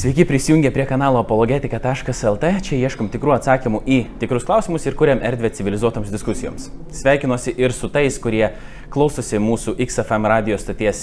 Sveiki 0.00 0.24
prisijungę 0.24 0.70
prie 0.70 0.86
kanalo 0.86 1.18
apologetika.lt. 1.20 2.44
Čia 2.64 2.76
ieškom 2.86 3.10
tikrų 3.12 3.34
atsakymų 3.34 3.82
į 3.84 3.98
tikrus 4.22 4.46
klausimus 4.48 4.86
ir 4.88 4.94
kuriam 4.96 5.20
erdvę 5.20 5.50
civilizuotoms 5.58 6.08
diskusijoms. 6.08 6.70
Sveikinuosi 7.02 7.52
ir 7.60 7.74
su 7.76 7.90
tais, 7.92 8.16
kurie 8.16 8.46
klausosi 8.88 9.36
mūsų 9.36 9.76
XFM 9.84 10.30
radio 10.32 10.56
stoties 10.56 11.02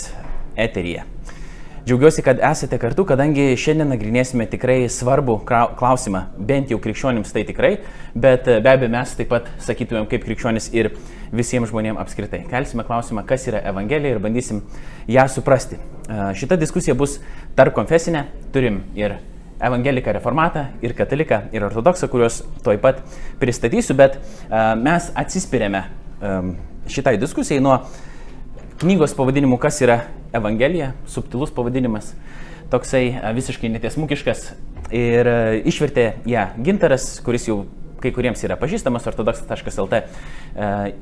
eteryje. 0.57 1.05
Džiaugiuosi, 1.87 2.19
kad 2.21 2.39
esate 2.43 2.75
kartu, 2.81 3.05
kadangi 3.07 3.53
šiandien 3.55 3.87
nagrinėsime 3.87 4.43
tikrai 4.51 4.89
svarbų 4.91 5.37
klausimą, 5.47 6.19
bent 6.49 6.73
jau 6.73 6.81
krikščionims 6.83 7.29
tai 7.31 7.45
tikrai, 7.47 7.69
bet 8.11 8.49
be 8.49 8.71
abejo 8.73 8.89
mes 8.91 9.13
taip 9.15 9.29
pat 9.31 9.45
sakytumėm 9.63 10.09
kaip 10.11 10.25
krikščionis 10.25 10.67
ir 10.75 10.89
visiems 11.31 11.71
žmonėms 11.71 12.01
apskritai. 12.01 12.41
Kelsime 12.51 12.83
klausimą, 12.83 13.23
kas 13.29 13.47
yra 13.47 13.61
Evangelija 13.71 14.17
ir 14.17 14.19
bandysim 14.19 14.59
ją 15.07 15.23
suprasti. 15.31 15.79
Šita 16.35 16.57
diskusija 16.59 16.91
bus 16.99 17.21
tarp 17.55 17.77
konfesinė, 17.77 18.25
turim 18.51 18.81
ir 18.99 19.15
evangeliką 19.63 20.17
reformatą, 20.17 20.65
ir 20.83 20.91
kataliką, 20.97 21.45
ir 21.55 21.69
ortodoksą, 21.69 22.11
kuriuos 22.11 22.41
toj 22.67 22.81
pat 22.83 22.99
pristatysiu, 23.39 23.95
bet 23.95 24.19
mes 24.83 25.07
atsispirėme 25.23 25.85
šitai 26.91 27.15
diskusijai 27.23 27.63
nuo 27.63 27.79
knygos 28.81 29.15
pavadinimų, 29.17 29.57
kas 29.61 29.79
yra 29.81 30.01
Evangelija, 30.35 30.91
subtilus 31.09 31.53
pavadinimas, 31.55 32.11
toksai 32.71 33.09
visiškai 33.37 33.71
netiesmukiškas 33.73 34.51
ir 34.93 35.29
išvertė 35.67 36.11
ją 36.29 36.47
Gintaras, 36.63 37.15
kuris 37.25 37.47
jau 37.49 37.63
kai 38.01 38.11
kuriems 38.13 38.43
yra 38.45 38.53
pažįstamas 38.59 39.07
ortodoksas.lt 39.09 39.97
e, 39.97 40.03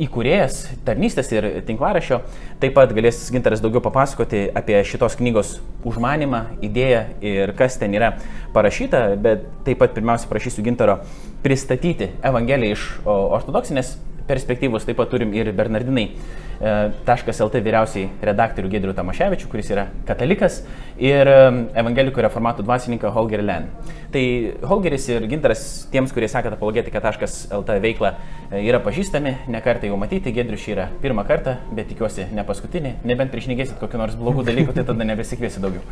įkūrėjas, 0.05 0.61
tarnystės 0.87 1.31
ir 1.33 1.47
tinklarašio. 1.67 2.21
Taip 2.61 2.75
pat 2.77 2.93
galės 2.95 3.19
Ginteras 3.35 3.63
daugiau 3.63 3.83
papasakoti 3.83 4.45
apie 4.55 4.79
šitos 4.87 5.17
knygos 5.19 5.57
užmanimą, 5.87 6.45
idėją 6.65 7.03
ir 7.19 7.51
kas 7.59 7.75
ten 7.81 7.95
yra 7.97 8.13
parašyta, 8.55 9.07
bet 9.19 9.43
taip 9.67 9.83
pat 9.83 9.95
pirmiausia 9.97 10.31
prašysiu 10.31 10.63
Gintaro 10.65 11.01
pristatyti 11.43 12.13
Evangeliją 12.23 12.79
iš 12.79 12.89
ortodoksinės 13.03 13.97
perspektyvos, 14.27 14.85
taip 14.87 14.99
pat 15.01 15.11
turim 15.13 15.33
ir 15.37 15.51
Bernardinai 15.55 16.09
.lt 16.55 17.59
vyriausiai 17.59 18.07
redaktorių 18.23 18.69
Gedrių 18.71 18.93
Tamaševičių, 18.95 19.49
kuris 19.51 19.69
yra 19.73 19.89
katalikas, 20.07 20.61
ir 21.01 21.27
evangelikų 21.75 22.23
reformatų 22.23 22.63
dvasininką 22.63 23.11
Holger 23.11 23.43
Len. 23.43 23.67
Tai 24.13 24.23
Holgeris 24.63 25.09
ir 25.11 25.25
Gintaras, 25.27 25.65
tiems, 25.91 26.13
kurie 26.15 26.29
sakė 26.31 26.53
apologetika.lt 26.55 27.75
veiklą, 27.83 28.13
e, 28.49 28.61
yra 28.63 28.79
pažįstami, 28.79 29.35
nekartą 29.51 29.89
jau 29.89 29.99
matyti, 29.99 30.31
Gedrius 30.35 30.63
yra 30.71 30.87
pirmą 31.03 31.25
kartą, 31.27 31.57
bet 31.75 31.89
tikiuosi 31.91 32.29
ne 32.31 32.45
paskutinį, 32.47 32.95
nebent 33.03 33.33
priešnygėsit 33.35 33.79
kokiu 33.81 33.99
nors 33.99 34.15
blogų 34.15 34.47
dalykų, 34.47 34.77
tai 34.77 34.87
tada 34.87 35.07
nebesikviesi 35.11 35.63
daugiau. 35.63 35.83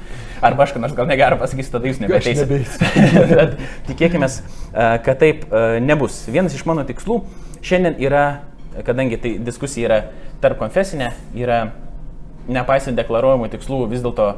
Arba 0.42 0.64
aš 0.64 0.78
ką 0.78 0.84
nors 0.86 0.96
gal 0.96 1.10
negerą 1.12 1.42
pasakysiu, 1.44 1.76
tada 1.76 1.92
jūs 1.92 2.00
nebeteisit. 2.06 2.54
bet 3.36 3.58
tikėkime, 3.92 4.32
kad 5.04 5.20
taip 5.20 5.50
e, 5.52 5.66
nebus. 5.84 6.24
Vienas 6.32 6.56
iš 6.56 6.64
mano 6.70 6.88
tikslų 6.88 7.26
šiandien 7.64 7.96
yra 8.04 8.26
kadangi 8.82 9.18
tai 9.22 9.36
diskusija 9.44 9.88
yra 9.88 10.00
tarp 10.42 10.58
konfesinė, 10.62 11.12
yra 11.38 11.60
nepaisant 12.50 12.98
deklaruojamų 12.98 13.52
tikslų 13.54 13.86
vis 13.92 14.02
dėlto 14.04 14.34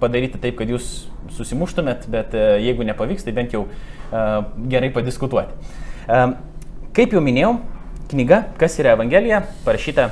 padaryti 0.00 0.40
taip, 0.40 0.56
kad 0.58 0.70
jūs 0.70 1.06
susimuštumėt, 1.34 2.08
bet 2.12 2.34
e, 2.36 2.44
jeigu 2.64 2.86
nepavyks, 2.86 3.24
tai 3.24 3.32
bent 3.36 3.54
jau 3.54 3.62
uh, 3.64 4.42
gerai 4.68 4.90
padiskutuoti. 4.92 5.54
Uh, 6.04 6.34
kaip 6.96 7.14
jau 7.14 7.22
minėjau, 7.24 7.54
knyga 8.10 8.42
Kas 8.60 8.76
yra 8.82 8.92
Evangelija, 8.98 9.40
parašyta 9.64 10.10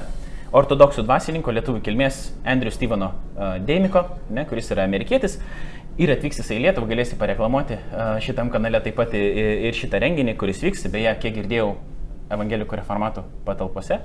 ortodoksų 0.57 1.05
dvasininko 1.05 1.53
lietuvių 1.53 1.83
kilmės 1.85 2.25
Andrew 2.49 2.73
Steveno 2.73 3.13
Deimiko, 3.67 4.05
ne, 4.33 4.47
kuris 4.49 4.71
yra 4.73 4.87
amerikietis. 4.89 5.39
Ir 6.01 6.13
atvyks 6.15 6.41
jisai 6.41 6.57
į 6.57 6.63
Lietuvą, 6.67 6.89
galėsi 6.89 7.19
pareklamuoti 7.21 7.77
šitam 8.25 8.49
kanale 8.53 8.81
taip 8.85 8.97
pat 8.97 9.13
ir 9.17 9.77
šitą 9.77 10.01
renginį, 10.01 10.39
kuris 10.41 10.63
vyks, 10.65 10.87
beje, 10.93 11.13
kiek 11.21 11.37
girdėjau, 11.37 11.75
evangelikų 12.33 12.81
reformatų 12.81 13.27
patalpose. 13.47 14.01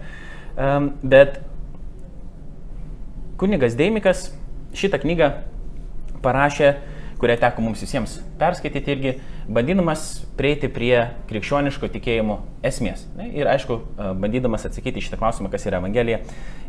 Bet 1.03 1.39
kunigas 3.37 3.77
Deimikas 3.77 4.29
šitą 4.77 4.99
knygą 5.03 5.31
parašė, 6.25 6.75
kurią 7.21 7.37
teko 7.41 7.63
mums 7.65 7.81
visiems 7.81 8.17
perskaityti 8.37 8.93
irgi, 8.93 9.13
bandydamas 9.49 10.03
prieiti 10.37 10.69
prie 10.69 11.07
krikščioniško 11.29 11.89
tikėjimo 11.95 12.39
esmės. 12.65 13.07
Ir 13.31 13.49
aišku, 13.49 13.79
bandydamas 14.21 14.67
atsakyti 14.69 15.01
šitą 15.05 15.17
klausimą, 15.21 15.49
kas 15.53 15.65
yra 15.69 15.79
Evangelija, 15.81 16.19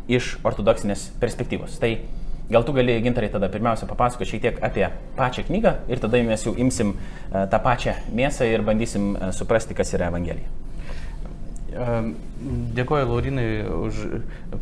iš 0.09 0.37
ortodoksinės 0.45 1.11
perspektyvos. 1.21 1.77
Tai 1.81 1.91
gal 2.49 2.65
tu 2.65 2.73
gali, 2.73 2.95
gintarai, 3.05 3.29
tada 3.29 3.49
pirmiausia 3.53 3.85
papasakoti 3.89 4.31
šiek 4.31 4.41
tiek 4.47 4.63
apie 4.65 4.87
pačią 5.17 5.45
knygą 5.49 5.75
ir 5.89 6.01
tada 6.01 6.21
mes 6.25 6.45
jau 6.47 6.55
imsim 6.57 6.95
tą 7.29 7.61
pačią 7.61 7.93
mėsą 8.17 8.49
ir 8.49 8.65
bandysim 8.65 9.11
suprasti, 9.37 9.77
kas 9.77 9.93
yra 9.93 10.09
Evangelija. 10.09 10.49
Dėkuoju 11.69 13.05
Laurinai 13.05 13.45
už, 13.67 13.97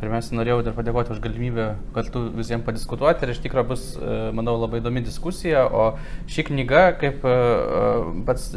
pirmiausia, 0.01 0.35
norėjau 0.35 0.63
dar 0.65 0.73
padėkoti 0.75 1.13
už 1.13 1.21
galimybę 1.23 1.67
kartu 1.95 2.23
visiems 2.35 2.65
padiskutuoti 2.65 3.23
ir 3.23 3.31
iš 3.31 3.39
tikrųjų 3.43 3.67
bus, 3.69 3.83
e, 3.95 4.15
manau, 4.35 4.57
labai 4.59 4.81
įdomi 4.81 5.03
diskusija, 5.05 5.63
o 5.69 5.85
ši 6.31 6.47
knyga, 6.49 6.81
kaip 6.99 7.23
e, 7.23 7.35
e, 7.35 8.25
pats 8.27 8.49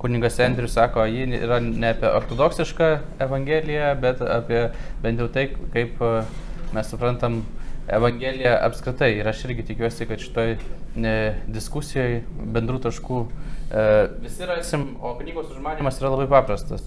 kuningas 0.00 0.40
Andrius 0.42 0.74
sako, 0.78 1.04
ji 1.10 1.28
yra 1.38 1.60
ne 1.62 1.92
apie 1.92 2.10
ortodoksišką 2.10 2.90
evangeliją, 3.28 3.92
bet 4.02 4.24
apie 4.24 4.64
bent 5.04 5.22
jau 5.22 5.30
tai, 5.30 5.50
kaip 5.76 6.02
mes 6.74 6.92
suprantam 6.92 7.44
Evangeliją 7.86 8.50
apskritai. 8.66 9.12
Ir 9.20 9.28
aš 9.30 9.44
irgi 9.46 9.62
tikiuosi, 9.68 10.08
kad 10.10 10.18
šitoj 10.18 10.56
diskusijoje 11.54 12.24
bendrų 12.56 12.80
taškų 12.82 13.20
visi 14.24 14.48
rasim, 14.48 14.88
o 14.98 15.12
knygos 15.20 15.52
užmanimas 15.54 16.00
yra 16.02 16.10
labai 16.16 16.26
paprastas. 16.32 16.82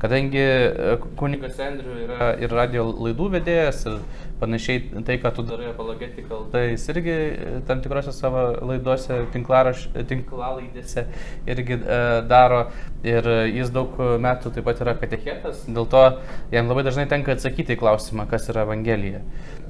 Kadangi 0.00 0.42
e, 0.42 0.96
kunigas 1.16 1.60
Andriu 1.64 1.96
yra 2.04 2.34
ir 2.42 2.52
radio 2.52 2.84
laidų 2.92 3.30
vedėjas 3.32 3.86
ir 3.88 3.98
panašiai 4.40 5.02
tai, 5.06 5.16
ką 5.22 5.32
tu 5.38 5.44
darai 5.48 5.70
apologetikal, 5.70 6.44
tai 6.52 6.66
jis 6.74 6.84
irgi 6.92 7.14
e, 7.14 7.54
tam 7.68 7.80
tikrose 7.84 8.12
savo 8.12 8.42
laidose, 8.68 9.22
tinklalaidėse 9.32 11.06
irgi 11.48 11.80
e, 11.80 12.00
daro 12.28 12.66
ir 13.06 13.30
jis 13.54 13.72
daug 13.72 13.96
metų 14.20 14.52
taip 14.52 14.68
pat 14.68 14.84
yra 14.84 14.96
katechetas, 15.00 15.64
dėl 15.64 15.88
to 15.88 16.04
jam 16.52 16.68
labai 16.68 16.84
dažnai 16.84 17.08
tenka 17.08 17.32
atsakyti 17.32 17.76
į 17.76 17.80
klausimą, 17.80 18.28
kas 18.28 18.50
yra 18.52 18.66
Evangelija. 18.68 19.24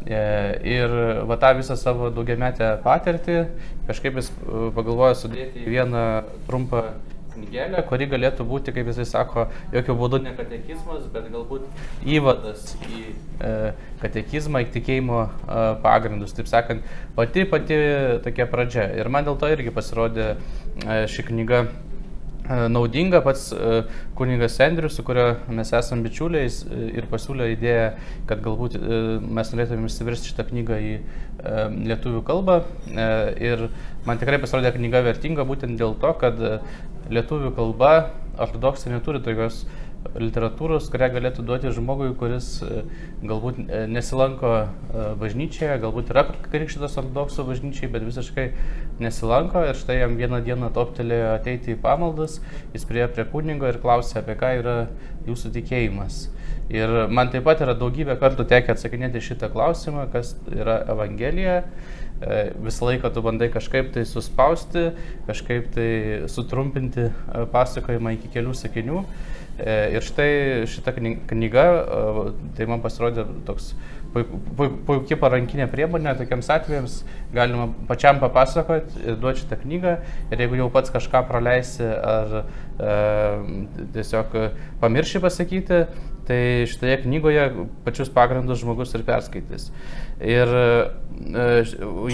E, 0.06 0.18
ir 0.62 0.92
va 1.26 1.34
tą 1.42 1.48
visą 1.58 1.74
savo 1.74 2.12
daugiametę 2.14 2.76
patirtį 2.84 3.40
kažkaip 3.88 4.20
jis 4.20 4.28
e, 4.30 4.68
pagalvojo 4.76 5.16
sudėti 5.18 5.64
į 5.64 5.72
vieną 5.74 6.02
trumpą 6.46 6.82
knygelę, 7.36 7.82
kuri 7.88 8.08
galėtų 8.10 8.46
būti, 8.48 8.74
kaip 8.76 8.90
jisai 8.90 9.06
sako, 9.08 9.46
jokių 9.74 9.96
būdų 10.00 10.22
ne 10.24 10.34
katekizmas, 10.38 11.06
bet 11.14 11.30
galbūt 11.32 11.66
įvadas 12.16 12.74
į 12.88 13.02
e, 13.06 13.54
katekizmą, 14.02 14.64
į 14.66 14.70
tikėjimo 14.76 15.24
e, 15.24 15.64
pagrindus. 15.84 16.36
Taip 16.36 16.50
sakant, 16.50 16.86
pati 17.18 17.46
pati 17.48 17.80
tokia 18.26 18.48
pradžia. 18.50 18.88
Ir 18.98 19.12
man 19.12 19.28
dėl 19.28 19.38
to 19.40 19.50
irgi 19.52 19.74
pasirodė 19.74 20.32
e, 20.34 21.04
ši 21.12 21.28
knyga 21.30 21.66
E, 22.46 22.68
naudinga 22.68 23.20
pats 23.24 23.50
e, 23.52 23.82
kuningas 24.14 24.60
Andrius, 24.60 24.94
su 24.94 25.02
kurio 25.06 25.24
mes 25.50 25.72
esame 25.74 26.06
bičiuliais 26.06 26.60
e, 26.62 26.82
ir 27.00 27.08
pasiūlė 27.10 27.48
idėją, 27.56 27.88
kad 28.30 28.42
galbūt 28.44 28.76
mes 29.38 29.50
norėtume 29.52 29.90
išsiversti 29.90 30.30
šitą 30.30 30.46
knygą 30.50 30.78
į 30.78 30.92
lietuvių 31.86 32.22
kalbą. 32.26 32.60
Ir 33.42 33.66
man 34.06 34.20
tikrai 34.22 34.38
pasirodė 34.42 34.72
knyga 34.76 35.02
vertinga 35.06 35.44
būtent 35.46 35.78
dėl 35.78 35.94
to, 36.00 36.12
kad 36.22 36.40
lietuvių 37.12 37.52
kalba 37.56 37.92
ortodoksai 38.42 38.92
neturi 38.92 39.22
tokios 39.24 39.64
literatūros, 40.14 40.88
kurią 40.92 41.08
galėtų 41.16 41.44
duoti 41.46 41.72
žmogui, 41.74 42.12
kuris 42.18 42.60
e, 42.64 42.82
galbūt 43.26 43.58
e, 43.64 43.80
nesilanko 43.90 44.52
e, 44.54 45.06
bažnyčioje, 45.20 45.78
galbūt 45.82 46.12
yra 46.14 46.26
krikštytas 46.46 46.98
ortodoksų 47.02 47.46
bažnyčiai, 47.48 47.90
bet 47.92 48.06
visiškai 48.06 48.46
nesilanko 49.02 49.64
ir 49.66 49.78
štai 49.78 50.00
jam 50.00 50.16
vieną 50.20 50.42
dieną 50.46 50.70
toptelėjo 50.76 51.34
ateiti 51.34 51.74
į 51.74 51.80
pamaldas, 51.82 52.38
jis 52.74 52.86
priejo 52.88 53.10
prie 53.16 53.26
kunigo 53.32 53.68
ir 53.70 53.80
klausė, 53.82 54.20
apie 54.22 54.38
ką 54.38 54.54
yra 54.62 54.78
jūsų 55.26 55.52
tikėjimas. 55.58 56.26
Ir 56.72 56.90
man 57.14 57.30
taip 57.30 57.44
pat 57.46 57.60
yra 57.62 57.76
daugybė 57.78 58.16
kartų 58.18 58.48
tekę 58.50 58.74
atsakinėti 58.74 59.22
šitą 59.22 59.52
klausimą, 59.52 60.08
kas 60.10 60.34
yra 60.50 60.80
Evangelija. 60.90 61.60
Visą 62.16 62.86
laiką 62.88 63.10
tu 63.12 63.20
bandai 63.24 63.50
kažkaip 63.52 63.90
tai 63.92 64.06
suspausti, 64.08 64.86
kažkaip 65.28 65.68
tai 65.74 65.88
sutrumpinti 66.32 67.10
pasakojimą 67.52 68.14
iki 68.16 68.30
kelių 68.32 68.54
sakinių. 68.56 69.02
E, 69.56 69.96
ir 69.96 70.04
štai 70.04 70.64
šita 70.68 70.92
knyga, 71.30 71.62
e, 71.64 72.24
tai 72.58 72.66
man 72.68 72.82
pasirodė 72.84 73.24
toks 73.48 73.70
puikia 74.16 75.16
parankinė 75.20 75.66
priemonė 75.72 76.12
tokiems 76.18 76.50
atvejams, 76.52 76.98
galima 77.34 77.66
pačiam 77.88 78.20
papasakoti 78.20 79.16
duoti 79.20 79.42
šitą 79.42 79.58
knygą 79.62 79.94
ir 80.32 80.44
jeigu 80.44 80.60
jau 80.60 80.68
pats 80.72 80.92
kažką 80.92 81.24
praleisi 81.28 81.88
ar 81.88 82.36
e, 82.42 82.92
tiesiog 83.96 84.36
pamirši 84.84 85.24
pasakyti, 85.24 85.82
tai 86.26 86.66
šitoje 86.66 86.96
knygoje 87.04 87.46
pačius 87.86 88.10
pagrindus 88.12 88.60
žmogus 88.62 88.94
ir 88.96 89.04
perskaitys. 89.06 89.68
Ir 90.20 90.50
e, 90.56 91.46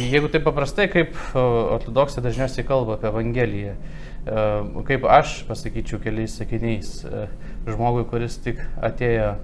jeigu 0.00 0.28
taip 0.32 0.44
paprastai, 0.46 0.88
kaip 0.92 1.16
ortodoksai 1.38 2.24
dažniausiai 2.24 2.66
kalba 2.68 2.98
apie 2.98 3.08
Evangeliją, 3.12 3.74
e, 3.74 4.44
kaip 4.88 5.08
aš 5.08 5.40
pasakyčiau 5.48 6.02
keliais 6.02 6.36
sakiniais 6.40 6.94
e, 7.06 7.24
žmogui, 7.68 8.04
kuris 8.10 8.38
tik 8.44 8.60
atėjo 8.82 9.34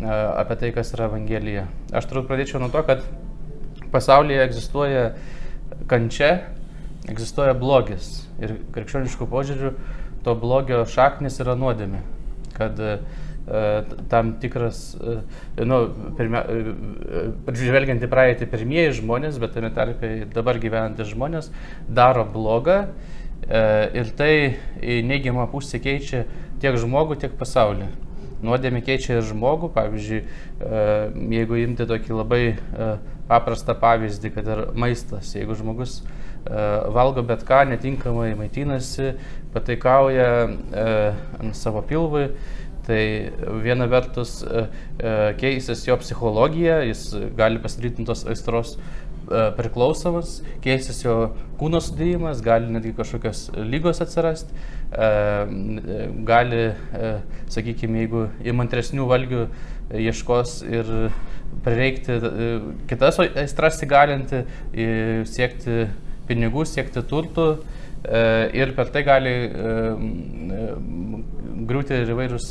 apie 0.00 0.56
tai, 0.56 0.70
kas 0.72 0.94
yra 0.96 1.10
Evangelija. 1.10 1.66
Aš 1.92 2.06
turbūt 2.08 2.30
pradėčiau 2.30 2.60
nuo 2.62 2.70
to, 2.72 2.80
kad 2.88 3.02
pasaulyje 3.92 4.46
egzistuoja 4.46 5.02
kančia, 5.90 6.30
egzistuoja 7.10 7.52
blogis. 7.58 8.22
Ir 8.40 8.56
krikščioniškų 8.74 9.28
požiūrių 9.28 9.74
to 10.24 10.36
blogio 10.40 10.84
šaknis 10.88 11.40
yra 11.42 11.56
nuodėmė. 11.58 12.00
Kad 12.56 12.80
tam 14.10 14.34
tikras, 14.42 14.82
nu, 15.66 15.78
pirmia, 16.18 16.44
žvelgiant 17.58 18.04
į 18.06 18.10
praeitį, 18.10 18.50
pirmieji 18.52 18.98
žmonės, 19.00 19.40
bet 19.42 19.56
tame 19.56 19.72
tarpe 19.74 20.12
dabar 20.34 20.60
gyvenantys 20.62 21.10
žmonės, 21.14 21.50
daro 21.88 22.26
blogą 22.28 22.84
ir 23.50 24.12
tai 24.18 24.32
į 24.78 25.00
neigiamą 25.08 25.48
pusę 25.50 25.80
keičia 25.82 26.22
tiek 26.62 26.78
žmogų, 26.78 27.18
tiek 27.24 27.34
pasaulį 27.40 27.88
nuodėmė 28.44 28.82
keičia 28.84 29.18
ir 29.18 29.26
žmogų. 29.28 29.70
Pavyzdžiui, 29.74 30.20
e, 30.22 30.84
jeigu 31.36 31.60
imti 31.60 31.86
tokį 31.88 32.16
labai 32.16 32.42
e, 32.54 32.90
paprastą 33.30 33.76
pavyzdį, 33.78 34.32
kad 34.34 34.48
ir 34.50 34.64
maistas, 34.78 35.34
jeigu 35.36 35.56
žmogus 35.58 36.00
e, 36.00 36.04
valgo 36.94 37.24
bet 37.26 37.44
ką, 37.48 37.62
netinkamai 37.70 38.32
maitinasi, 38.38 39.14
pataikauja 39.54 40.30
ant 41.40 41.56
savo 41.58 41.82
pilvui, 41.86 42.28
tai 42.90 43.04
viena 43.62 43.86
vertus 43.90 44.40
keisis 45.40 45.86
jo 45.86 45.96
psichologija, 46.02 46.82
jis 46.88 47.06
gali 47.38 47.62
pasidaryti 47.62 48.04
tos 48.08 48.26
aistros 48.28 48.76
priklausomas, 49.30 50.40
keisis 50.64 51.04
jo 51.04 51.16
kūno 51.60 51.78
sudėjimas, 51.84 52.40
gali 52.42 52.70
netgi 52.74 52.96
kažkokios 52.98 53.44
lygos 53.62 54.02
atsirasti 54.02 54.50
gali, 56.26 56.62
sakykime, 57.54 58.02
jeigu 58.02 58.24
įmantresnių 58.50 59.06
valgių 59.10 59.44
ieškos 60.00 60.56
ir 60.66 60.90
prireikti 61.64 62.18
kitas 62.90 63.20
aistras 63.22 63.78
įgalinti, 63.86 64.42
siekti 65.30 65.84
pinigų, 66.30 66.66
siekti 66.66 67.02
turtų 67.10 67.46
ir 68.00 68.74
per 68.76 68.88
tai 68.94 69.02
gali 69.04 69.34
griūti 71.70 71.98
ir 72.00 72.12
įvairūs 72.14 72.46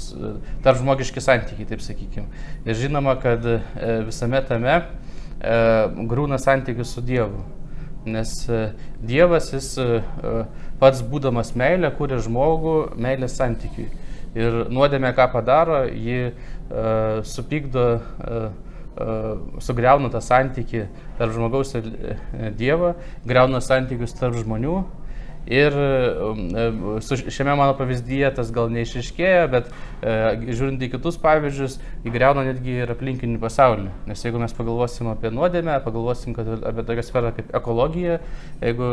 tarp 0.63 0.77
žmogiški 0.81 1.23
santykiai, 1.23 1.67
taip 1.69 1.81
sakykime. 1.81 2.27
Ir 2.69 2.77
žinoma, 2.77 3.15
kad 3.21 3.45
visame 4.05 4.43
tame 4.45 4.75
grūna 6.09 6.37
santykius 6.41 6.93
su 6.93 7.01
Dievu. 7.01 7.41
Nes 8.05 8.31
e, 8.49 8.73
Dievas, 9.03 9.51
jis 9.53 9.73
e, 9.77 9.87
e, 9.99 10.43
pats 10.79 11.01
būdamas 11.03 11.51
meilė, 11.59 11.91
kūrė 11.97 12.21
žmogų 12.23 12.75
meilės 12.95 13.35
santykiui. 13.39 13.89
Ir 14.37 14.65
nuodėmė 14.69 15.11
ką 15.17 15.25
padaro, 15.33 15.81
ji 15.89 16.29
supykdo, 17.25 17.85
sugriauna 19.65 20.11
tą 20.13 20.21
santyki 20.21 20.83
tarp 21.17 21.33
žmogaus 21.33 21.73
ir 21.79 21.87
Dievo, 22.59 22.91
greuna 23.25 23.57
santykius 23.65 24.13
tarp 24.19 24.37
žmonių 24.37 24.75
Ir 25.49 25.73
um, 25.73 26.41
e, 26.53 26.99
šiame 27.31 27.55
mano 27.57 27.73
pavyzdyje 27.77 28.27
tas 28.37 28.51
gal 28.53 28.69
neišiškėja, 28.73 29.47
bet 29.49 29.71
e, 29.71 30.13
žiūrint 30.51 30.83
į 30.85 30.91
kitus 30.93 31.17
pavyzdžius, 31.23 31.79
įgreuna 32.05 32.43
netgi 32.51 32.75
ir 32.83 32.93
aplinkinį 32.93 33.39
pasaulį. 33.41 33.87
Nes 34.11 34.21
jeigu 34.25 34.41
mes 34.41 34.53
pagalvosim 34.53 35.09
apie 35.09 35.31
nuodėmę, 35.33 35.79
pagalvosim 35.85 36.37
apie 36.37 36.85
tokią 36.85 37.07
sferą 37.07 37.33
kaip 37.39 37.49
ekologija, 37.57 38.19
jeigu 38.61 38.91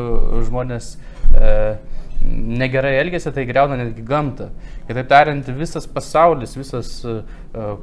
žmonės 0.49 0.95
e, 1.37 1.53
negerai 2.25 2.95
elgesi, 3.01 3.31
tai 3.33 3.45
greuna 3.47 3.77
netgi 3.77 4.05
gamtą. 4.07 4.49
Kitaip 4.89 5.11
tariant, 5.11 5.51
visas 5.59 5.87
pasaulis, 5.91 6.55
visas 6.59 6.93
uh, 7.05 7.21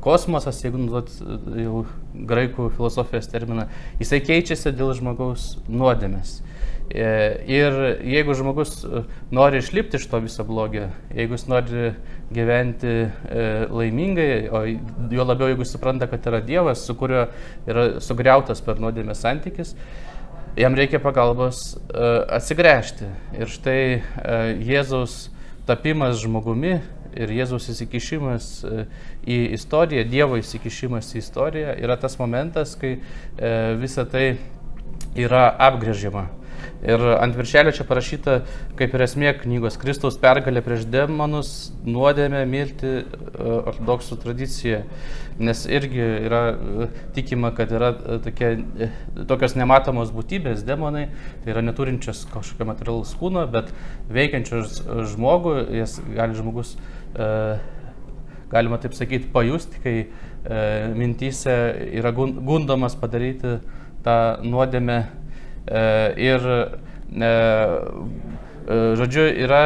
kosmosas, 0.04 0.62
jeigu 0.63 0.81
nuot 0.81 1.12
jau 1.59 1.83
graikų 2.31 2.69
filosofijos 2.77 3.30
terminą, 3.31 3.68
jisai 4.01 4.21
keičiasi 4.25 4.74
dėl 4.75 4.94
žmogaus 4.98 5.54
nuodėmės. 5.69 6.39
E, 6.94 7.42
ir 7.50 7.74
jeigu 8.06 8.36
žmogus 8.38 8.84
e, 8.86 9.00
nori 9.34 9.57
išlipti 9.63 9.98
iš 9.98 10.04
to 10.12 10.19
viso 10.22 10.44
blogio, 10.45 10.92
jeigu 11.10 11.34
jis 11.34 11.48
nori 11.50 11.88
gyventi 12.30 12.92
e, 12.94 13.45
laimingai, 13.66 14.50
o 14.54 14.60
jo 15.10 15.25
labiau 15.25 15.50
jeigu 15.50 15.66
supranta, 15.66 16.06
kad 16.12 16.28
yra 16.30 16.38
Dievas, 16.45 16.84
su 16.86 16.94
kuriuo 16.94 17.24
yra 17.66 17.86
sugriautas 17.98 18.62
per 18.62 18.78
nuodėmės 18.84 19.24
santykis, 19.25 19.72
jam 20.60 20.78
reikia 20.78 21.01
pagalbos 21.01 21.63
atsigręžti. 22.38 23.10
Ir 23.42 23.50
štai 23.50 23.80
Jėzaus 24.62 25.31
tapimas 25.66 26.22
žmogumi 26.22 26.75
ir 27.18 27.34
Jėzaus 27.40 27.72
įsikišimas 27.74 28.51
į 29.25 29.40
istoriją, 29.57 30.06
Dievo 30.13 30.38
įsikišimas 30.38 31.10
į 31.16 31.24
istoriją 31.25 31.74
yra 31.81 31.98
tas 31.98 32.22
momentas, 32.22 32.78
kai 32.78 33.00
visa 33.81 34.06
tai 34.06 34.36
yra 35.18 35.48
apgrėžiama. 35.57 36.28
Ir 36.83 37.00
ant 37.15 37.36
viršelio 37.38 37.71
čia 37.71 37.86
parašyta, 37.88 38.33
kaip 38.80 38.95
ir 38.95 39.04
esmė 39.06 39.31
knygos, 39.39 39.77
Kristaus 39.80 40.18
pergalė 40.19 40.60
prieš 40.65 40.83
demonus, 40.92 41.51
nuodėmė, 41.88 42.42
milti 42.50 42.89
e, 42.89 43.04
ortodoksų 43.71 44.18
tradicija. 44.19 44.81
Nes 45.39 45.63
irgi 45.65 46.04
yra 46.27 46.42
e, 46.51 46.89
tikima, 47.15 47.54
kad 47.56 47.71
yra 47.71 47.94
e, 47.95 48.18
tokie, 48.25 48.51
tokios 49.31 49.56
nematomos 49.60 50.12
būtybės, 50.15 50.65
demonai, 50.68 51.06
tai 51.45 51.56
yra 51.56 51.63
neturinčios 51.63 52.25
kažkokio 52.33 52.68
materialaus 52.74 53.16
kūno, 53.19 53.45
bet 53.56 53.71
veikiančios 54.12 54.83
žmogų, 55.16 55.56
jas 55.80 55.98
gali 56.12 56.36
žmogus, 56.36 56.75
galima 58.51 58.77
taip 58.81 58.95
sakyti, 58.98 59.31
pajusti, 59.31 59.80
kai 59.83 59.98
mintyse 61.00 61.54
yra 61.95 62.12
gundomas 62.12 62.98
padaryti 63.00 63.59
tą 64.04 64.16
nuodėmę 64.44 64.98
E, 65.22 65.22
ir, 65.68 66.48
e, 67.13 67.31
e, 68.68 68.77
žodžiu, 69.00 69.27
yra 69.45 69.63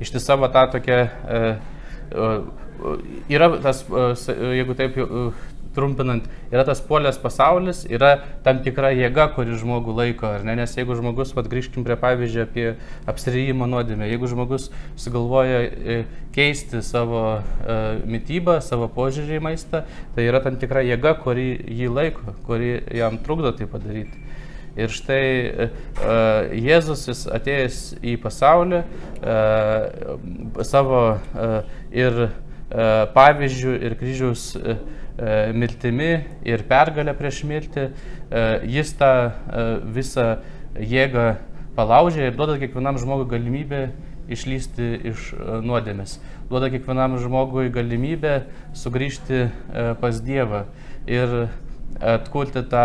ištisama 0.00 0.48
ta 0.52 0.66
tokia, 0.70 1.10
yra 3.28 3.50
tas, 3.62 3.84
jeigu 4.28 4.74
taip 4.78 4.98
trumpinant, 5.76 6.26
yra 6.50 6.64
tas 6.66 6.80
polės 6.84 7.18
pasaulis, 7.20 7.84
yra 7.92 8.16
tam 8.44 8.62
tikra 8.64 8.92
jėga, 8.96 9.28
kuri 9.36 9.56
žmogų 9.60 9.94
laiko, 9.96 10.30
ar 10.38 10.46
ne? 10.46 10.56
Nes 10.58 10.74
jeigu 10.76 10.96
žmogus, 10.98 11.34
vad 11.36 11.50
grįžkim 11.52 11.84
prie 11.86 11.98
pavyzdžio 12.00 12.46
apie 12.46 12.66
apsirijimo 13.10 13.68
nuodėmę, 13.70 14.08
jeigu 14.08 14.30
žmogus 14.32 14.70
sugalvoja 15.00 15.62
e, 15.66 15.98
keisti 16.36 16.82
savo 16.84 17.22
uh, 17.38 17.74
mytybą, 18.04 18.58
savo 18.64 18.90
požiūrį 18.92 19.38
į 19.38 19.44
maistą, 19.46 19.84
tai 20.16 20.26
yra 20.28 20.42
tam 20.44 20.58
tikra 20.60 20.82
jėga, 20.84 21.14
kuri 21.22 21.48
jį 21.78 21.88
laiko, 21.92 22.36
kuri 22.48 22.76
jam 22.96 23.16
trukdo 23.24 23.54
tai 23.56 23.68
padaryti. 23.70 24.24
Ir 24.76 24.92
štai 24.92 25.22
uh, 25.48 25.70
Jėzus 26.52 27.06
jis 27.08 27.22
atėjęs 27.32 27.78
į 28.04 28.18
pasaulį 28.20 28.82
uh, 28.82 30.58
savo 30.68 31.00
uh, 31.16 31.56
ir 31.96 32.20
uh, 32.26 32.28
pavyzdžių 33.16 33.78
ir 33.88 33.96
kryžiaus 33.96 34.50
uh, 34.60 34.76
E, 34.76 35.05
mirtimi 35.56 36.24
ir 36.44 36.64
pergalę 36.68 37.14
prieš 37.16 37.42
mirtį, 37.48 37.86
e, 37.88 38.42
jis 38.68 38.92
tą 38.98 39.12
e, 39.16 39.64
visą 39.96 40.26
jėgą 40.76 41.28
palaužė 41.76 42.28
ir 42.28 42.36
duoda 42.36 42.58
kiekvienam 42.60 42.98
žmogui 43.00 43.28
galimybę 43.30 43.80
išlysti 44.32 44.88
iš 45.12 45.30
nuodėmės. 45.64 46.18
Duoda 46.50 46.68
kiekvienam 46.72 47.16
žmogui 47.22 47.70
galimybę 47.72 48.40
sugrįžti 48.76 49.46
pas 50.00 50.18
Dievą 50.24 50.64
ir 51.06 51.46
atkurti 52.02 52.64
tą 52.66 52.84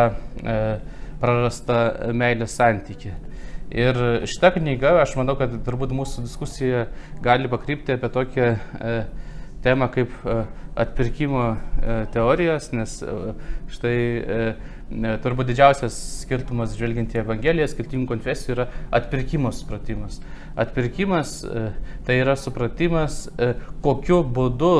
prarastą 1.23 1.79
meilės 2.13 2.53
santykį. 2.59 3.15
Ir 3.71 3.97
šita 4.29 4.51
knyga, 4.57 4.93
aš 5.01 5.15
manau, 5.17 5.37
kad 5.39 5.55
turbūt 5.65 5.95
mūsų 5.95 6.27
diskusija 6.27 6.85
gali 7.23 7.49
pakrypti 7.51 7.95
apie 7.95 8.11
tokią 8.11 8.49
temą 9.63 9.87
kaip 9.95 10.13
atpirkimo 10.75 11.57
e, 11.81 12.05
teorijos, 12.11 12.71
nes 12.71 13.01
e, 13.03 13.15
štai 13.71 13.95
e, 13.95 14.39
turbūt 15.23 15.51
didžiausias 15.51 15.95
skirtumas 16.23 16.75
žvelgiant 16.77 17.13
į 17.15 17.21
Evangeliją 17.23 17.67
skirtingų 17.71 18.09
konfesijų 18.11 18.55
yra 18.55 18.67
atpirkimo 18.95 19.51
supratimas. 19.55 20.19
Atpirkimas 20.59 21.37
tai 22.03 22.17
yra 22.19 22.35
supratimas, 22.35 23.23
kokiu 23.83 24.19
būdu 24.27 24.73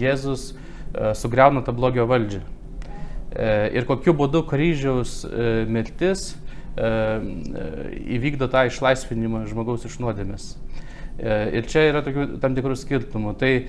Jėzus 0.00 0.48
sugriauna 1.20 1.62
tą 1.62 1.74
blogio 1.78 2.08
valdžią. 2.10 2.40
Ir 3.78 3.86
kokiu 3.86 4.16
būdu 4.18 4.42
kryžiaus 4.50 5.20
mirtis 5.70 6.32
įvykdo 6.74 8.50
tą 8.50 8.66
išlaisvinimą 8.66 9.44
žmogaus 9.46 9.86
iš 9.86 10.00
nuodėmės. 10.02 10.56
Ir 11.18 11.66
čia 11.70 11.84
yra 11.92 12.00
tokių 12.02 12.40
tam 12.42 12.56
tikrų 12.56 12.74
skirtumų. 12.78 13.34
Tai 13.38 13.50
e, 13.54 13.64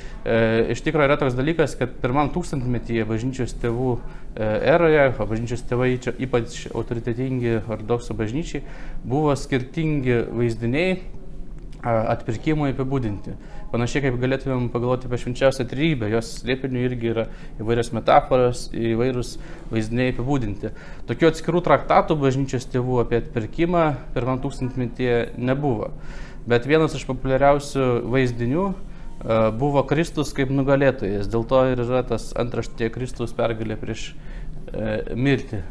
iš 0.73 0.81
tikrųjų 0.85 1.05
yra 1.05 1.17
toks 1.21 1.35
dalykas, 1.37 1.75
kad 1.77 1.93
pirmam 2.01 2.31
tūkstantmetyje 2.33 3.05
bažnyčios 3.05 3.53
tėvų 3.61 3.91
e, 3.93 4.47
eroje, 4.73 5.03
o 5.13 5.27
bažnyčios 5.29 5.61
tėvai 5.69 5.91
čia 6.01 6.15
ypač 6.25 6.63
autoritetingi 6.71 7.59
ortodoksų 7.61 8.17
bažnyčiai, 8.17 8.63
buvo 9.05 9.35
skirtingi 9.37 10.23
vaizdiniai 10.33 10.97
atpirkimui 11.85 12.71
apibūdinti. 12.73 13.35
Panašiai 13.69 14.07
kaip 14.07 14.17
galėtumėm 14.21 14.69
pagalvoti 14.73 15.05
apie 15.05 15.19
švenčiausią 15.21 15.65
trybę, 15.69 16.09
jos 16.13 16.31
slėpinių 16.39 16.83
irgi 16.87 17.11
yra 17.11 17.25
įvairios 17.61 17.91
metaforos, 17.93 18.67
įvairūs 18.73 19.35
vaizdiniai 19.69 20.13
apibūdinti. 20.15 20.71
Tokių 21.09 21.29
atskirų 21.29 21.61
traktatų 21.65 22.17
bažnyčios 22.21 22.65
tėvų 22.73 23.03
apie 23.03 23.19
atpirkimą 23.21 23.85
pirmam 24.15 24.41
tūkstantmetyje 24.41 25.19
nebuvo. 25.37 25.91
Bet 26.45 26.67
vienas 26.69 26.93
iš 26.93 27.07
populiariausių 27.09 27.85
vaizdinių 28.13 28.65
e, 28.69 28.75
buvo 29.57 29.81
Kristus 29.89 30.29
kaip 30.37 30.51
nugalėtojas. 30.53 31.25
Dėl 31.31 31.45
to 31.49 31.63
ir 31.71 31.81
yra 31.81 32.03
tas 32.05 32.29
antraštė 32.37 32.91
Kristus 32.93 33.33
pergalė 33.33 33.79
prieš 33.81 34.11
e, 34.11 35.15
mirtį. 35.17 35.63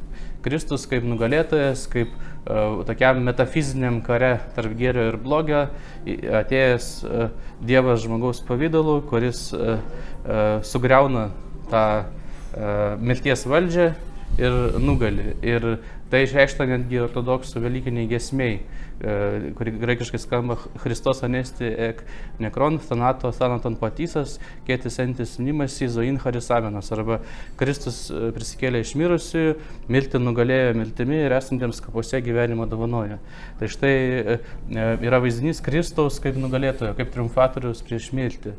Kristus 0.44 0.84
kaip 0.84 1.06
nugalėtojas, 1.08 1.86
kaip 1.88 2.10
uh, 2.12 2.82
tokiam 2.84 3.22
metafiziniam 3.24 4.02
kare 4.04 4.34
tarp 4.52 4.74
gėrio 4.76 5.06
ir 5.08 5.16
blogio, 5.16 5.62
atėjęs 6.04 6.88
uh, 7.08 7.30
Dievas 7.64 8.02
žmogaus 8.02 8.42
pavydalu, 8.44 8.98
kuris 9.08 9.46
uh, 9.56 9.78
uh, 9.80 10.42
sugriauna 10.60 11.30
tą 11.72 11.86
uh, 12.02 13.00
mirties 13.00 13.46
valdžią 13.48 13.88
ir 14.36 14.58
nugali. 14.84 15.32
Ir 15.40 15.78
tai 16.14 16.22
išreikšta 16.28 16.68
netgi 16.70 17.00
ortodoksų 17.02 17.64
velykiniai 17.64 18.06
gesmiai. 18.06 18.58
E, 19.02 19.50
kuri 19.58 19.72
graikiškai 19.74 20.20
skamba 20.22 20.54
Christos 20.78 21.24
anesti 21.26 21.66
ek 21.66 22.04
nekron, 22.38 22.76
thanato 22.78 23.32
thanaton 23.34 23.74
patysas, 23.80 24.36
kėtis 24.68 25.00
entis 25.02 25.32
nimas 25.42 25.74
įzoin 25.82 26.20
harisamenas, 26.22 26.92
arba 26.94 27.18
Kristus 27.58 28.04
e, 28.14 28.30
prisikėlė 28.36 28.84
iš 28.84 28.94
mirusių, 29.00 29.42
mirti 29.90 30.22
nugalėjo 30.22 30.76
mirtimi 30.78 31.18
ir 31.24 31.34
esantiems 31.34 31.82
kapuose 31.82 32.22
gyvenimo 32.22 32.68
dovanoja. 32.70 33.18
Tai 33.58 33.72
štai 33.74 33.92
e, 33.98 34.38
yra 34.78 35.18
vaizdinys 35.24 35.64
Kristaus 35.66 36.22
kaip 36.22 36.38
nugalėtojo, 36.38 36.94
kaip 36.94 37.10
triumfatorius 37.16 37.82
prieš 37.82 38.12
mirtį. 38.14 38.54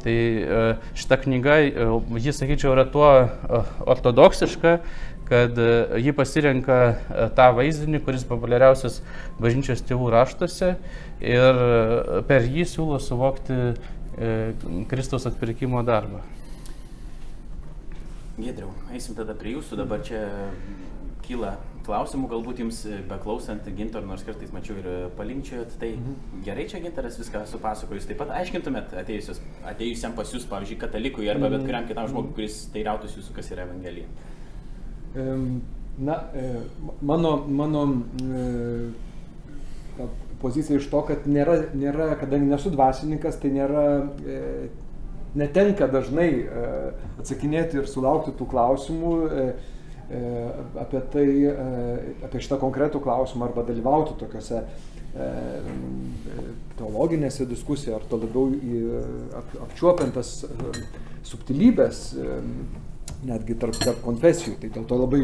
Tai 0.00 0.14
šita 0.96 1.18
knyga, 1.26 1.58
jis, 2.22 2.38
sakyčiau, 2.38 2.70
yra 2.72 2.86
tuo 2.88 3.10
ortodoksiška, 3.90 4.78
kad 5.30 5.58
e, 5.58 6.00
ji 6.02 6.12
pasirenka 6.12 6.76
e, 6.90 7.28
tą 7.38 7.46
vaizdinį, 7.54 8.00
kuris 8.02 8.26
populiariausias 8.26 8.98
bažnyčios 9.38 9.84
tėvų 9.86 10.10
raštuose 10.10 10.72
ir 11.22 11.60
e, 11.62 12.18
per 12.26 12.48
jį 12.50 12.66
siūlo 12.66 12.98
suvokti 13.02 13.62
Kristaus 14.90 15.24
atpirkimo 15.30 15.80
darbą. 15.86 16.18
Gedriau, 18.36 18.72
eisim 18.92 19.14
tada 19.16 19.36
prie 19.38 19.54
jūsų, 19.54 19.78
dabar 19.78 20.02
čia 20.04 20.24
kyla 21.24 21.54
klausimų, 21.86 22.26
galbūt 22.32 22.60
jums 22.64 22.82
beklausant 23.08 23.70
gintar, 23.78 24.02
nors 24.04 24.26
kartais 24.26 24.50
mačiau 24.52 24.76
ir 24.82 24.90
palinkčiojot, 25.16 25.78
tai 25.80 25.92
mhm. 25.94 26.42
gerai 26.44 26.66
čia 26.68 26.82
gintaras 26.82 27.16
viską 27.22 27.44
supasakojus, 27.48 28.10
taip 28.10 28.18
pat 28.20 28.34
aiškintumėt 28.42 28.98
atėjusiam 28.98 30.18
pas 30.18 30.34
jūs, 30.34 30.50
pavyzdžiui, 30.50 30.82
katalikui 30.82 31.30
arba 31.30 31.46
bet 31.46 31.62
mhm. 31.62 31.70
kuriam 31.70 31.88
kitam 31.88 32.10
žmogui, 32.10 32.34
kuris 32.40 32.64
teirautųsi 32.74 33.22
jūsų, 33.22 33.38
kas 33.38 33.54
yra 33.54 33.68
Evangelija. 33.70 34.10
Na, 35.14 36.24
e, 36.34 36.60
mano, 37.02 37.46
mano 37.48 38.02
e, 39.98 40.06
pozicija 40.40 40.78
iš 40.78 40.86
to, 40.88 41.02
kad 41.04 41.26
nėra, 41.28 41.58
nėra 41.76 42.14
kadangi 42.20 42.48
nesu 42.48 42.70
dvasininkas, 42.72 43.36
tai 43.42 43.50
nėra, 43.52 43.82
e, 44.24 44.68
netenka 45.36 45.90
dažnai 45.90 46.30
atsakinėti 47.20 47.82
ir 47.82 47.90
sulaukti 47.90 48.32
tų 48.38 48.48
klausimų 48.50 49.12
apie 50.82 51.02
tai, 51.12 51.26
apie 52.26 52.40
šitą 52.42 52.58
konkretų 52.58 52.98
klausimą 53.04 53.46
arba 53.46 53.62
dalyvauti 53.68 54.16
tokiuose 54.18 54.64
teologinėse 56.80 57.46
diskusijose 57.46 57.94
ar 57.94 58.08
to 58.10 58.18
labiau 58.24 58.50
apčiuopiantas 59.68 60.32
subtilybės 61.30 62.02
netgi 63.26 63.56
tarp, 63.60 63.76
tarp 63.80 64.00
konfesijų. 64.04 64.56
Tai 64.60 64.72
dėl 64.76 64.88
to 64.88 64.98
labai 65.00 65.22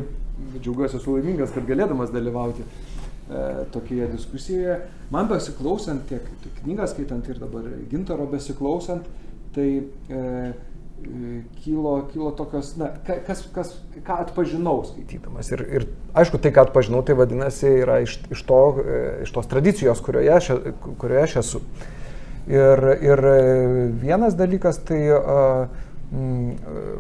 džiaugiuosi, 0.59 1.01
esu 1.01 1.17
laimingas, 1.17 1.55
kad 1.55 1.67
galėdamas 1.69 2.13
dalyvauti 2.15 2.65
e, 2.65 3.43
tokioje 3.75 4.11
diskusijoje. 4.13 4.79
Man 5.15 5.31
besiklausant, 5.33 6.07
tiek, 6.11 6.29
tiek 6.45 6.63
knygą 6.63 6.89
skaitant 6.93 7.29
ir 7.31 7.41
dabar 7.41 7.69
gintaro 7.91 8.29
besiklausant, 8.31 9.09
tai 9.57 9.69
e, 9.81 10.21
e 10.21 11.41
kilo, 11.63 11.97
kilo 12.13 12.33
tokios, 12.37 12.75
na, 12.81 12.91
kas, 13.07 13.45
kas, 13.55 13.75
ką 14.05 14.21
atpažinau 14.27 14.83
skaitydamas. 14.91 15.53
Ir, 15.57 15.65
ir 15.81 15.89
aišku, 16.17 16.41
tai, 16.43 16.53
ką 16.57 16.69
atpažinau, 16.69 17.03
tai 17.07 17.17
vadinasi, 17.19 17.73
yra 17.83 18.01
iš, 18.05 18.19
iš, 18.33 18.47
to, 18.49 18.63
e, 18.85 19.03
iš 19.27 19.37
tos 19.37 19.49
tradicijos, 19.53 20.05
kurioje 20.05 20.35
aš, 20.37 20.51
kurioje 21.01 21.29
aš 21.29 21.39
esu. 21.45 21.65
Ir, 22.47 22.79
ir 23.03 23.21
vienas 23.99 24.37
dalykas, 24.39 24.77
tai 24.87 25.01
uh, 25.11 25.86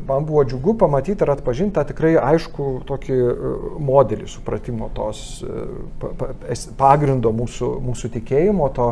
man 0.09 0.25
buvo 0.27 0.45
džiugu 0.45 0.75
pamatyti 0.79 1.23
ir 1.25 1.31
atpažinti 1.31 1.77
tą 1.77 1.85
tikrai 1.87 2.17
aišku 2.19 2.65
tokį 2.89 3.19
e, 3.19 3.53
modelį 3.87 4.27
supratimo 4.31 4.89
tos 4.95 5.21
e, 5.47 6.57
pagrindo 6.79 7.31
mūsų, 7.37 7.69
mūsų 7.87 8.11
tikėjimo, 8.17 8.67
to 8.75 8.89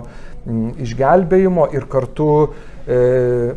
mm, 0.47 0.69
išgelbėjimo 0.87 1.67
ir 1.75 1.89
kartu 1.91 2.29
e, 2.47 3.01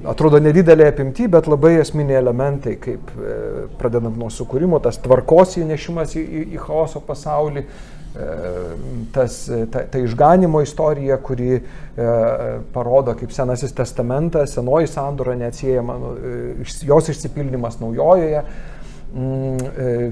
atrodo 0.09 0.41
nedidelė 0.41 0.89
apimti, 0.89 1.27
bet 1.29 1.49
labai 1.51 1.75
esminiai 1.83 2.17
elementai, 2.23 2.73
kaip 2.81 3.13
pradedant 3.77 4.17
nuo 4.17 4.31
sukūrimo, 4.33 4.81
tas 4.81 4.97
tvarkos 5.03 5.59
įnešimas 5.61 6.17
į, 6.17 6.25
į, 6.25 6.43
į 6.57 6.65
chaoso 6.65 7.03
pasaulį, 7.05 7.67
tas, 9.13 9.39
ta, 9.71 9.83
ta 9.91 9.99
išganimo 9.99 10.61
istorija, 10.61 11.17
kuri 11.17 11.55
e, 11.55 11.61
parodo, 12.73 13.15
kaip 13.19 13.31
Senasis 13.35 13.75
testamentas, 13.77 14.55
senoji 14.57 14.87
sandora 14.91 15.35
neatsiejama, 15.35 15.97
nu, 16.01 16.13
e, 16.17 16.67
jos 16.87 17.09
išsipildymas 17.13 17.79
naujojoje. 17.81 18.43
Mm, 19.13 19.57
e, 19.77 20.11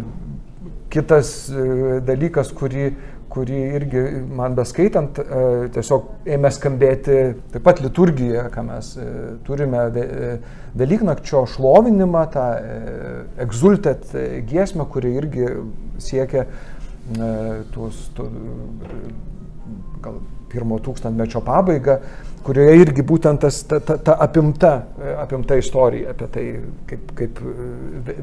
kitas 0.95 1.33
e, 1.50 2.00
dalykas, 2.05 2.51
kurį, 2.55 2.89
kurį 3.35 3.62
irgi 3.79 4.03
man 4.38 4.55
beskaitant 4.55 5.19
e, 5.19 5.25
tiesiog 5.75 6.29
ėmė 6.35 6.51
skambėti 6.55 7.17
taip 7.53 7.65
pat 7.65 7.81
liturgijoje, 7.83 8.45
ką 8.53 8.65
mes 8.69 8.93
e, 9.00 9.09
turime 9.47 9.88
Velyknakčio 10.75 11.45
šlovinimą, 11.47 12.21
tą 12.33 12.45
egzultet 13.39 14.09
giesmę, 14.50 14.83
kuri 14.91 15.13
irgi 15.21 15.45
siekia 16.03 16.43
tuos, 17.74 18.07
tu, 18.17 18.29
gal 20.01 20.21
pirmo 20.51 20.77
tūkstantmečio 20.83 21.41
pabaigą, 21.45 21.97
kurioje 22.45 22.77
irgi 22.83 23.03
būtent 23.05 23.41
tas, 23.43 23.59
ta, 23.67 23.79
ta, 23.83 23.97
ta 23.97 24.15
apimta, 24.21 24.71
apimta 25.19 25.57
istorija 25.59 26.13
apie 26.13 26.29
tai, 26.31 26.45
kaip, 26.89 27.13
kaip 27.17 27.41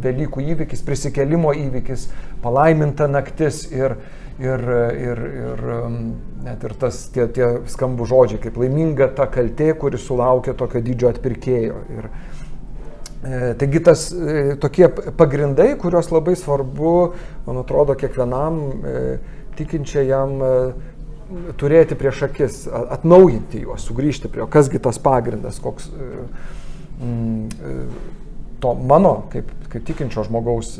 Velykų 0.02 0.44
įvykis, 0.54 0.84
prisikelimo 0.86 1.52
įvykis, 1.58 2.06
palaiminta 2.42 3.08
naktis 3.10 3.64
ir, 3.74 3.96
ir, 4.40 4.66
ir, 5.08 5.24
ir 5.42 5.64
net 6.46 6.62
ir 6.64 6.76
tas 6.78 7.04
tie, 7.14 7.26
tie 7.34 7.50
skambų 7.74 8.06
žodžiai, 8.10 8.42
kaip 8.46 8.60
laiminga 8.62 9.10
ta 9.18 9.26
kaltė, 9.30 9.72
kuri 9.78 10.00
sulaukė 10.00 10.54
tokio 10.58 10.82
didžio 10.86 11.10
atpirkėjo. 11.12 11.82
Ir, 11.98 12.08
E, 12.08 12.31
taigi 13.22 13.80
tas 13.84 14.08
e, 14.10 14.56
tokie 14.58 14.88
pagrindai, 15.16 15.76
kuriuos 15.78 16.10
labai 16.10 16.34
svarbu, 16.38 16.94
man 17.46 17.60
atrodo, 17.60 17.94
kiekvienam 17.98 18.58
e, 18.82 19.02
tikinčiajam 19.58 20.40
turėti 21.60 21.96
prieš 21.98 22.24
akis, 22.26 22.56
atnaujinti 22.68 23.62
juos, 23.62 23.84
sugrįžti 23.86 24.30
prie 24.32 24.42
jo, 24.42 24.48
kasgi 24.50 24.80
tas 24.82 24.98
pagrindas, 25.00 25.60
koks 25.62 25.86
mm, 26.98 27.76
to 28.62 28.72
mano 28.90 29.14
kaip, 29.32 29.48
kaip 29.70 29.86
tikinčio 29.86 30.24
žmogaus 30.26 30.74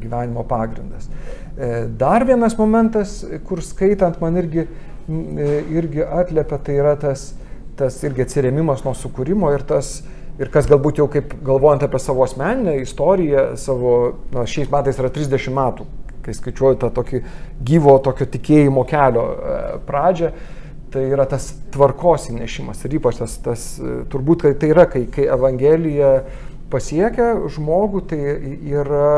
gyvenimo 0.00 0.44
pagrindas. 0.48 1.10
Dar 2.00 2.24
vienas 2.28 2.56
momentas, 2.58 3.18
kur 3.48 3.62
skaitant 3.64 4.20
man 4.22 4.38
irgi, 4.40 4.64
irgi 5.08 6.06
atlėpia, 6.06 6.60
tai 6.64 6.78
yra 6.78 6.94
tas, 7.00 7.32
tas 7.78 7.98
irgi 8.06 8.24
atsiremimas 8.24 8.84
nuo 8.86 8.94
sukūrimo 8.96 9.52
ir 9.54 9.66
tas, 9.68 9.98
ir 10.38 10.50
kas 10.54 10.68
galbūt 10.70 11.00
jau 11.02 11.08
kaip 11.10 11.34
galvojant 11.44 11.84
apie 11.86 12.00
savo 12.02 12.24
asmeninę 12.26 12.78
istoriją, 12.82 13.50
savo, 13.60 13.94
na, 14.34 14.46
šiais 14.48 14.70
metais 14.72 15.00
yra 15.00 15.10
30 15.14 15.54
metų, 15.54 15.88
kai 16.26 16.36
skaičiuoju 16.36 16.78
tą 16.82 16.92
tokį 16.94 17.22
gyvo 17.68 17.96
tokio 18.04 18.28
tikėjimo 18.30 18.84
kelio 18.88 19.24
e, 19.28 19.58
pradžią, 19.88 20.32
tai 20.92 21.04
yra 21.10 21.26
tas 21.28 21.50
tvarkos 21.74 22.30
įnešimas 22.32 22.84
ir 22.86 22.98
ypač 23.00 23.20
tas, 23.20 23.36
tas 23.44 23.66
e, 23.80 23.98
turbūt 24.12 24.46
tai 24.60 24.72
yra, 24.72 24.86
kai, 24.90 25.04
kai 25.12 25.26
Evangelija 25.28 26.14
pasiekia 26.72 27.34
žmogų, 27.54 28.04
tai 28.10 28.20
yra 28.70 29.10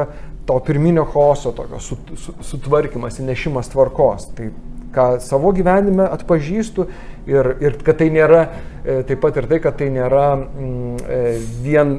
to 0.47 0.57
pirminio 0.67 1.05
chaoso, 1.11 1.53
tokio 1.55 1.79
sutvarkymas, 2.47 3.21
įnešimas 3.23 3.71
tvarkos. 3.71 4.31
Tai 4.39 4.49
ką 4.95 5.07
savo 5.25 5.53
gyvenime 5.57 6.07
atpažįstu 6.11 6.87
ir, 7.31 7.53
ir 7.63 7.77
kad 7.87 8.01
tai 8.01 8.11
nėra, 8.15 8.45
e, 8.85 9.01
taip 9.09 9.21
pat 9.23 9.41
ir 9.41 9.49
tai, 9.51 9.61
kad 9.65 9.79
tai 9.81 9.91
nėra 9.95 10.25
mm, 10.37 11.03
e, 11.05 11.21
vien 11.65 11.99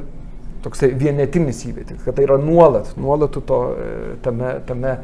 toksai 0.62 0.92
vienetinis 0.94 1.64
įvykis, 1.66 2.02
kad 2.04 2.16
tai 2.16 2.26
yra 2.28 2.38
nuolat, 2.38 2.92
nuolat 3.00 3.38
to 3.46 3.60
e, 3.74 3.92
tame, 4.24 4.56
tame, 4.68 4.96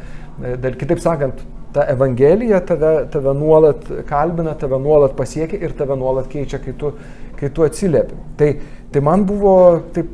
dar 0.62 0.76
kitaip 0.78 1.02
sakant, 1.02 1.40
ta 1.74 1.84
Evangelija 1.90 2.60
tave, 2.66 2.92
tave 3.12 3.34
nuolat 3.36 3.88
kalbina, 4.08 4.54
tave 4.58 4.78
nuolat 4.82 5.16
pasiekia 5.18 5.60
ir 5.64 5.74
tave 5.76 5.98
nuolat 5.98 6.30
keičia, 6.30 6.60
kai 6.62 6.74
tu, 6.78 6.92
kai 7.38 7.50
tu 7.54 7.66
atsiliepi. 7.66 8.18
Tai, 8.38 8.52
tai 8.92 9.02
man 9.04 9.26
buvo 9.28 9.54
taip 9.94 10.12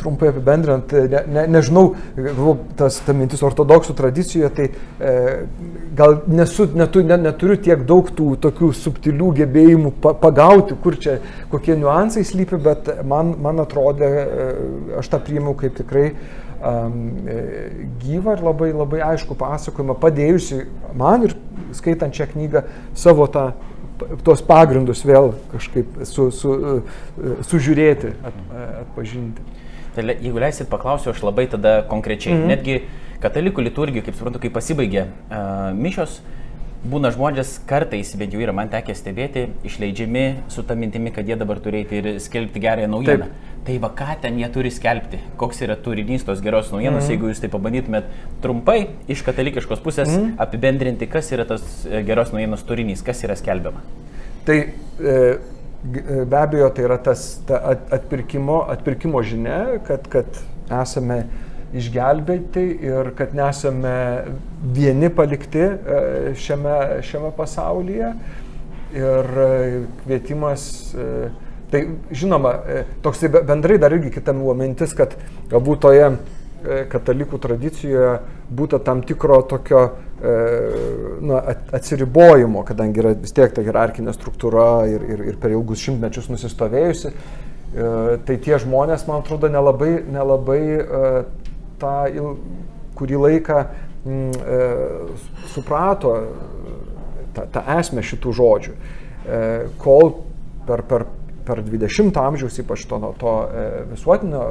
trumpai 0.00 0.30
apibendrinant, 0.32 0.92
ne, 0.92 1.22
ne, 1.34 1.44
nežinau, 1.56 1.84
tas 2.78 3.00
ta 3.04 3.14
mintis 3.16 3.42
ortodoksų 3.46 3.96
tradicijoje, 3.98 4.50
tai 4.56 4.66
e, 4.70 5.14
gal 5.98 6.18
nesu, 6.30 6.68
netu, 6.78 7.02
ne, 7.06 7.18
neturiu 7.28 7.58
tiek 7.62 7.84
daug 7.88 8.10
tų 8.14 8.32
tokių 8.44 8.72
subtilių 8.78 9.30
gebėjimų 9.42 9.94
pa, 10.02 10.14
pagauti, 10.18 10.78
kur 10.82 10.98
čia 11.00 11.18
kokie 11.52 11.76
niuansai 11.78 12.26
slypi, 12.26 12.60
bet 12.62 12.92
man, 13.08 13.34
man 13.42 13.64
atrodė, 13.64 14.10
e, 14.10 14.50
aš 15.02 15.10
tą 15.12 15.22
priėmiau 15.26 15.56
kaip 15.58 15.78
tikrai 15.78 16.12
um, 16.58 17.00
gyvą 18.02 18.36
ir 18.36 18.44
labai, 18.44 18.70
labai 18.74 19.02
aišku 19.12 19.36
pasakojimą, 19.38 19.98
padėjusi 20.02 20.64
man 20.98 21.28
ir 21.28 21.36
skaitant 21.76 22.14
šią 22.14 22.30
knygą 22.32 22.64
savo 22.96 23.28
tą 23.32 23.50
tos 24.24 24.42
pagrindus 24.46 25.02
vėl 25.06 25.32
kažkaip 25.52 26.02
su, 26.06 26.28
su, 26.34 26.54
e, 26.54 27.36
sužiūrėti, 27.48 28.12
at, 28.26 28.36
atpažinti. 28.84 29.46
Tai 29.94 30.04
jeigu 30.08 30.38
leisit 30.38 30.68
paklausiu, 30.70 31.12
aš 31.12 31.22
labai 31.22 31.46
tada 31.50 31.82
konkrečiai. 31.88 32.34
Mm 32.34 32.42
-hmm. 32.42 32.46
Netgi 32.46 32.80
katalikų 33.22 33.62
liturgija, 33.62 34.02
kaip 34.02 34.14
suprantu, 34.14 34.38
kai 34.38 34.50
pasibaigė 34.50 35.06
uh, 35.06 35.74
mišios, 35.74 36.20
būna 36.86 37.10
žmonės 37.10 37.58
kartais, 37.66 38.14
bent 38.16 38.32
jau 38.32 38.40
yra 38.40 38.52
man 38.52 38.68
tekę 38.68 38.94
stebėti, 38.94 39.48
išleidžiami 39.64 40.34
su 40.48 40.62
tą 40.62 40.76
mintimi, 40.76 41.10
kad 41.10 41.28
jie 41.28 41.36
dabar 41.36 41.58
turėtų 41.58 41.92
ir 41.92 42.20
skelbti 42.20 42.60
gerąją 42.60 42.88
naujieną. 42.88 43.24
Taip. 43.24 43.32
Tai 43.66 43.78
va 43.78 43.88
ką 43.88 44.20
ten 44.20 44.38
jie 44.38 44.48
turi 44.48 44.70
skelbti, 44.70 45.18
koks 45.36 45.62
yra 45.62 45.76
turinys 45.76 46.24
tos 46.24 46.40
geros 46.40 46.70
naujienos, 46.72 47.02
mm 47.02 47.06
-hmm. 47.06 47.10
jeigu 47.10 47.28
jūs 47.28 47.40
tai 47.40 47.48
pabandytumėt 47.48 48.04
trumpai 48.40 48.88
iš 49.08 49.22
katalikiškos 49.22 49.80
pusės 49.80 50.08
mm 50.08 50.24
-hmm. 50.24 50.34
apibendrinti, 50.38 51.06
kas 51.06 51.32
yra 51.32 51.44
tas 51.44 51.86
e, 51.86 52.02
geros 52.02 52.32
naujienos 52.32 52.62
turinys, 52.62 53.02
kas 53.02 53.24
yra 53.24 53.36
skelbiama. 53.36 53.80
Tai 54.44 54.68
E, 54.98 55.38
be 55.82 56.36
abejo, 56.36 56.70
tai 56.74 56.84
yra 56.84 56.98
tas 56.98 57.40
ta 57.46 57.60
atpirkimo, 57.94 58.62
atpirkimo 58.70 59.22
žinia, 59.22 59.78
kad, 59.86 60.08
kad 60.10 60.40
esame 60.82 61.22
išgelbėti 61.76 62.64
ir 62.88 63.12
kad 63.16 63.34
nesame 63.36 63.94
vieni 64.74 65.10
palikti 65.12 65.62
e, 65.62 66.00
šiame, 66.38 66.78
šiame 67.04 67.32
pasaulyje. 67.36 68.12
Ir 68.96 69.38
e, 69.44 69.50
kvietimas, 70.02 70.62
tai 71.68 71.82
žinoma, 72.08 72.54
toks 73.04 73.26
bendrai 73.36 73.76
dar 73.78 73.92
irgi 73.92 74.14
kita 74.14 74.32
buvo 74.32 74.56
mintis, 74.56 74.96
kad 74.96 75.12
galbūt 75.52 75.82
toje 75.84 76.06
katalikų 76.90 77.38
tradicijoje 77.38 78.14
būtų 78.50 78.80
tam 78.86 79.04
tikro 79.06 79.42
tokio 79.46 79.82
E, 80.18 80.30
na, 81.20 81.42
atsiribojimo, 81.72 82.64
kadangi 82.66 82.98
yra 82.98 83.12
vis 83.14 83.30
tiek 83.30 83.52
ta 83.54 83.62
hierarchinė 83.62 84.10
struktūra 84.16 84.64
ir, 84.90 85.04
ir, 85.06 85.20
ir 85.30 85.36
per 85.38 85.52
ilgus 85.54 85.78
šimtmečius 85.84 86.26
nusistovėjusi, 86.32 87.12
e, 87.12 87.90
tai 88.26 88.38
tie 88.42 88.58
žmonės, 88.58 89.04
man 89.06 89.22
atrodo, 89.22 89.46
nelabai, 89.54 89.92
nelabai 90.10 90.58
e, 90.74 91.12
tą 91.78 91.92
il, 92.10 92.32
kurį 92.98 93.20
laiką 93.28 93.60
m, 94.08 94.32
suprato 95.52 96.16
tą, 97.36 97.46
tą 97.54 97.62
esmę 97.78 98.02
šitų 98.02 98.34
žodžių. 98.34 98.74
Kol 99.78 100.10
per, 100.66 100.82
per 100.88 101.04
per 101.48 101.62
20 101.64 102.20
amžiaus, 102.20 102.58
ypač 102.60 102.84
to, 102.90 102.98
to 103.20 103.34
e, 103.48 103.66
visuotinio 103.94 104.42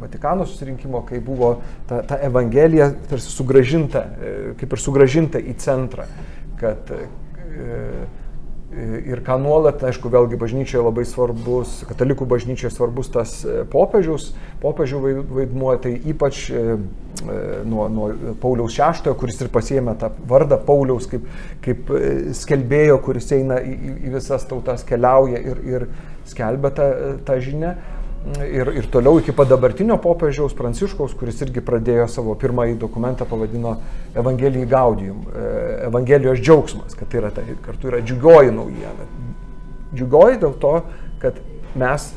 Vatikano 0.00 0.46
susirinkimo, 0.48 1.02
kai 1.08 1.20
buvo 1.24 1.56
ta, 1.88 2.00
ta 2.08 2.18
Evangelija 2.24 2.88
tarsi 3.10 3.32
sugražinta, 3.34 4.04
e, 4.16 4.36
kaip 4.60 4.72
ir 4.72 4.82
sugražinta 4.82 5.42
į 5.42 5.56
centrą, 5.60 6.08
kad 6.60 6.92
e, 6.96 7.04
ir 8.76 9.22
ką 9.24 9.38
nuolat, 9.40 9.80
aišku, 9.88 10.10
vėlgi 10.12 10.38
bažnyčioje 10.40 10.82
labai 10.84 11.06
svarbus, 11.08 11.78
katalikų 11.88 12.26
bažnyčioje 12.28 12.74
svarbus 12.74 13.08
tas 13.14 13.34
popiežiaus, 13.72 14.30
popiežių 14.62 15.00
vaidmuo, 15.30 15.72
tai 15.80 15.94
ypač 16.12 16.42
nuo, 17.64 17.86
nuo 17.88 18.10
Pauliaus 18.42 18.76
VI, 18.76 19.14
kuris 19.18 19.40
ir 19.40 19.50
pasiemė 19.54 19.96
tą 20.00 20.10
vardą 20.28 20.58
Pauliaus 20.66 21.08
kaip, 21.10 21.24
kaip 21.64 21.92
skelbėjo, 22.36 23.00
kuris 23.06 23.32
eina 23.36 23.62
į, 23.64 23.76
į 24.08 24.14
visas 24.18 24.44
tautas, 24.48 24.84
keliauja 24.86 25.40
ir, 25.40 25.62
ir 25.64 25.88
skelbia 26.28 26.72
tą, 26.76 26.90
tą 27.26 27.38
žinią. 27.42 27.76
Ir, 28.26 28.66
ir 28.74 28.86
toliau 28.90 29.20
iki 29.20 29.30
pat 29.30 29.46
dabartinio 29.46 29.94
popiežiaus 30.02 30.54
Pranciškaus, 30.58 31.12
kuris 31.14 31.38
irgi 31.44 31.62
pradėjo 31.62 32.08
savo 32.10 32.32
pirmąjį 32.38 32.74
dokumentą, 32.82 33.22
pavadino 33.30 33.76
Evangelijai 34.18 34.66
Gaudium, 34.66 35.20
e, 35.30 35.44
Evangelijos 35.86 36.40
džiaugsmas, 36.42 36.96
kad 36.98 37.06
tai 37.12 37.20
yra, 37.20 37.30
tai 37.36 37.44
kartu 37.62 37.92
yra 37.92 38.00
džiugioji 38.02 38.50
naujiena. 38.56 39.06
Džiugioji 39.92 40.40
dėl 40.42 40.56
to, 40.64 40.72
kad 41.22 41.38
mes 41.78 42.08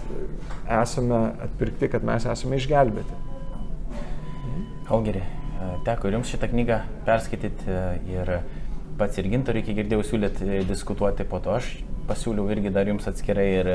esame 0.81 1.19
atpirkti, 1.45 1.91
kad 1.93 2.07
mes 2.09 2.25
esame 2.33 2.57
išgelbėti. 2.57 3.19
Algeri, 4.89 5.21
e, 5.21 5.69
teko 5.85 6.09
ir 6.09 6.17
jums 6.17 6.31
šitą 6.33 6.49
knygą 6.49 6.79
perskaityti 7.05 7.69
e, 7.69 7.83
ir 8.15 8.33
pats 8.97 9.21
ir 9.21 9.29
gintoriai, 9.29 9.67
kiek 9.67 9.77
girdėjau, 9.83 10.07
siūlėt 10.09 10.41
diskutuoti, 10.73 11.29
po 11.29 11.37
to 11.43 11.53
aš 11.59 11.69
pasiūliau 12.09 12.49
irgi 12.49 12.73
dar 12.73 12.89
jums 12.89 13.05
atskirai 13.13 13.47
ir 13.59 13.71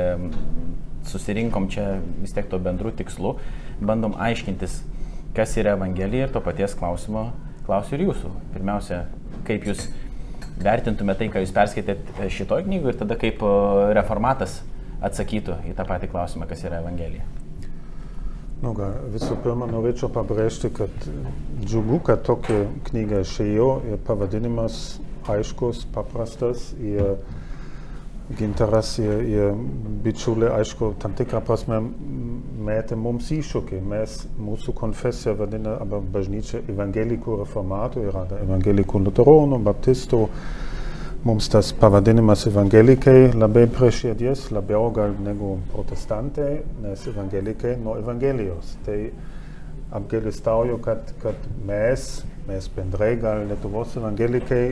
susirinkom 1.10 1.68
čia 1.72 1.98
vis 2.22 2.34
tiek 2.36 2.48
to 2.50 2.60
bendrų 2.62 2.94
tikslų, 3.00 3.36
bandom 3.84 4.16
aiškintis, 4.20 4.80
kas 5.36 5.56
yra 5.60 5.74
Evangelija 5.78 6.28
ir 6.28 6.34
to 6.34 6.42
paties 6.44 6.76
klausimo 6.78 7.30
klausiu 7.66 7.98
ir 7.98 8.08
jūsų. 8.08 8.32
Pirmiausia, 8.54 9.04
kaip 9.48 9.64
jūs 9.68 9.86
vertintumėte 10.60 11.24
tai, 11.24 11.30
ką 11.32 11.44
jūs 11.44 11.54
perskaitėt 11.54 12.12
e, 12.18 12.28
šitoj 12.32 12.66
knygoje 12.66 12.94
ir 12.94 13.00
tada 13.00 13.16
kaip 13.20 13.40
reformatas 13.96 14.60
atsakytų 15.04 15.60
į 15.70 15.74
tą 15.78 15.86
patį 15.88 16.10
klausimą, 16.12 16.48
kas 16.50 16.64
yra 16.64 16.82
Evangelija. 16.84 17.24
Nu, 18.64 18.72
gal, 18.72 18.94
visų 19.12 19.36
pirma, 19.44 19.66
norėčiau 19.68 20.08
pabrėžti, 20.14 20.70
kad 20.72 21.08
džiugu, 21.64 21.98
kad 22.06 22.22
tokia 22.24 22.62
knyga 22.86 23.20
išėjo 23.24 23.68
ir 23.90 23.98
pavadinimas 24.06 24.78
aiškus, 25.28 25.82
paprastas 25.92 26.70
ir 26.80 27.18
Gintaras 28.32 28.94
ir, 29.02 29.18
ir 29.28 29.56
bičiuliai, 30.04 30.54
aišku, 30.62 30.94
tam 31.00 31.12
tikrą 31.12 31.42
prasme 31.44 31.82
metė 32.64 32.96
mums 32.96 33.28
iššūkį. 33.34 33.80
Mes, 33.84 34.14
mūsų 34.40 34.72
konfesija 34.78 35.34
vadina, 35.36 35.74
arba 35.82 36.00
bažnyčia 36.14 36.62
evangelikų 36.72 37.42
reformatų, 37.42 38.06
yra 38.08 38.24
evangelikų 38.40 39.02
luteronų, 39.04 39.60
baptistų. 39.68 40.22
Mums 41.24 41.48
tas 41.52 41.70
pavadinimas 41.80 42.42
evangelikai 42.48 43.30
labai 43.32 43.64
prie 43.72 43.88
širdies, 43.96 44.50
labiau 44.52 44.90
gal 44.92 45.14
negu 45.24 45.54
protestantai, 45.72 46.58
nes 46.84 47.06
evangelikai 47.08 47.78
nuo 47.80 47.98
evangelijos. 48.00 48.74
Tai 48.84 48.98
apgailestauju, 50.00 50.80
kad, 50.84 51.12
kad 51.22 51.48
mes, 51.64 52.08
mes 52.48 52.68
bendrai 52.76 53.14
gal 53.20 53.44
Lietuvos 53.48 53.96
evangelikai 54.00 54.64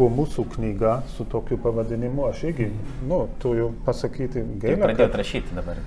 kuo 0.00 0.08
mūsų 0.08 0.46
knyga 0.54 0.94
su 1.12 1.26
tokiu 1.28 1.58
pavadinimu, 1.60 2.24
aš 2.30 2.46
irgi, 2.48 2.70
nu, 3.08 3.26
turiu 3.42 3.68
pasakyti 3.84 4.46
gaila. 4.62 4.86
Pradėjot 4.86 5.10
kad, 5.10 5.18
rašyti 5.20 5.56
dabar 5.58 5.82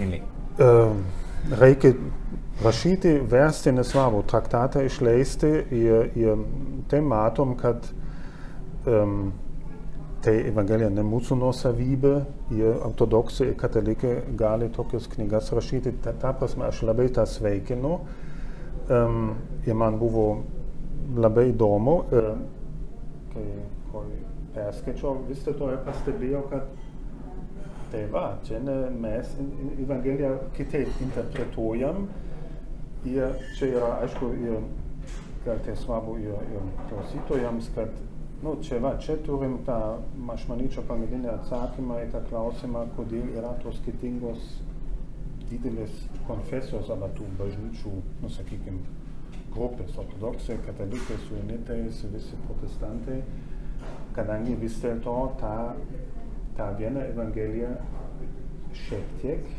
giliai. 0.00 0.24
Uh, 0.56 0.96
reikia 1.60 1.92
rašyti, 2.64 3.12
versti 3.30 3.70
nesvarbu, 3.76 4.24
traktatą 4.32 4.82
išleisti 4.88 5.52
ir, 5.78 6.10
ir 6.18 6.42
tai 6.90 7.00
matom, 7.06 7.54
kad 7.60 7.86
um, 8.90 9.30
tai 10.26 10.40
Evangelija 10.50 10.90
ne 10.90 11.06
mūsų 11.06 11.38
nuosavybė 11.38 12.14
ir 12.56 12.82
ortodoksai 12.88 13.52
ir 13.52 13.56
katalikai 13.60 14.16
gali 14.34 14.72
tokias 14.74 15.06
knygas 15.14 15.52
rašyti. 15.54 15.94
Ta, 16.02 16.16
ta 16.18 16.34
prasme, 16.34 16.66
aš 16.66 16.82
labai 16.88 17.12
tą 17.14 17.28
sveikinu 17.30 17.94
um, 18.90 19.34
ir 19.62 19.78
man 19.78 20.02
buvo 20.02 20.28
labai 21.14 21.52
įdomu. 21.54 22.00
Uh, 22.10 22.55
kai, 23.36 23.46
kai 23.92 24.04
perskaičiau, 24.56 25.22
vis 25.28 25.44
dėlto 25.44 25.70
ir 25.74 25.82
pastebėjau, 25.86 26.42
kad 26.52 26.70
tai 27.92 28.06
va, 28.12 28.26
čia 28.46 28.60
ne, 28.64 28.76
mes 29.04 29.36
Evangeliją 29.84 30.32
kitaip 30.56 31.02
interpretuojam. 31.04 32.08
Ir 33.06 33.36
čia 33.58 33.68
yra, 33.76 33.92
aišku, 34.02 34.32
ir 34.42 34.64
gal 35.44 35.60
tai 35.62 35.76
svarbu 35.78 36.16
ir, 36.18 36.34
ir 36.50 36.70
klausytojams, 36.90 37.70
kad 37.76 37.92
nu, 38.42 38.56
čia 38.62 38.80
va, 38.82 38.96
čia 38.98 39.18
turim 39.26 39.60
tą, 39.68 39.78
aš 40.34 40.48
manyčiau, 40.50 40.84
pagrindinį 40.88 41.30
atsakymą 41.36 42.00
į 42.04 42.10
tą 42.14 42.24
klausimą, 42.30 42.86
kodėl 42.98 43.30
yra 43.38 43.54
tos 43.62 43.78
skirtingos 43.82 44.56
didelės 45.46 46.02
konfesijos 46.26 46.90
arba 46.90 47.08
tų 47.14 47.28
bažnyčių, 47.38 47.92
nu 48.24 48.30
sakykim, 48.34 48.80
grupės, 49.56 49.96
ortodoksai, 50.02 50.58
katalikai, 50.66 51.16
suinitai, 51.26 51.80
visi 51.88 52.40
protestantai, 52.46 53.20
kadangi 54.16 54.56
vis 54.60 54.78
dėlto 54.82 55.16
tą, 55.40 55.56
tą 56.58 56.70
vieną 56.78 57.04
evangeliją 57.12 57.72
šiek 58.86 59.12
tiek, 59.22 59.50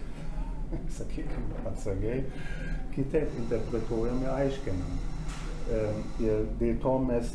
sakykime, 0.97 1.61
atsargiai, 1.71 2.23
kitaip 2.95 3.37
interpretuojame, 3.43 4.29
aiškiname. 4.37 5.05
Ir 6.23 6.45
dėl 6.61 6.77
to 6.83 6.93
mes 7.03 7.31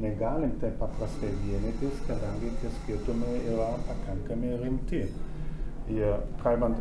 negalim 0.00 0.52
taip 0.60 0.76
paprastai 0.78 1.32
vienytis, 1.44 1.98
kadangi 2.06 2.52
tie 2.60 2.70
skirtumai 2.80 3.40
yra 3.52 3.72
pakankamai 3.88 4.54
rimti. 4.62 5.02
Ir 5.94 6.20
kalbant, 6.42 6.78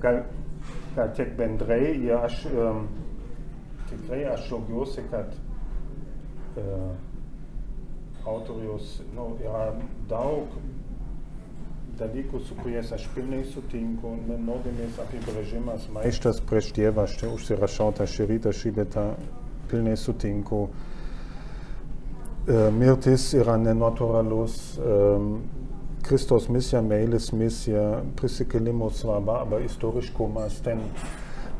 gal, 0.00 0.22
gal 0.96 1.12
tiek 1.16 1.32
bendrai, 1.38 1.82
ir 2.00 2.16
aš 2.18 2.44
tikrai 3.94 4.24
aš 4.32 4.48
džiaugiuosi, 4.48 5.04
kad 5.10 5.34
uh, 6.60 6.92
autorius 8.26 9.00
nu, 9.14 9.34
yra 9.44 9.66
daug 10.10 10.54
dalykų, 11.98 12.40
su 12.42 12.56
kuriais 12.58 12.90
aš 12.94 13.06
pilnai 13.14 13.44
sutinku, 13.46 14.16
nuodėmės 14.26 14.98
apibrėžimas, 15.04 15.86
maištas 15.94 16.40
prieš 16.48 16.72
Dievą, 16.74 17.04
aš 17.06 17.18
čia 17.20 17.30
užsirašau 17.30 17.92
tą 17.98 18.08
šį 18.10 18.28
rytą, 18.32 18.54
šį 18.54 18.74
vietą 18.80 19.04
pilnai 19.70 19.94
sutinku. 20.00 20.64
Uh, 22.44 22.70
mirtis 22.74 23.30
yra 23.38 23.54
nenatūralus, 23.60 24.56
um, 24.78 25.28
Kristos 26.04 26.50
misija, 26.52 26.82
meilės 26.84 27.30
misija, 27.32 28.02
prisikėlimo 28.18 28.90
svarba, 28.92 29.38
arba 29.40 29.62
istoriškumas, 29.64 30.58
ten 30.66 30.82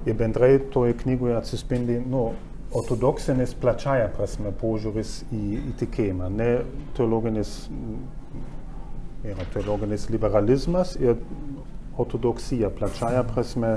ir 0.06 0.16
bendrai 0.18 0.58
toje 0.72 0.96
knygoje 1.02 1.36
atsispindi 1.38 2.00
nu, 2.10 2.28
ortodoksinės 2.74 3.54
plačiaja 3.62 4.08
prasme 4.16 4.50
požiūris 4.60 5.20
į, 5.32 5.42
į 5.70 5.74
tikėjimą, 5.82 6.30
ne 6.34 6.48
teologinis, 6.96 7.52
yra 9.24 9.46
teologinis 9.54 10.08
liberalizmas 10.10 10.96
ir 11.00 11.20
ortodoksija 11.98 12.72
plačiaja 12.74 13.22
prasme 13.28 13.76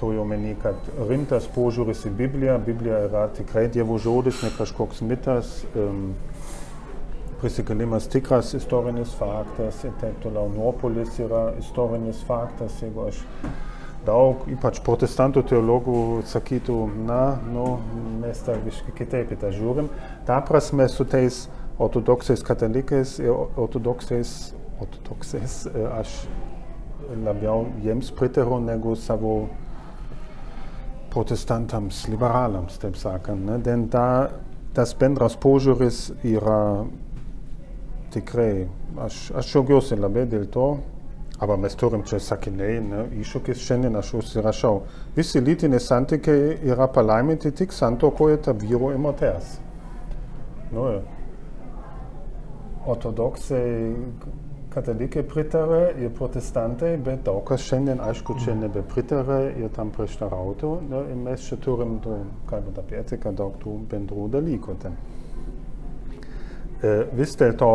turiu 0.00 0.20
omeny, 0.26 0.52
kad 0.60 0.90
rimtas 1.08 1.46
požiūris 1.54 2.04
į 2.10 2.12
Bibliją, 2.18 2.58
Biblija 2.66 3.06
yra 3.06 3.22
tikrai 3.32 3.68
Dievo 3.72 3.96
žodis, 4.02 4.42
ne 4.44 4.50
kažkoks 4.58 5.00
mitas, 5.06 5.62
um, 5.72 6.10
prisikėlimas 7.40 8.04
tikras 8.12 8.52
istorinis 8.58 9.14
faktas 9.18 9.80
ir 9.86 9.94
taip 10.02 10.18
toliau, 10.22 10.50
nuopolis 10.52 11.16
yra 11.22 11.48
istorinis 11.58 12.20
faktas, 12.28 12.76
jeigu 12.84 13.08
aš 13.08 13.22
daug, 14.06 14.46
ypač 14.50 14.80
protestantų 14.84 15.44
teologų 15.50 15.98
sakytų, 16.30 16.78
na, 17.08 17.22
nu, 17.52 17.66
mes 18.22 18.42
tą 18.46 18.56
visiškai 18.64 18.94
kitaip 18.98 19.34
į 19.34 19.40
tą 19.42 19.52
žiūrim. 19.54 19.90
Ta 20.28 20.40
prasme 20.46 20.88
su 20.90 21.06
tais 21.08 21.44
ortodoksais 21.82 22.42
katalikais 22.46 23.18
ir 23.22 23.32
ortodoksais, 23.32 24.52
ortodoksais 24.82 25.64
aš 25.98 26.22
labiau 27.24 27.66
jiems 27.82 28.12
pritariu 28.16 28.60
negu 28.62 28.94
savo 28.96 29.34
protestantams, 31.12 32.06
liberalams, 32.08 32.78
taip 32.80 32.96
sakant. 32.96 33.44
Ne? 33.44 33.58
Den 33.60 33.86
da, 33.92 34.30
tas 34.76 34.94
bendras 34.96 35.36
požiūris 35.36 36.06
yra 36.24 36.86
tikrai, 38.12 38.66
aš, 39.04 39.26
aš 39.36 39.52
džiaugiuosi 39.52 39.98
labai 40.00 40.24
dėl 40.30 40.46
to, 40.52 40.68
aber 41.42 41.58
mes 41.58 41.74
turim 41.74 42.04
čia 42.06 42.20
sakiniai, 42.22 42.76
ne, 42.86 43.00
iššūkis 43.18 43.64
šiandien 43.66 43.98
aš 43.98 44.12
užsirašau. 44.20 44.76
Visi 45.16 45.40
lytiniai 45.42 45.82
santykiai 45.82 46.52
yra 46.70 46.86
palaiminti 46.86 47.50
tik 47.58 47.74
santokoje 47.74 48.38
tarp 48.46 48.62
vyro 48.62 48.92
ir 48.94 49.00
moters. 49.02 49.56
Nu, 50.70 50.86
ortodoksai 52.94 53.64
katalikai 54.72 55.24
pritarė 55.28 55.80
ir 56.00 56.12
protestantai, 56.16 56.92
bet 57.04 57.24
daug 57.26 57.42
kas 57.48 57.64
šiandien, 57.66 58.00
aišku, 58.06 58.38
čia 58.44 58.54
nebepritarė 58.56 59.40
ir 59.60 59.72
tam 59.76 59.90
prieštarautų. 59.94 60.70
Ne, 60.88 61.02
ir 61.12 61.18
mes 61.26 61.48
čia 61.48 61.58
turim, 61.64 61.98
kalbant 62.48 62.78
apie 62.80 63.00
etiką, 63.02 63.34
daug 63.36 63.58
tų 63.62 63.76
bendrų 63.90 64.28
dalykų. 64.36 64.76
Ten. 64.86 64.96
E, 66.82 66.94
vis 67.18 67.34
dėlto, 67.38 67.72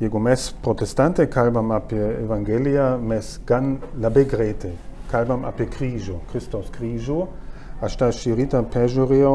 jeigu 0.00 0.20
mes 0.22 0.50
protestantai 0.62 1.26
kalbam 1.30 1.72
apie 1.74 2.02
Evangeliją, 2.22 2.98
mes 3.02 3.38
gan 3.46 3.76
labai 3.98 4.24
greitai 4.30 4.74
kalbam 5.10 5.46
apie 5.48 5.66
kryžių, 5.72 6.20
Kristaus 6.32 6.70
kryžių. 6.74 7.22
Aš 7.84 7.94
tą 8.00 8.08
šį 8.10 8.34
rytą 8.40 8.60
peržiūrėjau, 8.72 9.34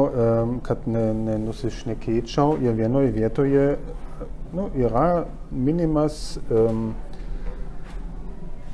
kad 0.67 0.83
nenusišnekėčiau 0.91 2.57
ir 2.59 2.75
vienoje 2.75 3.13
vietoje 3.15 3.67
nu, 4.53 4.67
yra 4.75 5.23
minimas 5.49 6.35
um, 6.51 6.91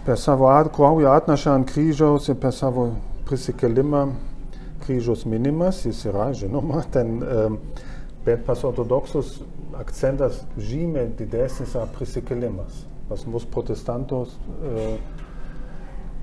per 0.08 0.18
savo 0.18 0.50
kraujo 0.74 1.14
atnašą 1.14 1.54
ant 1.60 1.70
kryžiaus 1.70 2.32
ir 2.34 2.40
per 2.42 2.52
savo 2.56 2.90
prisikelimą 3.30 4.08
kryžiaus 4.84 5.28
minimas, 5.30 5.84
jis 5.86 6.02
yra 6.10 6.32
žinoma, 6.34 6.82
ten, 6.92 7.22
um, 7.22 7.62
bet 8.26 8.42
pas 8.48 8.66
ortodoksus 8.66 9.38
akcentas 9.80 10.44
žymiai 10.58 11.10
didesnis 11.20 11.76
yra 11.76 11.88
prisikelimas. 11.96 12.84
Pas 13.10 13.26
mus 13.26 13.46
protestantos 13.50 14.36
uh, 14.60 14.98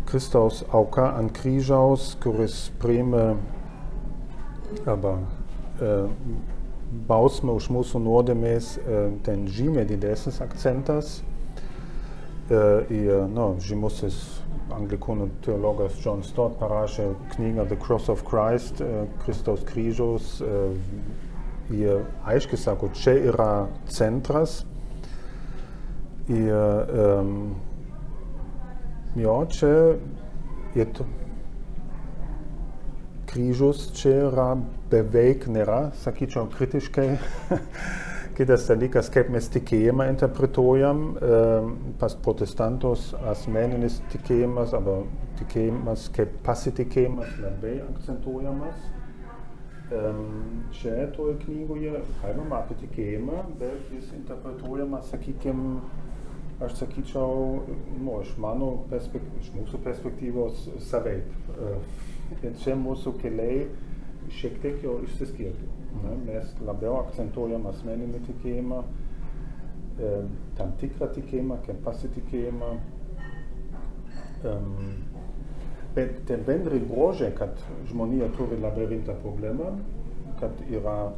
Kristaus 0.07 0.63
auka 0.71 1.09
ant 1.19 1.33
kryžiaus, 1.35 2.13
kuris 2.23 2.69
priėmė 2.83 3.25
arba 4.87 5.17
uh, 5.19 6.07
bausmę 7.07 7.55
už 7.57 7.69
mūsų 7.75 8.01
nuodėmės, 8.03 8.77
ten 9.27 9.47
žymiai 9.51 9.87
didesnis 9.89 10.39
akcentas. 10.45 11.21
Ir 12.47 13.25
no, 13.27 13.57
žymusis 13.59 14.21
anglikonų 14.77 15.27
teologas 15.43 15.97
John 16.03 16.23
Stott 16.23 16.55
parašė 16.61 17.09
knygą 17.35 17.67
The 17.73 17.79
Cross 17.83 18.11
of 18.13 18.23
Christ, 18.29 18.83
Kristaus 19.25 19.65
kryžiaus. 19.67 20.37
Jie 21.71 21.99
aiškiai 22.29 22.61
sako, 22.63 22.93
čia 22.95 23.17
yra 23.33 23.51
centras. 23.91 24.61
Ir 26.31 26.93
um, 27.03 27.55
jo, 29.19 29.37
čia 29.51 29.73
ir 30.79 30.91
kryžius 33.27 33.91
čia 33.99 34.15
yra 34.31 34.51
beveik 34.91 35.47
nėra, 35.51 35.91
sakyčiau, 36.03 36.47
kritiškai. 36.55 37.09
Kitas 38.37 38.67
dalykas, 38.69 39.09
kaip 39.09 39.31
mes 39.33 39.47
tikėjimą 39.49 40.11
interpretuojam, 40.13 40.99
pas 42.01 42.17
protestantus 42.21 43.15
asmeninis 43.33 43.97
tikėjimas 44.13 44.75
arba 44.77 44.99
tikėjimas 45.39 46.11
kaip 46.13 46.35
pasitikėjimas 46.45 47.33
labai 47.41 47.79
akcentuojamas. 47.87 48.96
Čia 49.87 51.07
toje 51.15 51.37
knygoje 51.45 52.01
kalbama 52.19 52.59
apie 52.65 52.75
tikėjimą, 52.81 53.43
bet 53.61 53.93
jis 53.95 54.09
interpretuojamas, 54.17 55.13
sakykime, 55.13 55.77
aš 56.67 56.75
sakyčiau, 56.81 57.61
nu, 58.01 58.17
iš 58.25 58.33
mano 58.43 58.73
iš 58.99 59.53
mūsų 59.55 59.83
perspektyvos 59.85 60.67
savaip. 60.89 61.31
Ir 62.43 62.57
čia 62.65 62.75
mūsų 62.75 63.15
keliai 63.23 63.69
šiek 64.35 64.59
tiek 64.65 64.83
jau 64.83 64.97
išsiskirtų. 65.07 65.71
Ne? 66.03 66.17
Mes 66.27 66.51
labiau 66.67 66.99
akcentuojam 67.05 67.69
asmeninį 67.71 68.25
tikėjimą, 68.27 68.83
tam 70.59 70.75
tikrą 70.83 71.13
tikėjimą, 71.15 71.61
kaip 71.69 71.79
pasitikėjimą. 71.87 72.75
Um, 74.47 75.06
bet 75.97 76.19
tie 76.29 76.37
bendri 76.47 76.81
bruožai, 76.85 77.31
kad 77.39 77.57
žmonija 77.91 78.29
turi 78.37 78.59
labai 78.61 78.87
rimtą 78.91 79.17
problemą, 79.23 79.71
kad 80.41 80.59
yra 80.69 81.13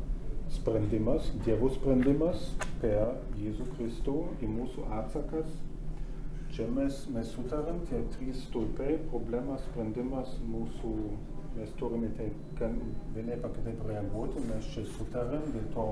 sprendimas, 0.55 1.33
Dievo 1.45 1.71
sprendimas 1.75 2.45
per 2.83 3.17
Jėzų 3.41 3.67
Kristų 3.75 4.21
į 4.43 4.51
mūsų 4.53 4.87
atsakas. 5.01 5.51
Čia 6.55 6.69
mes, 6.73 7.03
mes 7.13 7.29
sutarėm, 7.35 7.83
tie 7.91 7.99
trys 8.15 8.47
stulpai, 8.47 8.95
problema, 9.11 9.59
sprendimas, 9.67 10.31
mūsų 10.49 10.95
mes 11.59 11.75
turime 11.81 12.09
tai 12.17 12.31
vienaip 13.15 13.45
ar 13.45 13.53
kitaip 13.59 13.85
reaguoti, 13.91 14.47
mes 14.49 14.71
čia 14.73 14.87
sutarėm, 14.95 15.45
dėl 15.55 15.69
to 15.75 15.87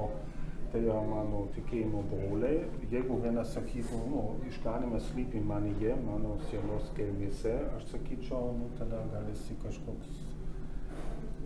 tai 0.76 0.84
yra 0.84 1.00
mano 1.08 1.46
tikėjimo 1.54 2.02
broliai. 2.10 2.64
Jeigu 2.90 3.16
vienas 3.22 3.54
sakytų, 3.56 4.00
nu, 4.10 4.22
išganimas 4.50 5.06
slypi 5.08 5.40
manyje, 5.40 5.94
mano 6.04 6.34
sielos 6.50 6.90
gelmėse, 6.98 7.54
aš 7.78 7.86
sakyčiau, 7.94 8.50
nu, 8.58 8.68
tada 8.76 9.00
gal 9.12 9.30
esi 9.32 9.56
kažkoks 9.62 10.18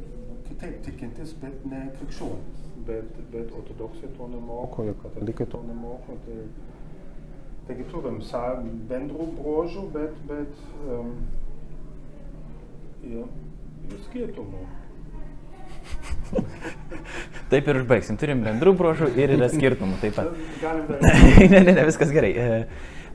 nu, 0.00 0.38
kitaip 0.48 0.80
tikintis, 0.86 1.36
bet 1.42 1.62
ne 1.70 1.84
krikščionis. 2.00 2.66
Bet, 2.88 3.12
bet 3.30 3.52
ortodoksai 3.54 4.08
to 4.16 4.26
nemoko 4.32 4.86
ir 4.88 4.98
katalikai 5.02 5.46
to 5.52 5.60
nemoko. 5.68 6.16
Tai, 6.24 6.38
taigi 7.68 7.86
turim 7.92 8.18
bendrų 8.90 9.30
bruožų, 9.36 9.86
bet, 9.94 10.20
bet 10.26 10.62
um, 10.88 11.14
ir, 13.06 13.28
ir 13.92 14.06
skirtumų. 14.08 14.64
Taip 17.50 17.66
ir 17.66 17.80
užbaigsim. 17.80 18.18
Turim 18.20 18.44
bendrų 18.46 18.76
brožų 18.78 19.10
ir 19.18 19.34
yra 19.34 19.50
skirtumų 19.50 19.98
taip 20.02 20.18
pat. 20.18 20.32
Ne, 21.50 21.60
ne, 21.64 21.72
ne, 21.74 21.84
viskas 21.88 22.12
gerai. 22.14 22.30
E, 22.30 22.58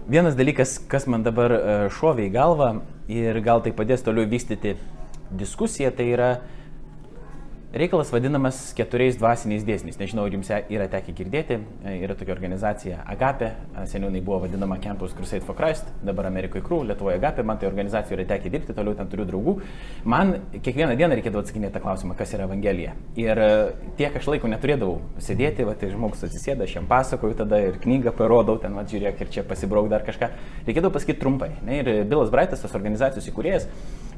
Vienas 0.06 0.36
dalykas, 0.38 0.76
kas 0.86 1.08
man 1.10 1.24
dabar 1.26 1.50
e, 1.56 1.62
šovė 1.98 2.28
į 2.28 2.34
galvą 2.36 2.68
ir 3.10 3.40
gal 3.42 3.64
tai 3.66 3.72
padės 3.74 4.04
toliau 4.06 4.28
vystyti 4.30 4.76
diskusiją, 5.34 5.90
tai 5.98 6.06
yra 6.12 6.28
reikalas 7.76 8.12
vadinamas 8.14 8.60
keturiais 8.76 9.18
dvasiniais 9.20 9.66
dėsniais. 9.68 9.98
Nežinau, 10.00 10.26
ar 10.28 10.34
jums 10.34 10.50
yra 10.50 10.88
tekę 10.92 11.14
girdėti, 11.16 11.60
E, 11.86 11.98
yra 12.04 12.16
tokia 12.16 12.34
organizacija 12.34 13.04
Agape, 13.06 13.52
E, 13.76 13.86
seniau 13.88 14.10
jinai 14.10 14.22
buvo 14.22 14.40
vadinama 14.46 14.78
Campus 14.82 15.14
Crusade 15.14 15.44
for 15.44 15.56
Christ, 15.56 15.86
dabar 16.04 16.26
Amerikoje 16.26 16.64
Krū, 16.64 16.86
Lietuvoje 16.88 17.18
Agape, 17.18 17.44
man 17.44 17.58
tai 17.58 17.68
organizacija 17.68 18.16
yra 18.18 18.26
tekę 18.26 18.50
dirbti, 18.50 18.74
toliau 18.74 18.96
ten 18.96 19.08
turiu 19.08 19.26
draugų. 19.26 19.60
Man 20.06 20.34
kiekvieną 20.54 20.96
dieną 20.96 21.16
reikėdavo 21.20 21.44
atsakinėti 21.44 21.74
tą 21.74 21.82
klausimą, 21.84 22.16
kas 22.16 22.34
yra 22.34 22.48
Evangelija. 22.48 22.94
Ir 23.20 23.38
e, 23.38 23.50
tiek 23.98 24.16
aš 24.16 24.30
laiko 24.32 24.48
neturėdavau 24.48 25.02
sėdėti, 25.20 25.66
va, 25.68 25.76
tai 25.76 25.92
žmogus 25.92 26.24
atsisėda, 26.24 26.64
aš 26.64 26.78
jam 26.78 26.88
pasakoju 26.88 27.36
tada 27.44 27.60
ir 27.60 27.80
knygą 27.84 28.16
parodau, 28.16 28.58
ten, 28.62 28.74
va, 28.74 28.86
žiūrėk, 28.88 29.20
ir 29.20 29.34
čia 29.36 29.44
pasibrauk 29.44 29.90
dar 29.92 30.06
kažką. 30.08 30.32
Reikėdavo 30.66 30.96
pasakyti 30.96 31.20
trumpai. 31.20 31.52
Ne? 31.68 31.82
Ir 31.84 31.92
Bilas 32.08 32.32
Braitas, 32.32 32.64
tas 32.64 32.76
organizacijos 32.76 33.28
įkūrėjas, 33.32 33.68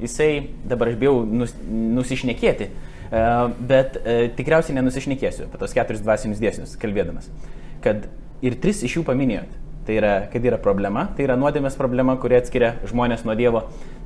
jisai 0.01 0.31
dabar 0.69 0.93
aš 0.93 1.01
bijau 1.01 1.23
nus, 1.25 1.55
nusišnekėti, 1.67 2.69
bet 3.09 3.99
e, 4.03 4.17
tikriausiai 4.37 4.75
nenusišnekėsiu 4.79 5.47
apie 5.47 5.61
tos 5.61 5.75
keturis 5.75 6.03
dvasinius 6.03 6.41
dėsnius, 6.43 6.75
kalbėdamas. 6.81 7.29
Kad 7.83 8.09
ir 8.43 8.57
tris 8.61 8.83
iš 8.85 8.99
jų 8.99 9.07
paminėjot. 9.07 9.63
Tai 9.87 9.95
yra, 9.95 10.15
kad 10.27 10.43
yra 10.43 10.57
problema, 10.59 11.05
tai 11.15 11.23
yra 11.23 11.37
nuodėmės 11.39 11.77
problema, 11.79 12.17
kuri 12.19 12.35
atskiria 12.41 12.73
žmonės 12.89 13.21
nuo 13.23 13.37
Dievo, 13.39 13.61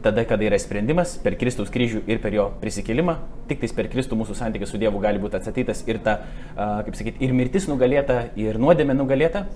tada, 0.05 0.21
kada 0.29 0.45
yra 0.45 0.59
sprendimas 0.61 1.15
per 1.23 1.33
Kristaus 1.41 1.71
kryžių 1.73 2.03
ir 2.05 2.19
per 2.21 2.35
jo 2.37 2.51
prisikelimą, 2.61 3.15
tik 3.49 3.63
tais 3.63 3.73
per 3.73 3.89
Kristų 3.89 4.19
mūsų 4.19 4.37
santykis 4.37 4.69
su 4.69 4.77
Dievu 4.81 5.01
gali 5.01 5.17
būti 5.21 5.39
atsatytas 5.39 5.81
ir 5.89 5.97
ta, 6.05 6.19
kaip 6.53 6.93
sakyti, 6.99 7.25
ir 7.25 7.33
mirtis 7.33 7.65
nugalėta, 7.65 8.27
ir 8.37 8.61
nuodėmė 8.61 8.93
nugalėta, 8.93 9.47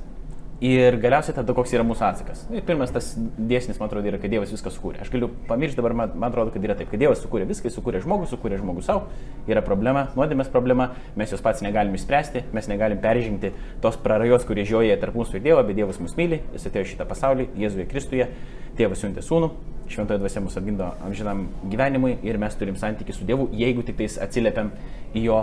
Ir 0.63 0.95
galiausiai 1.03 1.35
tada 1.35 1.51
koks 1.51 1.73
yra 1.75 1.83
mūsų 1.83 2.03
atsakas. 2.07 2.45
Ir 2.55 2.61
pirmas 2.63 2.93
tas 2.95 3.09
dėsnis, 3.17 3.75
man 3.75 3.89
atrodo, 3.89 4.07
yra, 4.07 4.19
kad 4.21 4.31
Dievas 4.31 4.53
viską 4.53 4.71
sukūrė. 4.71 5.01
Aš 5.03 5.09
galiu 5.11 5.27
pamiršti 5.49 5.81
dabar, 5.81 5.95
man, 5.99 6.13
man 6.15 6.31
atrodo, 6.31 6.53
kad 6.53 6.63
yra 6.63 6.77
taip, 6.79 6.87
kad 6.93 7.01
Dievas 7.01 7.19
sukūrė 7.19 7.43
viską, 7.49 7.73
sukūrė 7.75 7.99
žmogų, 8.05 8.29
sukūrė 8.31 8.61
žmogų 8.61 8.85
savo, 8.87 9.09
yra 9.51 9.59
problema, 9.65 10.05
nuodėmės 10.15 10.47
problema, 10.53 10.93
mes 11.19 11.35
jos 11.35 11.43
pats 11.43 11.59
negalim 11.65 11.99
išspręsti, 11.99 12.45
mes 12.55 12.71
negalim 12.71 13.03
peržengti 13.03 13.51
tos 13.83 13.99
prarajos, 13.99 14.47
kurie 14.47 14.63
žioja 14.69 14.95
tarp 15.01 15.19
mūsų 15.19 15.41
ir 15.41 15.47
Dievo, 15.49 15.65
bet 15.67 15.75
Dievas 15.75 15.99
mus 15.99 16.15
myli, 16.15 16.39
jis 16.55 16.71
atėjo 16.71 16.93
šitą 16.93 17.09
pasaulį, 17.11 17.49
Jėzuje 17.59 17.89
Kristuje, 17.91 18.31
Tėvas 18.79 19.03
siuntė 19.03 19.27
sūnų, 19.27 19.51
šventoje 19.91 20.19
dvasia 20.23 20.41
mus 20.43 20.55
apgindo 20.59 20.87
amžinam 21.05 21.45
gyvenimui 21.71 22.15
ir 22.25 22.39
mes 22.41 22.55
turim 22.59 22.79
santykių 22.79 23.15
su 23.15 23.27
Dievu, 23.27 23.51
jeigu 23.55 23.83
tik 23.87 23.99
tais 23.99 24.17
atsiliepiam 24.23 24.71
į 25.15 25.27
jo 25.27 25.37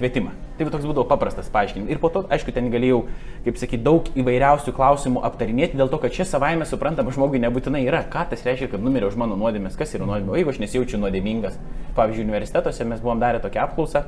kvietimą. 0.00 0.32
Tai 0.58 0.66
toks 0.72 0.84
būdavo 0.88 1.06
paprastas 1.08 1.48
paaiškinimas. 1.52 1.92
Ir 1.92 2.00
po 2.02 2.10
to, 2.12 2.24
aišku, 2.32 2.52
ten 2.56 2.68
galėjau, 2.72 3.02
kaip 3.46 3.60
sakyti, 3.60 3.82
daug 3.84 4.08
įvairiausių 4.18 4.74
klausimų 4.76 5.22
aptarinėti, 5.28 5.78
dėl 5.80 5.92
to, 5.92 6.00
kad 6.02 6.12
čia 6.16 6.26
savaime 6.28 6.66
suprantama 6.68 7.12
žmogui 7.14 7.40
nebūtinai 7.40 7.84
yra, 7.86 8.02
ką 8.10 8.26
tas 8.32 8.44
reiškia, 8.44 8.70
kad 8.74 8.84
numirė 8.84 9.08
už 9.08 9.16
mano 9.20 9.38
nuodėmės, 9.40 9.78
kas 9.78 9.94
yra 9.96 10.08
nuodėmė, 10.08 10.40
jeigu 10.40 10.52
aš 10.52 10.60
nesijaučiu 10.64 11.00
nuodėmingas. 11.00 11.56
Pavyzdžiui, 11.96 12.26
universitetuose 12.26 12.88
mes 12.88 13.00
buvom 13.04 13.22
darę 13.22 13.40
tokią 13.44 13.64
apklausą, 13.68 14.04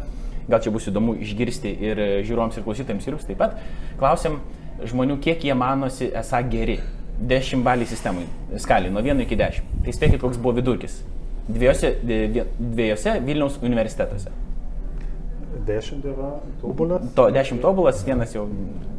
gal 0.48 0.60
čia 0.64 0.72
bus 0.74 0.88
įdomu 0.90 1.14
išgirsti 1.22 1.72
ir 1.88 2.02
žiūrovams 2.26 2.58
ir 2.58 2.66
klausytojams 2.66 3.06
ir 3.06 3.16
jums 3.16 3.28
taip 3.28 3.40
pat. 3.40 3.56
Klausėm 4.00 4.40
žmonių, 4.82 5.20
kiek 5.22 5.44
jie 5.46 5.54
manosi 5.56 6.10
esą 6.12 6.42
geri. 6.52 6.80
10 7.22 7.62
balį 7.62 7.86
sistemai, 7.86 8.24
skalį 8.58 8.90
nuo 8.90 9.02
1 9.04 9.20
iki 9.22 9.36
10. 9.38 9.66
Tai 9.84 9.92
spėkit, 9.94 10.18
koks 10.22 10.40
buvo 10.42 10.56
vidurkis. 10.58 11.02
Dviejose, 11.46 11.96
dvie- 12.02 12.46
dviejose 12.58 13.20
Vilniaus 13.22 13.60
universitetuose. 13.62 14.32
Dešimt 15.66 16.04
yra 16.04 16.30
tobulas. 16.60 17.02
To 17.14 17.30
10 17.30 17.60
tobulas, 17.60 18.06
vienas 18.06 18.32
jau 18.34 18.46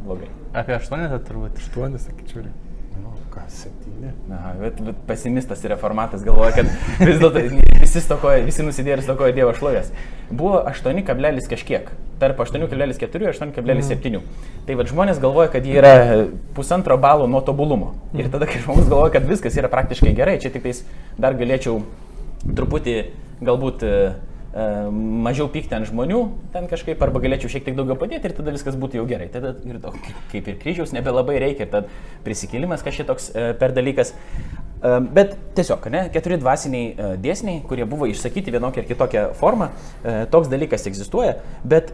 blogai. 0.04 0.28
Apie 0.54 0.76
aštuonetą 0.76 1.18
turbūt. 1.26 1.58
Aštuonis, 1.58 2.06
sakyčiau. 2.06 2.44
Nu, 3.02 3.10
ką, 3.32 3.42
septyni. 3.50 4.12
Na, 4.30 4.54
bet, 4.60 4.78
bet 4.86 5.00
pesimistas 5.08 5.64
ir 5.64 5.74
reformatas 5.74 6.22
galvoja, 6.24 6.52
kad 6.60 6.70
vis 7.02 7.18
dėlto 7.18 7.42
visi, 7.82 8.02
stokoja, 8.04 8.44
visi 8.46 8.66
nusidėjo 8.66 9.00
ir 9.00 9.02
stokoja 9.04 9.34
Dievo 9.36 9.54
šlovės. 9.58 9.90
Buvo 10.30 10.62
8 10.70 11.02
kablelis 11.08 11.50
kažkiek. 11.50 11.90
Tarp 12.22 12.38
8,4 12.38 12.94
ir 13.02 13.34
8,7. 13.34 14.22
Tai 14.68 14.78
vad 14.78 14.92
žmonės 14.92 15.18
galvoja, 15.20 15.50
kad 15.56 15.66
jie 15.66 15.74
yra 15.82 15.94
pusantro 16.54 16.96
balo 17.02 17.26
nuo 17.26 17.42
tobulumo. 17.44 17.96
Ir 18.14 18.30
tada, 18.30 18.46
kai 18.46 18.62
žmogus 18.62 18.86
galvoja, 18.86 19.16
kad 19.18 19.26
viskas 19.28 19.58
yra 19.58 19.72
praktiškai 19.72 20.14
gerai, 20.14 20.38
čia 20.40 20.54
tik 20.54 20.64
tais 20.68 20.84
dar 21.18 21.34
galėčiau 21.34 21.82
truputį 22.54 22.96
galbūt 23.44 23.82
e, 23.82 23.98
mažiau 24.54 25.48
pykti 25.50 25.74
ant 25.74 25.88
žmonių, 25.88 26.20
ten 26.54 26.68
kažkaip, 26.70 27.00
arba 27.02 27.22
galėčiau 27.24 27.50
šiek 27.50 27.64
tiek 27.66 27.74
daugiau 27.74 27.96
padėti 27.98 28.30
ir 28.30 28.36
tada 28.36 28.54
viskas 28.54 28.76
būtų 28.78 29.00
jau 29.00 29.06
gerai. 29.10 29.26
Tada 29.32 29.54
ir 29.66 29.80
to, 29.82 29.90
kaip 30.30 30.50
ir 30.50 30.58
kryžiaus 30.62 30.94
nebelabai 30.94 31.40
reikia, 31.42 31.66
ir 31.66 31.72
tada 31.72 32.22
prisikėlimas 32.26 32.84
kažkiek 32.86 33.08
toks 33.08 33.32
e, 33.34 33.48
per 33.58 33.74
dalykas. 33.74 34.14
E, 34.14 34.98
Bet 35.18 35.34
tiesiog, 35.58 35.88
ne, 35.90 36.04
keturi 36.14 36.38
dvasiniai 36.38 36.90
e, 36.92 37.12
dėsniai, 37.24 37.62
kurie 37.66 37.86
buvo 37.88 38.06
išsakyti 38.10 38.52
vienokia 38.54 38.84
ar 38.84 38.90
kitokia 38.90 39.22
forma, 39.38 39.72
e, 40.04 40.20
toks 40.30 40.50
dalykas 40.52 40.86
egzistuoja, 40.90 41.38
bet 41.64 41.90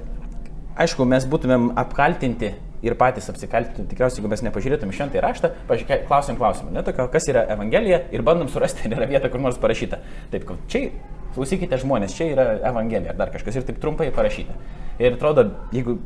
aišku, 0.81 1.07
mes 1.09 1.25
būtumėm 1.31 1.71
apkaltinti 1.81 2.53
ir 2.85 2.97
patys 3.01 3.29
apsikaltinti, 3.31 3.87
tikriausiai, 3.93 4.21
jeigu 4.21 4.33
mes 4.33 4.43
nepažiūrėtum 4.47 4.93
šventą 4.97 5.21
įraštą, 5.21 5.53
pažiūrėk, 5.69 6.07
klausim 6.09 6.37
klausimą, 6.41 6.73
ne 6.75 6.85
tokio, 6.85 7.07
kas 7.13 7.29
yra 7.31 7.45
Evangelija 7.55 8.03
ir 8.13 8.25
bandom 8.27 8.51
surasti, 8.53 8.89
yra 8.91 9.09
vieta 9.09 9.31
kur 9.33 9.43
nors 9.45 9.61
parašyta. 9.61 10.01
Taip, 10.33 10.49
čia, 10.73 10.89
klausykite 11.35 11.79
žmonės, 11.81 12.15
čia 12.17 12.31
yra 12.33 12.47
Evangelija 12.71 13.15
ar 13.15 13.21
dar 13.21 13.33
kažkas 13.35 13.61
ir 13.61 13.67
taip 13.69 13.81
trumpai 13.83 14.11
parašyta. 14.15 14.57
Ir 15.01 15.17
atrodo, 15.17 15.47
jeigu 15.75 15.99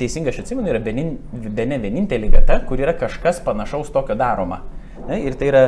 teisingai 0.00 0.34
aš 0.34 0.42
atsimenu, 0.44 0.68
yra 0.70 0.80
bene 0.82 1.78
vienintelė 1.82 2.30
vieta, 2.36 2.60
kur 2.68 2.80
yra 2.82 2.94
kažkas 2.96 3.40
panašaus 3.44 3.90
tokio 3.94 4.16
daroma. 4.18 4.62
Ne? 5.08 5.22
Ir 5.24 5.36
tai 5.38 5.50
yra 5.50 5.64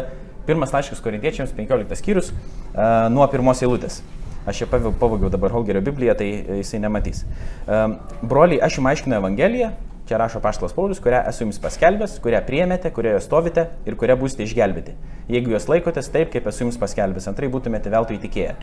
pirmas 0.49 0.73
laiškas 0.73 1.03
korintiečiams, 1.05 1.53
15 1.57 1.99
skyrius, 2.01 2.31
uh, 2.33 3.09
nuo 3.13 3.27
pirmos 3.33 3.61
eilutės. 3.65 4.01
Aš 4.49 4.63
čia 4.63 4.69
pav- 4.71 4.95
pavogiau 4.97 5.29
dabar 5.33 5.53
Holgerio 5.53 5.83
Bibliją, 5.85 6.15
tai 6.17 6.29
jisai 6.63 6.81
nematys. 6.81 7.25
Um, 7.67 7.99
broliai, 8.23 8.63
aš 8.65 8.79
jums 8.79 8.93
aiškinu 8.95 9.19
Evangeliją, 9.19 9.75
čia 10.09 10.19
rašo 10.21 10.41
Paštalas 10.41 10.73
Paulius, 10.77 11.01
kurią 11.05 11.21
esu 11.29 11.45
jums 11.45 11.61
paskelbęs, 11.63 12.17
kurią 12.25 12.41
priemėte, 12.47 12.91
kurioje 12.95 13.21
stovite 13.25 13.67
ir 13.89 13.97
kurią 14.01 14.17
būsite 14.21 14.47
išgelbėti. 14.47 14.95
Jeigu 15.29 15.53
jos 15.53 15.69
laikotės 15.69 16.09
taip, 16.15 16.33
kaip 16.33 16.49
esu 16.49 16.65
jums 16.65 16.81
paskelbęs, 16.81 17.29
antrai 17.31 17.51
būtumėte 17.53 17.93
veltui 17.93 18.17
įtikėję. 18.17 18.55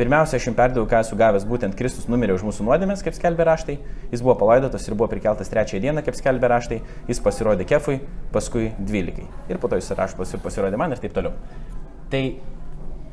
Pirmiausia, 0.00 0.36
aš 0.36 0.50
jums 0.50 0.58
perdaviau, 0.60 0.86
ką 0.88 1.00
esu 1.04 1.16
gavęs, 1.20 1.48
būtent 1.48 1.76
Kristus 1.76 2.06
numirė 2.12 2.36
už 2.36 2.44
mūsų 2.50 2.68
nuodėmės, 2.68 3.02
kaip 3.04 3.16
skelbė 3.16 3.48
raštai, 3.48 3.78
jis 4.12 4.22
buvo 4.24 4.36
palaidotas 4.44 4.86
ir 4.86 4.96
buvo 4.96 5.10
prikeltas 5.12 5.52
trečiąją 5.52 5.82
dieną, 5.88 6.04
kaip 6.06 6.16
skelbė 6.20 6.52
raštai, 6.52 6.80
jis 7.08 7.20
pasirodė 7.24 7.66
kefui, 7.68 7.98
paskui 8.32 8.70
dvylikai. 8.78 9.26
Ir 9.52 9.60
po 9.60 9.68
to 9.68 9.80
jis 9.80 9.92
raštas 9.96 10.36
ir 10.36 10.44
pasirodė 10.44 10.80
man 10.80 10.96
ir 10.96 11.02
taip 11.02 11.16
toliau. 11.16 11.34
Tai 12.12 12.22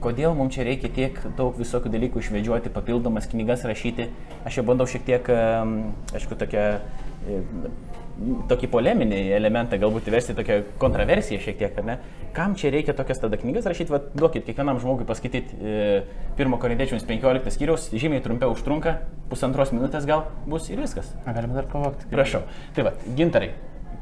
kodėl 0.02 0.36
mums 0.38 0.54
čia 0.56 0.66
reikia 0.68 0.90
tiek 0.94 1.18
daug 1.38 1.58
visokių 1.58 1.90
dalykų 1.94 2.22
išvedžioti, 2.22 2.72
papildomas 2.74 3.28
knygas 3.32 3.66
rašyti. 3.68 4.08
Aš 4.46 4.60
jau 4.60 4.66
bandau 4.68 4.88
šiek 4.90 5.06
tiek, 5.08 5.30
aišku, 6.16 6.38
tokią, 6.38 6.66
e, 6.78 7.02
tokį 8.50 8.70
poleminį 8.74 9.20
elementą 9.38 9.78
galbūt 9.82 10.10
įvesti, 10.10 10.36
tokią 10.38 10.58
kontroversiją 10.82 11.42
šiek 11.44 11.60
tiek, 11.60 11.78
ar 11.78 11.86
ne? 11.86 11.98
Kam 12.36 12.56
čia 12.58 12.72
reikia 12.74 12.96
tokias 12.98 13.22
tada 13.22 13.38
knygas 13.40 13.70
rašyti, 13.70 13.94
va, 13.94 14.02
duokit 14.18 14.46
kiekvienam 14.48 14.82
žmogui 14.82 15.08
paskaityti 15.10 15.58
e, 15.58 16.02
pirmo 16.40 16.60
korintiečiams 16.62 17.06
15 17.08 17.54
skyriaus, 17.54 17.88
žymiai 17.94 18.24
trumpiau 18.26 18.56
užtrunka, 18.56 19.00
pusantros 19.32 19.74
minutės 19.76 20.10
gal 20.10 20.28
bus 20.50 20.70
ir 20.74 20.82
viskas. 20.82 21.14
Na, 21.26 21.38
galime 21.38 21.58
dar 21.58 21.70
pavokti. 21.72 22.10
Prašau. 22.14 22.44
Tai 22.78 22.90
va, 22.90 22.94
gintarai, 23.18 23.54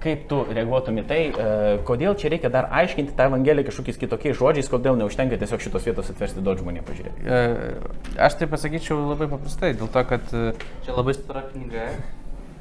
kaip 0.04 0.26
tu 0.32 0.42
reaguotum 0.48 1.00
į 1.02 1.06
tai, 1.10 1.22
e, 1.30 1.78
kodėl 1.88 2.18
čia 2.20 2.32
reikia 2.34 2.52
dar 2.54 2.70
aiškinti 2.82 3.16
tą 3.18 3.30
Evangeliją 3.32 3.68
kažkokiais 3.70 4.00
kitokiais 4.02 4.40
žodžiais, 4.40 4.72
kodėl 4.72 5.00
neužtenka 5.00 5.40
tiesiog 5.42 5.64
šitos 5.64 5.88
vietos 5.88 6.12
atversti 6.14 6.44
daug 6.46 6.60
žmonių 6.62 6.84
pažiūrėti. 6.88 7.26
E, 7.26 8.20
Aš 8.28 8.40
tai 8.40 8.52
pasakyčiau 8.52 9.00
labai 9.12 9.28
paprastai, 9.32 9.74
dėl 9.80 9.92
to, 9.92 10.06
kad 10.12 10.36
e, 10.36 10.54
čia 10.86 10.96
labai 10.96 11.18
stora 11.18 11.48
knyga. 11.52 11.90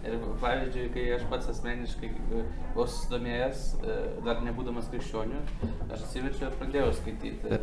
Ir 0.04 0.18
pavyzdžiui, 0.42 0.90
kai 0.92 1.04
aš 1.14 1.22
pats 1.30 1.48
asmeniškai 1.48 2.10
e, 2.12 2.42
buvau 2.74 2.84
susidomėjęs, 2.84 3.62
e, 3.80 3.94
dar 4.26 4.42
nebūdamas 4.44 4.90
krikščioniu, 4.92 5.40
aš 5.88 6.02
atsiverčiau 6.04 6.50
ir 6.50 6.58
pradėjau 6.60 6.90
skaityti. 6.98 7.60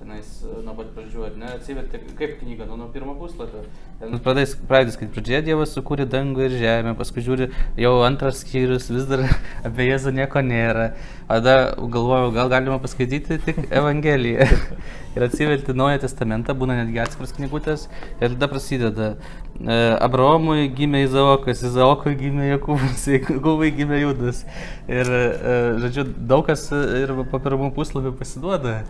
Tenais 0.00 0.28
nuo 0.64 0.74
pat 0.78 0.90
pradžių, 0.96 1.24
ar 1.26 1.38
ne, 1.40 1.52
atsiverti 1.56 2.00
kaip 2.18 2.36
knyga, 2.40 2.66
nu, 2.68 2.78
nuo 2.80 2.88
pirmo 2.94 3.16
puslapio. 3.18 3.62
Ten 4.00 4.20
pradės, 4.24 4.54
pradės, 4.68 4.96
kad 5.00 5.10
pradžioje 5.14 5.42
Dievas 5.50 5.74
sukūrė 5.76 6.06
dangų 6.10 6.46
ir 6.46 6.56
žemę, 6.60 6.94
paskui 6.98 7.24
žiūri, 7.26 7.50
jau 7.80 7.92
antras 8.06 8.44
skyrius, 8.44 8.88
vis 8.92 9.08
dar 9.10 9.26
apie 9.66 9.90
Jėzų 9.90 10.14
nieko 10.16 10.44
nėra. 10.46 10.92
Tada 11.28 11.58
galvojau, 11.76 12.32
gal 12.34 12.50
galima 12.52 12.80
paskaityti 12.82 13.40
tik 13.44 13.60
Evangeliją. 13.68 14.48
ir 15.16 15.26
atsiverti 15.26 15.74
Naują 15.74 15.98
Testamentą, 16.04 16.54
būna 16.54 16.76
netgi 16.78 17.00
atskiras 17.02 17.34
knygutės, 17.34 17.86
ir 18.20 18.34
tada 18.36 18.48
prasideda. 18.50 19.08
E, 19.58 19.78
Abraomui 19.98 20.68
gimė 20.76 21.02
Izaokas, 21.08 21.64
Izaokui 21.66 22.14
gimė 22.20 22.52
Jokūbas, 22.52 23.08
Jokūbai 23.16 23.72
gimė 23.74 24.04
Judas. 24.04 24.44
Ir, 24.86 25.10
e, 25.10 25.56
žodžiu, 25.82 26.06
daug 26.30 26.46
kas 26.46 26.68
ir 26.72 27.14
po 27.32 27.42
pirmų 27.42 27.72
puslapių 27.76 28.14
pasiduoda. 28.20 28.80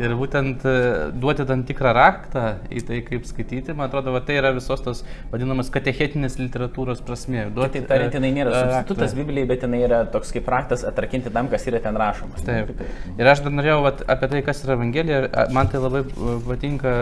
Ir 0.00 0.14
būtent 0.16 0.64
e, 0.64 0.74
duoti 1.20 1.44
tam 1.48 1.62
tikrą 1.68 1.92
raktą 1.96 2.44
į 2.72 2.82
tai, 2.88 3.00
kaip 3.04 3.26
skaityti, 3.28 3.74
man 3.76 3.90
atrodo, 3.90 4.14
va, 4.14 4.22
tai 4.24 4.38
yra 4.40 4.52
visos 4.56 4.80
tos 4.84 5.02
vadinamas 5.32 5.68
katechetinės 5.74 6.38
literatūros 6.40 7.02
prasmė. 7.04 7.44
Duoti, 7.54 7.82
tai 7.82 7.90
tariant, 7.90 8.16
jinai 8.16 8.30
nėra 8.38 8.54
substitutas 8.54 9.12
Biblijai, 9.18 9.48
bet 9.50 9.66
jinai 9.66 9.82
yra 9.84 10.00
toks 10.14 10.32
kaip 10.36 10.48
raktas 10.52 10.86
atrakinti 10.88 11.32
tam, 11.34 11.50
kas 11.52 11.68
yra 11.68 11.82
ten 11.84 11.98
rašoma. 12.00 12.40
Taip. 12.46 12.72
Ir 13.20 13.32
aš 13.32 13.44
dar 13.44 13.56
norėjau 13.58 13.78
va, 13.84 13.94
apie 14.16 14.30
tai, 14.32 14.42
kas 14.46 14.64
yra 14.64 14.78
Evangelija. 14.78 15.20
Man 15.52 15.68
tai 15.68 15.82
labai 15.84 16.04
patinka 16.48 16.94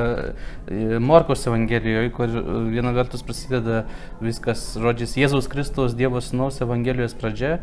Morkos 1.04 1.46
Evangelijoje, 1.46 2.12
kur 2.18 2.38
viena 2.72 2.94
vertus 2.96 3.22
prasideda 3.26 3.84
viskas 4.24 4.72
žodžiais 4.80 5.14
Jėzaus 5.22 5.50
Kristus, 5.52 5.94
Dievo 5.98 6.22
Sūnaus 6.24 6.58
Evangelijos 6.66 7.14
pradžia. 7.18 7.61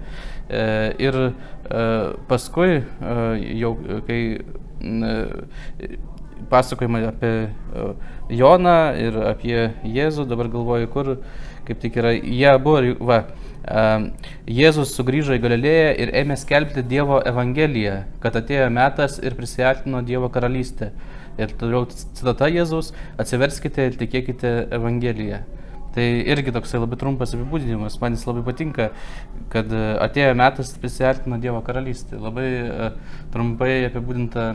E, 0.47 0.63
ir 1.01 1.19
e, 1.25 1.31
paskui 2.29 2.83
jau, 3.59 3.75
kai 4.07 4.21
pasakojimai 6.49 7.05
apie 7.09 7.33
Joną 8.29 8.77
ir 8.99 9.17
apie 9.29 9.57
Jėzų, 9.85 10.27
dabar 10.29 10.49
galvoju, 10.53 10.91
kur 10.93 11.11
kaip 11.65 11.81
tik 11.81 11.97
yra, 12.01 12.13
jie 12.13 12.47
abu, 12.51 12.77
va, 13.05 13.23
Jėzus 14.45 14.93
sugrįžo 14.93 15.33
į 15.37 15.41
Galilėją 15.41 15.89
ir 16.03 16.11
ėmė 16.21 16.37
skelbti 16.37 16.83
Dievo 16.85 17.17
Evangeliją, 17.25 18.03
kad 18.21 18.37
atėjo 18.37 18.69
metas 18.69 19.17
ir 19.17 19.37
prisijatino 19.37 20.03
Dievo 20.05 20.29
karalystę. 20.29 20.91
Ir 21.41 21.51
toliau 21.59 21.87
citata 21.89 22.47
Jėzus, 22.47 22.93
atsiverskite 23.19 23.89
ir 23.89 23.97
tikėkite 23.99 24.51
Evangeliją. 24.77 25.41
Tai 25.95 26.03
irgi 26.03 26.51
toksai 26.51 26.81
labai 26.81 26.97
trumpas 26.99 27.31
apibūdinimas, 27.37 27.93
man 28.01 28.17
jis 28.17 28.25
labai 28.27 28.41
patinka, 28.43 28.89
kad 29.53 29.71
e, 29.71 29.83
atėjo 30.03 30.33
metas 30.35 30.73
prisartino 30.81 31.37
Dievo 31.39 31.61
karalystė. 31.63 32.19
Labai 32.19 32.45
uh, 32.65 33.15
trumpai 33.31 33.85
apibūdinta 33.87 34.49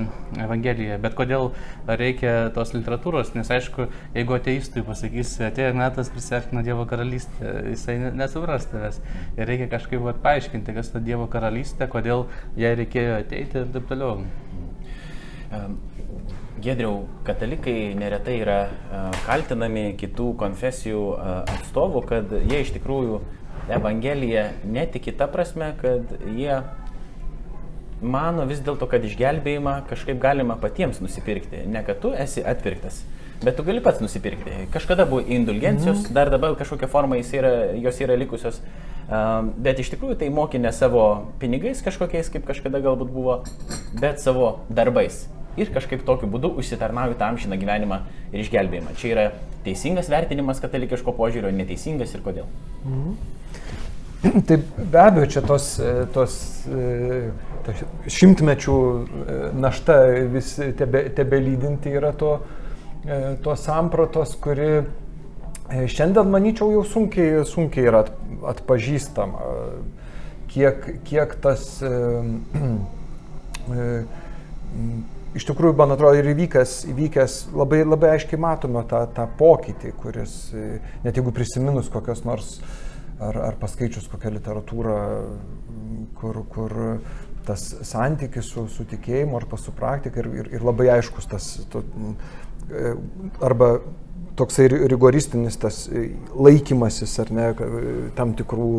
Evangelija. 0.44 0.98
Bet 1.00 1.16
kodėl 1.16 1.50
reikia 1.88 2.34
tos 2.52 2.74
literatūros, 2.76 3.32
nes 3.38 3.48
aišku, 3.56 3.88
jeigu 4.18 4.36
ateistui 4.36 4.84
pasakysi, 4.84 5.46
atėjo 5.48 5.72
metas 5.80 6.12
prisartino 6.12 6.64
Dievo 6.66 6.84
karalystė, 6.90 7.54
jisai 7.70 7.96
nesupras 8.20 8.68
tavęs. 8.68 9.00
Ir 9.38 9.48
reikia 9.48 9.70
kažkaip 9.72 10.04
vat, 10.04 10.20
paaiškinti, 10.26 10.76
kas 10.76 10.92
ta 10.92 11.00
Dievo 11.04 11.24
karalystė, 11.32 11.88
kodėl 11.88 12.26
jai 12.60 12.76
reikėjo 12.82 13.16
ateiti 13.22 13.64
ir 13.64 13.72
taip 13.72 13.88
toliau. 13.88 14.26
Um 15.50 15.80
Gedriau, 16.60 17.06
katalikai 17.24 17.94
neretai 17.96 18.34
yra 18.42 18.58
kaltinami 19.24 19.94
kitų 20.00 20.34
konfesijų 20.40 21.04
atstovų, 21.48 22.02
kad 22.10 22.34
jie 22.50 22.60
iš 22.64 22.74
tikrųjų 22.74 23.20
Evangeliją 23.70 24.42
netiki 24.66 25.14
ta 25.16 25.28
prasme, 25.30 25.70
kad 25.80 26.10
jie 26.34 26.58
mano 28.02 28.44
vis 28.50 28.60
dėlto, 28.66 28.88
kad 28.90 29.04
išgelbėjimą 29.06 29.76
kažkaip 29.88 30.20
galima 30.20 30.58
patiems 30.60 31.00
nusipirkti. 31.00 31.64
Ne 31.70 31.84
kad 31.86 32.02
tu 32.02 32.12
esi 32.12 32.44
atpirktas, 32.44 33.02
bet 33.44 33.56
tu 33.56 33.64
gali 33.64 33.80
pats 33.84 34.04
nusipirkti. 34.04 34.66
Kažkada 34.74 35.08
buvo 35.08 35.24
indulgencijos, 35.24 36.06
mm. 36.08 36.14
dar 36.16 36.32
dabar 36.34 36.56
kažkokia 36.60 36.92
forma 36.92 37.20
yra, 37.20 37.56
jos 37.80 38.04
yra 38.04 38.20
likusios. 38.20 38.60
Bet 39.56 39.80
iš 39.80 39.94
tikrųjų 39.94 40.20
tai 40.20 40.28
mokė 40.34 40.60
ne 40.60 40.76
savo 40.76 41.32
pinigais 41.40 41.80
kažkokiais, 41.86 42.28
kaip 42.32 42.48
kažkada 42.48 42.82
galbūt 42.84 43.12
buvo, 43.12 43.42
bet 43.96 44.20
savo 44.20 44.58
darbais 44.68 45.24
ir 45.60 45.72
kažkaip 45.74 46.04
tokiu 46.06 46.30
būdu 46.32 46.52
užsitarnauju 46.60 47.18
tą 47.20 47.30
amžiną 47.34 47.58
gyvenimą 47.60 48.00
ir 48.32 48.44
išgelbėjimą. 48.44 48.96
Čia 49.00 49.12
yra 49.14 49.26
teisingas 49.64 50.08
vertinimas 50.12 50.62
katalikiško 50.62 51.14
požiūrio, 51.18 51.52
neteisingas 51.54 52.16
ir 52.16 52.24
kodėl. 52.24 52.48
Mhm. 52.84 53.14
Taip, 54.48 54.66
be 54.92 55.00
abejo, 55.00 55.30
čia 55.32 55.40
tos, 55.46 55.72
tos 56.12 56.34
ta 57.64 57.74
šimtmečių 58.10 58.76
e, 58.76 59.36
našta 59.60 59.96
vis 60.32 60.54
tebe, 60.78 61.04
tebe 61.16 61.40
lydinti 61.42 61.92
yra 61.96 62.12
to, 62.16 62.40
e, 63.04 63.36
tos 63.44 63.64
sampratos, 63.66 64.34
kuri 64.42 64.70
e, 64.80 64.82
šiandien, 65.90 66.30
manyčiau, 66.32 66.70
jau 66.78 66.84
sunkiai, 66.86 67.44
sunkiai 67.48 67.88
yra 67.90 68.04
atpažįstama. 68.54 69.38
Kiek, 70.50 70.76
kiek 71.06 71.36
tas 71.44 71.62
iš 75.38 75.46
tikrųjų, 75.48 75.76
man 75.78 75.94
atrodo, 75.94 76.18
ir 76.18 76.30
įvykęs, 76.32 76.76
įvykęs 76.90 77.38
labai, 77.56 77.82
labai 77.86 78.14
aiškiai 78.16 78.40
matome 78.40 78.82
tą, 78.90 79.04
tą 79.14 79.26
pokytį, 79.38 79.94
kuris, 80.00 80.36
net 81.04 81.18
jeigu 81.18 81.32
prisiminus 81.34 81.90
kokios 81.92 82.24
nors, 82.26 82.56
ar, 83.20 83.38
ar 83.50 83.58
paskaičius 83.60 84.08
kokią 84.10 84.34
literatūrą, 84.38 85.00
kur, 86.20 86.42
kur 86.50 86.76
tas 87.46 87.62
santykis 87.86 88.50
su, 88.52 88.66
su 88.68 88.84
tikėjimu 88.88 89.38
ar 89.38 89.46
su 89.58 89.72
praktika 89.76 90.22
ir, 90.22 90.30
ir, 90.42 90.50
ir 90.58 90.64
labai 90.66 90.90
aiškus 90.96 91.28
tas, 91.30 91.50
to, 91.72 91.82
arba 93.42 93.78
toksai 94.40 94.66
rigoristinis 94.72 95.58
tas 95.60 95.82
laikymasis 96.34 97.18
ar 97.22 97.34
ne, 97.36 97.50
tam 98.16 98.32
tikrų 98.38 98.70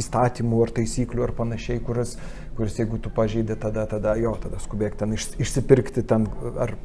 įstatymų 0.00 0.62
ar 0.64 0.72
taisyklių 0.78 1.26
ar 1.26 1.34
panašiai, 1.36 1.82
kuris, 1.84 2.16
kuris 2.58 2.78
jeigu 2.78 3.00
tu 3.02 3.12
pažeidė, 3.14 3.58
tada, 3.60 3.84
tada 3.90 4.14
jo, 4.20 4.36
tada 4.42 4.62
skubėk 4.62 4.96
ten 5.00 5.18
iš, 5.18 5.32
išsipirkti 5.42 6.06
ten 6.06 6.28
ar 6.60 6.76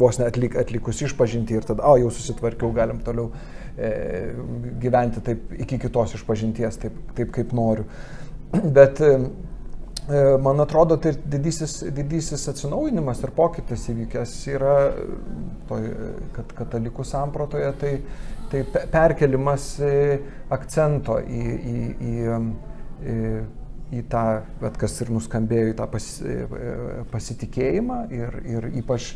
vos 0.00 0.18
net 0.20 0.32
atlik, 0.32 0.56
atlikus 0.60 1.02
išpažinti 1.04 1.56
ir 1.56 1.66
tada, 1.66 1.84
o 1.88 1.98
jau 2.00 2.10
susitvarkiau, 2.14 2.72
galim 2.76 3.00
toliau 3.04 3.30
e, 3.76 3.90
gyventi 4.82 5.22
taip 5.24 5.52
iki 5.60 5.80
kitos 5.82 6.16
išpažinties, 6.18 6.80
taip, 6.84 6.98
taip 7.18 7.32
kaip 7.36 7.54
noriu. 7.56 7.86
Bet 8.76 9.02
e, 9.04 9.12
man 10.42 10.64
atrodo, 10.64 10.96
tai 11.02 11.14
didysis, 11.14 11.80
didysis 11.94 12.48
atsinaujinimas 12.50 13.22
ir 13.22 13.32
pokytis 13.36 13.86
įvykęs 13.92 14.34
yra, 14.50 14.74
toj, 15.70 15.86
kad 16.34 16.56
katalikų 16.58 17.06
samprotoje, 17.06 17.70
tai, 17.80 17.94
tai 18.50 18.64
perkelimas 18.90 19.70
e, 19.84 19.94
akcento 20.50 21.20
į, 21.22 21.46
į, 21.46 21.78
į, 22.10 22.14
į 23.14 23.18
į 23.90 24.04
tą, 24.10 24.24
bet 24.60 24.78
kas 24.78 24.94
ir 25.02 25.10
nuskambėjo, 25.10 25.72
į 25.72 25.76
tą 25.78 25.86
pas, 25.90 26.06
pasitikėjimą 27.10 28.00
ir, 28.14 28.36
ir 28.46 28.66
ypač, 28.80 29.12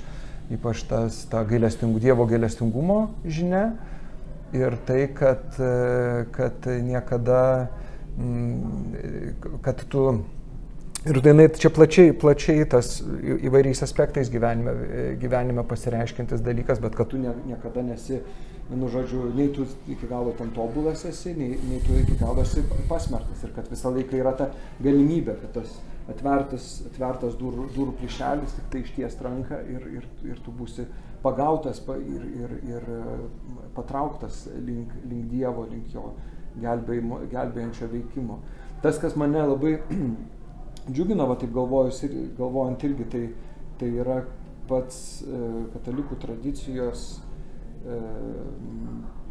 ypač 0.55 0.85
tas, 0.91 1.21
ta 1.31 1.45
gailestingų, 1.47 2.03
Dievo 2.03 2.27
gailestingumo 2.31 2.99
žinia 3.25 3.69
ir 4.55 4.77
tai, 4.87 5.05
kad, 5.15 5.59
kad 6.35 6.69
niekada, 6.83 7.69
mm, 8.19 9.61
kad 9.65 9.87
tu 9.91 10.09
Ir 11.05 11.21
tai 11.21 11.49
čia 11.61 11.69
plačiai, 11.69 12.15
plačiai 12.17 12.65
tas 12.65 12.97
įvairiais 13.05 13.83
aspektais 13.85 14.31
gyvenime, 14.33 14.73
gyvenime 15.21 15.65
pasireiškintis 15.69 16.41
dalykas, 16.41 16.81
bet 16.81 16.97
kad 16.97 17.11
tu 17.13 17.21
ne, 17.21 17.35
niekada 17.45 17.83
nesi 17.85 18.23
nu, 18.71 18.89
žodžiu, 18.89 19.27
nei 19.37 19.51
tu 19.53 19.67
iki 19.89 20.09
galo 20.09 20.33
ten 20.39 20.51
tobulas 20.57 21.05
esi, 21.05 21.35
nei, 21.37 21.59
nei 21.69 21.81
tu 21.85 21.93
iki 22.01 22.17
galo 22.17 22.41
esi 22.41 22.65
pasmertas. 22.89 23.43
Ir 23.45 23.53
kad 23.53 23.69
visą 23.69 23.93
laiką 23.93 24.17
yra 24.17 24.33
ta 24.39 24.49
galimybė, 24.81 25.37
kad 25.43 25.53
tas 25.59 25.75
atvertas, 26.09 26.69
atvertas 26.89 27.37
durų, 27.41 27.69
durų 27.77 27.97
plyšelis, 28.01 28.57
tik 28.57 28.71
tai 28.73 28.85
išties 28.85 29.21
ranką 29.25 29.61
ir, 29.75 29.89
ir, 30.01 30.09
ir 30.31 30.41
tu 30.45 30.53
būsi 30.57 30.87
pagautas 31.25 31.83
ir, 32.01 32.25
ir, 32.41 32.59
ir 32.69 32.89
patrauktas 33.77 34.47
link, 34.57 34.93
link 35.05 35.29
Dievo, 35.33 35.69
link 35.69 35.93
jo 35.93 36.15
gelbėjančio 36.61 37.89
veikimo. 37.93 38.41
Tas, 38.85 38.97
kas 39.01 39.17
mane 39.17 39.41
labai 39.41 39.79
džiugina, 40.91 41.27
va 41.29 41.37
taip 41.41 41.53
galvojus 41.55 42.03
ir 42.07 42.17
galvojant 42.39 42.83
irgi, 42.85 43.11
tai, 43.13 43.27
tai 43.81 43.93
yra 44.05 44.23
pats 44.69 45.23
e, 45.25 45.39
katalikų 45.75 46.19
tradicijos 46.23 47.07
E, 47.85 47.97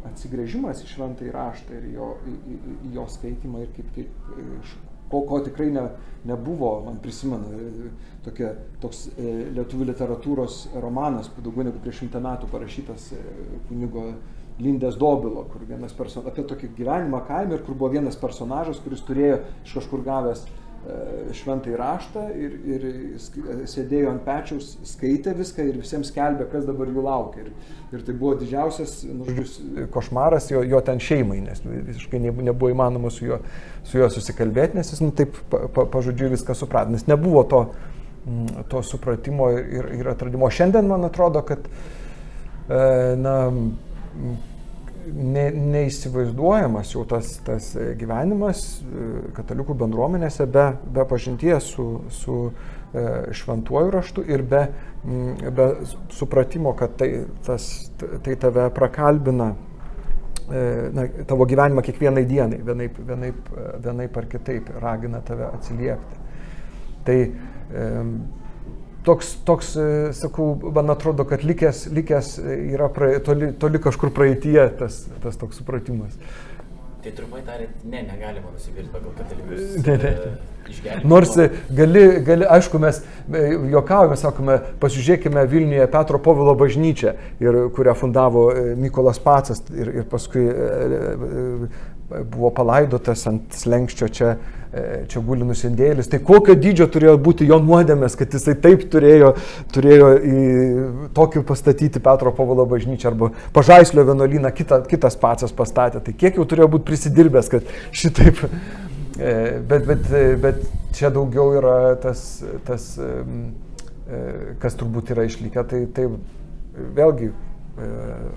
atsigrėžimas 0.04 0.82
į 0.84 0.88
šventąjį 0.92 1.30
raštą 1.34 1.78
ir 1.78 1.86
jo, 1.96 2.10
į, 2.28 2.34
į, 2.54 2.56
į 2.86 2.90
jo 2.94 3.06
skaitimą 3.10 3.64
ir 3.64 3.70
kaip, 3.74 3.88
kaip 3.96 4.28
iš 4.60 4.74
ko, 5.10 5.22
ko 5.26 5.40
tikrai 5.46 5.70
ne, 5.74 5.82
nebuvo, 6.28 6.68
man 6.84 7.00
prisimenu, 7.02 7.50
e, 7.56 7.88
tokia, 8.26 8.52
toks 8.84 9.08
lietuvių 9.16 9.88
literatūros 9.90 10.60
romanas, 10.84 11.32
daugiau 11.40 11.66
negu 11.66 11.82
prieš 11.82 12.04
šimtą 12.04 12.22
metų 12.22 12.50
parašytas 12.52 13.10
kunigo 13.70 14.12
Lindės 14.62 15.00
Dobilo, 15.00 15.48
kur 15.50 15.64
vienas 15.66 15.96
person, 15.98 16.22
apie 16.30 16.44
tokį 16.46 16.70
gyvenimą 16.76 17.24
kaime 17.26 17.56
ir 17.56 17.64
kur 17.66 17.74
buvo 17.74 17.90
vienas 17.96 18.14
personažas, 18.20 18.78
kuris 18.84 19.02
turėjo 19.08 19.40
iš 19.64 19.80
kažkur 19.80 20.04
gavęs 20.06 20.44
šventai 21.34 21.76
raštą 21.78 22.24
ir, 22.36 22.56
ir 22.68 22.82
sėdėjo 23.70 24.10
ant 24.12 24.24
pečiaus, 24.26 24.74
skaitė 24.88 25.32
viską 25.38 25.64
ir 25.70 25.78
visiems 25.80 26.10
skelbė, 26.12 26.46
kas 26.52 26.66
dabar 26.68 26.90
jų 26.92 27.04
laukia. 27.04 27.46
Ir, 27.46 27.74
ir 27.94 28.04
tai 28.04 28.14
buvo 28.18 28.34
didžiausias 28.40 28.98
nu, 29.08 29.24
košmaras 29.94 30.50
jo, 30.52 30.60
jo 30.68 30.80
ten 30.84 31.00
šeimai, 31.00 31.40
nes 31.46 31.64
visiškai 31.64 32.20
nebuvo 32.20 32.72
įmanoma 32.74 33.12
su 33.14 33.30
juo, 33.30 33.40
su 33.88 34.00
juo 34.00 34.10
susikalbėti, 34.12 34.76
nes 34.78 34.92
jis 34.92 35.00
nu, 35.04 35.12
taip 35.16 35.38
pa, 35.50 35.64
pa, 35.72 35.86
pažodžiui 35.96 36.34
viską 36.36 36.56
suprato, 36.58 36.92
nes 36.92 37.08
nebuvo 37.08 37.46
to, 37.48 37.62
mm, 38.26 38.66
to 38.72 38.84
supratimo 38.84 39.50
ir, 39.56 39.88
ir 40.00 40.12
atradimo. 40.12 40.52
Šiandien 40.52 40.90
man 40.90 41.08
atrodo, 41.08 41.44
kad 41.48 41.64
e, 41.64 42.82
na, 43.20 43.38
ne, 45.12 45.44
neįsivaizduojamas 45.74 46.94
jau 46.94 47.04
tas, 47.08 47.36
tas 47.46 47.72
gyvenimas 47.98 48.64
e, 48.80 49.08
katalikų 49.36 49.76
bendruomenėse 49.84 50.46
be, 50.50 50.66
be 50.94 51.04
pažinties 51.10 51.68
su, 51.74 51.86
su 52.14 52.38
e, 52.48 53.04
šventuoju 53.36 53.92
raštu 53.94 54.24
ir 54.30 54.44
be, 54.48 54.64
be 55.04 55.68
supratimo, 56.14 56.74
kad 56.78 56.96
tai, 57.00 57.10
tas, 57.46 57.68
tai 57.98 58.36
tave 58.40 58.68
prakalbina 58.74 59.50
e, 59.54 60.62
na, 60.94 61.08
tavo 61.28 61.48
gyvenimą 61.50 61.84
kiekvienai 61.84 62.24
dienai, 62.28 62.62
vienaip, 62.64 63.02
vienaip, 63.10 63.50
vienaip 63.84 64.22
ar 64.22 64.30
kitaip 64.36 64.72
ragina 64.82 65.20
tave 65.26 65.50
atsiliepti. 65.50 66.22
Tai 67.04 67.18
e, 67.20 67.90
toks, 69.04 69.34
toks, 69.44 69.74
e, 69.76 69.86
sakau, 70.16 70.54
man 70.74 70.90
atrodo, 70.94 71.26
kad 71.28 71.44
likęs, 71.44 71.86
likęs 71.94 72.32
yra 72.74 72.88
prae, 72.92 73.20
toli, 73.24 73.52
toli 73.60 73.80
kažkur 73.82 74.12
praeitie 74.16 74.58
tas, 74.78 75.04
tas 75.24 75.38
toks 75.40 75.60
supratimas. 75.60 76.16
Tai 77.04 77.12
trumpai 77.12 77.42
tariant, 77.44 77.84
ne, 77.84 78.00
negalima 78.08 78.52
nusipirkti 78.54 78.92
pagal 78.94 79.16
katalikus. 79.18 79.78
Ne, 79.84 79.96
ne. 80.00 80.12
E, 80.64 80.98
Nors 81.04 81.36
e, 81.36 81.48
gali, 81.70 82.04
gali, 82.26 82.48
aišku, 82.56 82.80
mes 82.82 83.00
juokavome, 83.72 84.18
sakome, 84.20 84.58
pasižiūrėkime 84.82 85.46
Vilniuje 85.50 85.88
Petro 85.92 86.20
Povilo 86.22 86.54
bažnyčią, 86.58 87.14
ir, 87.44 87.60
kurią 87.76 87.96
fundavo 87.98 88.46
Mykolas 88.80 89.20
Pacas 89.22 89.64
ir, 89.74 89.90
ir 90.02 90.08
paskui 90.10 90.48
buvo 92.08 92.50
palaidotas 92.54 93.24
ant 93.28 93.54
slengščio 93.56 94.08
čia, 94.12 94.30
e, 94.70 94.82
čia 95.10 95.22
guli 95.24 95.46
nusindėlis. 95.46 96.08
Tai 96.10 96.20
kokio 96.26 96.56
dydžio 96.58 96.86
turėjo 96.92 97.16
būti 97.24 97.48
jo 97.48 97.58
nuodėmės, 97.64 98.16
kad 98.18 98.34
jisai 98.34 98.56
taip 98.60 98.86
turėjo, 98.92 99.34
turėjo 99.74 100.10
į 100.20 100.44
tokį 101.16 101.44
pastatyti 101.48 102.02
Petro 102.04 102.34
Povolo 102.36 102.66
bažnyčią 102.70 103.10
arba 103.12 103.32
pažaislio 103.56 104.06
vienuolyną 104.10 104.52
kita, 104.54 104.82
kitas 104.90 105.18
pacas 105.20 105.54
pastatė. 105.56 106.02
Tai 106.04 106.16
kiek 106.24 106.40
jau 106.40 106.48
turėjo 106.48 106.70
būti 106.76 106.88
prisidirbęs, 106.92 107.52
kad 107.52 107.72
šitaip. 107.92 108.44
E, 109.14 109.60
bet, 109.68 109.86
bet, 109.86 110.08
bet 110.42 110.62
čia 110.96 111.10
daugiau 111.14 111.54
yra 111.60 111.94
tas, 112.02 112.42
tas 112.66 112.88
e, 112.98 113.10
kas 114.62 114.78
turbūt 114.80 115.14
yra 115.14 115.26
išlikę, 115.28 115.64
tai, 115.70 115.84
tai 115.94 116.08
vėlgi 116.74 117.30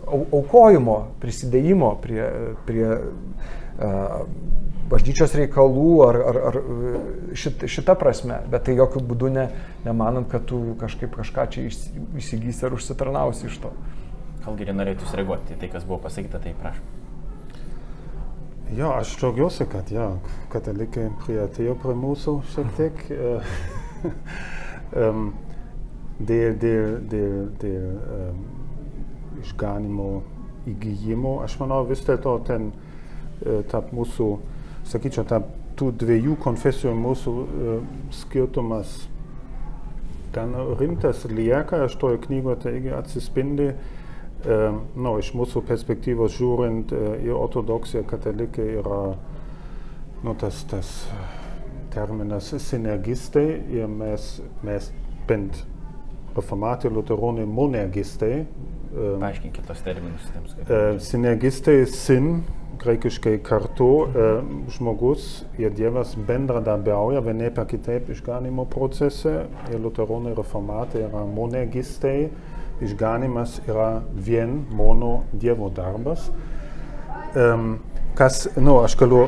aukojimo, 0.07 0.95
prisidėjimo 1.21 1.91
prie, 2.01 2.23
prie 2.65 2.87
bažnyčios 4.89 5.35
reikalų 5.37 5.89
ar, 6.07 6.19
ar, 6.31 6.39
ar 6.49 6.59
šit, 7.37 7.65
šita 7.69 7.97
prasme, 7.99 8.39
bet 8.51 8.67
tai 8.67 8.77
jokių 8.77 9.03
būdų 9.11 9.31
ne, 9.35 9.47
nemanant, 9.85 10.29
kad 10.31 10.47
tu 10.49 10.61
kažkaip 10.81 11.13
kažką 11.19 11.47
čia 11.53 11.67
įsigysi 11.67 12.67
ar 12.67 12.77
užsitarnausi 12.77 13.49
iš 13.49 13.59
to. 13.65 13.73
Kalgirį 14.47 14.77
norėtų 14.79 15.09
sureaguoti 15.11 15.57
į 15.57 15.61
tai, 15.61 15.71
kas 15.73 15.85
buvo 15.87 15.99
pasakyta, 16.07 16.39
tai 16.43 16.55
prašom. 16.61 17.06
Jo, 18.75 18.91
aš 18.97 19.13
džiaugiuosi, 19.19 19.67
kad 19.71 19.91
ja, 19.91 20.09
katalikai 20.51 21.07
priartėjo 21.23 21.77
prie 21.79 21.95
mūsų 21.95 22.33
šiek 22.51 22.73
tiek. 22.75 23.05
um, 25.03 25.29
dėl 26.19 26.57
dėl, 26.59 26.97
dėl, 27.07 27.37
dėl 27.61 27.87
um, 28.17 28.43
išganimo 29.39 30.09
įgyjimo, 30.67 31.37
aš 31.45 31.55
manau 31.61 31.85
vis 31.87 32.03
dėlto 32.03 32.35
ten 32.49 32.67
uh, 32.73 32.83
E, 33.45 33.61
tarp 33.69 33.91
mūsų, 33.93 34.31
sakyčiau, 34.89 35.25
tarp 35.29 35.49
tų 35.77 35.91
dviejų 36.01 36.37
konfesijų 36.41 36.93
mūsų 36.97 37.33
e, 37.37 37.75
skirtumas 38.17 38.95
ten 40.33 40.55
rimtas 40.79 41.25
lieka, 41.29 41.83
aš 41.85 41.99
toje 42.01 42.17
knygoje 42.23 42.63
taigi 42.65 42.93
atsispindi, 42.97 43.67
e, 43.69 43.77
nu, 44.45 45.15
iš 45.17 45.31
mūsų 45.37 45.63
perspektyvos 45.67 46.35
žiūrint, 46.37 46.93
į 47.25 47.33
ortodoksiją 47.33 48.03
katalikai 48.07 48.67
yra 48.81 49.01
nu, 50.23 50.35
tas, 50.39 50.61
tas 50.69 50.91
terminas 51.93 52.53
sinergistai 52.61 53.47
ir 53.73 53.89
mes, 53.89 54.29
mes 54.65 54.91
bent 55.27 55.63
reformatai, 56.37 56.91
luteronai 56.93 57.47
monergistai. 57.49 58.45
Paaiškinkit 58.93 59.65
tos 59.67 59.81
terminus. 59.85 60.29
Sinergistai 61.03 61.81
sin 61.89 62.43
graikiškai 62.81 63.39
kartu 63.45 63.89
e, 64.05 64.27
žmogus 64.75 65.25
ir 65.57 65.73
Dievas 65.75 66.13
bendradarbiauja 66.27 67.23
vienaip 67.25 67.57
ar 67.57 67.65
kitaip 67.69 68.11
išganimo 68.13 68.67
procese 68.69 69.33
ir 69.71 69.81
liuteronai 69.81 70.35
reformatai 70.37 71.03
yra 71.07 71.25
monergistai, 71.25 72.29
išganimas 72.81 73.59
yra 73.67 74.01
vien 74.13 74.63
mono 74.71 75.23
Dievo 75.33 75.69
darbas. 75.69 76.29
Um, 77.35 77.79
kas, 78.17 78.47
nu, 78.57 78.79
aš 78.81 78.97
galiu 78.99 79.27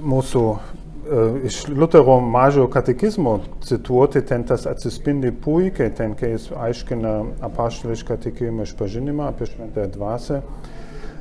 mūsų 0.00 0.42
uh, 0.50 1.38
iš 1.44 1.62
Lutero 1.68 2.18
mažojo 2.24 2.68
katekizmo 2.72 3.38
cituoti, 3.66 4.22
ten 4.26 4.44
tas 4.48 4.66
atsispindi 4.70 5.32
puikiai, 5.32 5.92
ten 5.96 6.14
kai 6.16 6.34
jis 6.34 6.50
aiškina 6.56 7.16
apaštališką 7.50 8.20
tikėjimą 8.26 8.68
išpažinimą 8.68 9.32
apie 9.32 9.50
šventąją 9.50 9.90
dvasę. 9.96 10.40
Uh, 10.40 10.76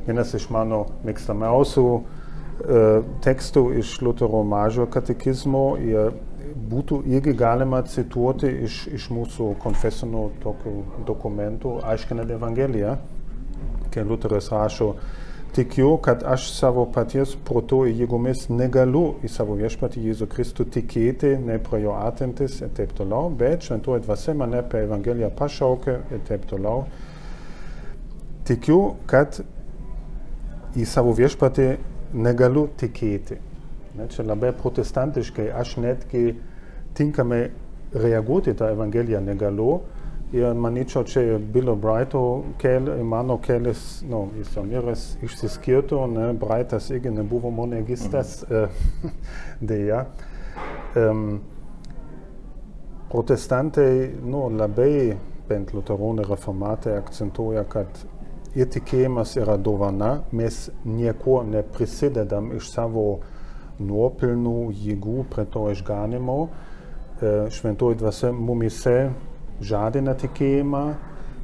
vienas 0.10 0.34
iš 0.34 0.48
mano 0.54 0.86
mėgstamiausių 1.06 1.86
e, 1.94 2.02
tekstų 3.26 3.64
iš 3.82 3.98
Lutero 4.06 4.42
mažojo 4.48 4.88
katekizmo 4.94 5.66
ir 5.84 6.16
būtų 6.70 7.02
irgi 7.10 7.34
galima 7.38 7.82
cituoti 7.88 8.50
iš, 8.68 8.84
iš 8.94 9.08
mūsų 9.14 9.54
konfesinių 9.64 10.26
tokių 10.44 10.76
dokumentų, 11.08 11.80
aiškinant 11.92 12.32
Evangeliją, 12.36 12.98
kai 13.94 14.06
Luteras 14.06 14.52
rašo, 14.54 14.94
tikiu, 15.56 15.96
kad 16.06 16.24
aš 16.24 16.52
savo 16.54 16.86
paties 16.94 17.34
proto 17.46 17.82
jėgomis 17.90 18.46
negaliu 18.54 19.18
į 19.26 19.32
savo 19.34 19.58
viešpatį 19.60 20.04
Jėzų 20.10 20.28
Kristų 20.30 20.68
tikėti, 20.76 21.34
ne 21.42 21.58
prie 21.64 21.82
jo 21.88 21.96
atintis 21.98 22.60
ir 22.62 22.74
taip 22.78 22.94
toliau, 22.98 23.32
bet 23.34 23.66
šventuoji 23.66 24.06
dvasia 24.06 24.36
mane 24.38 24.62
per 24.70 24.86
Evangeliją 24.86 25.32
pašaukė 25.40 25.96
ir 26.14 26.26
taip 26.30 26.46
toliau. 26.52 26.86
Tikiu, 28.46 28.80
kad 29.10 29.42
į 30.78 30.86
savo 30.90 31.16
viešpatį 31.18 31.70
negaliu 32.14 32.68
tikėti. 32.78 33.40
Ne, 33.98 34.06
čia 34.10 34.24
labai 34.24 34.54
protestantiškai, 34.56 35.50
aš 35.50 35.76
netgi 35.82 36.38
tinkamai 37.00 37.48
reaguoti 37.94 38.54
tą 38.54 38.70
Evangeliją 38.76 39.22
negaliu. 39.24 39.80
Ir 40.30 40.54
manyčiau, 40.54 41.08
čia 41.10 41.40
Bilo 41.42 41.74
Brighto 41.76 42.44
kelias, 42.62 43.00
mano 43.02 43.40
kelias, 43.42 44.04
nu, 44.06 44.28
jis 44.38 44.52
jau 44.54 44.62
miras 44.62 45.06
išsiskirtų, 45.26 46.04
ne, 46.12 46.28
Brightas 46.38 46.92
irgi 46.94 47.10
nebuvo 47.10 47.50
monegistas, 47.50 48.44
mhm. 48.46 49.16
dėja. 49.72 50.04
Um, 51.00 51.40
protestantai, 53.10 54.14
nu, 54.22 54.46
labai, 54.54 55.18
bent 55.50 55.74
liuteronai 55.74 56.28
reformatai 56.30 56.94
akcentuoja, 57.00 57.66
kad 57.66 58.06
ir 58.54 58.70
tikėjimas 58.70 59.34
yra 59.42 59.58
dovana, 59.58 60.20
mes 60.30 60.68
nieko 60.86 61.42
neprisidedam 61.48 62.54
iš 62.58 62.70
savo 62.70 63.08
nuopilnų 63.82 64.58
jėgų 64.78 65.24
prie 65.34 65.50
to 65.50 65.72
išganimo. 65.74 66.42
E, 67.22 67.50
šventoji 67.52 67.98
dvasia 68.00 68.30
mumise 68.32 69.10
žadina 69.60 70.14
tikėjimą 70.16 70.84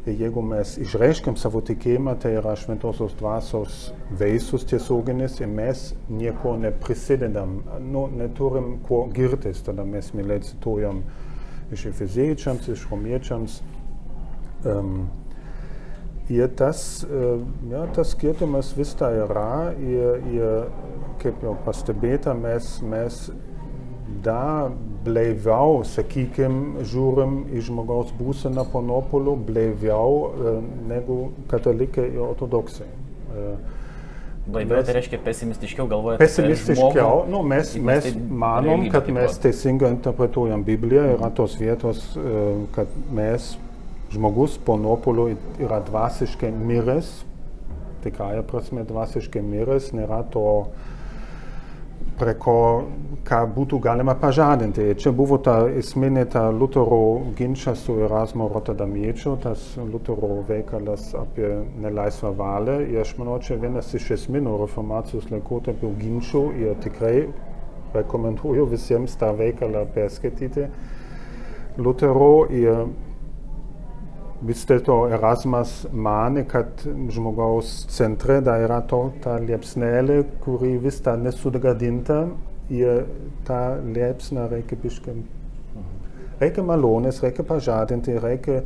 ir 0.06 0.22
jeigu 0.22 0.44
mes 0.46 0.76
išreiškiam 0.80 1.36
savo 1.36 1.60
tikėjimą, 1.66 2.14
tai 2.22 2.36
yra 2.38 2.54
šventosios 2.56 3.18
dvasios 3.20 3.80
veisus 4.20 4.64
tiesioginis 4.70 5.36
ir 5.42 5.50
mes 5.52 5.90
nieko 6.08 6.54
neprisidedam, 6.62 7.58
nu, 7.84 8.06
neturim 8.14 8.78
kuo 8.88 9.02
girtis, 9.12 9.60
tada 9.66 9.84
mes 9.84 10.14
mielai 10.16 10.40
cituojam 10.46 11.02
iš 11.76 11.88
Efeziečiams, 11.92 12.70
iš 12.72 12.88
Romiečiams. 12.92 13.60
Um, 14.64 15.08
Ir 16.26 16.48
tas, 16.58 17.04
e, 17.06 17.26
ja, 17.70 17.84
tas 17.94 18.16
skirtumas 18.16 18.72
vis 18.74 18.96
dar 18.98 19.14
yra 19.14 19.76
ir, 19.78 20.24
ir 20.34 20.64
kaip 21.22 21.44
jau 21.46 21.52
pastebėta, 21.68 22.34
mes, 22.34 22.80
mes 22.82 23.20
dar 24.26 24.72
blaiviau, 25.06 25.84
sakykime, 25.88 26.84
žiūrim 26.90 27.40
į 27.56 27.64
žmogaus 27.68 28.12
būseną 28.18 28.66
po 28.72 28.82
nuopolių, 28.86 29.36
blaiviau 29.48 30.20
e, 30.20 30.54
negu 30.92 31.18
katalikai 31.52 32.08
ir 32.14 32.22
ortodoksai. 32.30 32.90
E, 32.90 33.56
Blaiviau 34.46 34.84
tai 34.86 34.94
reiškia 35.00 35.18
pesimistiškiau 35.26 35.88
galvojate. 35.90 36.22
Pesimistiškiau, 36.22 37.24
nu, 37.34 37.40
mes, 37.50 37.72
mes 37.82 38.12
manom, 38.30 38.84
kad 38.94 39.08
mes 39.10 39.40
teisingai 39.42 39.90
interpretuojam 39.96 40.62
Bibliją, 40.68 41.08
yra 41.16 41.32
tos 41.34 41.56
vietos, 41.58 42.04
e, 42.14 42.44
kad 42.76 42.92
mes, 43.18 43.56
žmogus 44.14 44.60
po 44.62 44.78
nuopolio 44.78 45.32
yra 45.58 45.82
dvasiškai 45.88 46.54
miręs, 46.54 47.10
tikrąją 48.06 48.46
prasme 48.46 48.86
dvasiškai 48.86 49.42
miręs, 49.42 49.90
nėra 49.98 50.22
to 50.30 50.46
prie 50.70 50.95
ko, 52.16 52.84
ką 53.28 53.40
būtų 53.56 53.80
galima 53.84 54.16
pažadinti. 54.16 54.96
Čia 54.96 55.12
buvo 55.12 55.38
ta 55.38 55.68
esminė 55.68 56.26
ta 56.32 56.50
Lutero 56.50 57.22
ginčas 57.36 57.84
su 57.84 58.00
Erasmo 58.00 58.48
Rotterdamiečiu, 58.48 59.38
tas 59.44 59.76
Lutero 59.78 60.44
veikalas 60.48 61.14
apie 61.16 61.66
nelaisvą 61.82 62.32
valią. 62.36 62.80
Ir 62.88 63.02
aš 63.02 63.18
manau, 63.18 63.40
čia 63.40 63.58
vienas 63.60 63.94
iš 63.94 64.12
esminių 64.20 64.58
reformacijos 64.62 65.30
laikotarpio 65.32 65.92
ginčių 66.00 66.46
ir 66.62 66.76
tikrai 66.84 67.28
rekomenduoju 67.94 68.66
visiems 68.72 69.16
tą 69.20 69.34
veikalą 69.36 69.86
perskaityti. 69.96 70.70
Lutero 71.78 72.48
ir 72.50 72.88
vis 74.46 74.66
dėlto 74.70 74.98
Erasmas 75.16 75.86
mane, 75.92 76.46
kad 76.50 76.84
žmogaus 77.14 77.86
centre 77.92 78.40
da 78.46 78.58
yra 78.64 78.82
to, 78.90 79.02
ta 79.24 79.38
liepsnelė, 79.42 80.22
kuri 80.44 80.76
vis 80.82 81.00
dar 81.06 81.18
nesugadinta 81.22 82.26
ir 82.74 83.06
tą 83.48 83.62
liepsną 83.96 84.48
reikia 84.52 84.80
biškai. 84.82 85.16
Reikia 86.42 86.66
malonės, 86.68 87.22
reikia 87.24 87.46
pažadinti, 87.48 88.18
reikia, 88.22 88.62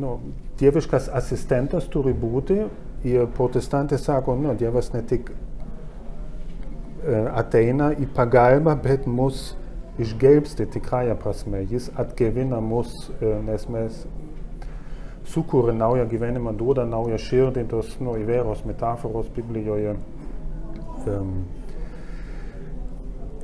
nu, 0.00 0.16
dieviškas 0.60 1.08
asistentas 1.14 1.86
turi 1.92 2.12
būti 2.16 2.58
ir 3.06 3.28
protestantai 3.36 4.00
sako, 4.00 4.34
nu, 4.40 4.56
dievas 4.58 4.92
ne 4.94 5.04
tik 5.06 5.30
ateina 7.32 7.94
į 7.96 8.10
pagalbą, 8.16 8.74
bet 8.82 9.06
mus 9.08 9.54
išgelbsti 10.00 10.66
tikrąją 10.74 11.16
prasme. 11.20 11.62
Jis 11.70 11.90
atgevina 11.98 12.60
mus, 12.64 13.10
nes 13.20 13.66
mes 13.72 14.04
sukūrė 15.28 15.74
naują 15.76 16.06
gyvenimą, 16.08 16.54
duoda 16.56 16.86
naują 16.88 17.18
širdį, 17.20 17.66
tos 17.70 17.92
nu, 18.00 18.16
įvairios 18.20 18.64
metaforos 18.66 19.28
Biblijoje. 19.36 19.94
Um, 21.08 21.44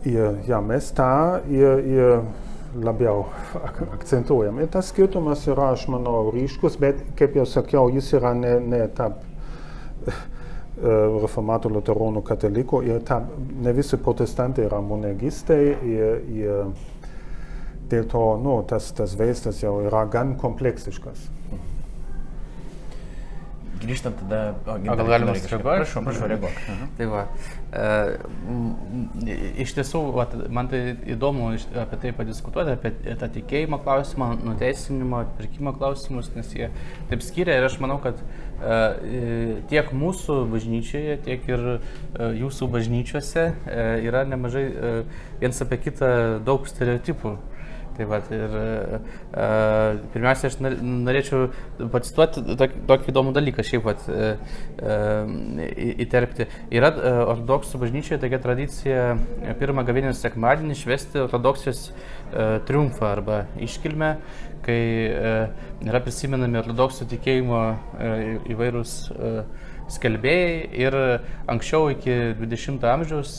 ir, 0.05 0.41
ja, 0.49 0.61
mes 0.61 0.91
tą 0.97 1.43
ir, 1.51 1.85
ir 1.87 2.83
labiau 2.83 3.27
ak 3.61 3.83
akcentuojam. 4.01 4.61
Ir 4.61 4.71
tas 4.73 4.91
skirtumas 4.93 5.47
yra, 5.49 5.73
aš 5.77 5.87
manau, 5.93 6.31
ryškus, 6.35 6.79
bet, 6.81 7.01
kaip 7.19 7.37
jau 7.39 7.47
sakiau, 7.49 7.91
jis 7.93 8.13
yra 8.19 8.35
ne, 8.37 8.59
ne 8.61 8.83
tarp 8.97 9.23
reformatų, 10.77 11.71
luteronų, 11.73 12.21
katalikų 12.27 12.83
ir 12.85 13.01
tarp, 13.09 13.31
ne 13.65 13.73
visi 13.73 13.97
protestantai 13.97 14.67
yra 14.67 14.83
monergistai 14.85 15.63
ir, 15.73 16.21
ir 16.37 16.67
dėl 17.89 18.05
to 18.13 18.27
nu, 18.43 18.59
tas, 18.69 18.91
tas 18.93 19.17
vaizdas 19.17 19.63
jau 19.63 19.79
yra 19.87 20.05
gan 20.13 20.37
kompleksiškas. 20.37 21.36
Grįžtant 23.83 24.17
tada. 24.23 24.55
O, 24.65 24.77
o 24.77 24.97
gal 24.97 25.11
galima 25.11 25.35
sureaguoti? 25.37 25.83
Prašau, 25.83 26.03
prašau, 26.07 26.29
reaguok. 26.31 26.61
Mhm. 26.73 26.91
Tai 26.97 27.09
va, 27.13 27.25
e, 27.77 29.35
iš 29.65 29.75
tiesų, 29.77 30.01
va, 30.17 30.27
man 30.53 30.71
tai 30.73 30.81
įdomu 31.17 31.51
apie 31.83 31.99
tai 32.03 32.13
padiskutuoti, 32.17 32.77
apie 32.77 33.17
tą 33.21 33.29
tikėjimo 33.37 33.81
klausimą, 33.85 34.31
nuteisinimo, 34.47 35.23
pirkimo 35.41 35.75
klausimus, 35.77 36.31
nes 36.37 36.55
jie 36.57 36.71
taip 37.11 37.25
skiria 37.27 37.59
ir 37.61 37.69
aš 37.69 37.77
manau, 37.85 37.99
kad 38.05 38.23
e, 38.23 39.59
tiek 39.73 39.93
mūsų 39.93 40.39
bažnyčioje, 40.55 41.19
tiek 41.27 41.45
ir 41.53 41.67
e, 41.75 41.77
jūsų 42.41 42.71
bažnyčiose 42.73 43.45
e, 43.51 43.85
yra 44.09 44.25
nemažai 44.29 44.65
e, 44.71 44.97
viens 45.43 45.63
apie 45.67 45.83
kitą 45.89 46.11
daug 46.47 46.65
stereotipų. 46.71 47.37
Tai 47.97 48.07
va, 48.11 48.19
ir 48.29 48.57
uh, 48.57 48.97
pirmiausia, 50.13 50.51
aš 50.51 50.59
norėčiau 50.61 51.47
pacituoti 51.93 52.43
tokį, 52.61 52.83
tokį 52.91 53.13
įdomų 53.13 53.33
dalyką, 53.37 53.65
šiaip 53.65 53.87
pat 53.87 54.05
uh, 54.13 54.57
įterpti. 56.05 56.49
Yra 56.77 56.91
uh, 56.93 57.21
ortodoksų 57.33 57.81
bažnyčioje 57.81 58.21
tokia 58.25 58.41
tradicija 58.45 59.07
pirmą 59.61 59.87
gavinės 59.89 60.21
sekmadienį 60.25 60.77
švesti 60.77 61.23
ortodoksijos 61.25 61.87
uh, 61.89 62.59
triumfą 62.69 63.09
arba 63.15 63.45
iškilmę, 63.65 64.17
kai 64.67 64.83
uh, 65.09 65.71
yra 65.87 66.03
prisimenami 66.05 66.61
ortodoksų 66.61 67.09
tikėjimo 67.15 67.63
uh, 67.65 68.21
įvairūs 68.53 68.99
uh, 69.17 69.73
skelbėjai 69.93 70.55
ir 70.83 70.97
anksčiau 71.51 71.91
iki 71.93 72.15
20 72.41 72.87
amžiaus, 72.91 73.35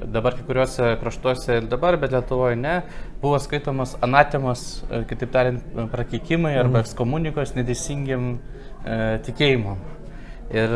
dabar 0.00 0.36
kai 0.36 0.46
kuriuose 0.48 0.94
kraštuose 1.00 1.58
ir 1.60 1.68
dabar, 1.70 1.98
bet 2.00 2.14
Lietuvoje 2.14 2.56
ne, 2.60 2.78
buvo 3.24 3.40
skaitomas 3.40 3.96
anatemos, 4.04 4.84
kitaip 5.08 5.32
tariant, 5.32 5.74
prakeikimai 5.92 6.54
arba 6.58 6.78
mhm. 6.78 6.84
ekskomunikos 6.84 7.56
nedėsingim 7.56 8.34
e, 8.36 9.02
tikėjimam. 9.26 9.82
Ir 10.52 10.70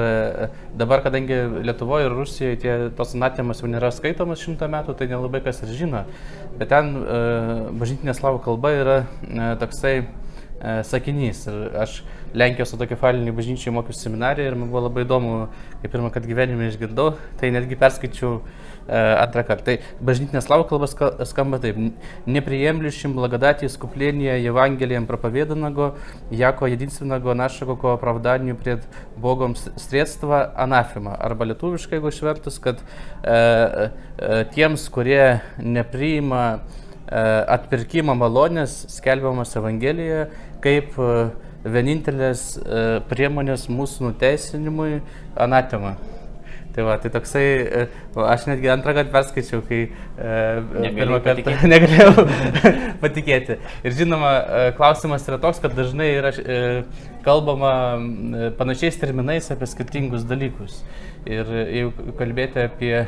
dabar, 0.81 1.03
kadangi 1.05 1.37
Lietuvoje 1.63 2.07
ir 2.09 2.15
Rusijoje 2.17 2.57
tie, 2.63 2.77
tos 2.97 3.13
anatemos 3.15 3.61
jau 3.61 3.69
nėra 3.69 3.91
skaitomas 3.93 4.41
šimtą 4.41 4.67
metų, 4.73 4.95
tai 4.97 5.11
nelabai 5.11 5.43
kas 5.45 5.61
ir 5.63 5.75
žino. 5.77 6.07
Bet 6.59 6.73
ten 6.73 6.95
e, 6.97 7.19
bažnytinė 7.79 8.15
slavų 8.17 8.41
kalba 8.47 8.73
yra 8.75 8.97
e, 9.05 9.51
toksai 9.61 9.93
e, 10.01 10.07
sakinys. 10.89 11.45
Ir 11.53 11.77
aš 11.85 12.01
Lenkijos 12.39 12.75
autokefalinį 12.75 13.33
bažnyčiai 13.37 13.73
mokiausi 13.77 14.09
seminariją 14.09 14.51
ir 14.51 14.57
man 14.59 14.73
buvo 14.73 14.87
labai 14.89 15.05
įdomu, 15.07 15.37
kai 15.83 15.93
pirmą 15.93 16.11
kartą 16.13 16.29
gyvenime 16.29 16.73
išgirdau, 16.73 17.13
tai 17.41 17.53
netgi 17.55 17.79
perskaičiau 17.79 18.41
e, 18.41 18.43
antrą 18.89 19.45
kartą. 19.45 19.65
Tai 19.69 19.77
bažnytinė 20.05 20.41
slavų 20.45 20.67
kalba 20.71 20.89
skamba 21.29 21.59
taip. 21.63 21.79
Neprijemlišim 22.29 23.15
blagodatį 23.17 23.69
skuplėnėje 23.73 24.39
Evangelijam 24.49 25.07
propovėdanago, 25.09 25.91
jako 26.33 26.71
jedinstvenago 26.73 27.35
našago 27.37 27.77
ko 27.81 27.95
opravdanijų 27.97 28.57
prie 28.61 28.79
Bogom 29.21 29.57
sredstva 29.59 30.45
anafima. 30.57 31.17
Arba 31.19 31.49
lietuviškai, 31.51 31.99
jeigu 31.99 32.13
išvertus, 32.13 32.61
kad 32.63 32.81
e, 32.81 33.35
e, 33.35 34.45
tiems, 34.55 34.89
kurie 34.95 35.41
nepriima 35.59 36.45
e, 36.55 36.61
atpirkimo 37.59 38.17
malonės, 38.19 38.81
skelbiamas 38.95 39.57
Evangelijoje, 39.61 40.29
kaip 40.65 40.97
e, 40.99 41.11
vienintelės 41.69 42.53
e, 42.59 42.85
priemonės 43.11 43.69
mūsų 43.73 44.11
nuteisinimui 44.11 45.01
anatema. 45.39 45.97
Tai 46.79 46.85
va, 46.87 46.95
tai 47.03 47.11
toksai, 47.11 47.47
e, 47.75 47.81
aš 48.23 48.45
netgi 48.47 48.69
antrą 48.71 48.93
kartą 48.95 49.11
perskaičiau, 49.11 49.65
kai 49.67 49.81
e, 49.91 50.93
pirmą 50.95 51.19
kartą 51.25 51.57
negalėjau 51.73 52.23
patikėti. 53.03 53.57
Ir 53.83 53.97
žinoma, 53.99 54.31
klausimas 54.79 55.27
yra 55.27 55.41
toks, 55.43 55.59
kad 55.65 55.75
dažnai 55.75 56.13
yra 56.21 56.31
kalbama 57.27 57.73
panašiais 58.61 59.01
terminais 59.03 59.51
apie 59.51 59.67
skirtingus 59.67 60.23
dalykus. 60.31 60.79
Ir 61.29 61.49
jeigu 61.51 62.13
kalbėti 62.17 62.63
apie 62.63 62.93
e, 62.95 63.07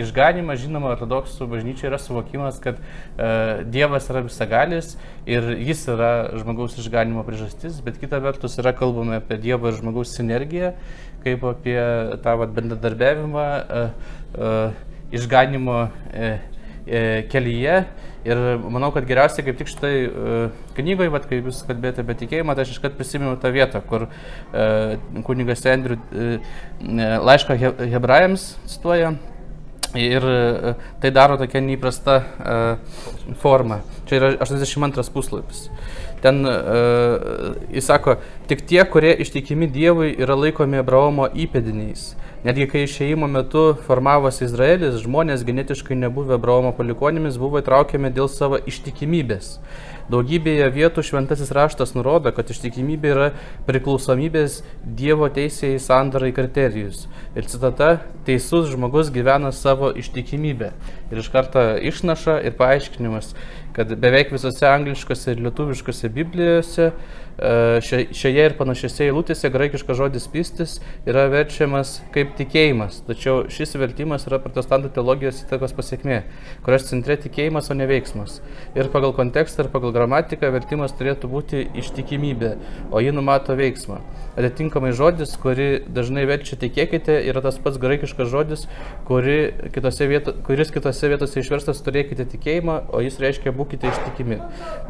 išganimą, 0.00 0.54
žinoma, 0.60 0.92
ortodoksų 0.94 1.48
bažnyčia 1.50 1.88
yra 1.90 1.98
suvokimas, 2.00 2.60
kad 2.62 2.78
e, 2.78 3.64
Dievas 3.68 4.06
yra 4.12 4.22
visagalis 4.24 4.94
ir 5.28 5.50
jis 5.66 5.82
yra 5.92 6.12
žmogaus 6.38 6.78
išganimo 6.80 7.26
priežastis, 7.26 7.82
bet 7.84 7.98
kita 8.00 8.22
vertus 8.24 8.56
yra 8.62 8.72
kalbama 8.78 9.18
apie 9.18 9.40
Dievo 9.42 9.68
ir 9.68 9.76
žmogaus 9.80 10.14
sinergiją, 10.16 10.72
kaip 11.24 11.44
apie 11.48 11.78
tą 12.24 12.36
vat, 12.40 12.52
bendradarbiavimą 12.56 13.46
e, 13.48 13.86
e, 14.34 14.52
išganimo 15.18 15.80
e, 16.12 16.36
kelyje 17.32 17.80
Ir 18.28 18.38
manau, 18.60 18.90
kad 18.92 19.06
geriausiai 19.06 19.44
kaip 19.46 19.56
tik 19.60 19.70
šitai 19.70 19.92
knygoje, 20.76 21.10
vat, 21.14 21.26
kai 21.30 21.38
jūs 21.38 21.62
kalbėjote 21.68 22.02
apie 22.02 22.16
tikėjimą, 22.24 22.56
tai 22.56 22.64
aš 22.66 22.74
iškart 22.74 22.96
prisimenu 22.98 23.36
tą 23.40 23.52
vietą, 23.54 23.80
kur 23.86 24.08
kunigas 25.24 25.62
Andriu 25.70 25.96
laišką 27.28 27.56
he, 27.62 27.70
hebrajams 27.94 28.50
cituoja. 28.68 29.14
Ir 29.96 30.26
tai 31.00 31.12
daro 31.14 31.38
tokia 31.40 31.62
neįprasta 31.64 32.18
forma. 33.40 33.80
Čia 34.10 34.18
yra 34.18 34.32
82 34.44 35.08
puslapis. 35.14 35.68
Ten 36.22 36.42
uh, 36.46 37.58
jis 37.74 37.86
sako, 37.86 38.16
tik 38.50 38.64
tie, 38.66 38.80
kurie 38.90 39.12
ištikimi 39.22 39.68
Dievui, 39.70 40.14
yra 40.18 40.36
laikomi 40.38 40.80
Abraomo 40.80 41.28
įpėdiniais. 41.30 42.14
Netgi 42.46 42.68
kai 42.70 42.84
išėjimo 42.86 43.26
metu 43.26 43.62
formavosi 43.86 44.44
Izraelis, 44.46 45.00
žmonės 45.02 45.42
genetiškai 45.46 45.96
nebuvę 45.98 46.36
Abraomo 46.36 46.70
palikonimis 46.76 47.38
buvo 47.40 47.58
įtraukiami 47.58 48.12
dėl 48.14 48.30
savo 48.30 48.60
ištikimybės. 48.62 49.56
Daugybėje 50.08 50.68
vietų 50.72 51.02
šventasis 51.04 51.50
raštas 51.52 51.90
nurodo, 51.92 52.30
kad 52.32 52.48
ištikimybė 52.48 53.10
yra 53.12 53.26
priklausomybės 53.66 54.62
Dievo 54.80 55.28
teisėjai 55.28 55.82
sandarai 55.84 56.30
kriterijus. 56.32 57.02
Ir 57.36 57.44
citata- 57.50 57.90
teisus 58.28 58.70
žmogus 58.70 59.10
gyvena 59.12 59.52
savo 59.52 59.90
ištikimybę. 59.92 60.70
Ir 61.10 61.18
iš 61.18 61.28
karto 61.28 61.60
išnaša 61.76 62.38
ir 62.46 62.56
paaiškinimas, 62.56 63.34
kad 63.78 63.92
beveik 64.02 64.32
visose 64.34 64.66
angliškose 64.66 65.36
ir 65.36 65.42
lietuviškose 65.44 66.08
Biblijose 66.10 66.88
šioje 67.38 68.44
ir 68.48 68.54
panašiose 68.58 69.04
eilutėse 69.06 69.50
graikiškas 69.54 69.98
žodis 69.98 70.26
pistis 70.32 70.78
yra 71.06 71.28
verčiamas 71.30 71.98
kaip 72.14 72.32
tikėjimas, 72.38 73.02
tačiau 73.06 73.44
šis 73.52 73.76
vertimas 73.78 74.26
yra 74.26 74.40
protestantų 74.42 74.90
teologijos 74.96 75.44
įtakos 75.44 75.74
pasiekmė, 75.76 76.22
kurios 76.66 76.88
centre 76.88 77.14
tikėjimas, 77.20 77.70
o 77.70 77.76
ne 77.78 77.86
veiksmas. 77.90 78.40
Ir 78.74 78.90
pagal 78.90 79.14
kontekstą 79.14 79.66
ir 79.66 79.70
pagal 79.70 79.94
gramatiką 79.94 80.50
vertimas 80.54 80.96
turėtų 80.98 81.30
būti 81.30 81.62
ištikimybė, 81.78 82.56
o 82.90 83.02
ji 83.04 83.14
numato 83.14 83.54
veiksmą. 83.58 84.00
Atitinkamai 84.38 84.92
žodis, 84.94 85.32
kurį 85.38 85.68
dažnai 85.94 86.26
verčia 86.28 86.58
tikėkite, 86.58 87.20
yra 87.30 87.42
tas 87.44 87.58
pats 87.62 87.78
graikiškas 87.82 88.28
žodis, 88.30 88.66
kuri 89.06 89.38
kitose 89.74 90.06
vieto, 90.10 90.34
kuris 90.46 90.70
kitose 90.74 91.10
vietose 91.10 91.42
išverstas 91.42 91.82
turėkite 91.86 92.26
tikėjimą, 92.34 92.80
o 92.94 93.02
jis 93.02 93.18
reiškia 93.22 93.54
būkite 93.54 93.90
ištikimi. 93.90 94.38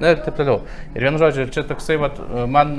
Na 0.01 0.13
ir 0.13 0.21
taip 0.25 0.37
toliau. 0.37 0.61
Ir 0.93 1.09
vienu 1.09 1.21
žodžiu, 1.21 1.49
čia 1.55 1.65
toksai, 1.69 1.97
vat, 2.03 2.21
man 2.47 2.77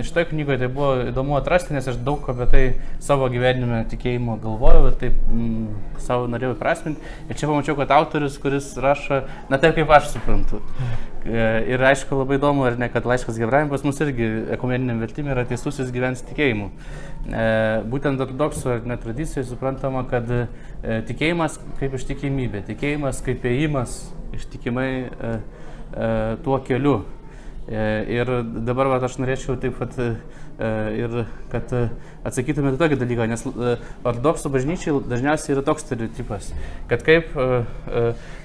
iš 0.00 0.10
toje 0.14 0.28
knygoje 0.30 0.58
tai 0.62 0.68
buvo 0.72 0.90
įdomu 1.08 1.36
atrasti, 1.38 1.74
nes 1.74 1.88
aš 1.88 1.96
daug 2.04 2.26
apie 2.30 2.46
tai 2.50 2.62
savo 3.02 3.28
gyvenime 3.32 3.82
tikėjimo 3.90 4.36
galvojau 4.42 4.90
ir 4.90 4.98
taip 5.00 5.16
mm, 5.28 5.98
savo 6.04 6.28
norėjau 6.30 6.54
įprasminti. 6.54 7.02
Ir 7.28 7.38
čia 7.40 7.48
pamačiau, 7.50 7.76
kad 7.78 7.94
autorius, 7.96 8.38
kuris 8.42 8.70
rašo, 8.80 9.24
na 9.50 9.60
taip 9.62 9.76
kaip 9.78 9.90
aš 9.96 10.12
suprantu. 10.14 10.60
E, 11.24 11.44
ir 11.72 11.80
aišku, 11.88 12.18
labai 12.20 12.36
įdomu, 12.36 12.66
ar 12.68 12.76
ne, 12.80 12.90
kad 12.92 13.06
laiškas 13.08 13.38
Gebrahim 13.40 13.70
pas 13.72 13.84
mus 13.86 14.00
irgi 14.04 14.28
ekumeniniam 14.58 15.00
vertimui 15.00 15.32
yra 15.32 15.46
teisusis 15.48 15.92
gyvens 15.94 16.20
tikėjimu. 16.28 16.68
E, 17.24 17.46
būtent 17.88 18.20
ortodoksų 18.20 18.74
ar 18.74 18.86
netradicijai 18.92 19.46
suprantama, 19.48 20.04
kad 20.10 20.28
e, 20.28 20.44
tikėjimas 21.08 21.56
kaip 21.80 21.96
ištikimybė, 21.96 22.64
tikėjimas 22.68 23.24
kaip 23.24 23.46
ėjimas 23.48 24.02
ištikimai 24.36 24.90
tuo 26.42 26.56
keliu. 26.66 27.04
Ir 27.64 28.28
dabar 28.66 28.90
va, 28.92 28.98
aš 29.06 29.14
norėčiau 29.22 29.56
taip 29.56 29.78
pat 29.80 29.94
ir 29.96 31.14
kad 31.48 31.70
atsakytumėte 32.28 32.76
tokį 32.78 32.98
dalyką, 33.00 33.24
nes 33.30 33.44
ortodoksų 33.48 34.52
bažnyčiai 34.52 34.98
dažniausiai 35.08 35.54
yra 35.56 35.64
toks 35.64 35.86
stereotipas, 35.86 36.50
kad 36.90 37.00
kaip 37.06 37.32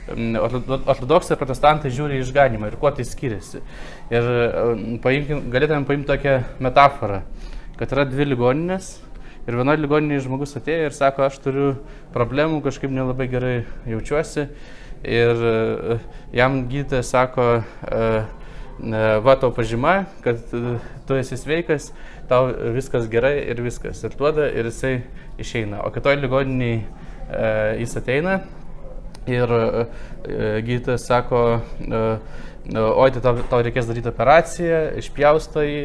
ortodoksai 0.07 1.35
ir 1.35 1.41
protestantai 1.41 1.91
žiūri 1.91 2.21
išganimą 2.23 2.71
ir 2.71 2.79
kuo 2.79 2.93
tai 2.95 3.03
skiriasi. 3.05 3.59
Ir 4.15 4.31
paimkim, 5.03 5.49
galėtume 5.51 5.83
paimti 5.89 6.09
tokią 6.13 6.39
metaforą, 6.63 7.19
kad 7.75 7.91
yra 7.91 8.07
dvi 8.07 8.31
ligoninės 8.31 8.95
ir 9.49 9.59
vienoje 9.59 9.83
ligoninėje 9.83 10.25
žmogus 10.29 10.55
atėjo 10.55 10.89
ir 10.89 10.95
sako, 10.95 11.27
aš 11.27 11.43
turiu 11.43 11.69
problemų, 12.15 12.63
kažkaip 12.65 12.91
nelabai 12.95 13.27
gerai 13.29 13.55
jaučiuosi. 13.89 14.47
Ir 14.99 15.45
jam 16.35 16.63
gydytojas 16.71 17.13
sako, 17.13 17.45
va 19.25 19.35
tau 19.39 19.51
pažyma, 19.55 20.05
kad 20.23 20.39
tu 21.07 21.17
esi 21.19 21.37
sveikas, 21.37 21.89
tau 22.29 22.51
viskas 22.75 23.09
gerai 23.11 23.35
ir 23.51 23.59
viskas. 23.65 24.03
Ir 24.07 24.15
duoda 24.15 24.47
ir 24.47 24.69
jisai 24.71 25.01
išeina. 25.41 25.83
O 25.83 25.91
kitoj 25.95 26.15
ligoniniai 26.21 26.85
jis 27.79 27.97
ateina 27.99 28.39
Ir 29.29 29.51
e, 29.51 29.85
gydytojas 30.65 31.05
sako, 31.05 31.41
e, 31.79 32.01
oi, 32.79 33.09
tai 33.13 33.21
tau, 33.21 33.35
tau 33.51 33.61
reikės 33.65 33.89
daryti 33.89 34.09
operaciją, 34.09 34.79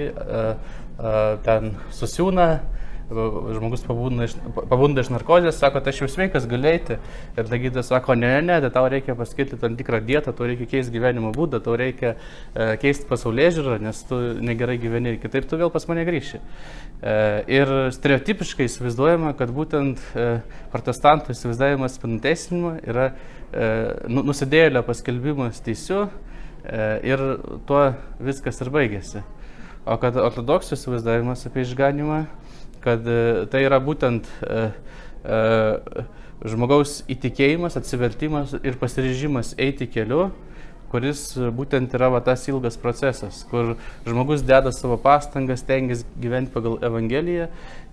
e, 0.08 0.44
ten 1.44 1.74
susiūna, 1.92 2.48
žmogus 3.10 3.82
pabunda 3.84 4.24
iš, 4.24 4.34
pabunda 4.70 5.02
iš 5.04 5.10
narkozės, 5.12 5.58
sako, 5.60 5.82
tai 5.84 5.92
aš 5.92 6.00
jau 6.02 6.08
sveikas 6.08 6.46
galėti. 6.48 6.96
Ir 7.36 7.48
ta 7.50 7.58
gydytojas 7.60 7.90
sako, 7.92 8.16
ne, 8.16 8.32
ne, 8.44 8.56
tai 8.64 8.70
tau 8.72 8.86
reikia 8.90 9.16
paskirti 9.18 9.58
tam 9.60 9.76
tikrą 9.76 10.00
dietą, 10.04 10.32
tau 10.36 10.48
reikia 10.48 10.66
keisti 10.70 10.94
gyvenimo 10.94 11.32
būdą, 11.34 11.60
tau 11.64 11.76
reikia 11.78 12.14
e, 12.14 12.74
keisti 12.80 13.08
pasaulyje 13.10 13.50
žiūrą, 13.58 13.78
nes 13.84 14.00
tu 14.08 14.20
negerai 14.44 14.78
gyveni, 14.80 15.16
kitaip 15.22 15.48
tu 15.50 15.60
vėl 15.60 15.72
pas 15.74 15.84
mane 15.90 16.06
grįši. 16.08 16.40
E, 16.40 17.16
ir 17.58 17.74
stereotipiškai 17.94 18.68
įsivaizduojama, 18.70 19.34
kad 19.38 19.52
būtent 19.54 20.00
e, 20.16 20.28
protestantų 20.72 21.36
įsivaizdavimas 21.36 22.00
panuteisinimo 22.02 22.78
yra 22.88 23.10
e, 23.10 23.68
nu, 24.08 24.24
nusidėlio 24.24 24.84
paskelbimas 24.86 25.60
teisiu 25.64 26.06
e, 26.06 26.88
ir 27.04 27.24
tuo 27.68 27.90
viskas 28.24 28.64
ir 28.64 28.72
baigėsi. 28.72 29.24
O 29.84 29.98
kad 30.00 30.16
ortodoksų 30.16 30.78
įsivaizdavimas 30.78 31.44
apie 31.44 31.66
išganimą 31.66 32.22
kad 32.84 33.06
e, 33.08 33.46
tai 33.50 33.64
yra 33.64 33.80
būtent 33.82 34.28
e, 34.44 34.64
e, 35.24 35.38
žmogaus 36.44 36.98
įtikėjimas, 37.08 37.78
atsivertimas 37.80 38.52
ir 38.60 38.76
pasiryžimas 38.80 39.54
eiti 39.60 39.88
keliu, 39.88 40.28
kuris 40.92 41.24
būtent 41.56 41.96
yra 41.96 42.10
va, 42.12 42.20
tas 42.22 42.44
ilgas 42.50 42.76
procesas, 42.78 43.40
kur 43.50 43.74
žmogus 44.06 44.44
deda 44.46 44.70
savo 44.74 44.98
pastangas, 45.00 45.64
tengiasi 45.66 46.06
gyventi 46.20 46.52
pagal 46.54 46.76
Evangeliją 46.84 47.48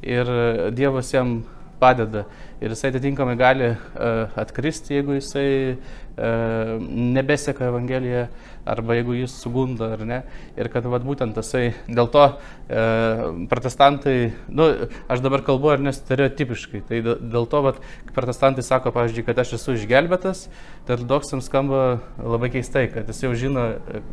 ir 0.05 0.35
Dievas 0.75 1.09
jam 1.15 1.39
padeda. 1.81 2.25
Ir 2.61 2.75
jisai 2.75 2.91
atitinkamai 2.93 3.35
gali 3.39 3.71
uh, 3.73 4.29
atkristi, 4.37 4.99
jeigu 4.99 5.17
jisai 5.17 5.47
uh, 5.73 6.77
nebeseka 6.79 7.71
Evangeliją 7.71 8.27
arba 8.69 8.99
jeigu 8.99 9.15
jis 9.17 9.33
sugundo 9.41 9.87
ar 9.95 10.03
ne. 10.05 10.19
Ir 10.59 10.69
kad 10.73 10.85
vat, 10.85 11.01
būtent 11.05 11.33
tasai, 11.37 11.71
dėl 11.89 12.11
to 12.13 12.27
uh, 12.29 13.25
protestantai, 13.49 14.15
nu, 14.53 14.69
aš 15.09 15.25
dabar 15.25 15.41
kalbu 15.47 15.73
ar 15.73 15.81
ne 15.81 15.95
stereotipiškai, 15.95 16.83
tai 16.89 17.01
dėl 17.01 17.49
to, 17.49 17.65
vat, 17.65 17.81
protestantai 18.13 18.65
sako, 18.65 18.93
pavyzdžiui, 18.95 19.25
kad 19.25 19.41
aš 19.41 19.57
esu 19.57 19.77
išgelbėtas, 19.79 20.45
tai 20.85 20.99
ortodoksams 20.99 21.49
skamba 21.49 21.85
labai 22.21 22.53
keistai, 22.53 22.87
kad 22.93 23.09
jis 23.09 23.25
jau 23.25 23.33
žino 23.47 23.71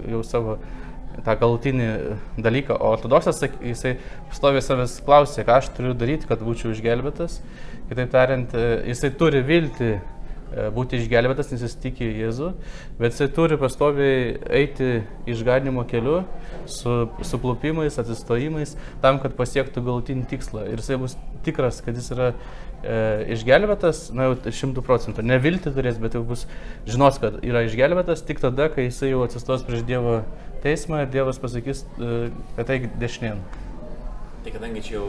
jau 0.08 0.24
savo 0.24 0.58
tą 1.24 1.34
galutinį 1.38 1.88
dalyką, 2.42 2.76
o 2.76 2.92
ortodoksas, 2.94 3.40
jisai 3.64 3.96
stovė 4.34 4.62
savęs 4.64 4.98
klausė, 5.06 5.44
ką 5.46 5.58
aš 5.60 5.72
turiu 5.76 5.96
daryti, 5.98 6.28
kad 6.28 6.42
būčiau 6.44 6.72
išgelbėtas. 6.74 7.40
Kitaip 7.88 8.12
tariant, 8.12 8.54
jisai 8.86 9.10
turi 9.18 9.40
vilti 9.46 9.94
e, 9.94 10.68
būti 10.74 11.00
išgelbėtas, 11.00 11.50
nes 11.52 11.64
jis 11.64 11.76
tiki 11.80 12.10
Jėzų, 12.20 12.52
bet 13.00 13.14
jisai 13.14 13.30
turi 13.34 13.58
pastoviai 13.60 14.36
eiti 14.60 14.90
išganimo 15.30 15.86
keliu 15.88 16.20
su 16.68 17.00
suplupimais, 17.24 17.98
atsistojimais, 18.00 18.76
tam, 19.04 19.22
kad 19.22 19.36
pasiektų 19.38 19.84
galutinį 19.88 20.28
tikslą. 20.28 20.68
Ir 20.68 20.82
jisai 20.82 21.00
bus 21.00 21.16
tikras, 21.46 21.80
kad 21.84 21.96
jis 21.96 22.12
yra 22.12 22.32
e, 22.34 22.36
išgelbėtas, 23.34 24.08
na 24.14 24.28
jau 24.28 24.52
šimtų 24.54 24.84
procentų. 24.86 25.24
Ne 25.26 25.38
vilti 25.42 25.72
turės, 25.74 25.98
bet 25.98 26.14
jau 26.14 26.22
bus 26.26 26.44
žinos, 26.86 27.18
kad 27.18 27.40
yra 27.42 27.64
išgelbėtas 27.66 28.22
tik 28.26 28.42
tada, 28.42 28.68
kai 28.70 28.86
jisai 28.86 29.12
jau 29.12 29.24
atsistos 29.26 29.64
prieš 29.66 29.82
Dievo 29.88 30.20
teismą 30.62 31.02
ir 31.02 31.10
Dievas 31.10 31.40
pasakys, 31.42 31.84
e, 31.98 32.30
kad 32.56 32.70
tai 32.70 32.78
dešinėn. 33.00 33.42
Tai 34.44 34.54
kadangi 34.54 34.84
čia 34.86 34.98
jau 35.00 35.08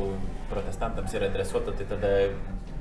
protestantams 0.49 1.13
yra 1.13 1.29
adresuota, 1.29 1.75
tai 1.77 1.85
tada 1.89 2.13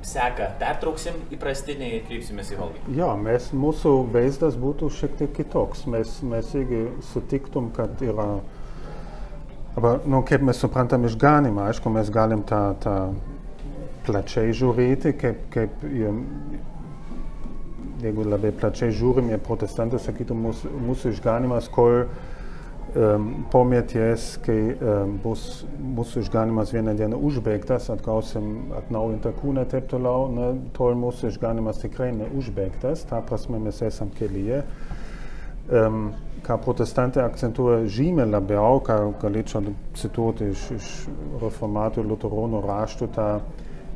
seką 0.05 0.47
pertrauksim 0.59 1.17
įprastinį 1.35 1.89
ir 1.97 2.05
kreipsimės 2.07 2.53
į 2.53 2.59
valgį. 2.59 2.83
Jo, 2.97 3.11
mes, 3.19 3.49
mūsų 3.53 3.93
vaizdas 4.13 4.57
būtų 4.59 4.89
šiek 4.95 5.17
tiek 5.19 5.33
kitoks. 5.35 5.85
Mes, 5.91 6.15
mes 6.23 6.53
irgi 6.55 6.87
sutiktum, 7.11 7.69
kad 7.75 8.01
yra... 8.01 8.39
Aber, 9.77 10.01
nu, 10.09 10.23
kaip 10.27 10.41
mes 10.43 10.57
suprantam 10.59 11.05
išganimą, 11.07 11.67
aišku, 11.69 11.91
mes 11.93 12.09
galim 12.11 12.41
tą, 12.47 12.61
tą 12.83 12.95
plačiai 14.09 14.51
žiūrėti, 14.57 15.13
kaip, 15.21 15.45
kaip 15.53 15.85
jeigu 18.03 18.25
labai 18.25 18.51
plačiai 18.55 18.93
žiūrim, 18.95 19.29
jie 19.31 19.39
protestantai 19.43 19.99
sakytų, 20.01 20.37
mūsų, 20.45 20.71
mūsų 20.87 21.13
išganimas, 21.13 21.67
kol 21.73 22.05
um, 22.05 23.27
po 23.51 23.63
mirties, 23.67 24.31
kai 24.45 24.57
um, 24.73 25.17
bus 25.23 25.63
mūsų 25.99 26.23
išganimas 26.25 26.73
vieną 26.75 26.95
dieną 26.99 27.19
užbaigtas, 27.29 27.89
atgausim 27.93 28.71
atnaujintą 28.79 29.33
kūną 29.41 29.65
ir 29.65 29.73
taip 29.73 29.91
toliau, 29.91 30.29
na, 30.33 30.53
tol 30.77 30.97
mūsų 30.99 31.33
išganimas 31.33 31.83
tikrai 31.83 32.11
neužbaigtas, 32.17 33.05
ta 33.09 33.21
prasme 33.25 33.61
mes 33.61 33.83
esam 33.85 34.11
kelyje. 34.17 34.63
Um, 35.69 36.09
ką 36.41 36.55
protestantai 36.63 37.21
akcentuoja 37.27 37.83
žymiai 37.91 38.29
labiau, 38.29 38.79
ką 38.81 38.95
galėčiau 39.21 39.73
cituoti 39.99 40.47
iš, 40.53 40.61
iš 40.77 40.91
reformatų 41.43 42.01
ir 42.01 42.07
luteronų 42.09 42.61
raštų, 42.63 43.09
tą 43.13 43.27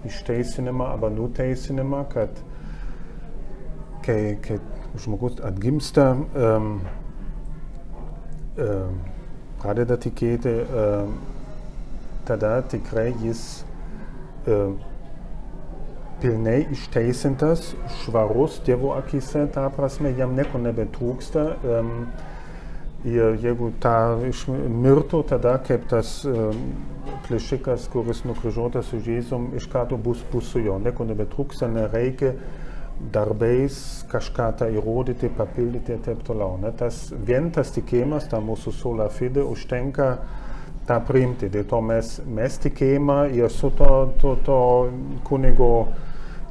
išteisinimą 0.10 0.90
arba 0.96 1.10
nuteisinimą, 1.14 2.04
kad 2.14 2.42
kai, 4.06 4.36
kai 4.44 4.60
žmogus 5.00 5.40
atgimsta, 5.46 6.12
um, 6.14 6.76
pradeda 9.64 9.98
tikėti, 9.98 10.52
tada 12.28 12.58
tikrai 12.70 13.10
jis 13.24 13.64
pilnai 16.24 16.60
išteisintas, 16.72 17.74
švarus 18.02 18.60
Dievo 18.66 18.94
akise, 18.96 19.48
ta 19.54 19.66
prasme, 19.74 20.14
jam 20.18 20.36
nieko 20.38 20.62
nebetrūksta. 20.62 21.48
Ir 23.04 23.40
jeigu 23.44 23.74
tą 23.84 23.98
mirtų, 24.72 25.26
tada 25.28 25.58
kaip 25.68 25.90
tas 25.92 26.22
plėšikas, 27.28 27.88
kuris 27.92 28.24
nukryžiuotas 28.28 28.92
su 28.92 29.00
Jėzum, 29.04 29.52
iš 29.58 29.68
karto 29.72 29.98
bus, 29.98 30.22
bus 30.32 30.52
su 30.54 30.62
juo, 30.64 30.78
nieko 30.82 31.08
nebetrūksta, 31.08 31.70
nereikia 31.72 32.34
darbais 33.14 33.76
kažką 34.12 34.48
tą 34.60 34.70
įrodyti, 34.72 35.32
papildyti 35.38 35.96
ir 35.96 36.02
taip 36.06 36.24
toliau. 36.28 36.58
Ne? 36.62 36.72
Tas, 36.78 37.08
vien 37.28 37.50
tas 37.52 37.74
tikėjimas, 37.76 38.30
ta 38.32 38.40
mūsų 38.44 38.74
sola 38.78 39.10
fide, 39.12 39.44
užtenka 39.44 40.10
tą 40.88 41.00
priimti. 41.08 41.50
Dėl 41.52 41.66
to 41.70 41.82
mes, 41.84 42.16
mes 42.28 42.58
tikėjimą 42.64 43.20
ir 43.36 43.52
su 43.52 43.72
to, 43.78 43.92
to, 44.22 44.36
to 44.46 44.60
kunigo 45.28 45.74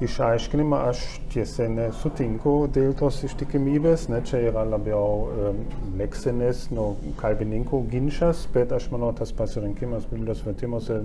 išaiškinimą 0.00 0.78
aš 0.88 1.02
tiesiai 1.32 1.70
nesutinku 1.72 2.54
dėl 2.72 2.94
tos 2.98 3.20
ištikimybės, 3.26 4.08
ne, 4.12 4.22
čia 4.26 4.40
yra 4.48 4.64
labiau 4.66 5.26
um, 5.26 5.58
leksinis, 5.98 6.68
nu, 6.74 6.92
kalbininkų 7.20 7.82
ginčas, 7.92 8.46
bet 8.54 8.72
aš 8.72 8.88
manau, 8.94 9.12
tas 9.16 9.34
pasirinkimas 9.36 10.08
Biblijos 10.10 10.44
vertimuose 10.46 11.02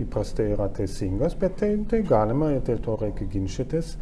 įprastai 0.00 0.50
yra 0.54 0.70
teisingas, 0.74 1.36
bet 1.38 1.58
tai, 1.60 1.74
tai 1.90 2.02
galima 2.06 2.50
ir 2.54 2.64
dėl 2.66 2.80
to 2.84 2.96
reikia 3.00 3.28
ginčytis. 3.30 3.94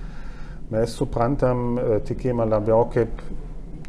Mes 0.72 0.96
suprantam 1.00 1.76
uh, 1.76 1.98
tikėjimą 2.08 2.48
labiau 2.48 2.88
kaip 2.94 3.22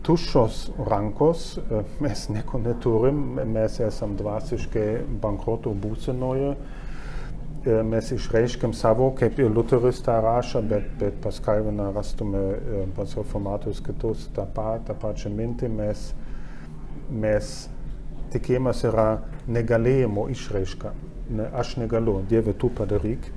tuščios 0.06 0.66
rankos, 0.90 1.54
uh, 1.64 1.82
mes 2.04 2.28
nieko 2.34 2.62
neturim, 2.64 3.40
mes 3.50 3.80
esam 3.86 4.18
dvasiškai 4.20 4.90
bankroto 5.24 5.74
būsenoje 5.76 6.54
mes 7.66 8.12
išreiškiam 8.16 8.74
savo, 8.74 9.10
kaip 9.18 9.40
ir 9.40 9.52
Luteris 9.52 10.00
tą 10.06 10.20
rašo, 10.24 10.62
bet, 10.62 10.88
bet 11.00 11.18
pas 11.24 11.40
Kalviną 11.44 11.90
rastume 11.96 12.44
pas 12.96 13.16
reformatorius 13.18 13.82
kitus 13.84 14.30
tą, 14.36 14.46
pa, 14.56 14.78
tą 14.88 14.96
pačią 15.00 15.32
mintį, 15.36 15.68
mes, 15.76 16.06
mes 17.10 17.52
tikėjimas 18.34 18.84
yra 18.88 19.10
negalėjimo 19.48 20.30
išraiška. 20.32 20.94
Ne, 21.36 21.50
aš 21.54 21.76
negaliu, 21.82 22.22
Dieve, 22.30 22.56
tu 22.58 22.72
padaryk. 22.74 23.28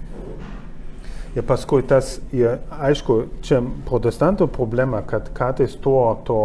Ir 1.33 1.45
paskui 1.49 1.83
tas, 1.89 2.19
ir, 2.33 2.61
aišku, 2.73 3.19
čia 3.45 3.63
protestantų 3.89 4.49
problema, 4.53 5.01
kad 5.09 5.31
kartais 5.37 5.75
to, 5.81 5.97
to 6.29 6.39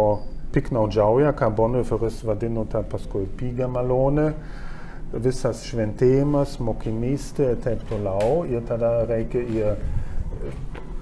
piknaudžiauja, 0.54 1.34
ką 1.36 1.50
Bonhoefferis 1.56 2.22
vadino 2.24 2.64
tą 2.68 2.82
paskui 2.88 3.28
pygą 3.38 3.68
malonę, 3.70 4.32
visas 5.12 5.62
šventėjimas, 5.68 6.58
mokinystė 6.60 7.52
ir 7.54 7.62
taip 7.64 7.84
toliau. 7.88 8.42
Ir 8.48 8.64
tada 8.68 9.06
reikia 9.08 9.40
ir 9.40 9.78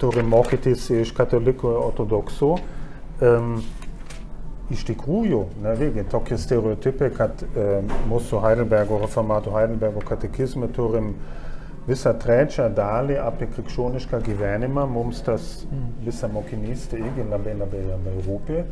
turi 0.01 0.23
mokytis 0.23 0.87
iš 1.01 1.11
katalikų 1.17 1.73
ir 1.73 1.81
ortodoksų. 1.81 2.51
Um, 3.27 3.57
iš 4.73 4.83
tikrųjų, 4.89 5.41
ne, 5.63 5.73
vėlgi, 5.79 6.05
tokie 6.11 6.37
stereotipai, 6.39 7.09
kad 7.15 7.43
um, 7.47 7.91
mūsų 8.11 8.41
Heidelbergo, 8.43 9.01
reformatų 9.03 9.55
Heidelbergo 9.55 10.03
katekizme 10.07 10.69
turim 10.75 11.13
visą 11.87 12.11
trečią 12.19 12.67
dalį 12.75 13.15
apie 13.23 13.47
krikščionišką 13.55 14.19
gyvenimą, 14.25 14.83
mums 14.91 15.23
tas 15.25 15.65
visa 16.03 16.27
mokinystė 16.31 16.99
irgi 16.99 17.27
labai 17.27 17.55
labai 17.57 17.85
labai 17.87 18.17
rūpi. 18.27 18.65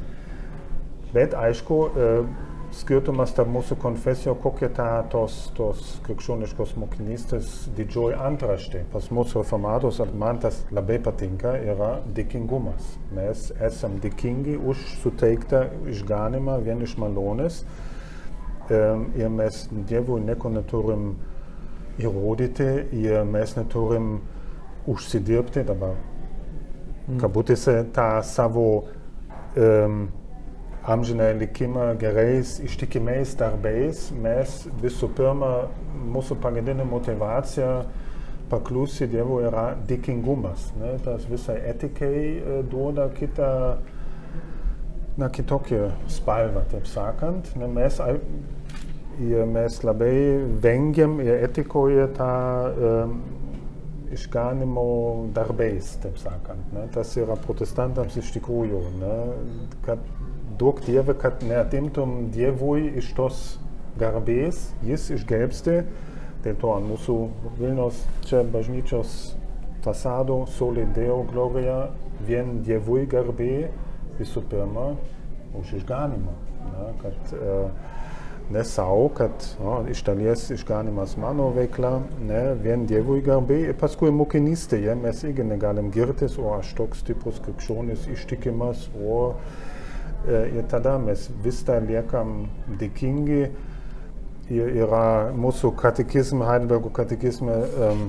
Bet 1.15 1.35
aišku, 1.39 1.79
uh, 1.87 2.53
skirtumas 2.75 3.31
tarp 3.35 3.49
mūsų 3.53 3.77
konfesijų, 3.79 4.35
kokia 4.43 4.69
ta 4.75 4.87
tos, 5.11 5.37
tos 5.55 5.95
krikščioniškos 6.05 6.75
mokinystės 6.81 7.53
didžioji 7.77 8.17
antraštė. 8.19 8.83
Pas 8.91 9.07
mūsų 9.15 9.43
reformatus, 9.43 10.01
man 10.13 10.41
tas 10.43 10.59
labai 10.75 10.99
patinka, 11.03 11.55
yra 11.73 11.95
dėkingumas. 12.17 12.95
Mes 13.15 13.47
esam 13.63 13.99
dėkingi 14.03 14.57
už 14.59 14.83
suteiktą 15.03 15.65
išganimą 15.93 16.59
vien 16.65 16.83
iš 16.83 16.97
malonės 17.01 17.63
ir 18.69 19.29
mes 19.29 19.67
Dievui 19.85 20.23
nieko 20.25 20.49
neturim 20.49 21.13
įrodyti 22.01 22.69
ir 22.97 23.23
mes 23.29 23.55
neturim 23.55 24.19
užsidirbti 24.89 25.63
dabar. 25.67 25.95
Mm. 27.05 27.19
Kabutėse 27.21 27.77
tą 27.93 28.09
savo 28.25 28.67
um, 29.55 30.07
amžiną 30.85 31.33
likimą 31.39 31.97
gerais, 31.97 32.59
ištikimiais 32.61 33.33
darbais, 33.39 34.11
mes 34.21 34.57
visų 34.83 35.09
pirma, 35.17 35.51
mūsų 36.13 36.37
pagrindinė 36.43 36.85
motivacija 36.85 37.69
paklusti 38.51 39.07
Dievui 39.09 39.43
yra 39.49 39.71
dėkingumas. 39.89 40.69
Ne? 40.79 40.95
Tas 41.05 41.25
visai 41.29 41.57
etikai 41.71 42.17
e, 42.17 42.59
duoda 42.69 43.07
kitą, 43.17 43.49
na, 45.17 45.29
kitokią 45.33 45.89
spalvą, 46.13 46.65
taip 46.69 46.85
sakant. 46.89 47.49
Ne? 47.57 47.69
Mes, 47.71 47.97
mes 49.55 49.79
labai 49.87 50.13
vengiam 50.61 51.17
ir 51.23 51.47
etikoje 51.47 52.05
tą 52.19 52.29
um, 52.75 53.17
išganimo 54.13 54.85
darbais, 55.33 55.95
taip 56.03 56.19
sakant. 56.21 56.69
Ne? 56.75 56.85
Tas 56.93 57.15
yra 57.17 57.37
protestantams 57.41 58.19
iš 58.21 58.35
tikrųjų, 58.37 58.83
ne? 59.01 59.15
kad 59.87 60.03
duok 60.59 60.81
Dieve, 60.85 61.15
kad 61.19 61.43
neatimtum 61.43 62.29
Dievui 62.33 62.89
iš 62.99 63.11
tos 63.17 63.45
garbės, 63.99 64.69
jis 64.85 65.09
išgelbsti. 65.17 65.79
Tai 66.45 66.53
to 66.61 66.75
ant 66.75 66.85
mūsų 66.91 67.15
Vilnius 67.57 68.03
čia 68.27 68.43
bažnyčios 68.53 69.35
fasado 69.85 70.43
solidėjo 70.57 71.23
glorija 71.31 71.79
vien 72.25 72.59
Dievui 72.65 73.05
garbė 73.09 73.67
visų 74.19 74.45
pirma 74.51 74.93
už 75.57 75.75
išganimą. 75.81 76.35
Ne, 76.65 76.85
kad, 77.01 77.33
e, 77.37 77.57
ne 78.53 78.63
savo, 78.65 79.09
kad 79.17 79.45
o, 79.61 79.77
iš 79.91 80.01
dalies 80.07 80.47
išganimas 80.53 81.15
mano 81.21 81.49
veikla, 81.55 81.99
ne, 82.29 82.41
vien 82.61 82.85
Dievui 82.89 83.21
garbė 83.25 83.61
ir 83.69 83.77
paskui 83.79 84.13
mokinystėje 84.15 84.95
mes 85.01 85.21
irgi 85.27 85.45
negalim 85.45 85.91
girtis, 85.93 86.39
o 86.41 86.55
aš 86.57 86.73
toks 86.79 87.03
stiprus 87.05 87.41
krikščionis 87.45 88.09
ištikimas, 88.17 88.87
o 89.01 89.35
ir 90.27 90.67
tada 90.69 90.97
mes 90.97 91.29
vis 91.43 91.61
dar 91.67 91.85
liekam 91.85 92.45
dėkingi. 92.79 93.45
Yra 94.53 95.31
mūsų 95.33 95.71
katekizme, 95.79 96.45
Heidelbergo 96.45 96.91
katekizme, 96.93 97.55
um, 97.81 98.03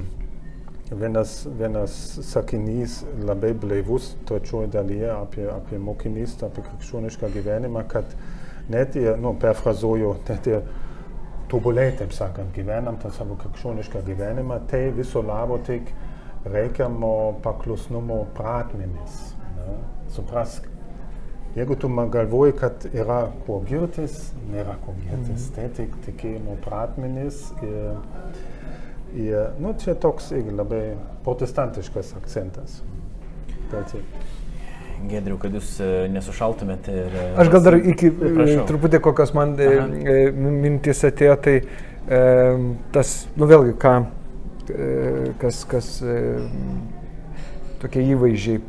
vienas, 0.90 1.46
vienas 1.58 1.94
sakinys 2.28 2.98
labai 3.24 3.54
blaivus 3.56 4.14
trečioje 4.28 4.68
dalyje 4.74 5.08
apie, 5.14 5.46
apie 5.48 5.78
mokinystę, 5.80 6.50
apie 6.50 6.66
krikščionišką 6.66 7.32
gyvenimą, 7.38 7.86
kad 7.88 8.12
net 8.68 8.96
ir, 9.00 9.16
nu, 9.16 9.32
perfrazuoju, 9.40 10.12
net 10.28 10.50
ir 10.52 10.68
tobuliai, 11.50 11.94
taip 11.96 12.12
sakant, 12.12 12.52
gyvenam 12.54 13.00
tą 13.02 13.10
savo 13.16 13.38
krikščionišką 13.40 14.04
gyvenimą, 14.06 14.60
tai 14.70 14.90
viso 14.94 15.24
labo 15.24 15.58
tik 15.64 15.88
reikiamo 16.46 17.40
paklusnumo 17.42 18.24
pratmėmis. 18.36 19.20
Suprask, 20.14 20.68
Jeigu 21.56 21.76
tu 21.80 21.88
man 21.88 22.10
galvoji, 22.12 22.52
kad 22.52 22.84
yra 22.92 23.30
kuo 23.46 23.62
girtis, 23.64 24.18
nėra 24.52 24.74
kuo 24.84 24.92
girtis. 25.00 25.46
Mm. 25.48 25.54
Tai 25.56 25.68
tik 25.78 25.94
tikėjimo 26.04 26.56
pratmenys. 26.66 27.38
Ir, 27.64 27.94
ir, 29.16 29.38
nu, 29.64 29.72
čia 29.80 29.94
toks 29.96 30.28
irgi 30.36 30.52
labai 30.52 30.82
protestantiškas 31.24 32.12
akcentas. 32.20 32.82
Tai 33.70 33.80
taip. 33.88 34.20
Gedriu, 35.08 35.38
kad 35.40 35.56
jūs 35.56 35.72
e, 35.80 35.90
nesušaltumėte. 36.12 36.92
Ir... 36.92 37.16
E, 37.22 37.24
Aš 37.40 37.50
gal 37.52 37.64
dar 37.64 37.78
iki 37.80 38.12
e, 38.12 38.30
Prašau. 38.36 38.68
truputį 38.68 39.00
kokios 39.08 39.32
man 39.36 39.56
Aha. 39.60 39.88
mintis 40.36 41.02
atėjo, 41.08 41.40
tai 41.40 41.56
e, 41.62 42.22
tas, 42.92 43.16
nu 43.36 43.48
vėlgi, 43.48 43.76
ką, 43.80 43.96
e, 44.72 44.94
kas, 45.40 45.64
kas 45.68 45.92
e, 46.04 46.16
tokie 47.80 48.04
įvaizdžiai 48.12 48.60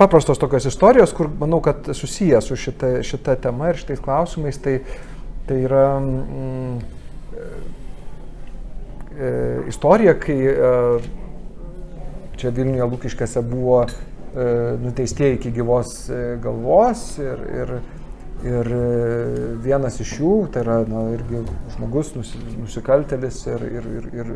paprastos 0.00 0.38
tokios 0.40 0.64
istorijos, 0.64 1.12
kur 1.12 1.28
manau, 1.38 1.60
kad 1.60 1.90
susijęs 1.92 2.46
su 2.48 2.56
šita, 2.56 3.02
šita 3.04 3.34
tema 3.44 3.68
ir 3.68 3.76
šitais 3.76 4.00
klausimais, 4.00 4.56
tai, 4.64 4.78
tai 5.48 5.58
yra 5.66 5.84
mm, 6.00 6.78
e, 9.20 9.32
istorija, 9.68 10.14
kai 10.22 10.38
e, 10.48 10.70
čia 12.40 12.52
Vilniuje 12.56 12.86
Lūkiškėse 12.94 13.42
buvo 13.44 13.82
e, 13.84 13.90
nuteistieji 14.80 15.36
iki 15.36 15.52
gyvos 15.60 15.92
e, 16.08 16.22
galvos 16.40 17.04
ir, 17.20 17.44
ir, 17.60 17.74
ir 18.48 18.72
e, 18.78 18.88
vienas 19.66 20.00
iš 20.00 20.14
jų, 20.22 20.32
tai 20.54 20.64
yra 20.64 20.78
na, 20.88 21.10
irgi 21.18 21.44
žmogus, 21.76 22.14
nusikaltelis 22.56 23.42
ir, 23.52 23.68
ir, 23.68 23.92
ir, 24.00 24.08
ir 24.22 24.32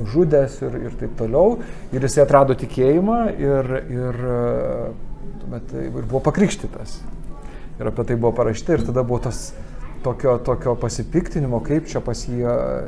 nužudęs 0.00 0.60
ir, 0.66 0.76
ir 0.88 0.98
taip 1.00 1.16
toliau. 1.18 1.58
Ir 1.94 2.04
jisai 2.06 2.24
atrado 2.26 2.56
tikėjimą 2.58 3.20
ir, 3.38 3.72
ir, 3.94 4.20
bet, 5.52 5.74
ir 5.80 5.98
buvo 6.02 6.22
pakrikštytas. 6.28 7.00
Ir 7.80 7.88
apie 7.88 8.08
tai 8.10 8.18
buvo 8.20 8.34
parašyta 8.36 8.76
ir 8.76 8.86
tada 8.90 9.04
buvo 9.06 9.22
tas 9.24 9.50
tokio, 10.04 10.36
tokio 10.44 10.74
pasipiktinimo, 10.80 11.62
kaip 11.64 11.88
čia 11.88 12.02
pas 12.04 12.26
jį 12.28 12.44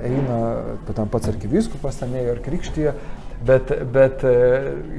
eina, 0.08 0.38
tam 0.92 1.08
pats 1.12 1.32
arkivyskupas 1.32 2.00
ten 2.02 2.14
ėjo 2.20 2.36
ir 2.36 2.42
krikštyje. 2.44 2.94
Bet, 3.42 3.72
bet 3.90 4.22
e, 4.22 4.32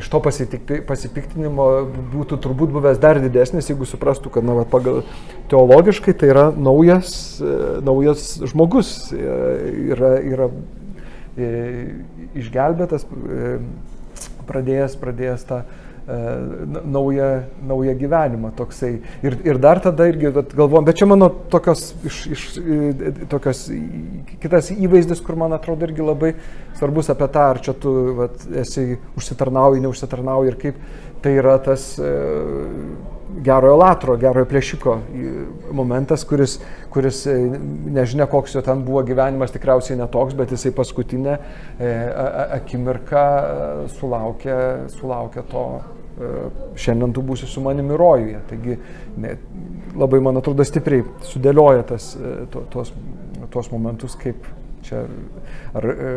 iš 0.02 0.10
to 0.12 0.20
pasipiktinimo 0.20 1.68
būtų 2.12 2.42
turbūt 2.44 2.74
buvęs 2.76 3.00
dar 3.00 3.22
didesnis, 3.24 3.70
jeigu 3.72 3.88
suprastų, 3.88 4.34
kad 4.36 4.44
na, 4.44 4.58
va, 4.58 4.66
pagal 4.68 5.06
teologiškai 5.52 6.12
tai 6.20 6.34
yra 6.34 6.50
naujas, 6.52 7.14
e, 7.40 7.54
naujas 7.88 8.34
žmogus, 8.52 8.92
e, 9.16 9.38
yra, 9.96 10.18
yra 10.20 10.50
išgelbėtas, 11.38 13.08
pradėjęs, 14.48 15.00
pradėjęs 15.02 15.48
tą 15.50 15.64
naują, 16.86 17.44
naują 17.68 17.96
gyvenimą 17.96 18.52
toksai. 18.52 19.02
Ir, 19.24 19.38
ir 19.46 19.60
dar 19.60 19.80
tada 19.80 20.08
irgi 20.08 20.34
galvom, 20.56 20.84
bet 20.86 21.00
čia 21.00 21.08
mano 21.08 21.30
tokios, 21.50 21.94
iš, 22.04 22.18
iš, 22.28 22.44
tokios 23.32 23.64
kitas 24.42 24.72
įvaizdis, 24.76 25.22
kur 25.24 25.40
man 25.40 25.56
atrodo 25.56 25.88
irgi 25.88 26.04
labai 26.04 26.34
svarbus 26.76 27.10
apie 27.14 27.30
tą, 27.32 27.46
ar 27.54 27.62
čia 27.64 27.74
tu 27.74 27.94
vat, 28.20 28.44
esi 28.66 28.98
užsitarnauji, 29.16 29.84
neužsitarnauji 29.86 30.52
ir 30.52 30.60
kaip 30.60 30.84
tai 31.24 31.38
yra 31.40 31.58
tas 31.64 31.94
gerojo 33.42 33.78
latro, 33.80 34.16
gerojo 34.20 34.48
plėšiko 34.50 34.96
momentas, 35.76 36.24
kuris, 36.28 36.58
kuris 36.94 37.24
e, 37.30 37.36
nežinia, 37.96 38.28
koks 38.30 38.56
jo 38.56 38.64
ten 38.66 38.84
buvo 38.86 39.04
gyvenimas, 39.08 39.54
tikriausiai 39.54 39.98
netoks, 40.00 40.36
bet 40.38 40.54
jisai 40.54 40.74
paskutinę 40.76 41.36
e, 41.36 41.92
akimirką 42.60 43.26
e, 43.26 43.74
sulaukė, 43.98 44.58
sulaukė 45.00 45.46
to 45.52 45.68
šiandien 46.78 47.10
tu 47.10 47.24
būsi 47.26 47.48
su 47.50 47.62
manimi 47.66 47.96
rojuje. 47.98 48.40
Taigi 48.46 48.76
ne, 49.18 49.32
labai, 49.98 50.20
man 50.22 50.38
atrodo, 50.38 50.62
stipriai 50.68 51.02
sudėlioja 51.26 51.88
tas, 51.90 52.12
to, 52.54 52.62
tos, 52.70 52.92
tuos 53.50 53.72
momentus, 53.74 54.14
kaip, 54.22 54.46
čia 54.86 55.02
ar 55.74 55.88
e, 55.90 56.12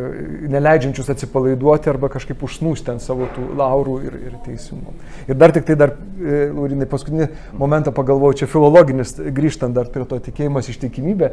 neleidžiančius 0.52 1.10
atsipalaiduoti 1.14 1.90
arba 1.92 2.10
kažkaip 2.12 2.42
užsnūsti 2.46 2.92
ant 2.94 3.04
savo 3.04 3.28
tų 3.34 3.48
laurų 3.58 3.96
ir, 4.06 4.18
ir 4.28 4.36
teisingų. 4.44 4.94
Ir 5.30 5.40
dar 5.40 5.54
tik 5.56 5.66
tai 5.68 5.78
dar, 5.80 5.94
e, 6.20 6.46
Laurinai, 6.52 6.88
paskutinį 6.90 7.30
momentą 7.58 7.94
pagalvojau, 7.96 8.42
čia 8.42 8.50
filologinis, 8.50 9.16
grįžtant 9.16 9.76
dar 9.76 9.90
prie 9.92 10.06
to 10.08 10.20
tikėjimas 10.28 10.70
ištikimybė. 10.72 11.32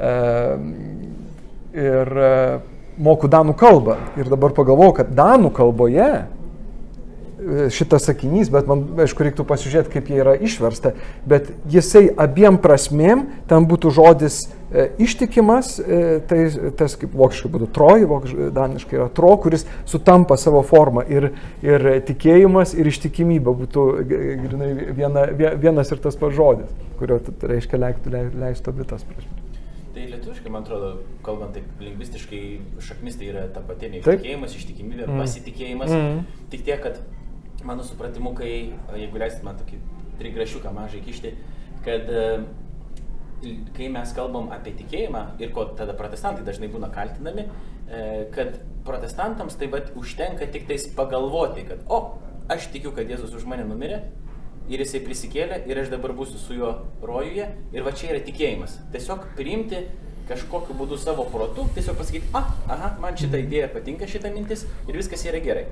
E, 0.00 0.12
ir 1.76 2.12
e, 2.24 2.34
moku 3.00 3.30
danų 3.30 3.54
kalbą. 3.58 3.96
Ir 4.20 4.30
dabar 4.30 4.54
pagalvojau, 4.56 4.96
kad 5.00 5.14
danų 5.16 5.52
kalboje 5.56 6.10
šitas 7.72 8.08
sakinys, 8.10 8.52
bet 8.52 8.68
man, 8.70 8.86
aišku, 9.04 9.24
reiktų 9.26 9.46
pasižiūrėti, 9.48 9.92
kaip 9.94 10.10
jie 10.12 10.22
yra 10.22 10.36
išversta, 10.36 10.94
bet 11.28 11.52
jisai 11.70 12.08
abiem 12.20 12.60
prasmėm, 12.60 13.26
ten 13.50 13.68
būtų 13.70 13.94
žodis 13.96 14.44
E, 14.74 14.90
ištikimas, 14.98 15.78
e, 15.78 16.20
tai 16.30 16.44
tas 16.78 16.94
kaip 16.94 17.10
vokiškai 17.18 17.48
būtų 17.50 17.66
troj, 17.74 18.04
vokiškai 18.06 18.50
daniškai 18.54 19.00
yra 19.00 19.08
tro, 19.10 19.32
kuris 19.42 19.64
sutampa 19.90 20.36
savo 20.38 20.60
formą 20.62 21.02
ir, 21.10 21.32
ir 21.66 21.86
tikėjimas 22.06 22.76
ir 22.78 22.86
ištikimybė 22.86 23.54
būtų 23.64 23.86
grinai 24.06 24.70
viena, 24.94 25.26
vienas 25.34 25.90
ir 25.90 25.98
tas 26.04 26.14
pats 26.20 26.38
žodis, 26.38 26.70
kurio 27.00 27.18
reiškia 27.50 27.82
leistų, 27.82 28.14
leistų 28.44 28.70
abi 28.70 28.86
tas 28.94 29.02
prasme. 29.10 29.42
Tai 29.90 30.06
lietuviškai, 30.12 30.54
man 30.54 30.62
atrodo, 30.62 30.92
kalbant 31.26 31.58
taip 31.58 31.82
lingvistiškai, 31.82 32.44
šaknis 32.86 33.18
tai 33.18 33.32
yra 33.32 33.48
ta 33.50 33.64
pati 33.66 33.90
neįtikėjimas, 33.96 34.54
ištikimybė, 34.54 35.08
mm. 35.08 35.18
pasitikėjimas. 35.18 35.90
Mm. 35.90 36.44
Tik 36.54 36.62
tiek, 36.68 36.78
kad 36.86 37.02
mano 37.66 37.84
supratimu, 37.86 38.34
kai, 38.38 38.72
jeigu 38.96 39.20
leisit 39.20 39.44
man 39.46 39.58
tokį 39.60 39.78
trigrašiuką 40.20 40.72
mažai 40.76 41.00
kišti, 41.04 41.32
kad 41.84 42.10
uh, 42.12 42.44
kai 43.76 43.88
mes 43.92 44.12
kalbam 44.16 44.50
apie 44.54 44.72
tikėjimą 44.78 45.22
ir 45.40 45.52
ko 45.54 45.66
tada 45.76 45.94
protestantai 45.96 46.44
dažnai 46.46 46.68
būna 46.72 46.90
kaltinami, 46.92 47.46
e, 47.88 48.02
kad 48.34 48.58
protestantams 48.86 49.56
tai 49.60 49.70
vad 49.72 49.92
užtenka 49.96 50.48
tik 50.52 50.66
tais 50.68 50.86
pagalvoti, 50.96 51.64
kad 51.68 51.84
o, 51.88 52.18
aš 52.52 52.70
tikiu, 52.74 52.92
kad 52.96 53.08
Jėzus 53.08 53.34
už 53.36 53.46
mane 53.48 53.64
numirė 53.68 54.02
ir 54.70 54.82
jisai 54.84 55.00
prisikėlė 55.06 55.62
ir 55.70 55.80
aš 55.82 55.90
dabar 55.92 56.14
būsiu 56.16 56.40
su 56.40 56.58
juo 56.58 56.74
rojuje 57.02 57.48
ir 57.72 57.86
va 57.86 57.94
čia 57.96 58.12
yra 58.12 58.22
tikėjimas. 58.26 58.76
Tiesiog 58.92 59.32
priimti 59.38 59.86
kažkokiu 60.30 60.76
būdu 60.78 60.98
savo 61.00 61.24
protu, 61.32 61.64
tiesiog 61.74 61.96
pasakyti, 61.98 62.28
ah, 62.38 62.52
aha, 62.70 62.92
man 63.02 63.16
šitą 63.18 63.40
idėją 63.42 63.72
patinka 63.72 64.06
šitą 64.10 64.30
mintis 64.34 64.66
ir 64.86 65.00
viskas 65.00 65.24
yra 65.26 65.40
gerai. 65.42 65.64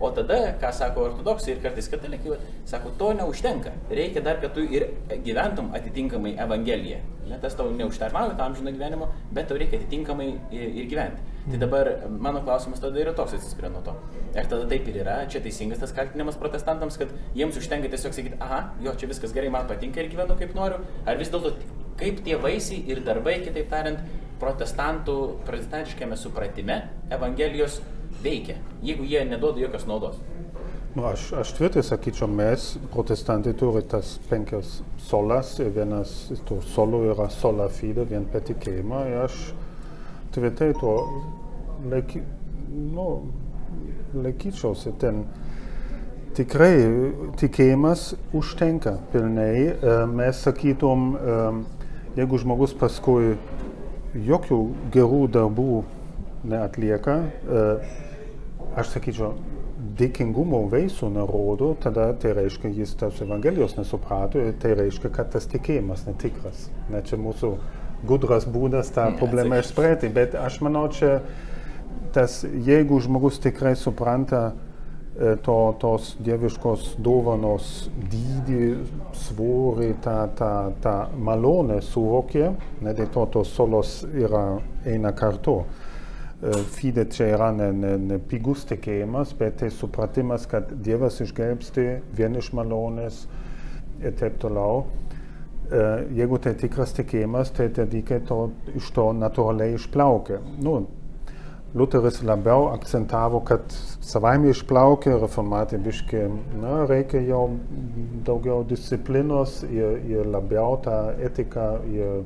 O 0.00 0.10
tada, 0.10 0.54
ką 0.60 0.72
sako 0.74 1.08
ortodoksai 1.08 1.54
ir 1.54 1.60
kartais 1.62 1.88
katalikai, 1.88 2.38
sako, 2.66 2.90
to 2.98 3.12
neužtenka. 3.14 3.72
Reikia 3.90 4.22
dar, 4.24 4.40
kad 4.42 4.54
tu 4.54 4.64
ir 4.64 4.88
gyventum 5.24 5.70
atitinkamai 5.74 6.34
Evangeliją. 6.46 6.98
Ne, 7.28 7.38
tas 7.40 7.54
tau 7.56 7.70
neužtarnauja 7.72 8.34
tam 8.36 8.56
žino 8.56 8.72
gyvenimo, 8.74 9.08
bet 9.32 9.48
tau 9.48 9.56
reikia 9.60 9.78
atitinkamai 9.80 10.26
ir, 10.52 10.84
gyventi. 10.90 11.22
Tai 11.44 11.60
dabar 11.60 11.88
mano 12.08 12.42
klausimas 12.44 12.80
tada 12.80 13.00
yra 13.00 13.14
toks 13.16 13.36
atsispiria 13.38 13.70
nuo 13.72 13.80
to. 13.84 13.94
Ar 14.34 14.50
tada 14.50 14.66
taip 14.68 14.88
ir 14.88 14.98
yra, 15.04 15.16
čia 15.30 15.40
teisingas 15.44 15.80
tas 15.80 15.94
kaltinimas 15.96 16.36
protestantams, 16.40 16.98
kad 17.00 17.12
jiems 17.36 17.56
užtenka 17.60 17.88
tiesiog 17.92 18.16
sakyti, 18.16 18.40
aha, 18.44 18.60
jo, 18.84 18.92
čia 19.00 19.08
viskas 19.08 19.32
gerai, 19.36 19.52
man 19.52 19.68
patinka 19.70 20.02
ir 20.02 20.10
gyvenu 20.12 20.36
kaip 20.40 20.52
noriu. 20.56 20.82
Ar 21.06 21.20
vis 21.20 21.32
dėlto 21.32 21.54
kaip 22.00 22.20
tie 22.26 22.36
vaisiai 22.40 22.84
ir 22.90 23.00
darbai, 23.06 23.38
kitaip 23.44 23.70
tariant, 23.72 24.04
protestantų, 24.40 25.18
protestantiškame 25.46 26.16
supratime 26.18 26.80
Evangelijos 27.14 27.80
veikia, 28.24 28.56
jeigu 28.82 29.06
jie 29.08 29.24
neduoda 29.28 29.60
jokios 29.60 29.86
naudos? 29.90 30.18
Nu, 30.94 31.02
aš, 31.08 31.32
aš 31.40 31.50
tvirtai 31.56 31.82
sakyčiau, 31.82 32.28
mes, 32.30 32.64
protestantai, 32.92 33.50
turi 33.58 33.80
tas 33.90 34.12
penkias 34.28 34.76
solas 35.02 35.48
ir 35.58 35.72
vienas 35.74 36.12
tų 36.46 36.60
solų 36.70 37.00
yra 37.10 37.26
sola 37.34 37.66
fide, 37.66 38.04
vien 38.06 38.28
per 38.30 38.44
tikėjimą. 38.46 39.00
Ir 39.10 39.24
aš 39.24 39.40
tvirtai 40.36 40.68
to 40.78 40.92
laiky, 41.90 42.22
nu, 42.94 43.08
laikyčiausi 44.14 44.94
ten. 45.02 45.24
Tikrai 46.34 46.76
tikėjimas 47.38 48.08
užtenka 48.34 48.96
pilnai. 49.10 49.50
E, 49.74 49.98
mes 50.10 50.40
sakytum, 50.46 51.10
e, 51.14 51.36
jeigu 52.20 52.38
žmogus 52.42 52.74
paskui 52.78 53.36
jokių 54.14 54.62
gerų 54.94 55.20
darbų 55.34 55.82
neatlieka, 56.50 57.18
e, 57.18 57.68
aš 58.80 58.96
sakyčiau, 58.96 59.34
dėkingumo 59.98 60.64
vaisių 60.72 61.10
nerodo, 61.14 61.72
tada 61.82 62.08
tai 62.18 62.34
reiškia, 62.34 62.72
jis 62.74 62.94
tos 62.98 63.20
Evangelijos 63.22 63.76
nesuprato 63.78 64.42
ir 64.42 64.56
tai 64.62 64.74
reiškia, 64.78 65.10
kad 65.14 65.30
tas 65.34 65.46
tikėjimas 65.50 66.06
netikras. 66.08 66.68
Ne 66.90 67.02
čia 67.06 67.18
mūsų 67.20 67.54
gudras 68.08 68.46
būdas 68.50 68.90
tą 68.94 69.10
problemą 69.18 69.60
išspręsti, 69.62 70.10
bet 70.14 70.34
aš 70.38 70.60
manau, 70.64 70.86
čia 70.92 71.20
tas, 72.14 72.42
jeigu 72.44 72.98
žmogus 73.02 73.40
tikrai 73.42 73.74
supranta 73.78 74.42
e, 74.50 75.34
to, 75.44 75.58
tos 75.82 76.14
dieviškos 76.24 76.94
dovanos 77.02 77.88
dydį, 78.10 78.68
svorį, 79.24 79.90
tą, 80.04 80.18
tą, 80.38 80.52
tą 80.84 80.96
malonę 81.14 81.80
suvokė, 81.84 82.50
ne, 82.82 82.94
dėl 82.94 83.10
to 83.14 83.26
tos 83.38 83.54
solos 83.54 84.00
yra 84.10 84.46
eina 84.86 85.14
kartu. 85.16 85.62
E, 86.42 86.52
fide 86.74 87.04
čia 87.10 87.30
yra 87.36 87.52
ne, 87.54 87.70
ne, 87.72 87.94
ne 87.98 88.18
pigus 88.18 88.64
tikėjimas, 88.68 89.36
bet 89.38 89.60
tai 89.62 89.70
supratimas, 89.72 90.48
kad 90.50 90.72
Dievas 90.84 91.20
išgelbsti 91.22 91.86
vien 92.16 92.34
iš 92.40 92.50
malonės 92.56 93.24
ir 94.02 94.16
taip 94.18 94.40
toliau. 94.42 94.84
E, 95.70 95.84
jeigu 96.18 96.40
tai 96.42 96.56
tikras 96.58 96.92
tikėjimas, 96.98 97.54
tai 97.54 97.70
tie 97.70 97.86
dalykai 97.86 98.20
to, 98.28 98.48
iš 98.76 98.90
to 98.96 99.08
natūraliai 99.16 99.78
išplaukia. 99.78 100.42
Nu, 100.58 100.82
Lutheris 101.74 102.20
labiau 102.22 102.68
akcentavo, 102.70 103.40
kad 103.46 103.72
savaime 104.04 104.52
išplaukia, 104.52 105.16
reformatai 105.18 105.80
biški, 105.82 106.20
na, 106.62 106.84
reikia 106.86 107.22
jau 107.26 107.48
daugiau 108.26 108.62
disciplinos 108.68 109.62
ir, 109.66 109.96
ir 110.06 110.28
labiau 110.30 110.76
tą 110.84 110.98
etiką 111.30 111.70
ir 111.90 112.20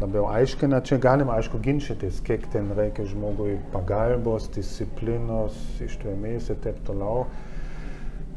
labiau 0.00 0.26
aiškina. 0.30 0.80
Čia 0.86 0.98
galima, 1.02 1.36
aišku, 1.40 1.60
ginčytis, 1.64 2.20
kiek 2.26 2.46
ten 2.52 2.72
reikia 2.76 3.06
žmogui 3.08 3.56
pagalbos, 3.72 4.50
disciplinos, 4.54 5.56
ištvermės 5.84 6.50
ir 6.52 6.60
taip 6.64 6.82
toliau. 6.88 7.26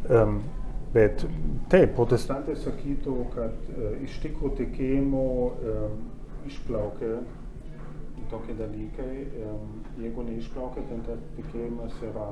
Um, 0.10 0.40
bet 0.94 1.26
taip, 1.70 1.94
protestantai 1.98 2.56
sakytų, 2.58 3.18
kad 3.36 3.68
uh, 3.76 3.92
iš 4.06 4.22
tikrųjų 4.24 4.56
tikėjimo 4.64 5.26
um, 5.50 6.00
išplaukia 6.50 7.20
tokie 8.30 8.56
dalykai. 8.58 9.14
Um, 9.44 9.78
jeigu 10.00 10.26
neišplaukia, 10.28 10.86
tai 10.90 11.00
tas 11.08 11.22
tikėjimas 11.38 11.96
yra 12.12 12.30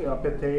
ir 0.00 0.08
apie 0.08 0.30
tai 0.40 0.58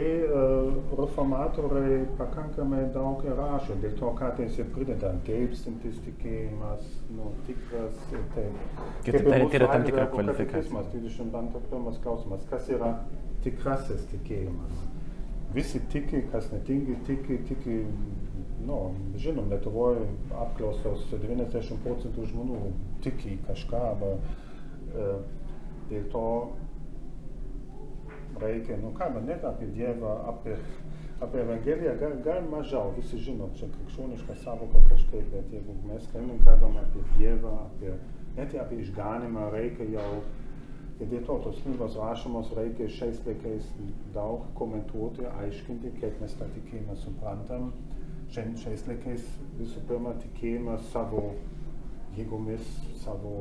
reformatoriai 0.98 2.04
pakankamai 2.20 2.84
daug 2.94 3.24
rašo, 3.40 3.78
dėl 3.82 3.96
to 3.98 4.12
kartais 4.20 4.60
ir 4.62 4.68
prideda 4.76 5.16
gelbstintis 5.26 5.98
tikėjimas, 6.06 6.84
nu, 7.18 7.32
tikras 7.48 7.98
ir 8.14 8.28
taip. 8.36 8.60
Kaip 9.08 9.26
tai 9.26 9.40
yra 9.60 9.72
tam 9.72 9.88
tikra 9.88 10.06
kvalifikacija. 10.12 10.84
22 10.94 12.04
klausimas, 12.04 12.46
kas 12.52 12.70
yra 12.70 12.92
tikrasis 13.46 14.06
tikėjimas? 14.12 14.86
Visi 15.58 15.82
tiki, 15.90 16.22
kas 16.30 16.52
netingi, 16.54 17.00
tiki, 17.08 17.40
tiki, 17.50 17.80
nu, 18.68 18.80
žinom, 19.18 19.50
Lietuvoje 19.56 20.06
apklausos 20.44 21.08
90 21.16 21.82
procentų 21.82 22.30
žmonių 22.30 22.62
tiki 23.02 23.40
kažką, 23.48 23.84
arba 23.96 24.14
uh, 24.20 25.22
dėl 25.90 26.10
to 26.14 26.26
reikia, 28.42 28.78
nu 28.82 28.94
ką, 28.98 29.10
net 29.26 29.46
apie 29.48 29.70
Dievą, 29.76 30.14
apie, 30.32 30.56
apie 31.22 31.44
Evangeliją, 31.44 31.94
gal, 32.02 32.18
gal 32.26 32.42
mažiau, 32.52 32.94
visi 32.98 33.20
žino, 33.30 33.50
čia 33.60 33.70
krikščioniška 33.76 34.36
savoka 34.44 34.84
kažkaip, 34.90 35.32
bet 35.34 35.54
jeigu 35.54 35.78
mes 35.86 36.10
šiandien 36.12 36.44
kalbam 36.46 36.78
apie 36.82 37.06
Dievą, 37.16 37.54
apie, 37.70 37.96
net 38.38 38.58
apie 38.62 38.84
išganimą, 38.86 39.50
reikia 39.56 39.90
jau 39.98 40.12
Ir 40.98 41.12
dėl 41.12 41.26
to 41.28 41.36
tos 41.46 41.58
knygos 41.62 41.96
rašomos 42.00 42.48
reikia 42.58 42.88
šiais 42.90 43.20
laikais 43.22 43.68
daug 44.16 44.48
komentuoti, 44.58 45.28
aiškinti, 45.44 45.92
kaip 46.02 46.16
mes 46.24 46.34
tą 46.40 46.48
tikėjimą 46.56 46.96
suprantam. 46.98 47.68
Šiandien 48.34 48.58
šiais 48.64 48.86
laikais 48.88 49.28
visų 49.60 49.84
pirma 49.92 50.16
tikėjimas 50.24 50.88
savo 50.90 51.22
jėgomis, 52.18 52.72
savo 53.04 53.36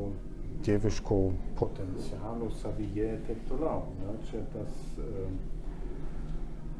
dieviško 0.64 1.18
potencialo 1.58 2.50
savyje 2.62 3.12
ir 3.16 3.22
taip 3.28 3.44
toliau. 3.50 3.84
Ne? 4.00 4.16
Čia 4.30 4.42
tas, 4.54 4.78
uh, 4.98 5.30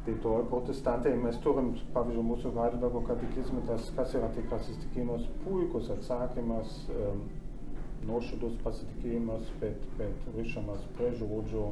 tai 0.05 0.15
to 0.23 0.37
protestantai 0.49 1.15
mes 1.19 1.37
turim, 1.43 1.73
pavyzdžiui, 1.95 2.29
mūsų 2.31 2.53
Heidelbergo 2.55 3.03
katekizme, 3.09 3.65
tas, 3.67 3.91
kas 3.97 4.15
yra 4.17 4.31
tikrasis 4.37 4.79
tikėjimas, 4.85 5.27
puikus 5.43 5.91
atsakymas. 5.97 6.79
Um, 6.95 7.27
nuoširdus 8.05 8.57
pasitikėjimas, 8.63 9.49
bet, 9.61 9.83
bet 9.97 10.27
rišamas 10.35 10.83
prie 10.97 11.11
žodžio, 11.19 11.71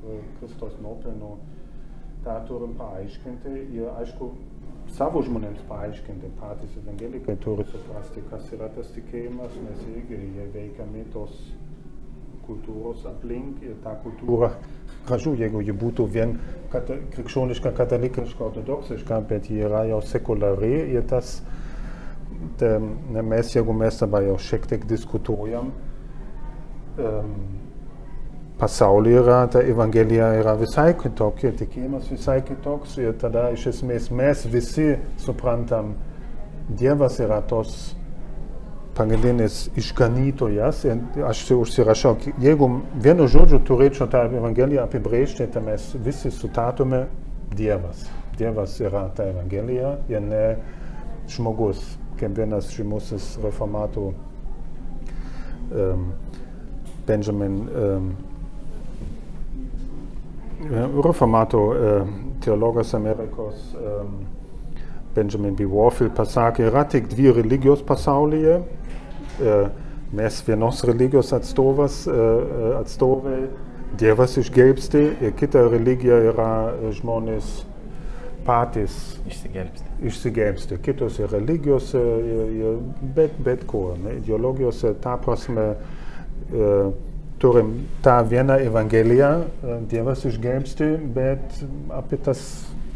prie 0.00 0.18
Kristos 0.38 0.76
nuopelnų, 0.84 1.32
tą 2.24 2.36
turim 2.48 2.74
paaiškinti 2.78 3.54
ir 3.76 3.90
aišku, 3.92 4.30
savo 4.96 5.22
žmonėms 5.24 5.62
paaiškinti, 5.68 6.32
patys 6.40 6.76
evangelikai 6.80 7.36
turi 7.42 7.66
suprasti, 7.68 8.24
kas 8.30 8.48
yra 8.56 8.70
tas 8.74 8.90
tikėjimas, 8.96 9.56
nes 9.64 9.86
irgi 9.92 10.20
jie 10.36 10.46
veikiami 10.54 11.04
tos 11.14 11.38
kultūros 12.48 13.04
aplink 13.08 13.60
ir 13.62 13.76
ta 13.84 13.92
kultūra 14.02 14.54
gražu, 15.08 15.34
jeigu 15.38 15.62
ji 15.64 15.74
būtų 15.76 16.06
vien 16.12 16.34
kata, 16.72 16.98
krikščioniška, 17.14 17.72
katalikiška, 17.76 18.44
ortodoksiška, 18.50 19.20
bet 19.28 19.48
ji 19.50 19.62
yra 19.68 19.84
jau 19.88 20.00
sekulari 20.04 20.74
ir 20.94 21.06
tas 21.08 21.38
te, 22.60 22.74
mes, 22.78 23.54
jeigu 23.54 23.76
mes 23.76 24.00
dabar 24.02 24.26
jau 24.26 24.36
šiek 24.48 24.68
tiek 24.70 24.84
diskutuojam, 24.88 25.72
um, 26.98 27.34
pasaulyje 28.58 29.20
yra, 29.22 29.38
ta 29.46 29.62
Evangelija 29.62 30.32
yra 30.40 30.54
visai 30.58 30.92
kitokia, 30.98 31.52
tikėjimas 31.58 32.10
visai 32.10 32.40
kitoks 32.46 32.96
ir 32.98 33.14
tada 33.20 33.48
iš 33.54 33.68
esmės 33.72 34.10
mes 34.10 34.44
visi 34.50 34.96
suprantam, 35.22 35.94
Dievas 36.68 37.14
yra 37.24 37.38
tos 37.48 37.94
pagrindinis 38.98 39.70
išganytojas. 39.78 40.82
Aš 41.24 41.44
užsirašau, 41.54 42.16
jeigu 42.44 42.68
vienu 43.00 43.24
žodžiu 43.30 43.62
turėčiau 43.64 44.10
tą 44.12 44.26
Evangeliją 44.28 44.84
apibrėžti, 44.84 45.46
tai 45.54 45.62
mes 45.64 45.86
visi 46.04 46.28
sutatume 46.34 47.06
Dievas. 47.56 48.04
Dievas 48.36 48.76
yra 48.84 49.06
ta 49.16 49.30
Evangelija 49.30 49.94
ir 50.12 50.20
ne 50.20 50.44
žmogus 51.32 51.80
kaip 52.18 52.36
vienas 52.36 52.68
žymusis 52.74 53.36
reformatų 53.42 54.08
um, 55.72 56.08
Benjamin 57.06 57.60
um, 57.64 58.08
reformatų 60.58 61.60
uh, 61.68 62.10
teologas 62.44 62.94
Amerikos 62.98 63.74
um, 63.78 64.18
Benjamin 65.14 65.54
B. 65.58 65.66
Warfield 65.70 66.14
pasakė, 66.18 66.68
yra 66.70 66.84
tik 66.90 67.08
dvi 67.12 67.32
religijos 67.40 67.84
pasaulyje. 67.86 68.58
Uh, 69.38 69.70
mes 70.18 70.42
vienos 70.46 70.82
religijos 70.88 71.34
atstovas, 71.36 72.02
uh, 72.10 72.78
atstovai, 72.80 73.42
Dievas 73.96 74.36
išgelbsti 74.36 75.00
ir 75.24 75.32
kita 75.38 75.62
religija 75.72 76.18
yra 76.30 76.50
žmonės 76.92 77.62
patys 78.44 79.18
Išsigelbsti. 79.28 79.86
išsigelbsti. 80.04 80.78
Kitose 80.84 81.26
religijose, 81.26 82.02
bet, 83.16 83.38
bet 83.44 83.64
ne, 84.04 84.16
ideologijose, 84.20 84.94
ta 85.00 85.16
prasme, 85.16 85.74
e, 86.52 86.68
turim 87.38 87.86
tą 88.02 88.28
vieną 88.28 88.52
evangeliją, 88.52 89.28
e, 89.28 89.80
Dievas 89.90 90.24
išgelbsti, 90.24 90.84
bet 91.14 91.60
apie 91.94 92.18
tas 92.18 92.40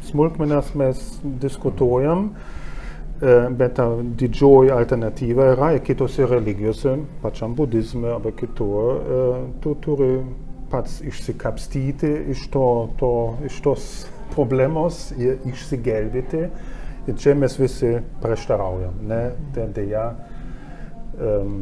smulkmenas 0.09 0.75
mes 0.75 1.21
diskutuojam, 1.25 2.31
e, 3.23 3.51
bet 3.51 3.77
ta 3.79 3.89
didžioji 4.03 4.71
alternatyva 4.71 5.53
yra 5.55 5.73
ir 5.77 5.85
kitose 5.87 6.27
religijose, 6.27 6.97
pačiam 7.23 7.55
budizme 7.55 8.15
arba 8.17 8.33
kitur, 8.33 8.97
e, 8.97 9.21
tu 9.63 9.75
turi 9.75 10.13
pats 10.71 11.01
išsikapstyti 11.05 12.13
iš, 12.33 12.49
to, 12.51 12.67
to, 12.99 13.13
iš 13.47 13.61
tos 13.61 13.89
problemos 14.35 15.11
ir 15.21 15.43
išsigelbėti. 15.47 16.47
Ir 17.11 17.17
čia 17.19 17.35
mes 17.35 17.59
visi 17.59 17.97
prieštaraujam. 18.23 19.01
Ne, 19.11 19.23
tai 19.55 19.67
dėja 19.75 20.05
um, 21.19 21.57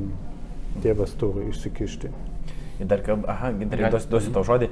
Dievas 0.84 1.16
turi 1.18 1.48
išsikišti. 1.50 2.29
Dar, 2.88 3.02
aha, 3.28 3.52
gintarai, 3.58 3.90
duosiu, 3.92 4.10
duosiu 4.12 4.32
tau 4.34 4.44
žodį. 4.46 4.70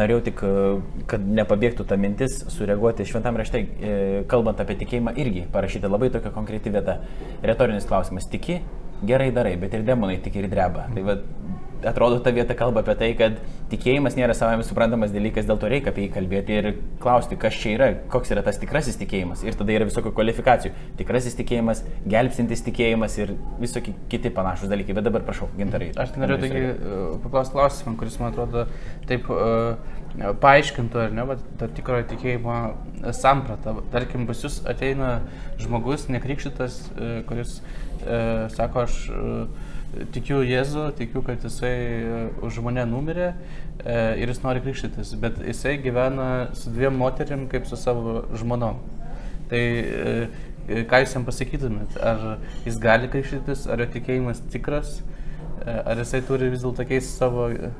Norėjau 0.00 0.24
tik, 0.28 0.42
e, 0.46 1.02
kad 1.10 1.24
nepabėgtų 1.38 1.86
ta 1.88 1.98
mintis, 2.00 2.40
sureaguoti 2.54 3.06
šventam 3.08 3.38
rašte, 3.40 3.64
e, 3.64 3.94
kalbant 4.30 4.60
apie 4.62 4.78
tikėjimą, 4.82 5.16
irgi 5.18 5.46
parašyti 5.52 5.90
labai 5.90 6.10
tokia 6.14 6.34
konkreti 6.34 6.70
vieta. 6.74 7.00
Retorinis 7.42 7.88
klausimas. 7.88 8.28
Tiki, 8.30 8.60
gerai 9.06 9.30
darai, 9.34 9.56
bet 9.60 9.74
ir 9.74 9.86
demonai 9.86 10.18
tiki 10.22 10.42
ir 10.42 10.50
dreba. 10.52 10.86
Tai 10.94 11.04
va, 11.06 11.18
atrodo, 11.86 12.18
ta 12.20 12.30
vieta 12.34 12.54
kalba 12.58 12.82
apie 12.82 12.94
tai, 12.98 13.08
kad 13.18 13.38
tikėjimas 13.70 14.16
nėra 14.18 14.34
savami 14.36 14.64
suprantamas 14.66 15.12
dalykas, 15.14 15.46
dėl 15.48 15.60
to 15.60 15.68
reikia 15.70 15.92
apie 15.92 16.06
jį 16.06 16.12
kalbėti 16.14 16.56
ir 16.58 16.68
klausti, 17.02 17.38
kas 17.40 17.56
čia 17.58 17.74
yra, 17.76 17.88
koks 18.12 18.32
yra 18.34 18.42
tas 18.46 18.58
tikrasis 18.60 18.98
tikėjimas. 19.00 19.44
Ir 19.46 19.58
tada 19.58 19.74
yra 19.74 19.86
visokių 19.88 20.12
kvalifikacijų. 20.16 20.72
Tikrasis 20.98 21.36
tikėjimas, 21.38 21.84
gelbstintis 22.08 22.64
tikėjimas 22.66 23.18
ir 23.20 23.34
visokie 23.60 23.94
kiti 24.10 24.32
panašus 24.34 24.72
dalykai. 24.72 24.96
Bet 24.98 25.06
dabar 25.06 25.26
prašau, 25.26 25.50
gintarai. 25.58 25.92
Aš 25.94 26.14
tai 26.14 26.24
norėjau 26.24 26.42
tokį 26.46 26.64
uh, 26.64 27.06
paklausti 27.26 27.58
klausimą, 27.58 27.94
kuris 28.00 28.18
man 28.22 28.32
atrodo 28.32 28.66
taip 29.10 29.30
uh, 29.34 29.78
paaiškintų, 30.42 31.02
ar 31.04 31.14
ne, 31.14 31.28
va, 31.28 31.38
tą 31.60 31.70
tikrojo 31.78 32.08
tikėjimo 32.14 32.58
sampratą. 33.14 33.76
Tarkim, 33.92 34.26
pas 34.28 34.42
jūs 34.42 34.62
ateina 34.68 35.18
žmogus, 35.60 36.08
nekrikštytas, 36.10 36.82
uh, 36.96 37.18
kuris 37.28 37.58
uh, 37.60 38.48
sako, 38.56 38.88
aš 38.88 39.02
uh, 39.12 39.67
tikiu 40.14 40.42
Jėzu, 40.46 40.88
tikiu, 40.98 41.22
kad 41.26 41.42
jisai 41.44 41.74
uh, 42.02 42.44
už 42.46 42.60
mane 42.66 42.84
numirė 42.88 43.32
uh, 43.32 44.14
ir 44.20 44.30
jis 44.30 44.42
nori 44.44 44.62
krikštytis, 44.64 45.14
bet 45.22 45.40
jisai 45.44 45.78
gyvena 45.82 46.48
su 46.58 46.72
dviem 46.74 46.96
moterim 46.98 47.48
kaip 47.50 47.66
su 47.68 47.78
savo 47.80 48.22
žmonom. 48.38 48.80
Tai 49.48 49.64
uh, 49.82 50.46
ką 50.68 51.02
jūs 51.02 51.14
jam 51.16 51.24
pasakytumėt? 51.26 51.96
Ar 52.04 52.24
jis 52.66 52.78
gali 52.82 53.08
krikštytis, 53.12 53.66
ar 53.72 53.80
jo 53.82 53.88
tikėjimas 53.94 54.42
tikras? 54.52 54.98
Ar 55.64 55.98
jisai 56.00 56.20
turi 56.26 56.50
vis 56.52 56.62
dėlto 56.62 56.84
keisti 56.88 57.10
savo 57.10 57.48
e, 57.50 57.70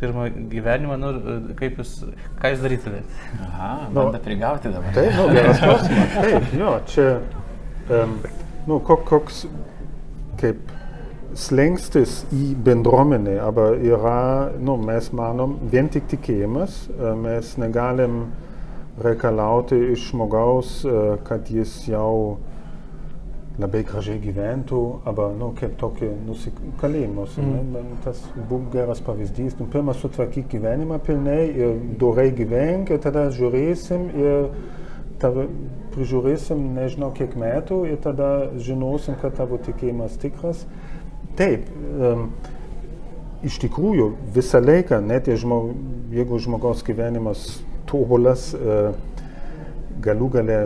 pirmą 0.00 0.26
gyvenimą, 0.52 0.96
nu, 1.00 1.10
e, 1.12 1.56
kaip 1.58 1.80
jūs, 1.82 1.92
ką 2.40 2.52
jūs 2.52 2.62
darytumėt? 2.64 3.18
Aha, 3.44 3.68
Nu, 3.90 3.98
bando 3.98 4.20
prigauti 4.24 4.72
dabar. 4.72 4.94
Taip, 4.96 5.12
nu, 5.18 5.26
geras 5.36 5.60
klausimas. 5.64 6.16
Taip, 6.16 6.48
jo, 6.56 6.72
čia, 6.90 7.06
um, 7.98 8.16
nu, 8.66 8.80
kok, 8.88 9.04
koks, 9.10 9.44
kaip 10.40 10.72
slengstis 11.36 12.22
į 12.32 12.54
bendruomenę, 12.64 13.36
aber 13.44 13.76
yra, 13.84 14.50
nu, 14.60 14.76
mes 14.80 15.10
manom, 15.12 15.56
vien 15.72 15.88
tik 15.92 16.08
tikėjimas, 16.12 16.86
e, 16.88 17.14
mes 17.20 17.54
negalim 17.60 18.26
reikalauti 19.04 19.78
iš 19.92 20.10
žmogaus, 20.10 20.78
e, 20.84 21.00
kad 21.28 21.50
jis 21.52 21.74
jau 21.90 22.38
labai 23.60 23.82
gražiai 23.88 24.20
gyventų, 24.20 24.80
arba, 25.08 25.30
nu, 25.36 25.50
kaip 25.56 25.76
tokie 25.80 26.10
nusikalėjimus. 26.26 27.38
Mm. 27.40 27.86
Tas 28.04 28.20
buvo 28.36 28.66
geras 28.72 29.00
pavyzdys. 29.04 29.56
Nu, 29.60 29.68
pirmą 29.72 29.94
sutvarkyk 29.96 30.50
gyvenimą 30.52 30.98
pilnai 31.04 31.40
ir 31.54 31.78
dorai 32.00 32.28
gyvenk 32.36 32.92
ir 32.92 33.00
tada 33.04 33.30
žiūrėsim 33.32 34.10
ir 34.12 34.50
tave 35.22 35.46
prižiūrėsim 35.94 36.60
nežinau 36.76 37.08
kiek 37.16 37.32
metų 37.40 37.86
ir 37.88 38.00
tada 38.04 38.50
žinosim, 38.60 39.16
kad 39.22 39.36
tavo 39.38 39.56
tikėjimas 39.64 40.18
tikras. 40.20 40.66
Taip, 41.36 41.68
um, 42.00 42.28
iš 43.46 43.58
tikrųjų 43.66 44.10
visą 44.34 44.62
laiką, 44.64 45.02
net 45.04 45.28
žmog, 45.28 45.72
jeigu 46.16 46.40
žmogaus 46.40 46.84
gyvenimas 46.86 47.48
tobulas, 47.90 48.50
uh, 48.56 48.94
galų 50.02 50.30
gale 50.36 50.60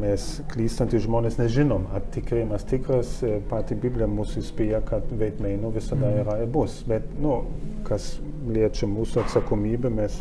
mes 0.00 0.26
klystantys 0.52 1.04
žmonės 1.04 1.38
nežinom, 1.40 1.86
ar 1.94 2.04
tikėjimas 2.14 2.64
tikras, 2.68 3.16
e, 3.26 3.40
pati 3.50 3.76
Biblija 3.78 4.08
mūsų 4.10 4.42
įspėja, 4.42 4.80
kad 4.86 5.10
veidmainų 5.10 5.72
visada 5.74 6.12
yra 6.22 6.38
ir 6.42 6.50
bus. 6.52 6.80
Bet, 6.88 7.08
nu, 7.20 7.42
kas 7.88 8.14
liečia 8.48 8.88
mūsų 8.90 9.24
atsakomybę, 9.24 9.90
mes 9.92 10.20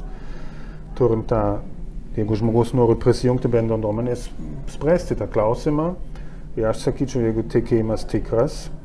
turim 0.97 1.23
tą, 1.29 1.61
jeigu 2.17 2.39
žmogus 2.39 2.73
nori 2.77 2.97
prisijungti 2.99 3.51
bendruomenės, 3.51 4.27
spręsti 4.73 5.19
tą 5.19 5.29
klausimą. 5.31 5.93
Ir 6.57 6.65
aš 6.71 6.87
sakyčiau, 6.87 7.21
jeigu 7.27 7.45
tikėjimas 7.47 8.07
tikras, 8.09 8.65
e, 8.67 8.78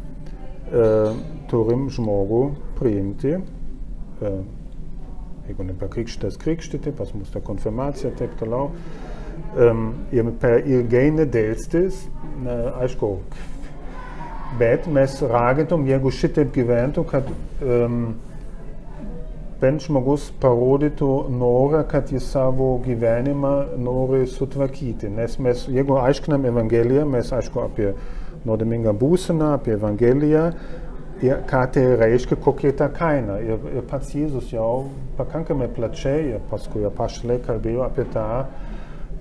turim 1.50 1.88
žmogų 1.92 2.42
priimti, 2.78 3.36
jeigu 5.44 5.66
nepakrikštytas 5.68 6.38
krikštyti, 6.40 6.94
pas 6.96 7.10
mus 7.14 7.32
ta 7.34 7.42
konfirmacija 7.44 8.10
ir 8.10 8.16
taip 8.18 8.38
toliau. 8.40 8.70
Ir 10.14 10.30
per 10.40 10.62
ilgai 10.66 11.08
nedėlstis, 11.14 12.04
aišku, 12.80 13.10
bet 14.58 14.86
mes 14.90 15.18
ragintum, 15.30 15.84
jeigu 15.90 16.12
šitaip 16.14 16.54
gyventų, 16.54 17.04
kad 17.10 17.28
bent 19.60 19.84
žmogus 19.84 20.26
parodytų 20.42 21.10
norą, 21.32 21.84
kad 21.88 22.10
jis 22.12 22.26
savo 22.34 22.74
gyvenimą 22.84 23.54
nori 23.80 24.26
sutvarkyti. 24.28 25.08
Nes 25.14 25.38
mes, 25.42 25.66
jeigu 25.72 25.98
aiškinam 26.02 26.44
Evangeliją, 26.50 27.06
mes 27.08 27.30
aišku 27.32 27.62
apie 27.62 27.94
nuodėmingą 28.48 28.94
būseną, 29.00 29.54
apie 29.58 29.74
Evangeliją, 29.78 30.44
ir 31.24 31.40
ką 31.48 31.62
tai 31.72 31.84
reiškia, 32.00 32.38
kokia 32.42 32.72
ta 32.76 32.90
kaina. 32.92 33.38
Ir, 33.42 33.58
ir 33.72 33.88
pats 33.90 34.12
Jėzus 34.16 34.52
jau 34.52 34.86
pakankamai 35.18 35.70
plačiai, 35.72 36.34
ir 36.34 36.46
paskui 36.50 36.84
apaštalai 36.88 37.40
kalbėjo 37.44 37.84
apie 37.86 38.06
tą 38.14 38.26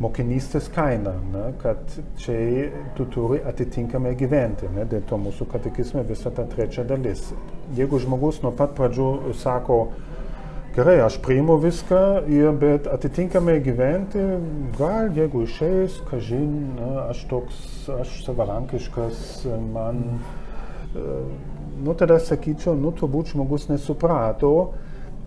mokinystės 0.01 0.67
kainą, 0.73 1.13
ne, 1.31 1.43
kad 1.61 1.81
čia 2.19 2.35
tu 2.97 3.05
turi 3.13 3.39
atitinkamai 3.45 4.15
gyventi. 4.19 4.69
Ne, 4.73 4.87
dėl 4.89 5.03
to 5.09 5.19
mūsų 5.21 5.47
katekizme 5.51 6.03
visa 6.07 6.31
ta 6.33 6.47
trečia 6.49 6.85
dalis. 6.87 7.29
Jeigu 7.77 8.01
žmogus 8.01 8.41
nuo 8.43 8.51
pat 8.57 8.73
pradžių 8.77 9.35
sako, 9.37 9.85
gerai, 10.75 10.99
aš 11.05 11.19
priimu 11.21 11.57
viską, 11.61 11.99
bet 12.59 12.87
atitinkamai 12.89 13.59
gyventi, 13.61 14.21
gal 14.77 15.11
jeigu 15.13 15.43
išeis, 15.45 15.99
kažin, 16.09 16.79
aš 17.09 17.25
toks, 17.29 17.59
aš 17.93 18.15
savarankiškas, 18.25 19.45
man, 19.73 20.01
nu 21.83 21.93
tada 21.99 22.17
sakyčiau, 22.21 22.73
nu 22.79 22.93
turbūt 22.97 23.35
žmogus 23.35 23.67
nesuprato, 23.69 24.73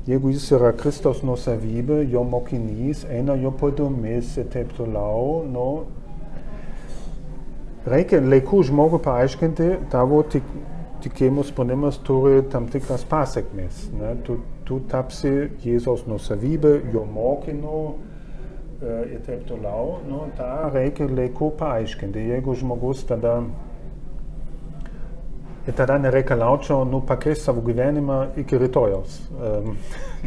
jeigu 0.06 0.32
jis 0.34 0.48
yra 0.58 0.72
Kristaus 0.74 1.22
nusavybė, 1.26 2.02
jo 2.10 2.24
mokinys, 2.26 3.04
eina 3.10 3.38
jo 3.38 3.54
padomis 3.54 4.34
ir 4.38 4.50
taip 4.50 4.74
toliau, 4.78 5.44
nu, 5.46 5.68
reikia 7.86 8.18
laikų 8.22 8.64
žmogui 8.66 9.02
paaiškinti, 9.06 9.70
tavo 9.94 10.24
tik, 10.26 10.46
tikėjimo 11.06 11.46
sprendimas 11.46 11.98
turi 12.02 12.42
tam 12.50 12.66
tikras 12.70 13.06
pasiekmes. 13.06 13.86
Ne? 13.94 14.14
Tu, 14.26 14.40
tu 14.66 14.80
tapsi 14.90 15.32
Jėzaus 15.64 16.04
nusavybė, 16.10 16.74
jo 16.94 17.04
mokinu 17.08 17.78
e, 17.86 18.96
ir 19.14 19.22
taip 19.26 19.46
toliau. 19.48 20.00
Nu, 20.08 20.26
tą 20.38 20.50
reikia 20.74 21.08
laiku 21.10 21.52
paaiškinti. 21.58 22.26
Jeigu 22.32 22.56
žmogus 22.58 23.06
tada 23.08 23.40
Ir 25.66 25.74
tada 25.74 25.96
nereikalaučiau 25.98 26.84
nu, 26.86 27.00
pakeisti 27.02 27.44
savo 27.44 27.60
gyvenimą 27.66 28.20
iki 28.38 28.58
rytojaus. 28.58 29.16
Um, 29.34 29.72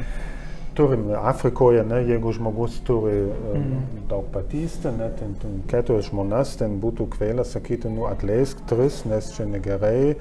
turim 0.75 1.05
Afrikoje, 1.15 1.83
ne, 1.87 2.01
jeigu 2.07 2.33
žmogus 2.35 2.81
turi 2.83 3.21
um, 3.21 3.61
mm. 3.61 4.01
daug 4.11 4.27
patysti, 4.33 4.91
ne, 4.97 5.07
ten, 5.19 5.37
ten 5.39 5.61
keturias 5.71 6.09
žmonas, 6.11 6.57
ten 6.59 6.75
būtų 6.83 7.07
kvaila 7.15 7.47
sakyti, 7.47 7.87
nu 7.91 8.09
atleisk 8.11 8.65
tris, 8.67 9.05
nes 9.07 9.31
čia 9.35 9.47
negerai. 9.47 10.17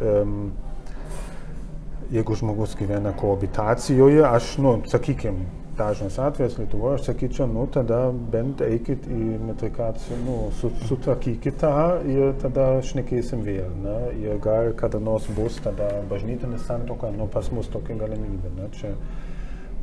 Um, 0.00 0.50
jeigu 2.10 2.34
žmogus 2.34 2.76
gyvena 2.78 3.12
kohabitacijoje, 3.16 4.24
aš, 4.24 4.56
nu, 4.64 4.78
sakykime, 4.88 5.46
dažnas 5.78 6.18
atvejas 6.18 6.56
Lietuvoje, 6.58 6.94
aš 6.98 7.04
sakyčiau, 7.06 7.46
nu 7.52 7.66
tada 7.70 8.00
bent 8.32 8.62
eikit 8.64 9.06
į 9.06 9.38
metrikaciją, 9.46 10.18
nu, 10.24 10.38
sutvarkykit 10.88 11.60
tą 11.60 11.74
ir 12.08 12.32
tada 12.42 12.70
šnekėsim 12.84 13.44
vėl, 13.46 13.68
ne, 13.84 13.98
ir 14.18 14.40
gal 14.42 14.72
kada 14.78 14.98
nors 15.02 15.28
bus 15.36 15.60
tada 15.62 15.90
bažnytinis 16.10 16.66
santoka, 16.66 17.12
nu, 17.14 17.28
pas 17.30 17.50
mus 17.54 17.70
tokia 17.70 17.98
galimybė, 18.00 18.54
ne, 18.56 18.70
čia, 18.74 18.94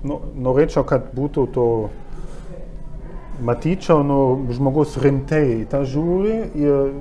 nu, 0.03 0.19
norėčiau, 0.47 0.84
kad 0.89 1.13
būtų 1.15 1.45
to, 1.55 1.69
matyčiau, 3.45 4.03
nu, 4.03 4.19
žmogus 4.55 4.97
rimtai 5.03 5.61
į 5.61 5.63
tą 5.71 5.84
žiūri 5.88 6.36
ir 6.59 6.91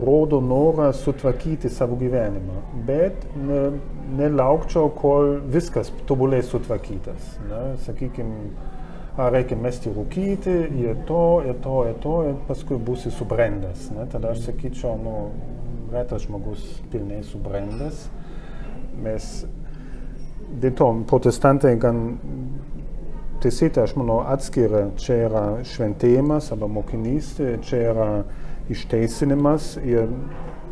rodo 0.00 0.40
norą 0.44 0.90
sutvarkyti 0.96 1.70
savo 1.72 1.98
gyvenimą, 2.00 2.60
bet 2.88 3.24
ne, 3.36 3.64
nelaukčiau, 4.18 4.90
kol 4.96 5.38
viskas 5.52 5.92
tobuliai 6.08 6.42
sutvarkytas. 6.46 7.36
Ne? 7.48 7.62
Sakykime, 7.84 8.50
reikia 9.30 9.58
mesti 9.60 9.92
rūkyti, 9.94 10.56
ir 10.80 11.00
to, 11.08 11.24
ir 11.46 11.58
to, 11.64 11.78
ir 11.90 11.96
to, 12.02 12.16
ir 12.30 12.36
paskui 12.48 12.78
būsi 12.80 13.12
subrendęs. 13.14 13.90
Ne? 13.96 14.06
Tada 14.12 14.34
aš 14.34 14.44
sakyčiau, 14.48 14.96
nu, 15.02 15.16
retas 15.92 16.26
žmogus 16.26 16.64
pilnai 16.92 17.22
subrendęs. 17.26 18.06
Mes 19.00 19.30
dėl 20.60 20.74
to 20.76 20.90
protestantai 21.10 21.76
gan 21.80 22.04
teisėtai, 23.40 23.86
aš 23.86 23.96
manau, 23.96 24.20
atskiria, 24.28 24.88
čia 25.00 25.24
yra 25.28 25.44
šventėjimas 25.66 26.50
arba 26.54 26.68
mokinystė, 26.70 27.54
čia 27.64 27.84
yra 27.92 28.08
išteisinimas 28.70 29.76
ir 29.82 30.10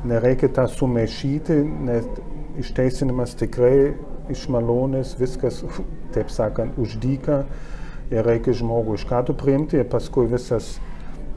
nereikia 0.07 0.51
tą 0.55 0.67
sumaišyti, 0.71 1.57
nes 1.89 2.07
išteisinimas 2.61 3.35
tikrai 3.39 3.95
iš 4.33 4.47
malonės, 4.53 5.15
viskas, 5.21 5.63
taip 6.15 6.33
sakant, 6.33 6.79
uždyka 6.81 7.43
ir 8.13 8.25
reikia 8.27 8.55
žmogų 8.57 8.99
iš 8.99 9.07
karto 9.09 9.37
priimti 9.37 9.81
ir 9.81 9.89
paskui 9.91 10.27
visas, 10.31 10.77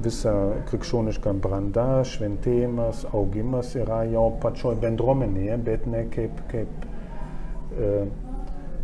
visa 0.01 0.33
krikščioniška 0.69 1.33
branda, 1.43 2.01
šventėjimas, 2.07 3.05
augimas 3.17 3.75
yra 3.79 4.03
jau 4.09 4.29
pačioj 4.41 4.77
bendruomenėje, 4.81 5.59
bet 5.67 5.85
ne 5.91 6.05
kaip, 6.13 6.41
kaip 6.51 6.87
e, 7.75 7.91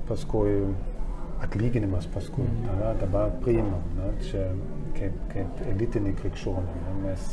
paskui 0.09 0.59
atlyginimas 1.43 2.07
paskui, 2.13 2.45
mm. 2.45 2.67
tada, 2.69 2.93
dabar 3.01 3.33
priimam, 3.43 3.81
ne, 3.97 4.11
čia 4.27 4.47
kaip, 4.97 5.17
kaip 5.33 5.65
elitinį 5.73 6.13
krikščionį. 6.21 6.77
Mes, 7.03 7.27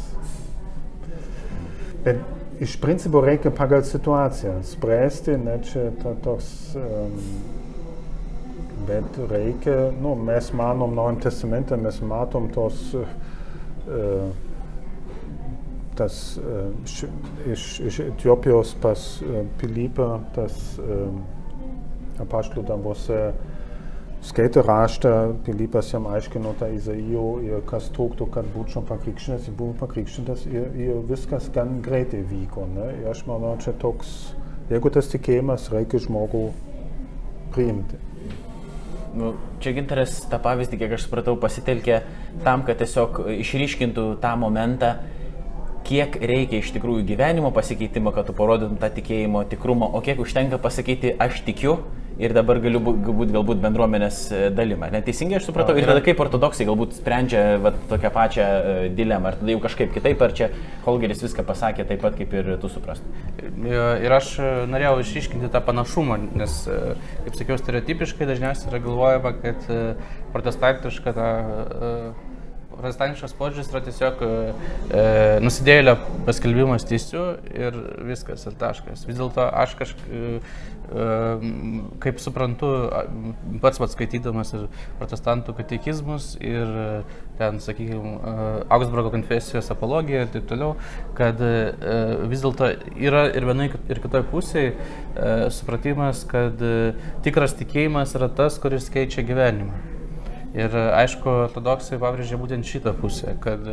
bet 2.05 2.21
iš 2.61 2.77
principo 2.81 3.21
reikia 3.21 3.51
pagal 3.51 3.83
situaciją 3.83 4.63
spręsti, 4.63 5.37
ne 5.39 5.59
čia 5.63 5.91
ta, 6.03 6.15
toks, 6.25 6.75
um, 6.77 7.19
bet 8.87 9.19
reikia, 9.31 9.91
nu, 10.03 10.15
mes 10.15 10.53
manom 10.53 10.95
Naujam 10.95 11.21
testamente, 11.21 11.77
mes 11.77 12.01
matom 12.03 12.49
tos, 12.55 12.95
uh, 12.95 14.29
tas 15.95 16.39
uh, 16.39 16.71
š, 16.87 17.11
iš, 17.53 17.67
iš 17.81 18.01
Etiopijos 18.09 18.75
pas 18.83 19.09
uh, 19.23 19.43
Pilypą, 19.61 20.19
tas 20.35 20.79
uh, 20.79 21.11
apaštalų 22.23 22.67
darbuose, 22.71 23.21
uh, 23.33 23.54
skaitė 24.25 24.63
raštą, 24.65 25.11
Pilypas 25.47 25.91
jam 25.93 26.07
aiškino 26.09 26.55
tą 26.61 26.71
Izaijo 26.75 27.27
ir 27.45 27.65
kas 27.69 27.91
trūktų, 27.95 28.29
kad 28.35 28.49
būčiau 28.55 28.85
pakrikščinęs, 28.89 29.49
jis 29.49 29.57
buvo 29.59 29.75
pakrikščintas 29.83 30.47
ir, 30.51 30.71
ir 30.81 31.03
viskas 31.09 31.51
gan 31.55 31.81
greitai 31.85 32.23
vyko. 32.31 32.67
Ne? 32.73 32.91
Ir 33.03 33.11
aš 33.13 33.25
manau, 33.29 33.55
čia 33.63 33.75
toks, 33.81 34.15
jeigu 34.73 34.93
tas 34.95 35.11
tikėjimas, 35.13 35.69
reikia 35.75 36.01
žmogų 36.07 36.47
priimti. 37.55 38.01
Nu, 39.15 39.35
čia 39.63 39.75
gintaras 39.77 40.17
tą 40.27 40.41
pavyzdį, 40.43 40.79
kiek 40.81 40.97
aš 40.97 41.05
supratau, 41.07 41.37
pasitelkė 41.39 42.01
tam, 42.43 42.65
kad 42.67 42.81
tiesiog 42.81 43.21
išryškintų 43.37 44.09
tą 44.25 44.33
momentą, 44.41 44.97
kiek 45.85 46.17
reikia 46.21 46.63
iš 46.63 46.73
tikrųjų 46.77 47.05
gyvenimo 47.13 47.51
pasikeitimo, 47.55 48.15
kad 48.15 48.29
tu 48.29 48.37
parodytum 48.37 48.79
tą 48.81 48.91
tikėjimo 48.95 49.45
tikrumą, 49.51 49.91
o 49.93 50.01
kiek 50.05 50.23
užtenka 50.23 50.61
pasakyti 50.63 51.15
aš 51.21 51.43
tikiu 51.47 51.79
ir 52.19 52.35
dabar 52.35 52.61
galiu 52.63 52.81
būti 52.85 53.33
galbūt 53.35 53.61
bendruomenės 53.63 54.19
e, 54.31 54.41
dalima. 54.55 54.87
Neteisingai 54.93 55.39
aš 55.41 55.49
supratau. 55.49 55.75
Ir 55.79 55.89
tada 55.89 56.03
kaip 56.05 56.21
ortodoksai 56.23 56.67
galbūt 56.69 56.95
sprendžia 56.99 57.43
vat, 57.63 57.79
tokią 57.91 58.11
pačią 58.15 58.45
uh, 58.45 58.83
dilemą. 58.95 59.33
Ar 59.33 59.39
tada 59.41 59.55
jau 59.55 59.63
kažkaip 59.65 59.91
kitaip, 59.95 60.23
ar 60.23 60.35
čia 60.37 60.51
Holgeris 60.87 61.25
viską 61.25 61.47
pasakė 61.49 61.87
taip 61.89 62.05
pat, 62.05 62.15
kaip 62.19 62.35
ir 62.39 62.53
tu 62.63 62.71
suprastum. 62.71 63.11
Ir 63.67 64.15
aš 64.15 64.37
e, 64.39 64.53
norėjau 64.71 65.01
išiškinti 65.03 65.51
tą 65.51 65.63
panašumą, 65.67 66.21
nes, 66.39 66.61
kaip 67.27 67.41
sakiau, 67.41 67.59
stereotipiškai 67.61 68.31
dažniausiai 68.31 68.71
yra 68.71 68.83
galvojama, 68.85 69.35
kad 69.43 69.67
protestantiška 70.35 71.17
ta 71.19 71.29
protestantiškas 72.79 73.35
požiūris 73.39 73.71
yra 73.73 73.83
tiesiog 73.87 74.23
e, 74.25 74.31
nusidėlio 75.45 75.97
paskelbimas 76.27 76.87
teisių 76.89 77.25
ir 77.55 77.81
viskas, 78.11 78.47
ir 78.49 78.57
taškas. 78.61 79.07
Vis 79.09 79.19
dėlto 79.19 79.47
aš 79.63 79.77
kažkaip, 79.81 80.07
e, 80.09 80.41
e, 80.85 81.53
kaip 82.05 82.23
suprantu, 82.23 82.73
pats 83.65 83.83
pats 83.83 83.97
skaitydamas 83.97 84.55
ir 84.59 84.67
protestantų 85.01 85.57
katekizmus 85.61 86.35
ir 86.43 86.75
ten, 87.39 87.59
sakykime, 87.63 88.19
Augsburgo 88.69 89.11
konfesijos 89.15 89.71
apologiją 89.75 90.25
ir 90.25 90.31
taip 90.35 90.47
toliau, 90.51 90.75
kad 91.19 91.41
e, 91.43 91.55
vis 92.31 92.45
dėlto 92.45 92.71
yra 92.95 93.27
ir 93.35 93.49
vienai 93.49 93.71
ir 93.73 94.03
kitoje 94.03 94.27
pusėje 94.31 94.75
e, 94.75 95.35
supratimas, 95.55 96.25
kad 96.31 96.63
e, 96.63 96.95
tikras 97.27 97.57
tikėjimas 97.59 98.15
yra 98.19 98.31
tas, 98.43 98.61
kuris 98.63 98.91
keičia 98.95 99.27
gyvenimą. 99.27 99.94
Ir 100.55 100.75
aišku, 100.79 101.27
ortodoksai 101.49 101.99
pabrėžia 101.99 102.39
būtent 102.39 102.67
šitą 102.69 102.93
pusę, 102.95 103.33
kad 103.43 103.65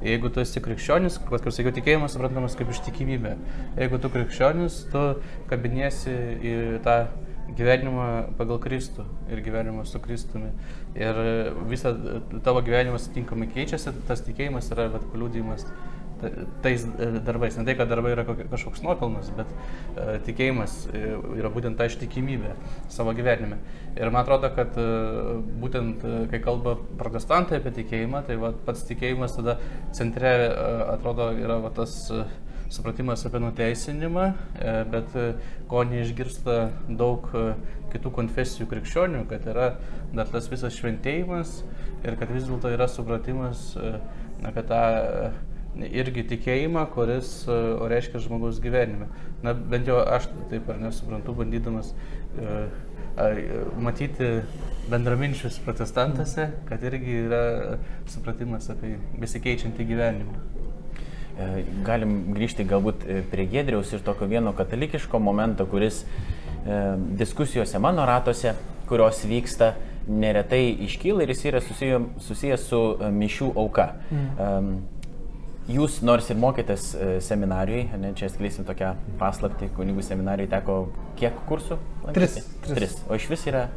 jeigu 0.00 0.30
tu 0.32 0.40
esi 0.40 0.62
krikščionis, 0.64 1.18
kaip 1.28 1.50
sakiau, 1.52 1.74
tikėjimas 1.76 2.16
suprantamas 2.16 2.56
kaip 2.56 2.72
ištikimybė. 2.72 3.34
Jeigu 3.76 4.00
tu 4.00 4.08
krikščionis, 4.14 4.78
tu 4.94 5.02
kabinėsi 5.50 6.14
į 6.40 6.54
tą 6.86 6.96
gyvenimą 7.56 8.08
pagal 8.38 8.60
Kristų 8.62 9.04
ir 9.28 9.42
gyvenimą 9.44 9.84
su 9.88 10.00
Kristumi. 10.00 10.54
Ir 10.96 11.20
visą 11.68 11.92
tavo 12.44 12.62
gyvenimas 12.64 13.10
tinkamai 13.12 13.50
keičiasi, 13.52 13.92
tas 14.08 14.24
tikėjimas 14.24 14.72
yra 14.72 14.88
paliūdimas 14.94 15.66
tais 16.64 16.84
darbais. 17.26 17.56
Ne 17.58 17.66
tai, 17.68 17.76
kad 17.78 17.90
darbai 17.90 18.14
yra 18.14 18.24
kažkoks 18.26 18.84
nuopelnas, 18.86 19.30
bet 19.36 19.50
uh, 19.52 20.14
tikėjimas 20.26 20.76
yra 20.92 21.50
būtent 21.52 21.78
ta 21.80 21.88
ištikimybė 21.90 22.54
savo 22.92 23.14
gyvenime. 23.16 23.58
Ir 23.96 24.08
man 24.08 24.22
atrodo, 24.22 24.48
kad 24.56 24.76
būtent 25.60 26.04
kai 26.30 26.40
kalba 26.44 26.78
protestantai 27.00 27.58
apie 27.60 27.74
tikėjimą, 27.76 28.22
tai 28.28 28.38
va, 28.40 28.54
pats 28.66 28.86
tikėjimas 28.88 29.36
tada 29.36 29.58
centre 29.92 30.32
atrodo 30.94 31.28
yra 31.36 31.58
va, 31.60 31.72
tas 31.76 31.98
supratimas 32.72 33.26
apie 33.28 33.42
nuteisinimą, 33.42 34.26
bet 34.92 35.12
ko 35.68 35.84
neišgirsta 35.88 36.56
daug 36.88 37.28
kitų 37.92 38.12
konfesijų 38.16 38.68
krikščionių, 38.70 39.26
kad 39.28 39.44
yra 39.52 39.74
dar 40.16 40.30
tas 40.32 40.48
visas 40.48 40.76
šventėjimas 40.78 41.58
ir 42.06 42.16
kad 42.20 42.32
vis 42.32 42.48
dėlto 42.48 42.72
yra 42.72 42.88
supratimas 42.88 43.74
apie 44.48 44.64
tą 44.70 44.82
irgi 45.80 46.24
tikėjimą, 46.34 46.84
kuris 46.92 47.42
e, 47.48 47.58
reiškia 47.92 48.20
žmogaus 48.26 48.60
gyvenime. 48.62 49.08
Na, 49.42 49.54
bent 49.54 49.88
jau 49.88 50.00
aš 50.02 50.28
taip 50.50 50.68
ar 50.70 50.78
nesuprantu, 50.78 51.34
bandydamas 51.34 51.88
uh, 51.92 52.66
matyti 53.80 54.28
bendraminčius 54.90 55.58
protestantuose, 55.64 56.48
kad 56.68 56.84
irgi 56.84 57.16
yra 57.26 57.42
supratimas 58.10 58.68
apie 58.72 58.94
besikeičiantį 59.20 59.86
gyvenimą. 59.88 60.36
E, 61.32 61.64
galim 61.84 62.34
grįžti 62.36 62.66
galbūt 62.68 63.06
prie 63.32 63.46
Gedriaus 63.50 63.92
ir 63.92 64.04
tokio 64.04 64.28
vieno 64.28 64.52
katalikiško 64.56 65.20
momento, 65.20 65.66
kuris 65.66 66.02
e, 66.04 66.80
diskusijose 67.18 67.80
mano 67.82 68.06
ratuose, 68.08 68.54
kurios 68.88 69.22
vyksta, 69.28 69.72
neretai 70.08 70.64
iškyla 70.88 71.22
ir 71.22 71.32
jis 71.32 71.44
yra 71.52 71.60
susijęs 71.62 72.66
su 72.66 72.80
mišių 73.22 73.52
auka. 73.56 73.92
Mm. 74.10 74.80
Jūs 75.70 76.00
nors 76.02 76.26
ir 76.32 76.38
mokėtės 76.42 76.88
e, 76.96 77.08
seminarijai, 77.22 77.84
ne, 78.02 78.10
čia 78.18 78.26
skleisim 78.32 78.66
tokią 78.66 78.96
paslapti, 79.20 79.68
kunigų 79.76 80.02
seminarijai 80.02 80.50
teko 80.56 80.78
kiek 81.20 81.36
kursų? 81.46 81.78
Tris, 82.10 82.40
tris. 82.64 82.74
Tris. 82.74 82.96
O 83.06 83.14
iš 83.14 83.28
vis 83.30 83.46
yra? 83.46 83.68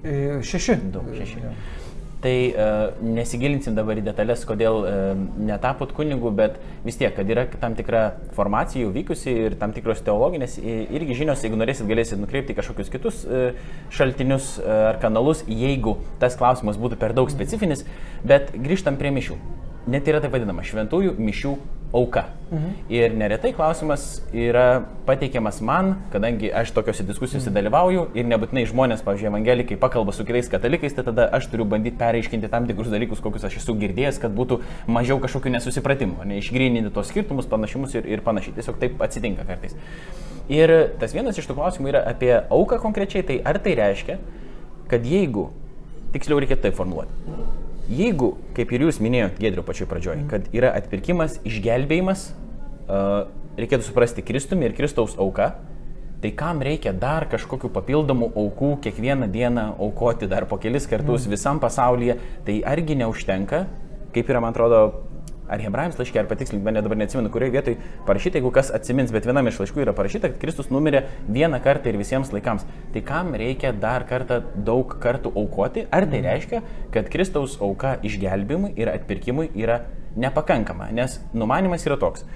E, 0.00 0.40
šeši. 0.40 0.78
Daug, 0.94 1.10
šeši. 1.12 1.42
Ja. 1.44 1.52
Tai 2.22 2.32
uh, 2.54 3.00
nesigilinsim 3.02 3.74
dabar 3.74 3.98
į 3.98 4.04
detalės, 4.06 4.44
kodėl 4.46 4.76
uh, 4.86 5.08
netapot 5.42 5.90
kunigų, 5.96 6.30
bet 6.38 6.60
vis 6.86 6.94
tiek, 7.00 7.10
kad 7.16 7.26
yra 7.26 7.48
tam 7.58 7.74
tikra 7.74 8.02
formacija 8.36 8.84
jau 8.84 8.92
vykusi 8.94 9.34
ir 9.48 9.56
tam 9.58 9.74
tikros 9.74 10.04
teologinės 10.06 10.54
irgi 10.62 11.16
žinios, 11.18 11.42
jeigu 11.42 11.58
norėsit, 11.58 11.88
galėsit 11.90 12.22
nukreipti 12.22 12.54
kažkokius 12.54 12.92
kitus 12.94 13.24
uh, 13.26 13.58
šaltinius 13.90 14.52
uh, 14.62 14.92
ar 14.92 15.02
kanalus, 15.02 15.42
jeigu 15.50 15.96
tas 16.22 16.38
klausimas 16.38 16.78
būtų 16.78 17.00
per 17.02 17.16
daug 17.18 17.34
specifinis, 17.34 17.82
bet 18.22 18.54
grįžtam 18.54 19.02
prie 19.02 19.10
mišių 19.18 19.40
net 19.86 20.08
yra 20.08 20.20
taip 20.22 20.34
vadinama 20.34 20.64
šventųjų 20.66 21.16
mišių 21.18 21.54
auka. 21.92 22.24
Mhm. 22.50 22.70
Ir 22.88 23.14
neretai 23.16 23.52
klausimas 23.52 24.22
yra 24.32 24.84
pateikiamas 25.06 25.60
man, 25.60 25.94
kadangi 26.12 26.50
aš 26.52 26.72
tokiuose 26.72 27.04
diskusijose 27.08 27.50
mhm. 27.50 27.56
dalyvauju 27.58 28.04
ir 28.16 28.28
nebūtinai 28.28 28.64
žmonės, 28.68 29.04
pavyzdžiui, 29.04 29.28
evangelikai 29.28 29.78
pakalba 29.80 30.14
su 30.16 30.24
kitais 30.28 30.48
katalikais, 30.52 30.96
tai 30.96 31.04
tada 31.04 31.28
aš 31.36 31.50
turiu 31.52 31.66
bandyti 31.68 31.98
pereiškinti 32.00 32.50
tam 32.52 32.68
tikrus 32.68 32.92
dalykus, 32.92 33.20
kokius 33.24 33.44
aš 33.48 33.58
esu 33.60 33.76
girdėjęs, 33.80 34.20
kad 34.22 34.32
būtų 34.36 34.60
mažiau 34.88 35.20
kažkokių 35.22 35.52
nesusipratimų, 35.56 36.28
neišgryninti 36.32 36.92
tos 36.96 37.12
skirtumus, 37.12 37.48
panašumus 37.48 37.96
ir, 38.00 38.08
ir 38.08 38.24
panašiai. 38.24 38.56
Tiesiog 38.56 38.80
taip 38.80 39.02
atsitinka 39.04 39.44
kartais. 39.48 39.76
Ir 40.52 40.72
tas 41.00 41.12
vienas 41.14 41.38
iš 41.38 41.48
tų 41.48 41.56
klausimų 41.60 41.92
yra 41.92 42.06
apie 42.08 42.32
auką 42.40 42.80
konkrečiai, 42.82 43.24
tai 43.24 43.40
ar 43.44 43.60
tai 43.62 43.76
reiškia, 43.78 44.18
kad 44.90 45.04
jeigu, 45.08 45.50
tiksliau 46.12 46.40
reikėtų 46.42 46.68
taip 46.68 46.76
formuluoti, 46.76 47.60
Jeigu, 47.92 48.36
kaip 48.56 48.72
ir 48.72 48.86
jūs 48.86 49.00
minėjote, 49.02 49.40
Gedriu 49.42 49.64
pačioj 49.66 49.88
pradžioj, 49.90 50.16
mm. 50.22 50.30
kad 50.30 50.48
yra 50.56 50.72
atpirkimas, 50.78 51.36
išgelbėjimas, 51.48 52.24
uh, 52.86 53.26
reikėtų 53.58 53.84
suprasti 53.88 54.24
Kristumi 54.24 54.68
ir 54.68 54.76
Kristaus 54.78 55.18
auka, 55.20 55.52
tai 56.22 56.30
kam 56.38 56.62
reikia 56.62 56.94
dar 56.94 57.26
kažkokių 57.28 57.72
papildomų 57.74 58.30
aukų 58.38 58.76
kiekvieną 58.84 59.26
dieną 59.32 59.66
aukoti 59.82 60.28
dar 60.30 60.46
po 60.48 60.56
kelis 60.62 60.86
kartus 60.88 61.26
mm. 61.26 61.34
visam 61.34 61.60
pasaulyje, 61.60 62.16
tai 62.46 62.60
argi 62.64 62.96
neužtenka, 63.02 63.66
kaip 64.14 64.30
yra, 64.30 64.40
man 64.44 64.54
atrodo, 64.54 64.82
ar 65.52 65.62
Hebrajams 65.62 65.98
laiškė, 66.00 66.22
ar 66.22 66.28
patikslink, 66.30 66.64
bet 66.64 66.78
dabar 66.80 66.98
neatsimenu, 67.00 67.30
kurioje 67.32 67.54
vietoje 67.56 67.90
parašyta, 68.08 68.40
jeigu 68.40 68.52
kas 68.54 68.72
atsimins, 68.74 69.12
bet 69.14 69.28
vienam 69.28 69.48
iš 69.50 69.60
laiškų 69.62 69.84
yra 69.84 69.94
parašyta, 69.96 70.32
kad 70.32 70.40
Kristus 70.42 70.70
numirė 70.72 71.04
vieną 71.28 71.60
kartą 71.64 71.92
ir 71.92 72.00
visiems 72.00 72.32
laikams. 72.34 72.64
Tai 72.94 73.04
kam 73.08 73.34
reikia 73.38 73.74
dar 73.76 74.06
kartą 74.08 74.40
daug 74.56 74.96
kartų 75.02 75.34
aukoti? 75.36 75.86
Ar 75.92 76.08
tai 76.10 76.22
reiškia, 76.24 76.62
kad 76.94 77.10
Kristaus 77.12 77.58
auka 77.60 77.98
išgelbimui 78.06 78.72
ir 78.80 78.92
atpirkimui 78.92 79.50
yra 79.58 79.82
nepakankama? 80.16 80.90
Nes 80.96 81.20
numanimas 81.36 81.86
yra 81.88 82.00
toks. 82.00 82.26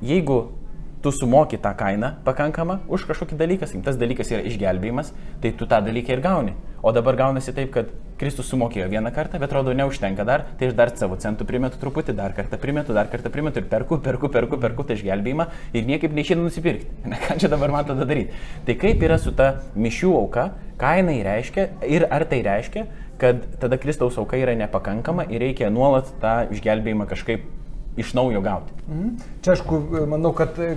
Jeigu 0.00 0.46
tu 1.02 1.12
sumoki 1.12 1.58
tą 1.58 1.72
kainą 1.76 2.12
pakankamą 2.24 2.78
už 2.88 3.06
kažkokį 3.08 3.38
dalyką, 3.40 3.66
sakykim, 3.66 3.84
tas 3.86 3.96
dalykas 3.96 4.30
yra 4.34 4.42
išgelbėjimas, 4.44 5.14
tai 5.40 5.52
tu 5.56 5.66
tą 5.66 5.80
dalyką 5.84 6.12
ir 6.12 6.22
gauni. 6.24 6.54
O 6.82 6.92
dabar 6.92 7.16
gaunasi 7.16 7.52
taip, 7.56 7.70
kad 7.72 7.90
Kristus 8.20 8.48
sumokėjo 8.52 8.86
vieną 8.92 9.12
kartą, 9.16 9.38
bet 9.40 9.48
atrodo 9.48 9.72
neužtenka 9.76 10.24
dar, 10.28 10.44
tai 10.60 10.68
aš 10.68 10.74
dar 10.76 10.92
savo 10.96 11.16
centų 11.20 11.46
primetu 11.48 11.80
truputį, 11.80 12.14
dar 12.16 12.34
kartą 12.36 12.58
primetu, 12.60 12.92
dar 12.96 13.08
kartą 13.12 13.32
primetu 13.32 13.62
ir 13.62 13.68
perku, 13.68 13.96
perku, 14.04 14.28
perku, 14.32 14.58
perku 14.60 14.84
tą 14.84 14.96
išgelbėjimą 14.96 15.46
ir 15.72 15.86
niekaip 15.88 16.16
neišėdu 16.16 16.44
nusipirkti. 16.44 16.88
Na 17.12 17.20
ką 17.20 17.38
čia 17.40 17.52
dabar 17.52 17.72
man 17.72 17.88
tada 17.88 18.08
daryti? 18.08 18.36
Tai 18.68 18.76
kaip 18.80 19.04
yra 19.08 19.16
su 19.20 19.32
ta 19.36 19.54
mišių 19.76 20.12
auka, 20.20 20.50
ką 20.80 20.96
jinai 21.00 21.20
reiškia 21.24 21.68
ir 21.88 22.08
ar 22.12 22.26
tai 22.28 22.42
reiškia, 22.44 22.84
kad 23.20 23.40
tada 23.60 23.80
Kristaus 23.80 24.16
auka 24.20 24.40
yra 24.40 24.56
nepakankama 24.56 25.28
ir 25.28 25.44
reikia 25.44 25.72
nuolat 25.72 26.12
tą 26.20 26.42
išgelbėjimą 26.52 27.08
kažkaip 27.08 27.48
iš 27.96 28.14
naujo 28.14 28.40
gauti. 28.40 28.72
Mhm. 28.88 29.08
Čia 29.42 29.52
aišku, 29.52 29.80
manau, 30.08 30.32
kad 30.36 30.58
e, 30.62 30.74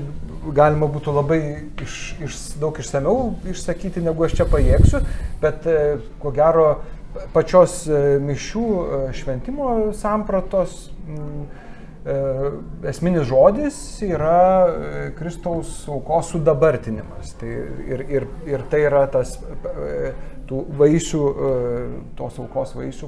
galima 0.56 0.90
būtų 0.92 1.14
labai 1.14 1.40
iš, 1.84 1.98
iš, 2.24 2.40
daug 2.62 2.78
išsameu 2.80 3.34
išsakyti, 3.54 4.04
negu 4.04 4.26
aš 4.26 4.38
čia 4.40 4.48
pajėgsiu, 4.50 5.04
bet 5.42 5.68
e, 5.70 5.80
ko 6.22 6.34
gero 6.36 6.68
pačios 7.34 7.84
e, 7.88 8.18
mišių 8.24 8.66
šventimo 9.14 9.76
sampratos 9.98 10.88
esminis 12.84 13.30
žodis 13.30 13.76
yra 14.04 14.68
Kristaus 15.16 15.86
aukos 15.88 16.34
sudabartinimas. 16.34 17.32
Tai 17.40 17.52
ir, 17.88 18.04
ir, 18.12 18.26
ir 18.50 18.66
tai 18.68 18.82
yra 18.90 19.06
tas 19.08 19.38
tų 20.50 20.66
vaisių, 20.82 21.22
tos 22.20 22.42
aukos 22.44 22.76
vaisių 22.76 23.08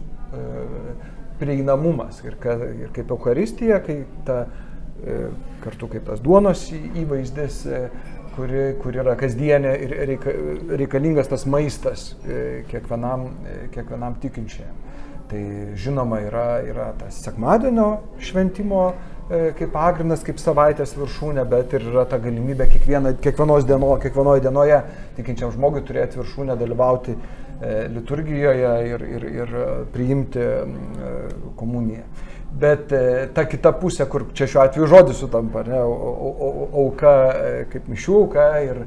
prieinamumas 1.40 2.22
ir, 2.26 2.38
kad, 2.42 2.62
ir 2.62 2.92
kaip 2.96 3.12
Euharistija, 3.12 3.80
kai 3.86 4.02
ta, 4.28 4.46
e, 5.04 5.18
kartu 5.64 5.90
kaip 5.92 6.06
tas 6.10 6.22
duonos 6.24 6.68
įvaizdis, 6.74 7.62
e, 7.68 7.82
kuri, 8.36 8.64
kuri 8.84 9.02
yra 9.04 9.16
kasdienė 9.20 9.74
ir 9.86 9.98
reika, 10.12 10.36
reikalingas 10.82 11.32
tas 11.32 11.46
maistas 11.48 12.14
e, 12.28 12.64
kiekvienam, 12.72 13.30
kiekvienam 13.76 14.20
tikinčiajam. 14.24 14.82
Tai 15.26 15.42
žinoma 15.82 16.20
yra, 16.22 16.48
yra 16.70 16.92
tas 17.00 17.18
sekmadienio 17.26 17.96
šventimo 18.22 18.92
kaip 19.26 19.72
pagrindas, 19.74 20.22
kaip 20.22 20.38
savaitės 20.38 20.92
viršūnė, 20.94 21.48
bet 21.50 21.72
ir 21.74 21.88
yra 21.90 22.04
ta 22.06 22.20
galimybė 22.22 22.68
kiekviena, 22.76 23.16
kiekvienos 23.24 23.66
dienos, 23.66 23.98
kiekvienoje 24.04 24.44
dienoje 24.46 24.78
tikinčiam 25.18 25.50
žmogui 25.56 25.82
turėti 25.88 26.20
viršūnę, 26.20 26.54
dalyvauti 26.60 27.16
liturgijoje 27.62 28.72
ir, 28.90 29.02
ir, 29.02 29.28
ir 29.42 29.58
priimti 29.94 30.40
e, 30.40 30.56
komuniją. 31.56 32.04
Bet 32.56 32.92
e, 32.96 33.28
ta 33.36 33.44
kita 33.52 33.74
pusė, 33.80 34.08
kur 34.12 34.30
čia 34.36 34.48
šiuo 34.48 34.62
atveju 34.64 34.88
žodis 34.88 35.20
sutampa, 35.20 35.64
ne, 35.68 35.80
auka 35.80 37.16
kaip 37.72 37.90
mišių 37.92 38.16
auka 38.22 38.46
ir, 38.64 38.80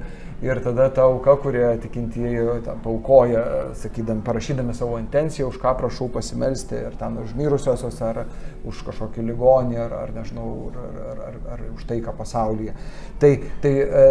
ir 0.45 0.61
tada 0.65 0.87
ta 0.95 1.05
auka, 1.09 1.35
kurie 1.43 1.67
tikintieji 1.83 2.63
paukoja, 2.85 3.45
sakydami, 3.77 4.25
parašydami 4.25 4.77
savo 4.77 4.97
intenciją, 5.03 5.51
už 5.53 5.61
ką 5.61 5.75
prašau 5.83 6.09
pasimelsti, 6.15 6.81
ir 6.89 6.97
ten 7.01 7.19
už 7.25 7.35
mirusiosios, 7.37 8.01
ar 8.05 8.25
už 8.69 8.81
kažkokį 8.89 9.27
ligonį, 9.33 9.81
ar, 9.85 9.99
ar 10.05 10.17
nežinau, 10.17 10.49
ar, 10.71 10.81
ar, 11.13 11.23
ar, 11.29 11.39
ar 11.57 11.69
už 11.75 11.85
taiką 11.91 12.17
pasaulyje. 12.17 12.77
Tai, 13.21 13.35
tai 13.65 13.75
e, 13.85 14.09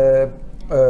e, 0.69 0.85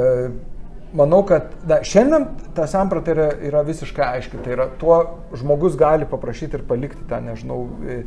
manau, 0.94 1.24
kad 1.28 1.52
da, 1.68 1.82
šiandien 1.84 2.28
ta 2.56 2.68
samprata 2.70 3.14
yra, 3.14 3.28
yra 3.50 3.64
visiškai 3.68 4.06
aiški. 4.18 4.42
Tai 4.46 4.56
yra, 4.56 4.70
tuo 4.80 5.00
žmogus 5.38 5.78
gali 5.80 6.08
paprašyti 6.10 6.60
ir 6.60 6.66
palikti 6.70 7.06
tą, 7.10 7.20
nežinau, 7.26 7.66
e, 7.88 8.00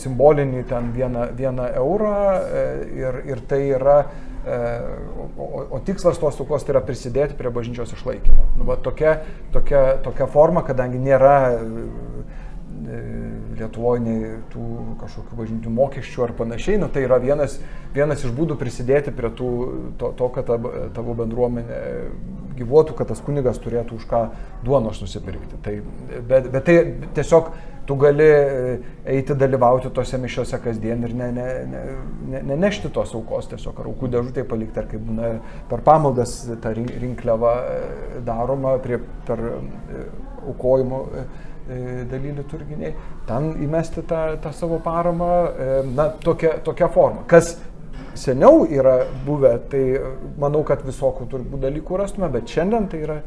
simbolinį 0.00 0.64
ten 0.70 0.90
vieną, 0.96 1.30
vieną 1.36 1.70
eurą 1.82 2.16
e, 2.40 2.66
ir, 3.02 3.22
ir 3.32 3.44
tai 3.50 3.60
yra, 3.74 3.98
e, 4.46 4.58
o, 5.36 5.66
o 5.76 5.80
tikslas 5.84 6.20
tos 6.22 6.40
aukos 6.40 6.64
tai 6.64 6.76
yra 6.76 6.84
prisidėti 6.86 7.36
prie 7.38 7.52
bažnyčios 7.52 7.92
išlaikymo. 7.98 8.50
Nu, 8.56 8.68
va, 8.70 8.78
tokia, 8.80 9.18
tokia, 9.54 9.84
tokia 10.04 10.30
forma, 10.30 10.64
kadangi 10.66 11.02
nėra 11.02 11.36
E, 11.58 12.19
Lietuvoje 13.58 14.02
nei 14.02 14.34
tų 14.52 14.66
kažkokių 15.00 15.38
bažnytinių 15.38 15.72
mokesčių 15.76 16.24
ar 16.26 16.34
panašiai, 16.38 16.78
nu, 16.80 16.88
tai 16.92 17.04
yra 17.06 17.20
vienas, 17.22 17.58
vienas 17.94 18.24
iš 18.24 18.34
būdų 18.34 18.56
prisidėti 18.60 19.14
prie 19.14 19.30
tų, 19.36 19.50
to, 20.00 20.12
to 20.18 20.28
kad 20.34 20.48
ta, 20.48 20.58
tavo 20.96 21.14
bendruomenė 21.18 21.80
gyvuotų, 22.60 22.96
kad 22.98 23.10
tas 23.12 23.20
kunigas 23.24 23.60
turėtų 23.62 23.98
už 24.00 24.06
ką 24.10 24.22
duonos 24.66 25.00
nusipirkti. 25.02 25.60
Tai, 25.64 25.76
bet, 26.28 26.48
bet 26.52 26.66
tai 26.66 26.78
tiesiog 27.16 27.52
tu 27.90 27.96
gali 27.98 28.24
e, 28.24 28.78
eiti 29.16 29.34
dalyvauti 29.34 29.90
tose 29.94 30.18
mišiose 30.20 30.60
kasdien 30.62 31.02
ir 31.06 31.14
nenešti 31.16 31.70
ne, 32.30 32.42
ne, 32.42 32.42
ne, 32.46 32.56
ne 32.62 32.92
tos 32.94 33.14
aukos 33.18 33.48
tiesiog, 33.50 33.80
ar 33.80 33.90
aukų 33.90 34.10
dėžutė 34.12 34.44
palikti, 34.46 34.78
ar 34.78 34.88
kaip 34.90 35.02
būna 35.08 35.30
per 35.70 35.82
pamaldas 35.86 36.36
ta 36.62 36.74
rinkliava 36.76 37.54
e, 37.60 37.78
daroma 38.26 38.76
prie, 38.84 39.00
per 39.26 39.42
aukojimo 40.46 41.00
daly 42.10 42.34
liturginiai, 42.36 42.94
ten 43.28 43.50
įmesti 43.64 44.04
tą, 44.08 44.22
tą 44.42 44.52
savo 44.56 44.80
paramą, 44.84 45.30
na, 45.94 46.10
tokia, 46.24 46.56
tokia 46.66 46.88
forma. 46.92 47.24
Kas 47.30 47.54
seniau 48.18 48.64
yra 48.66 49.04
buvę, 49.26 49.54
tai 49.70 49.84
manau, 50.40 50.62
kad 50.66 50.82
visokių 50.86 51.28
turbūt 51.30 51.62
dalykų 51.64 52.00
rastume, 52.00 52.30
bet 52.32 52.50
šiandien 52.50 52.88
tai 52.90 53.02
yra, 53.04 53.20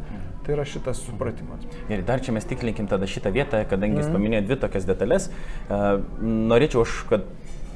tai 0.43 0.57
yra 0.57 0.65
šitas 0.67 1.01
supratimas. 1.05 1.63
Ir 1.91 2.03
dar 2.07 2.23
čia 2.23 2.35
mes 2.35 2.47
tiklinkim 2.49 2.89
tada 2.91 3.07
šitą 3.09 3.31
vietą, 3.33 3.63
kadangi 3.69 3.97
mm. 3.97 4.03
jis 4.03 4.13
paminėjo 4.13 4.45
dvi 4.49 4.59
tokias 4.65 4.87
detalės, 4.89 5.29
uh, 5.29 6.03
norėčiau 6.21 6.83
aš, 6.83 6.99
kad 7.09 7.27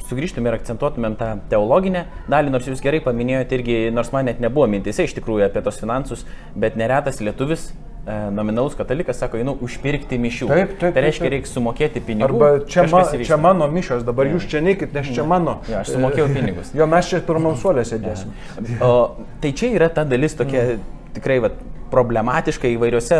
sugrįžtume 0.07 0.47
ir 0.47 0.55
akcentuotumėm 0.55 1.17
tą 1.19 1.33
teologinę 1.51 2.05
dalį, 2.31 2.53
nors 2.53 2.69
jūs 2.69 2.83
gerai 2.83 3.01
paminėjote 3.03 3.59
irgi, 3.59 3.81
nors 3.95 4.13
man 4.15 4.29
net 4.29 4.39
nebuvo 4.43 4.69
mintise 4.71 5.07
iš 5.07 5.17
tikrųjų 5.17 5.49
apie 5.49 5.63
tos 5.65 5.81
finansus, 5.81 6.23
bet 6.55 6.79
neretas 6.79 7.19
lietuvis 7.23 7.71
E, 7.71 7.86
nominalus 8.31 8.75
katalikas 8.75 9.19
sako, 9.19 9.39
einu 9.41 9.53
užpirkti 9.63 10.19
mišių. 10.21 10.49
Taip, 10.51 10.73
taip. 10.79 10.93
Tai 10.95 11.03
reiškia, 11.03 11.31
reikia 11.33 11.51
sumokėti 11.51 12.03
pinigų. 12.07 12.27
Arba 12.27 12.65
čia, 12.69 12.85
ma, 12.91 13.01
čia 13.29 13.39
mano 13.41 13.67
mišios, 13.71 14.05
dabar 14.07 14.29
ja. 14.29 14.35
jūs 14.37 14.47
čia 14.51 14.61
neikit, 14.63 14.93
nes 14.95 15.09
čia 15.11 15.25
mano. 15.27 15.57
Ja, 15.67 15.81
aš 15.83 15.95
sumokėjau 15.95 16.27
pinigus. 16.31 16.71
jo, 16.77 16.87
mes 16.87 17.09
čia 17.09 17.19
pirmam 17.27 17.57
suolė 17.59 17.83
sėdėsim. 17.87 18.31
Ja. 18.61 18.77
O, 18.87 18.93
tai 19.43 19.51
čia 19.57 19.73
yra 19.75 19.89
ta 19.91 20.05
dalis 20.07 20.37
tokia 20.39 20.63
mm. 20.77 20.85
tikrai 21.17 21.41
vat, 21.43 21.59
problematiška 21.91 22.67
įvairiose 22.75 23.17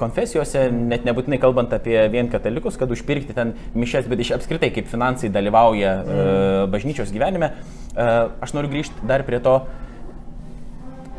konfesijose, 0.00 0.66
net 0.72 1.04
nebūtinai 1.04 1.36
kalbant 1.40 1.72
apie 1.76 1.98
vien 2.12 2.30
katalikus, 2.32 2.78
kad 2.80 2.92
užpirkti 2.92 3.36
ten 3.36 3.52
mišes, 3.76 4.08
bet 4.08 4.22
iš 4.24 4.34
apskritai 4.38 4.70
kaip 4.72 4.88
finansai 4.88 5.32
dalyvauja 5.32 5.96
mm. 5.96 6.12
uh, 6.12 6.60
bažnyčios 6.72 7.12
gyvenime. 7.12 7.52
Uh, 7.96 8.32
aš 8.44 8.56
noriu 8.56 8.72
grįžti 8.72 9.04
dar 9.08 9.24
prie 9.28 9.40
to, 9.44 9.58
uh, 9.60 9.85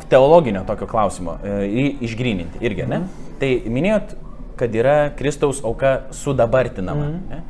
teologinio 0.09 0.63
tokio 0.67 0.87
klausimo 0.87 1.37
e, 1.43 1.91
išgryninti 2.01 2.61
irgi, 2.61 2.87
ne? 2.87 2.99
Mhm. 2.99 3.27
Tai 3.41 3.51
minėjot, 3.69 4.15
kad 4.57 4.73
yra 4.75 4.97
Kristaus 5.17 5.61
auka 5.65 6.01
sudabartinama. 6.15 7.11
Mhm. 7.11 7.29
Ne? 7.31 7.43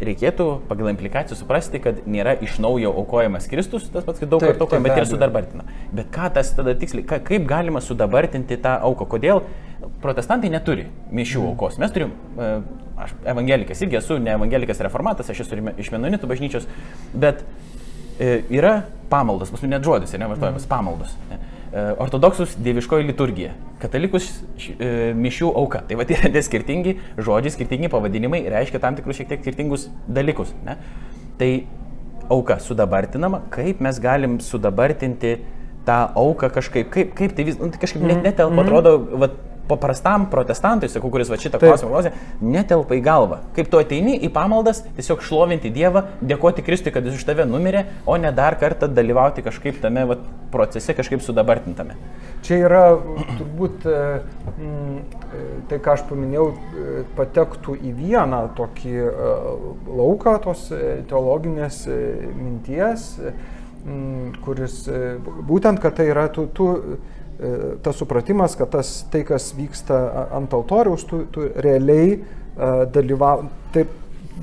Reikėtų 0.00 0.44
pagal 0.64 0.88
implikaciją 0.94 1.36
suprasti, 1.36 1.76
kad 1.84 1.98
nėra 2.08 2.32
iš 2.40 2.54
naujo 2.64 2.88
aukojamas 3.02 3.44
Kristus, 3.50 3.84
tas 3.92 4.06
pats, 4.06 4.22
kad 4.22 4.30
daug 4.32 4.40
kartų 4.40 4.64
aukojama, 4.64 4.88
bet 4.88 5.02
ir 5.02 5.08
sudabartina. 5.10 5.66
Bet 5.92 6.08
ką 6.14 6.30
tas 6.38 6.54
tada 6.56 6.72
tiksliai, 6.72 7.04
ka, 7.04 7.18
kaip 7.20 7.44
galima 7.48 7.82
sudabartinti 7.84 8.56
tą 8.64 8.78
auką? 8.88 9.04
Kodėl 9.12 9.42
protestantai 10.00 10.48
neturi 10.52 10.86
mišių 11.12 11.42
mhm. 11.42 11.50
aukos? 11.52 11.76
Mes 11.82 11.92
turim, 11.92 12.14
e, 12.32 12.48
aš 13.04 13.12
evangelikas 13.34 13.84
irgi 13.84 14.00
esu, 14.00 14.16
ne 14.24 14.32
evangelikas 14.38 14.80
reformatas, 14.88 15.28
aš 15.34 15.44
esu 15.44 15.60
iš 15.76 15.92
menonitų 15.92 16.32
bažnyčios, 16.32 16.64
bet 17.12 17.44
e, 18.16 18.40
yra 18.48 18.78
pamaldos, 19.12 19.52
pas 19.52 19.60
mane 19.60 19.76
net 19.76 19.84
žodis, 19.84 20.16
nevartojamas 20.16 20.64
mhm. 20.64 20.72
pamaldos. 20.72 21.12
Ne? 21.28 21.42
E, 21.70 21.82
ortodoksus 22.02 22.56
dieviškoji 22.58 23.06
liturgija, 23.12 23.52
katalikus 23.78 24.24
e, 24.58 25.12
mišių 25.14 25.52
auka. 25.54 25.84
Tai 25.86 26.00
va, 26.00 26.06
tai 26.08 26.16
yra 26.26 26.42
skirtingi 26.42 26.96
žodžiai, 27.14 27.54
skirtingi 27.54 27.90
pavadinimai, 27.92 28.42
reiškia 28.50 28.80
tam 28.82 28.98
tikrus 28.98 29.20
šiek 29.20 29.30
tiek 29.30 29.44
skirtingus 29.44 29.86
dalykus. 30.10 30.50
Ne? 30.66 30.74
Tai 31.38 31.50
auka 32.30 32.58
sudabartinama, 32.62 33.44
kaip 33.54 33.78
mes 33.86 34.02
galim 34.02 34.40
sudabartinti 34.42 35.36
tą 35.86 36.00
auką 36.18 36.50
kažkaip, 36.58 36.90
kaip, 36.90 37.14
kaip 37.18 37.38
tai 37.38 37.46
vis, 37.46 37.58
nu, 37.62 37.70
tai 37.70 37.80
kažkaip 37.84 38.02
net 38.02 38.16
mhm. 38.16 38.26
netelpa, 38.26 38.50
mm 38.50 38.58
-hmm. 38.58 38.66
atrodo, 38.66 39.20
va, 39.22 39.30
paprastam 39.70 40.26
protestantui, 40.32 40.90
sakau, 40.90 41.10
kuris 41.12 41.30
va 41.30 41.38
šitą 41.40 41.60
klausimą 41.62 41.90
klausė, 41.92 42.12
netelpa 42.42 42.96
į 42.98 43.02
galvą. 43.04 43.40
Kaip 43.56 43.70
tu 43.72 43.80
ateini 43.80 44.16
į 44.26 44.30
pamaldas, 44.34 44.82
tiesiog 44.96 45.22
šlovinti 45.26 45.72
Dievą, 45.74 46.04
dėkoti 46.20 46.64
Kristui, 46.66 46.92
kad 46.94 47.06
jis 47.06 47.18
už 47.20 47.26
tave 47.28 47.46
numirė, 47.48 47.86
o 48.06 48.16
ne 48.20 48.32
dar 48.36 48.58
kartą 48.60 48.90
dalyvauti 48.90 49.44
kažkaip 49.46 49.80
tame 49.82 50.06
va, 50.10 50.18
procese, 50.52 50.94
kažkaip 50.98 51.22
sudabartintame. 51.24 51.96
Čia 52.46 52.58
yra 52.64 52.82
turbūt 53.38 53.86
mm, 53.86 54.98
tai, 55.70 55.78
ką 55.78 55.94
aš 55.96 56.04
paminėjau, 56.10 56.48
patektų 57.18 57.76
į 57.78 57.94
vieną 58.00 58.42
tokį 58.58 58.96
lauką 60.00 60.36
tos 60.44 60.66
teologinės 61.10 61.84
minties, 62.36 63.14
kuris 64.44 64.82
būtent, 65.48 65.80
kad 65.80 65.96
tai 65.96 66.10
yra 66.12 66.26
tu, 66.32 66.44
tu 66.52 66.68
E, 67.19 67.19
tas 67.82 67.96
supratimas, 67.96 68.52
kad 68.58 68.68
tas, 68.74 68.90
tai, 69.12 69.22
kas 69.28 69.50
vyksta 69.56 69.96
ant 70.36 70.52
altoriaus, 70.56 71.06
tu, 71.08 71.22
tu 71.32 71.46
realiai 71.56 72.18
uh, 72.18 72.84
dalyvau, 72.92 73.48
taip 73.72 73.96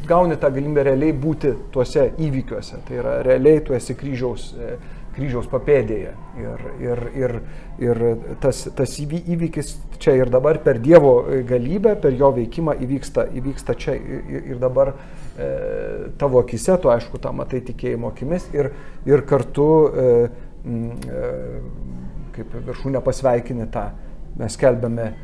gauni 0.07 0.37
tą 0.37 0.51
galimybę 0.53 0.83
realiai 0.87 1.15
būti 1.15 1.53
tuose 1.73 2.11
įvykiuose. 2.21 2.81
Tai 2.87 3.01
yra 3.01 3.17
realiai 3.25 3.63
tu 3.65 3.75
esi 3.77 3.95
kryžiaus, 3.97 4.51
e, 4.53 4.75
kryžiaus 5.15 5.47
papėdėje. 5.49 6.13
Ir, 6.41 6.65
ir, 6.83 7.03
ir, 7.17 7.35
ir 7.81 8.01
tas, 8.43 8.63
tas 8.77 8.97
įvykis 9.01 9.73
čia 10.01 10.17
ir 10.19 10.31
dabar 10.33 10.61
per 10.63 10.81
Dievo 10.83 11.15
galybę, 11.47 11.95
per 12.01 12.13
jo 12.17 12.31
veikimą 12.35 12.77
įvyksta, 12.85 13.27
įvyksta 13.39 13.77
čia 13.79 13.97
ir, 13.97 14.43
ir 14.53 14.61
dabar 14.61 14.93
e, 14.93 15.49
tavo 16.21 16.43
akise, 16.43 16.77
tu 16.81 16.93
aišku 16.93 17.21
tą 17.23 17.33
matai 17.35 17.63
tikėjimo 17.65 18.13
akimis 18.13 18.49
ir, 18.55 18.71
ir 19.09 19.25
kartu 19.29 19.69
e, 19.87 20.11
e, 20.67 21.31
kaip 22.37 22.57
viršūnę 22.67 23.01
pasveikini 23.05 23.67
tą. 23.73 23.89
Mes 24.37 24.57
kelbėme 24.59 25.07
e, 25.07 25.15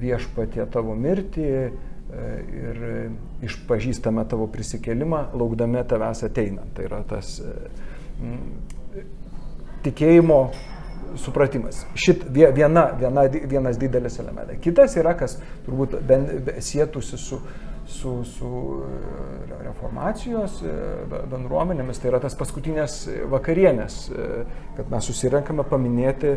viešpatie 0.00 0.64
tavo 0.72 0.96
mirtį 0.98 1.46
e, 1.48 1.68
ir 2.62 2.80
išpažįstame 3.46 4.24
tavo 4.30 4.48
prisikelimą, 4.50 5.28
laukdami 5.38 5.84
tavęs 5.88 6.24
ateinant. 6.26 6.72
Tai 6.74 6.88
yra 6.88 7.02
tas 7.08 7.36
e, 7.42 9.04
tikėjimo 9.86 10.40
supratimas. 11.18 11.84
Šit 11.96 12.26
viena, 12.34 12.88
viena, 12.98 13.24
vienas 13.28 13.78
didelis 13.80 14.18
elementas. 14.20 14.58
Kitas 14.64 14.96
yra, 15.00 15.14
kas 15.18 15.38
turbūt 15.66 15.96
sėtųsi 16.64 17.20
su 17.20 17.40
su, 17.88 18.24
su 18.24 18.82
e, 18.84 19.62
reformacijos 19.64 20.58
e, 20.60 20.72
bendruomenėmis, 21.30 22.00
tai 22.00 22.10
yra 22.10 22.20
tas 22.20 22.36
paskutinės 22.36 22.98
vakarienės, 23.32 23.96
e, 24.12 24.26
kad 24.76 24.92
mes 24.92 25.08
susirenkame 25.08 25.64
paminėti 25.68 26.34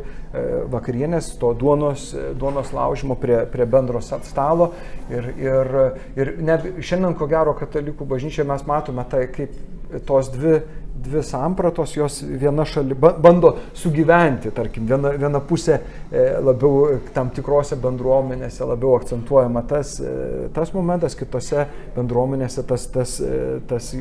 vakarienės, 0.71 1.33
to 1.41 1.51
duonos, 1.59 2.07
duonos 2.39 2.71
laužimo 2.73 3.17
prie, 3.19 3.41
prie 3.51 3.67
bendro 3.69 4.01
stalo. 4.01 4.71
Ir, 5.11 5.27
ir, 5.35 5.71
ir 6.15 6.33
net 6.39 6.65
šiandien, 6.79 7.17
ko 7.19 7.27
gero, 7.29 7.53
katalikų 7.59 8.07
bažnyčioje 8.07 8.47
mes 8.47 8.65
matome 8.69 9.05
tai 9.11 9.27
kaip 9.35 9.59
tos 10.07 10.31
dvi 10.31 10.61
dvi 10.95 11.23
sampratos, 11.23 11.95
jos 11.97 12.21
viena 12.21 12.65
šali 12.65 12.95
bando 12.95 13.55
sugyventi, 13.73 14.51
tarkim, 14.55 14.85
viena, 14.89 15.13
viena 15.17 15.41
pusė 15.43 15.77
e, 15.77 16.23
labiau 16.43 16.97
tam 17.15 17.31
tikrose 17.33 17.77
bendruomenėse 17.81 18.67
labiau 18.67 18.95
akcentuojama 18.99 19.63
tas, 19.69 19.95
e, 20.03 20.49
tas 20.55 20.73
momentas, 20.75 21.15
kitose 21.17 21.65
bendruomenėse 21.95 22.65
tas, 22.69 22.87
tas, 22.93 23.17
e, 23.23 23.59
tas 23.69 23.91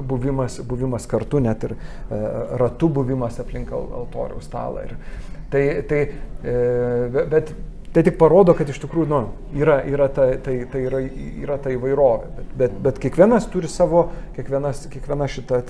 buvimas, 0.00 0.60
buvimas 0.66 1.08
kartu, 1.10 1.40
net 1.42 1.64
ir 1.68 1.76
ratų 2.60 2.90
buvimas 3.00 3.40
aplink 3.42 3.72
altoriaus 3.74 4.46
stalą. 4.46 4.86
Ir 4.86 4.96
tai, 5.50 5.64
tai, 5.88 6.02
bet 7.32 7.54
Tai 7.96 8.02
tik 8.04 8.18
parodo, 8.20 8.52
kad 8.52 8.68
iš 8.68 8.76
tikrųjų 8.82 9.08
nu, 9.08 9.18
yra, 9.56 9.78
yra, 9.88 10.10
ta, 10.12 10.26
tai, 10.44 10.58
tai 10.68 10.82
yra, 10.84 10.98
yra 11.40 11.54
ta 11.64 11.70
įvairovė. 11.72 12.26
Bet, 12.36 12.50
bet, 12.60 12.74
bet 12.84 12.98
kiekvienas 13.00 13.46
turi 13.48 13.70
savo, 13.72 14.02
kiekvienas, 14.36 14.82
kiekviena 14.92 15.24
šita 15.32 15.62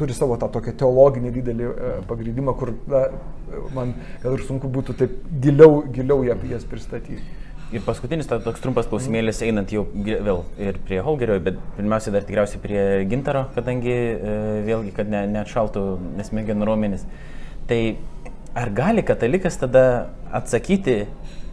turi 0.00 0.16
savo 0.16 0.34
tą 0.42 0.48
tokią 0.50 0.74
teologinį 0.80 1.30
didelį 1.36 1.68
e, 1.68 1.92
pagrindimą, 2.10 2.56
kur 2.58 2.74
na, 2.90 3.04
man 3.76 3.94
gal 4.24 4.34
ir 4.34 4.42
sunku 4.48 4.66
būtų 4.66 4.98
taip 4.98 5.14
giliau, 5.46 5.84
giliau 5.94 6.26
jas 6.26 6.66
pristatyti. 6.66 7.22
Ir 7.70 7.86
paskutinis 7.86 8.26
ta, 8.26 8.40
toks 8.42 8.66
trumpas 8.66 8.90
klausimėlis 8.90 9.38
einant 9.46 9.70
jau 9.70 9.86
vėl 9.94 10.42
ir 10.58 10.82
prie 10.90 10.98
Holgerio, 11.06 11.38
bet 11.38 11.62
pirmiausia 11.78 12.10
dar 12.10 12.26
tikriausiai 12.26 12.66
prie 12.66 12.84
Gintaro, 13.14 13.46
kadangi 13.54 13.94
e, 13.94 14.38
vėlgi, 14.66 14.90
kad 14.98 15.14
ne, 15.14 15.22
neatšaltų 15.38 15.86
nesmegenų 16.18 16.66
raumenis. 16.66 17.06
Tai 17.70 17.84
ar 18.58 18.74
gali 18.74 19.06
katalikas 19.06 19.62
tada 19.62 19.84
atsakyti 20.34 21.04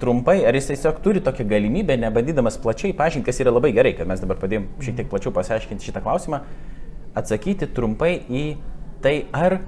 trumpai, 0.02 0.42
ar 0.48 0.56
jis 0.58 0.72
tiesiog 0.72 1.02
turi 1.04 1.22
tokią 1.26 1.48
galimybę, 1.50 1.98
nebandydamas 2.00 2.60
plačiai 2.62 2.94
pažinti, 2.98 3.26
kas 3.30 3.42
yra 3.44 3.54
labai 3.54 3.74
gerai, 3.76 3.94
kad 3.98 4.10
mes 4.10 4.22
dabar 4.24 4.40
padėjom 4.42 4.70
šiek 4.84 5.00
tiek 5.00 5.10
plačiau 5.12 5.34
pasiaiškinti 5.36 5.90
šitą 5.90 6.04
klausimą, 6.06 6.42
atsakyti 7.18 7.70
trumpai 7.74 8.14
į 8.30 8.44
tai, 9.04 9.16
ar 9.34 9.60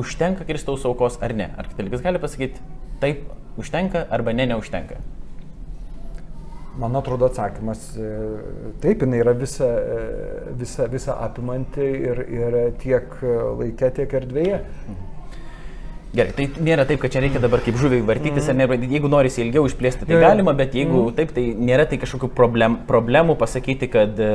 užtenka 0.00 0.46
Kristaus 0.48 0.86
aukos 0.88 1.18
ar 1.22 1.34
ne. 1.36 1.50
Ar 1.58 1.68
katalikas 1.70 2.04
gali 2.04 2.22
pasakyti, 2.22 2.62
taip 3.02 3.26
užtenka 3.60 4.06
arba 4.10 4.34
ne, 4.34 4.48
neužtenka. 4.50 5.00
Man 6.80 6.96
atrodo 6.96 7.28
atsakymas 7.28 7.90
e, 8.00 8.10
taip, 8.80 9.02
jinai 9.04 9.20
yra 9.20 9.34
visa, 9.36 9.68
e, 9.68 10.52
visa, 10.56 10.86
visa 10.88 11.18
apimanti 11.20 11.84
ir, 11.84 12.22
ir 12.32 12.60
tiek 12.80 13.18
laike, 13.60 13.92
tiek 13.98 14.20
erdvėje. 14.22 14.62
Mhm. 14.88 15.11
Gerai, 16.12 16.32
tai 16.36 16.44
nėra 16.60 16.84
taip, 16.84 16.98
kad 17.00 17.12
čia 17.14 17.22
reikia 17.24 17.40
dabar 17.40 17.62
kaip 17.64 17.78
žuviai 17.80 18.02
vartytis, 18.04 18.44
mm. 18.44 18.60
ar 18.60 18.76
ne, 18.76 18.88
jeigu 18.92 19.08
norisi 19.08 19.40
ilgiau 19.46 19.64
išplėsti, 19.64 20.04
tai 20.04 20.18
galima, 20.20 20.52
bet 20.56 20.74
jeigu 20.76 21.06
Mm. 21.06 21.14
taip, 21.16 21.30
tai 21.32 21.44
nėra 21.56 21.86
tai 21.88 21.96
kažkokių 22.02 22.28
problem, 22.36 22.76
problemų 22.88 23.38
pasakyti, 23.40 23.88
kad 23.88 24.20
e, 24.20 24.28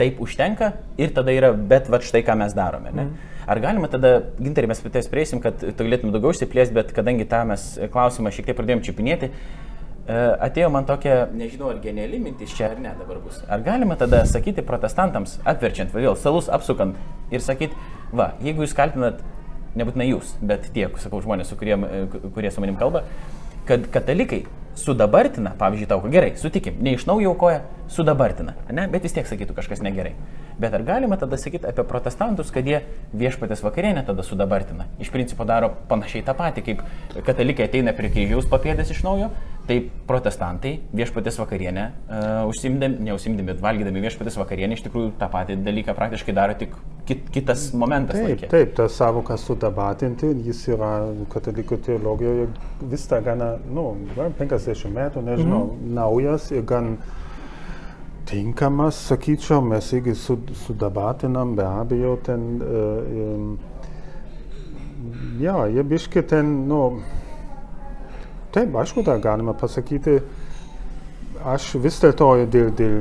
taip 0.00 0.18
užtenka 0.24 0.72
ir 0.98 1.14
tada 1.14 1.30
yra, 1.30 1.52
bet 1.54 1.86
va 1.86 2.00
štai 2.02 2.24
ką 2.26 2.34
mes 2.40 2.56
darome. 2.58 2.90
Ne? 2.90 3.06
Ar 3.46 3.60
galima 3.62 3.86
tada, 3.86 4.16
gintarį 4.42 4.72
mes 4.72 4.82
ties 4.82 5.06
prieisim, 5.06 5.38
kad 5.44 5.62
tu 5.62 5.76
galėtum 5.78 6.10
daugiau 6.10 6.34
išsiplėsti, 6.34 6.74
bet 6.74 6.90
kadangi 6.96 7.28
tą 7.30 7.44
mes 7.46 7.68
klausimą 7.94 8.34
šiek 8.34 8.50
tiek 8.50 8.58
pradėjom 8.58 8.82
čiupinėti, 8.88 9.30
e, 9.30 10.18
atėjo 10.48 10.72
man 10.74 10.90
tokia, 10.90 11.28
nežinau, 11.30 11.70
ar 11.70 11.78
geniali 11.86 12.18
mintis 12.18 12.50
čia 12.50 12.72
ar 12.72 12.82
ne 12.82 12.96
dabar 12.98 13.22
bus. 13.22 13.38
Ar 13.46 13.62
galima 13.62 13.94
tada 13.94 14.24
sakyti 14.26 14.66
protestantams, 14.66 15.38
atverčiant, 15.46 15.94
vėl 15.94 16.18
salus 16.18 16.50
apsukant 16.50 16.98
ir 17.30 17.46
sakyti, 17.46 17.78
va, 18.10 18.32
jeigu 18.42 18.66
jūs 18.66 18.74
kaltinat 18.74 19.22
nebūtinai 19.76 20.10
jūs, 20.10 20.36
bet 20.44 20.70
tie, 20.74 20.88
sakau, 21.02 21.22
žmonės, 21.24 21.50
su 21.52 21.58
kurie, 21.60 21.76
kurie 22.34 22.52
su 22.52 22.64
manim 22.64 22.78
kalba, 22.80 23.04
kad 23.68 23.86
katalikai 23.92 24.44
sudabartina, 24.76 25.54
pavyzdžiui, 25.58 25.88
tau, 25.88 26.02
gerai, 26.12 26.34
sutikim, 26.36 26.76
ne 26.84 26.92
iš 26.96 27.06
naujo 27.08 27.32
aukoja, 27.32 27.62
sudabartina, 27.92 28.54
ne, 28.76 28.84
bet 28.92 29.06
vis 29.06 29.14
tiek 29.16 29.28
sakytų 29.28 29.56
kažkas 29.56 29.80
negerai. 29.84 30.12
Bet 30.60 30.74
ar 30.76 30.84
galima 30.84 31.16
tada 31.20 31.36
sakyti 31.40 31.68
apie 31.68 31.84
protestantus, 31.88 32.52
kad 32.52 32.68
jie 32.68 32.82
viešpatės 33.16 33.64
vakarienę 33.64 34.04
tada 34.06 34.24
sudabartina? 34.24 34.86
Iš 35.00 35.10
principo 35.12 35.44
daro 35.48 35.72
panašiai 35.90 36.24
tą 36.24 36.36
patį, 36.36 36.64
kaip 36.68 37.24
katalikai 37.26 37.68
ateina 37.68 37.92
prie 37.96 38.12
kryžiaus 38.12 38.48
papėdės 38.52 38.92
iš 38.94 39.02
naujo, 39.04 39.30
taip 39.66 39.88
protestantai 40.06 40.76
viešpatės 40.94 41.40
vakarienę, 41.40 41.86
uh, 42.06 42.42
užsimdami, 42.50 43.00
neužsimdami, 43.08 43.48
bet 43.50 43.62
valgydami 43.64 44.02
viešpatės 44.04 44.38
vakarienę, 44.38 44.78
iš 44.78 44.84
tikrųjų 44.86 45.16
tą 45.20 45.28
patį 45.32 45.58
dalyką 45.66 45.94
praktiškai 45.98 46.34
daro 46.36 46.54
tik 46.58 46.76
kit, 47.06 47.26
kitas 47.34 47.68
momentas. 47.74 48.18
Taip, 48.18 48.28
laike. 48.28 48.50
taip, 48.52 48.74
ta 48.78 48.88
savoka 48.92 49.36
sudabatinti, 49.40 50.30
jis 50.46 50.62
yra 50.74 50.92
katalikų 51.32 51.80
teologijoje 51.86 52.48
vis 52.92 53.06
dar 53.10 53.24
gana, 53.26 53.52
nu, 53.66 53.88
gal 54.16 54.34
50 54.38 54.92
metų, 54.94 55.24
nežinau, 55.26 55.62
mm 55.64 55.70
-hmm. 55.70 55.94
naujas 55.98 56.50
ir 56.54 56.62
gan 56.66 56.96
tinkamas, 58.26 58.98
sakyčiau, 59.10 59.60
mes 59.62 59.94
sud, 60.14 60.50
sudabatinam, 60.66 61.54
be 61.56 61.66
abejo, 61.66 62.16
ten, 62.22 62.62
uh, 62.62 63.34
um, 63.34 63.58
ja, 65.40 65.66
jie 65.66 65.82
biški 65.82 66.22
ten, 66.22 66.66
nu, 66.68 67.00
taip, 68.56 68.76
aišku, 68.82 69.04
dar 69.06 69.20
galima 69.22 69.54
pasakyti, 69.56 70.16
aš 71.46 71.68
vis 71.84 72.00
dėlto 72.02 72.30
dėl, 72.52 72.72
dėl 72.78 72.96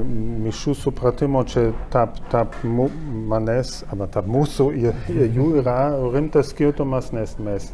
mišių 0.46 0.76
supratimo 0.82 1.46
čia 1.48 1.70
tarp, 1.94 2.20
tarp 2.34 2.60
manęs, 2.66 3.80
arba 3.90 4.10
tarp 4.12 4.28
mūsų 4.30 4.70
ir, 4.84 5.00
ir 5.16 5.32
jų 5.40 5.48
yra 5.64 5.80
rimtas 6.14 6.52
skirtumas, 6.52 7.14
nes 7.16 7.38
mes, 7.40 7.72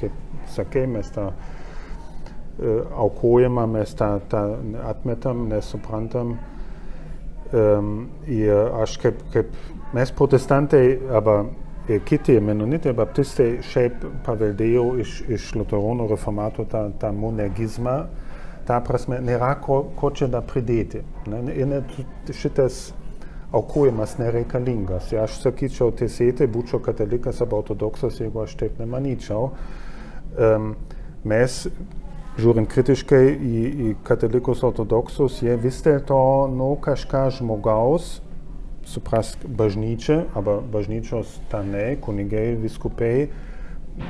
kaip 0.00 0.14
sakei, 0.54 0.86
mes 0.90 1.10
tą 1.14 1.28
uh, 1.32 1.52
aukojimą 2.96 3.66
mes 3.66 3.94
tą, 3.94 4.20
tą 4.28 4.42
atmetam, 4.86 5.48
nesuprantam. 5.48 6.36
Um, 7.54 8.08
ir 8.26 8.72
aš 8.82 8.96
kaip, 8.98 9.20
kaip 9.32 9.50
mes 9.94 10.10
protestantai, 10.10 10.96
arba 11.12 11.44
kiti 11.84 12.38
menonitai, 12.40 12.94
baptistai 12.96 13.58
šiaip 13.68 14.04
paveldėjau 14.24 14.84
iš, 15.04 15.18
iš 15.36 15.50
liuteronų 15.58 16.08
reformatų 16.14 16.64
tą, 16.72 16.84
tą 17.00 17.10
monegizmą, 17.12 17.96
ta 18.64 18.78
prasme 18.84 19.20
nėra 19.20 19.52
ko, 19.60 19.82
ko 19.98 20.10
čia 20.16 20.30
dar 20.32 20.46
pridėti. 20.48 21.02
Ne? 21.28 21.42
Net 21.68 21.92
šitas 22.32 22.86
aukojimas 23.54 24.16
nereikalingas. 24.18 25.12
Ir 25.12 25.24
aš 25.26 25.38
sakyčiau 25.44 25.92
teisėtai, 25.94 26.48
būčiau 26.50 26.80
katalikas 26.82 27.42
arba 27.44 27.60
ortodoksas, 27.60 28.18
jeigu 28.22 28.42
aš 28.42 28.56
taip 28.64 28.80
nemanyčiau. 28.80 29.50
Um, 30.34 30.72
mes, 31.28 31.60
žiūrint 32.40 32.70
kritiškai 32.72 33.22
į, 33.30 33.60
į 33.68 33.94
katalikus 34.08 34.64
ortodoksus, 34.66 35.42
jie 35.44 35.54
vis 35.60 35.84
dėlto 35.84 36.18
nu, 36.50 36.72
kažką 36.82 37.28
žmogaus, 37.36 38.16
suprask 38.88 39.44
bažnyčia, 39.46 40.24
arba 40.36 40.58
bažnyčios 40.60 41.38
tarnai, 41.50 41.96
kunigai, 42.00 42.54
viskupai, 42.60 43.28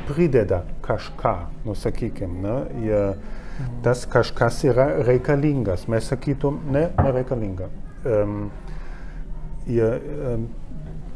prideda 0.08 0.62
kažką, 0.84 1.34
nu 1.64 1.74
sakykim, 1.74 2.38
ne? 2.42 2.56
Jie, 2.84 3.02
tas 3.84 4.06
kažkas 4.10 4.62
yra 4.64 4.86
reikalingas. 5.06 5.86
Mes 5.88 6.08
sakytum, 6.10 6.60
ne, 6.72 6.88
nereikalinga. 6.98 7.68
Um, 8.04 8.48
jie, 9.68 9.90
um, 10.34 10.48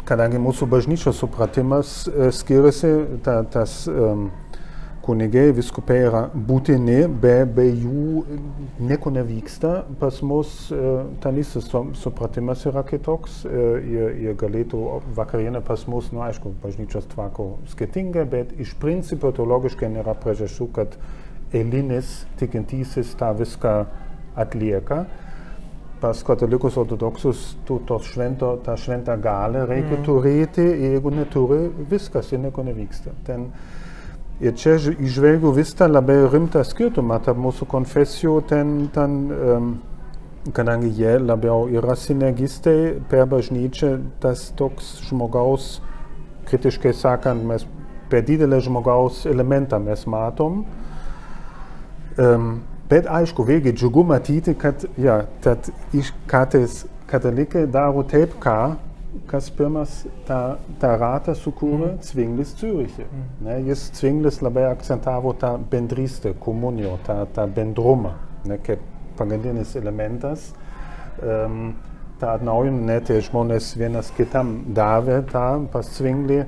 kadangi 0.08 0.40
mūsų 0.40 0.68
bažnyčios 0.70 1.18
supratimas 1.20 2.02
uh, 2.08 2.28
skiriasi, 2.32 2.92
ta, 3.24 3.40
tas 3.44 3.82
um, 3.90 4.28
kunigai, 5.08 5.48
viskupai 5.56 5.98
yra 6.04 6.22
būtini, 6.32 7.00
be, 7.22 7.34
be 7.48 7.64
jų 7.66 8.24
nieko 8.84 9.12
nevyksta. 9.14 9.72
Pas 10.00 10.20
mus 10.20 10.52
uh, 10.74 11.06
tarnystės 11.24 11.70
supratimas 11.98 12.66
yra 12.68 12.84
kitoks. 12.88 13.40
Uh, 13.48 13.78
jie, 13.80 14.10
jie 14.26 14.34
galėtų 14.38 14.82
vakarienę 15.16 15.62
pas 15.64 15.86
mus, 15.88 16.10
nu 16.12 16.24
aišku, 16.26 16.52
bažnyčios 16.62 17.08
tvako 17.14 17.54
skirtingai, 17.72 18.26
bet 18.28 18.52
iš 18.60 18.74
principo 18.82 19.32
teologiškai 19.34 19.88
nėra 19.96 20.16
priežasčių, 20.20 20.68
kad 20.76 20.98
eilinis 21.56 22.26
tikintysis 22.40 23.14
tą 23.16 23.32
viską 23.38 23.78
atlieka. 24.38 25.06
Pas 25.98 26.20
katalikus 26.22 26.76
ortodoksus 26.78 27.56
tu 27.66 27.80
tos 27.86 28.06
švento, 28.12 28.52
tą 28.62 28.76
šventą 28.78 29.16
galę 29.18 29.64
reikia 29.66 29.96
mm. 29.96 30.04
turėti, 30.06 30.66
jeigu 30.84 31.10
neturi, 31.10 31.64
viskas 31.90 32.30
ir 32.30 32.44
nieko 32.44 32.62
nevyksta. 32.68 33.16
Ten, 33.26 33.48
ir 34.40 34.54
čia 34.54 34.76
išvelgiu 34.78 35.52
vis 35.56 35.72
tą 35.74 35.88
labai 35.90 36.20
rimtą 36.30 36.62
skirtumą 36.66 37.18
tarp 37.24 37.40
mūsų 37.42 37.66
konfesijų, 37.70 38.34
ten, 38.50 38.74
ten 38.94 39.16
um, 39.34 39.70
kadangi 40.54 40.92
jie 40.94 41.16
labiau 41.18 41.66
yra 41.72 41.96
sinergistai 41.98 42.98
per 43.10 43.26
bažnyčią, 43.30 43.96
tas 44.22 44.48
toks 44.58 44.96
žmogaus, 45.08 45.78
kritiškai 46.48 46.94
sakant, 46.96 47.44
mes 47.44 47.66
per 48.08 48.24
didelį 48.24 48.62
žmogaus 48.64 49.24
elementą 49.28 49.80
mes 49.82 50.06
matom. 50.08 50.62
Um, 52.18 52.60
bet 52.90 53.10
aišku, 53.10 53.44
vėlgi 53.46 53.74
džiugu 53.76 54.06
matyti, 54.06 54.54
kad 54.58 54.86
ja, 54.98 55.24
tad 55.44 55.68
iš 55.94 56.14
kartais 56.30 56.84
katalikai 57.10 57.66
daro 57.70 58.04
taip, 58.06 58.38
ką, 58.42 58.76
kas 59.28 59.50
pirmas 59.50 60.02
tą, 60.28 60.38
tą 60.80 60.92
ratą 61.00 61.34
sukūrė 61.36 61.94
mm. 61.94 61.98
Zwinglis 62.04 62.54
Züriche. 62.58 63.06
Mm. 63.08 63.26
Ne, 63.46 63.58
jis 63.70 63.88
Zwinglis 63.96 64.40
labai 64.44 64.66
akcentavo 64.68 65.32
tą 65.40 65.54
bendrystę, 65.70 66.34
komuniją, 66.40 66.98
tą, 67.06 67.20
tą 67.34 67.46
bendrumą, 67.52 68.14
ne, 68.48 68.58
kaip 68.64 68.82
pagrindinis 69.18 69.76
elementas. 69.76 70.52
Um, 71.22 71.74
tą 72.20 72.32
atnaujinimą, 72.34 72.86
ne, 72.86 73.00
tie 73.06 73.20
žmonės 73.22 73.72
vienas 73.78 74.10
kitam 74.16 74.58
davė 74.74 75.22
tą 75.30 75.48
pas 75.72 75.88
Zwinglį. 75.98 76.42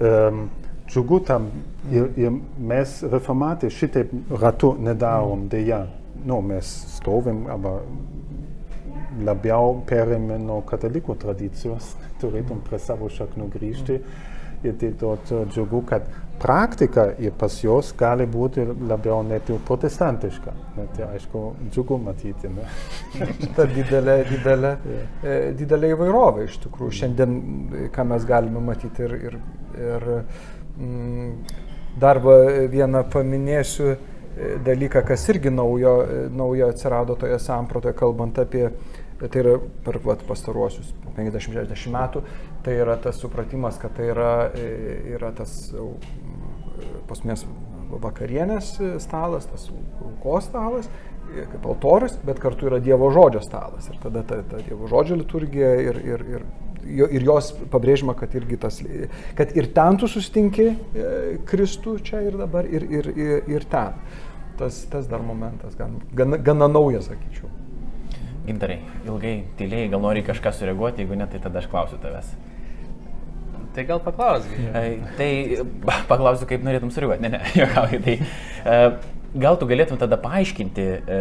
Um, 0.00 0.46
džiugu 0.88 1.20
tam 1.26 1.48
ir, 1.90 2.10
ir 2.20 2.32
mes 2.58 2.98
reformatai 3.10 3.70
šitaip 3.72 4.12
ratu 4.40 4.74
nedarom, 4.78 5.48
dėja. 5.50 5.84
Nu, 6.24 6.38
mes 6.40 6.68
stovim, 6.94 7.44
aber 7.52 7.82
labiau 9.24 9.80
perėmė 9.88 10.38
nuo 10.42 10.60
katalikų 10.66 11.18
tradicijos, 11.22 11.94
turėtum 12.22 12.62
prie 12.66 12.80
savo 12.82 13.10
šaknų 13.12 13.50
grįžti. 13.54 14.00
Ir 14.64 14.78
tai 14.80 14.88
dort 14.96 15.28
džiugu, 15.52 15.82
kad 15.84 16.06
praktika 16.40 17.06
ir 17.18 17.32
pas 17.38 17.56
juos 17.62 17.92
gali 17.98 18.26
būti 18.26 18.64
labiau 18.88 19.22
net 19.26 19.50
jau 19.50 19.58
protestantiška. 19.66 20.54
Net 20.78 20.94
tai 20.96 21.08
aišku, 21.14 21.42
džiugu 21.70 21.98
matyti. 22.02 22.50
Ta 23.56 23.66
didelė, 23.70 24.16
didelė, 24.30 24.72
e, 25.22 25.36
didelė 25.58 25.92
įvairovė 25.94 26.48
iš 26.48 26.58
tikrųjų. 26.64 26.96
Šiandien, 27.00 27.36
ką 27.94 28.08
mes 28.10 28.26
galime 28.28 28.62
matyti 28.64 29.06
ir, 29.06 29.14
ir, 29.30 29.38
ir 29.78 30.08
mm, 30.16 31.30
dar 32.00 32.20
vieną 32.24 33.04
paminėsiu 33.12 33.92
e, 33.92 33.96
dalyką, 34.66 35.04
kas 35.06 35.28
irgi 35.30 35.52
naujo, 35.54 35.94
e, 36.02 36.26
naujo 36.34 36.72
atsirado 36.74 37.18
toje 37.20 37.38
sampratoje, 37.42 37.94
kalbant 37.98 38.42
apie, 38.42 38.66
tai 39.30 39.44
yra 39.44 39.58
per 39.84 40.00
vat, 40.04 40.24
pastaruosius 40.28 40.92
50-60 41.16 41.92
metų, 41.94 42.24
tai 42.64 42.78
yra 42.82 42.96
tas 43.00 43.20
supratimas, 43.22 43.78
kad 43.80 43.94
tai 43.96 44.10
yra, 44.12 44.32
e, 44.58 44.98
yra 45.14 45.30
tas 45.36 45.54
pas 47.08 47.22
mes 47.26 47.44
vakarienės 48.00 48.74
stalas, 49.02 49.46
tas 49.50 49.68
aukos 50.02 50.48
stalas, 50.48 50.88
e, 51.30 51.46
kaip 51.52 51.66
altorius, 51.68 52.16
bet 52.26 52.40
kartu 52.42 52.68
yra 52.70 52.80
Dievo 52.82 53.10
žodžio 53.14 53.42
stalas. 53.44 53.88
Ir 53.92 53.98
tada 54.02 54.24
ta, 54.26 54.40
ta 54.50 54.60
Dievo 54.64 54.88
žodžio 54.90 55.18
liturgija 55.20 55.72
ir, 55.84 56.00
ir, 56.14 56.24
ir, 56.34 56.46
ir 57.18 57.26
jos 57.26 57.52
pabrėžima, 57.72 58.16
kad, 58.18 58.34
tas, 58.60 58.80
kad 59.38 59.56
ir 59.56 59.70
ten 59.76 60.00
tu 60.00 60.10
sustinki 60.10 60.70
e, 60.70 60.76
Kristų 61.48 61.98
čia 62.04 62.24
ir 62.28 62.38
dabar, 62.40 62.68
ir, 62.68 62.86
ir, 62.90 63.10
ir, 63.14 63.50
ir 63.58 63.68
ten. 63.70 64.00
Tas, 64.58 64.84
tas 64.86 65.08
dar 65.10 65.22
momentas, 65.26 65.74
gan, 65.74 65.98
gana, 66.14 66.38
gana 66.38 66.70
naujas, 66.70 67.08
sakyčiau. 67.10 67.50
Gintarai, 68.44 68.80
ilgai 69.06 69.36
tylėjai, 69.58 69.88
gal 69.94 70.02
nori 70.04 70.24
kažką 70.24 70.52
sureaguoti, 70.52 71.04
jeigu 71.04 71.16
ne, 71.16 71.28
tai 71.30 71.40
tada 71.40 71.62
aš 71.62 71.70
klausiu 71.72 71.96
tavęs. 72.02 72.34
Tai 73.74 73.84
gal 73.88 74.00
paklausgai. 74.04 74.66
E, 74.70 74.82
Tai 75.18 75.96
paklausiu, 76.06 76.46
kaip 76.50 76.62
norėtum 76.66 76.92
sureaguoti. 76.94 77.24
Ne, 77.24 77.32
ne, 77.34 77.40
juokauju. 77.58 78.02
Tai, 78.04 78.18
e, 78.20 79.14
gal 79.40 79.56
tu 79.58 79.66
galėtum 79.66 79.98
tada 79.98 80.18
paaiškinti, 80.20 80.84
e, 80.84 81.16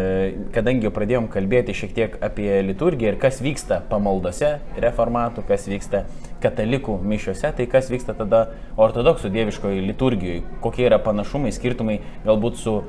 kadangi 0.53 0.85
jau 0.85 0.91
pradėjom 0.93 1.29
kalbėti 1.33 1.73
šiek 1.77 1.95
tiek 1.95 2.17
apie 2.27 2.49
liturgiją 2.67 3.13
ir 3.13 3.19
kas 3.21 3.39
vyksta 3.41 3.79
pamaldose 3.89 4.57
reformatų, 4.83 5.45
kas 5.47 5.65
vyksta 5.71 6.03
katalikų 6.43 6.99
mišiuose, 7.07 7.53
tai 7.57 7.65
kas 7.71 7.89
vyksta 7.89 8.13
tada 8.19 8.43
ortodoksų 8.77 9.31
dieviškoje 9.33 9.81
liturgijoje, 9.87 10.43
kokie 10.61 10.85
yra 10.89 10.99
panašumai, 11.01 11.55
skirtumai 11.55 12.01
galbūt 12.27 12.59
su 12.61 12.81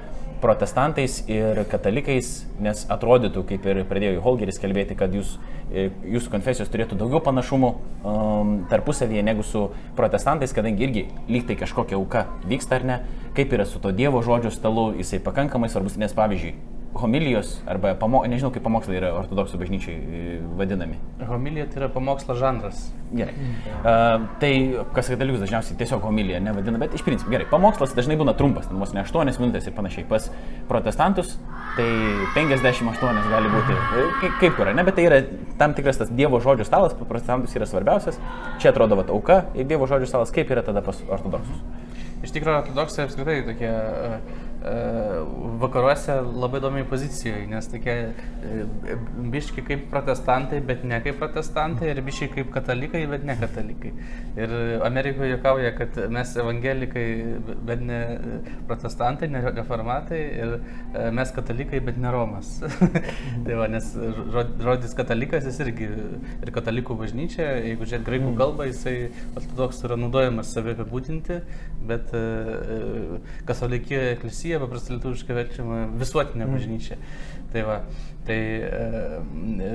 protestantais 0.45 1.23
ir 1.31 1.63
katalikais, 1.73 2.31
nes 2.61 2.85
atrodytų, 2.93 3.45
kaip 3.49 3.65
ir 3.71 3.81
pradėjo 3.89 4.21
Holgeris 4.25 4.61
kalbėti, 4.61 4.97
kad 4.99 5.15
jūs, 5.17 5.39
e, 5.73 5.87
jūsų 6.13 6.35
konfesijos 6.35 6.69
turėtų 6.73 6.99
daugiau 7.01 7.23
panašumų 7.25 7.71
um, 7.73 8.53
tarpusavyje 8.69 9.25
negu 9.25 9.47
su 9.47 9.71
protestantais, 9.97 10.53
kadangi 10.53 10.85
irgi 10.85 11.07
lyg 11.33 11.49
tai 11.49 11.57
kažkokia 11.65 11.97
auka 11.97 12.27
vyksta 12.45 12.77
ar 12.77 12.89
ne, 12.91 13.01
kaip 13.37 13.57
yra 13.57 13.65
su 13.69 13.81
to 13.81 13.95
Dievo 13.97 14.21
žodžio 14.27 14.53
stalu, 14.53 14.91
jisai 15.01 15.23
pakankamai 15.25 15.73
svarbus, 15.73 15.97
nes 16.01 16.13
pavyzdžiui, 16.13 16.55
homilijos 16.95 17.59
arba, 17.67 17.95
pamo, 17.99 18.23
nežinau 18.31 18.53
kaip 18.55 18.63
pamokslai 18.65 18.99
yra 19.01 19.11
ortodoksų 19.19 19.59
bažnyčiai 19.61 19.95
e, 19.95 20.35
vadinami. 20.59 20.99
Homilija 21.27 21.67
tai 21.71 21.83
yra 21.83 21.89
pamokslo 21.93 22.37
žanras. 22.39 22.87
Gerai. 23.15 23.35
Uh, 23.85 24.25
tai 24.43 24.51
kas 24.95 25.11
katalikus 25.13 25.43
dažniausiai 25.45 25.77
tiesiog 25.79 26.03
homiliją 26.03 26.41
nevadina, 26.43 26.81
bet 26.83 26.97
iš 26.97 27.05
principo 27.07 27.31
gerai. 27.31 27.47
Pamokslas 27.51 27.95
dažnai 27.95 28.17
būna 28.19 28.35
trumpas, 28.39 28.67
ten 28.71 28.81
vos 28.81 28.95
ne 28.97 29.05
8 29.05 29.39
minutės 29.43 29.69
ir 29.69 29.77
panašiai. 29.77 30.07
Pas 30.11 30.27
protestantus 30.71 31.37
tai 31.77 31.89
58 32.35 33.31
gali 33.31 33.53
būti, 33.53 33.77
e, 33.77 34.07
kaip, 34.23 34.39
kaip 34.43 34.59
kur, 34.59 34.73
ne, 34.75 34.87
bet 34.87 34.99
tai 34.99 35.07
yra 35.11 35.23
tam 35.61 35.77
tikras 35.79 36.01
tas 36.01 36.11
Dievo 36.15 36.43
žodžių 36.43 36.67
stalas, 36.67 36.97
pas 36.99 37.11
protestantus 37.11 37.55
yra 37.59 37.71
svarbiausias. 37.71 38.19
Čia 38.63 38.75
atrodo, 38.75 38.99
va, 38.99 39.07
auka 39.15 39.45
ir 39.55 39.69
Dievo 39.71 39.91
žodžių 39.91 40.11
stalas, 40.11 40.35
kaip 40.35 40.51
yra 40.55 40.67
tada 40.67 40.83
pas 40.87 41.03
ortodoksus. 41.07 41.63
Iš 42.25 42.33
tikrųjų, 42.33 42.63
ortodoksai 42.63 43.05
apskritai 43.05 43.43
tokie 43.45 43.69
uh, 43.69 44.44
vakaruose 45.61 46.15
labai 46.25 46.61
įdomiai 46.61 46.87
pozicijoje, 46.89 47.45
nes 47.51 47.67
tokie 47.69 47.95
uh, 48.09 48.93
biški 49.33 49.65
kaip 49.67 49.87
protestantai, 49.93 50.61
bet 50.65 50.85
ne 50.89 51.01
kaip 51.05 51.19
protestantai, 51.21 51.91
ir 51.93 52.01
biški 52.05 52.31
kaip 52.33 52.53
katalikai, 52.55 53.03
bet 53.11 53.27
ne 53.29 53.37
katalikai. 53.41 53.93
Ir 54.41 54.55
Amerikoje 54.87 55.35
juokauja, 55.35 55.75
kad 55.77 55.99
mes 56.15 56.33
evangelikai, 56.41 57.05
bet 57.69 57.85
ne 57.85 58.01
protestantai, 58.71 59.29
ne 59.33 59.45
reformatai, 59.51 60.23
ir 60.41 60.57
uh, 60.57 61.11
mes 61.15 61.35
katalikai, 61.37 61.83
bet 61.85 62.01
ne 62.01 62.15
Romas. 62.15 62.57
tai 63.45 63.61
va, 63.61 63.69
nes 63.69 63.93
žodis 64.65 64.97
katalikas 64.97 65.49
jis 65.51 65.61
irgi 65.67 65.91
ir 65.91 66.55
katalikų 66.55 66.97
bažnyčia, 67.05 67.51
jeigu 67.69 67.85
žiūrėt 67.85 68.09
graikų 68.09 68.33
kalbą, 68.41 68.71
jisai 68.71 68.97
ortodoksų 69.37 69.91
yra 69.91 70.01
naudojamas 70.01 70.57
save 70.57 70.73
apibūdinti, 70.75 71.41
bet 71.89 72.13
katalikijoje 73.49 74.15
eklesyja 74.17 74.61
paprastai 74.63 74.97
lietuviškai 74.97 75.37
verčiama 75.39 75.81
visuotinė 76.01 76.49
bažnyčia. 76.51 76.99
Tai 77.55 77.63
va, 77.69 77.77
tai 78.27 78.39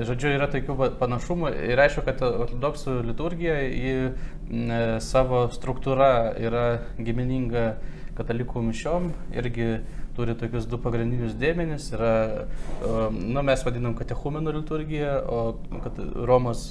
žodžiu 0.08 0.34
yra 0.34 0.50
tokių 0.52 0.76
panašumų 1.00 1.54
ir 1.70 1.80
aišku, 1.80 2.04
kad 2.08 2.20
ortodoksų 2.26 2.98
liturgija 3.08 3.56
į 3.70 3.94
savo 5.04 5.46
struktūrą 5.54 6.12
yra 6.42 6.66
gimininga 6.98 7.70
katalikų 8.18 8.62
mišiom 8.68 9.10
irgi 9.32 9.70
turi 10.16 10.34
tokius 10.38 10.66
du 10.70 10.78
pagrindinius 10.82 11.36
dėmenis. 11.38 11.90
Yra, 11.96 12.12
nu, 13.14 13.42
mes 13.46 13.64
vadinam 13.66 13.94
katechumenų 13.98 14.56
liturgiją, 14.58 15.14
o 15.30 15.80
kad 15.84 16.00
Romos 16.28 16.68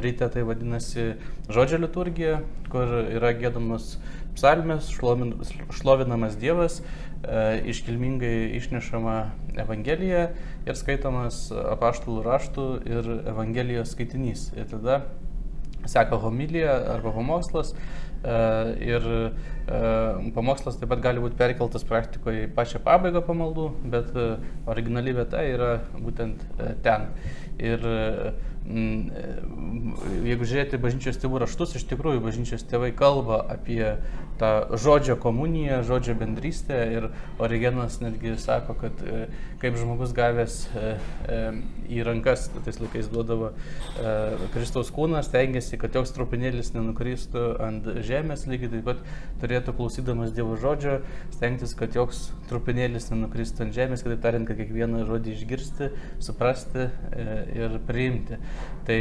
ryte 0.00 0.28
tai 0.32 0.44
vadinasi 0.48 1.12
žodžio 1.52 1.80
liturgija, 1.84 2.40
kur 2.72 2.90
yra 3.02 3.32
gėdamas 3.38 3.94
psalmės, 4.36 4.90
šlovin, 4.94 5.34
šlovinamas 5.74 6.36
Dievas, 6.40 6.80
e, 6.80 7.60
iškilmingai 7.72 8.52
išnešama 8.60 9.16
Evangelija 9.60 10.28
ir 10.66 10.78
skaitomas 10.78 11.48
apaštalų 11.52 12.22
raštų 12.26 12.68
ir 12.88 13.10
Evangelijos 13.34 13.96
skaitinys. 13.96 14.50
Ir 14.56 14.70
tada 14.70 15.02
seka 15.88 16.16
homilija 16.20 16.76
arba 16.94 17.12
pamokslas. 17.12 17.74
E, 18.20 18.32
ir 18.84 19.04
e, 19.08 20.32
pamokslas 20.34 20.76
taip 20.76 20.90
pat 20.92 21.00
gali 21.00 21.22
būti 21.22 21.38
perkeltas 21.40 21.86
praktikoje 21.88 22.44
į 22.44 22.50
pačią 22.52 22.82
pabaigą 22.84 23.22
pamaldų, 23.24 23.70
bet 23.94 24.10
e, 24.12 24.26
originali 24.68 25.14
vieta 25.16 25.40
yra 25.46 25.70
būtent 25.96 26.44
ten. 26.84 27.08
Ir 27.60 27.80
jeigu 30.26 30.46
žiūrėti 30.46 30.78
bažnyčios 30.80 31.18
tėvų 31.20 31.40
raštus, 31.46 31.78
iš 31.80 31.86
tikrųjų 31.90 32.20
bažnyčios 32.26 32.66
tėvai 32.68 32.92
kalba 32.96 33.40
apie 33.56 33.96
tą 34.40 34.76
žodžio 34.80 35.16
komuniją, 35.20 35.82
žodžio 35.84 36.14
bendrystę 36.16 36.78
ir 36.94 37.08
Origenas 37.38 37.98
netgi 38.00 38.32
sako, 38.40 38.74
kad 38.80 39.02
e, 39.04 39.26
kaip 39.60 39.76
žmogus 39.76 40.14
gavęs 40.16 40.56
e, 40.72 40.92
e, 41.28 41.40
į 41.90 42.04
rankas, 42.06 42.46
tais 42.64 42.78
laikais 42.80 43.10
duodavo 43.12 43.50
Kristaus 44.54 44.92
kūną, 44.94 45.20
stengiasi, 45.26 45.76
kad 45.80 45.96
joks 45.98 46.14
trupinėlis 46.16 46.72
nenukristų 46.72 47.42
ant 47.66 47.88
žemės, 48.06 48.46
lygiai 48.48 48.70
taip 48.76 48.86
pat 48.86 49.02
turėtų 49.42 49.74
klausydamas 49.76 50.32
Dievo 50.36 50.56
žodžio, 50.60 51.00
stengtis, 51.34 51.74
kad 51.76 51.98
joks 51.98 52.28
trupinėlis 52.48 53.10
nenukristų 53.12 53.66
ant 53.66 53.76
žemės, 53.76 54.04
kitaip 54.06 54.22
tariant, 54.24 54.48
kad 54.48 54.60
kiekvieną 54.60 55.02
žodį 55.08 55.34
išgirsti, 55.34 55.90
suprasti 56.22 56.88
ir 57.58 57.76
priimti. 57.90 58.38
Tai 58.86 59.00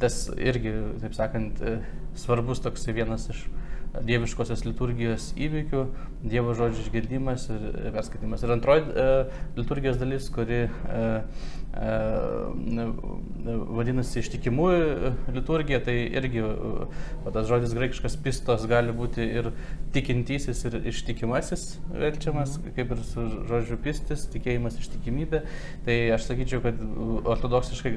tas 0.00 0.22
irgi, 0.38 0.76
taip 1.02 1.18
sakant, 1.18 1.60
svarbus 2.18 2.62
toks 2.64 2.86
vienas 2.94 3.28
iš 3.34 3.44
dieviškosios 4.02 4.64
liturgijos 4.66 5.30
įvykių, 5.38 5.84
Dievo 6.24 6.54
žodžio 6.56 6.86
išgirdimas 6.86 7.50
ir 7.52 7.64
perskaitimas. 7.92 8.42
Ir 8.46 8.54
antroji 8.54 8.86
e, 8.88 9.08
liturgijos 9.58 9.98
dalis, 10.00 10.30
kuri 10.32 10.62
e, 10.64 11.02
vadinasi 13.74 14.20
ištikimųjų 14.22 15.12
liturgija, 15.34 15.80
tai 15.82 15.96
irgi 16.06 16.42
tas 17.34 17.48
žodis 17.48 17.74
graikiškas 17.74 18.14
pistos 18.22 18.66
gali 18.70 18.94
būti 18.94 19.24
ir 19.40 19.50
tikintysis, 19.94 20.62
ir 20.68 20.78
ištikimasis 20.90 21.64
verčiamas, 21.90 22.58
kaip 22.76 22.94
ir 22.94 23.02
su 23.06 23.26
žodžiu 23.50 23.78
pistis, 23.82 24.26
tikėjimas, 24.32 24.78
ištikimybė. 24.82 25.42
Tai 25.86 25.96
aš 26.14 26.28
sakyčiau, 26.30 26.62
kad 26.64 26.78
ortodoksiškai 27.34 27.92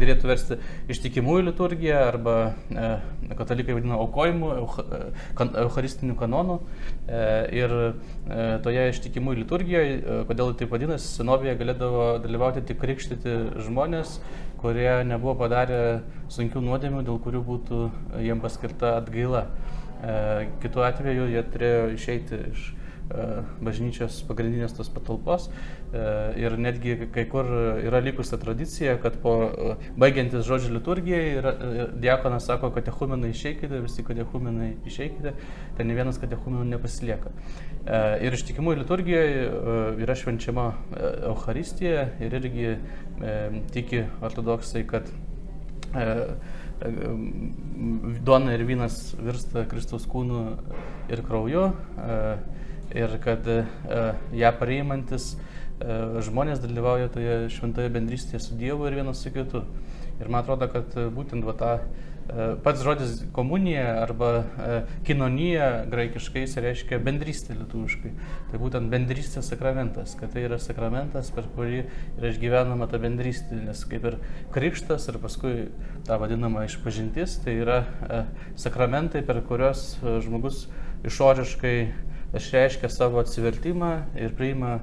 dėlėtų 0.00 0.30
versti 0.30 0.60
ištikimųjų 0.92 1.48
liturgiją 1.48 2.02
arba 2.10 2.36
e, 2.68 2.92
katalikai 3.38 3.78
vadina 3.78 3.98
aukojimu, 4.02 4.52
eucharistiniu 5.64 6.16
kanonu. 6.18 6.60
Ir 7.08 7.72
toje 8.64 8.82
ištikimų 8.92 9.38
liturgijoje, 9.40 10.24
kodėl 10.28 10.52
taip 10.58 10.72
vadinasi, 10.74 11.08
senovėje 11.16 11.56
galėdavo 11.60 12.06
dalyvauti 12.24 12.64
tik 12.68 12.82
krikštyti 12.98 13.62
žmonės, 13.62 14.18
kurie 14.58 15.04
nebuvo 15.06 15.36
padarę 15.38 16.02
sunkių 16.34 16.64
nuodėmių, 16.66 17.04
dėl 17.06 17.20
kurių 17.22 17.42
būtų 17.46 17.78
jiems 18.24 18.42
paskirta 18.42 18.96
atgaila. 18.98 19.46
Kitu 20.62 20.82
atveju 20.82 21.28
jie 21.30 21.44
turėjo 21.52 21.86
išeiti 21.94 22.42
iš 22.50 22.66
E, 23.08 23.26
bažnyčios 23.64 24.18
pagrindinės 24.28 24.74
tos 24.76 24.90
patalpos 24.92 25.46
e, 25.48 26.00
ir 26.42 26.58
netgi 26.60 27.06
kai 27.14 27.22
kur 27.30 27.46
yra 27.80 28.02
likusi 28.04 28.36
tradicija, 28.36 28.98
kad 29.00 29.16
po 29.22 29.32
e, 29.46 29.76
baigiantis 29.96 30.44
žodžio 30.44 30.74
liturgijai 30.74 31.54
diakonas 32.02 32.44
sako, 32.50 32.68
kad 32.74 32.84
techumenai 32.84 33.30
išeikite, 33.32 33.80
visi 33.86 34.04
katechumenai 34.04 34.74
išeikite, 34.90 35.32
ten 35.78 35.88
ne 35.88 35.96
vienas 35.96 36.20
katechumenų 36.20 36.66
nepasilieka. 36.74 37.32
Ir 37.86 38.34
ištikimų 38.36 38.74
liturgijoje 38.82 39.44
yra 40.02 40.16
švenčiama 40.18 40.66
Euharistija 41.30 42.08
ir 42.20 42.34
irgi 42.36 42.74
tiki 43.72 44.02
ortodoksai, 44.24 44.82
kad 44.90 45.08
duona 48.26 48.52
ir 48.58 48.66
vynas 48.68 48.98
virsta 49.16 49.64
Kristaus 49.70 50.04
kūnu 50.10 50.42
ir 51.08 51.24
krauju 51.24 51.64
ir 52.94 53.18
kad 53.24 53.46
e, 53.48 53.62
ją 54.32 54.52
priimantis 54.60 55.32
e, 55.34 55.38
žmonės 56.24 56.62
dalyvauja 56.62 57.10
toje 57.12 57.38
šventoje 57.52 57.92
bendrystėje 57.92 58.40
su 58.42 58.58
Dievu 58.58 58.88
ir 58.88 58.98
vienas 59.00 59.22
su 59.22 59.32
kitu. 59.34 59.64
Ir 60.18 60.30
man 60.30 60.42
atrodo, 60.42 60.68
kad 60.72 60.96
būtent 61.14 61.46
va, 61.46 61.74
e, 61.74 62.07
pats 62.64 62.82
žodis 62.84 63.12
komunija 63.32 64.02
arba 64.02 64.30
kinonija 65.06 65.68
graikiškai 65.88 66.44
reiškia 66.64 66.98
bendrystė 67.04 67.56
lietuviškai. 67.56 68.12
Tai 68.50 68.60
būtent 68.60 68.92
bendrystės 68.92 69.48
sakramentas, 69.52 70.12
kad 70.18 70.34
tai 70.34 70.44
yra 70.48 70.58
sakramentas, 70.60 71.30
per 71.34 71.48
kurį 71.54 71.84
yra 72.18 72.32
išgyvenama 72.32 72.90
ta 72.90 73.00
bendrystė, 73.00 73.62
nes 73.68 73.84
kaip 73.88 74.04
ir 74.10 74.18
krikštas 74.54 75.08
ir 75.08 75.20
paskui 75.22 75.54
ta 76.08 76.20
vadinama 76.20 76.66
išpažintis, 76.68 77.38
tai 77.44 77.58
yra 77.62 77.80
sakramentai, 78.60 79.24
per 79.24 79.40
kuriuos 79.48 79.88
žmogus 80.24 80.66
išoriškai 81.08 81.76
išreiškia 82.36 82.92
savo 82.92 83.22
atsivertimą 83.24 83.92
ir 84.20 84.36
priima 84.36 84.78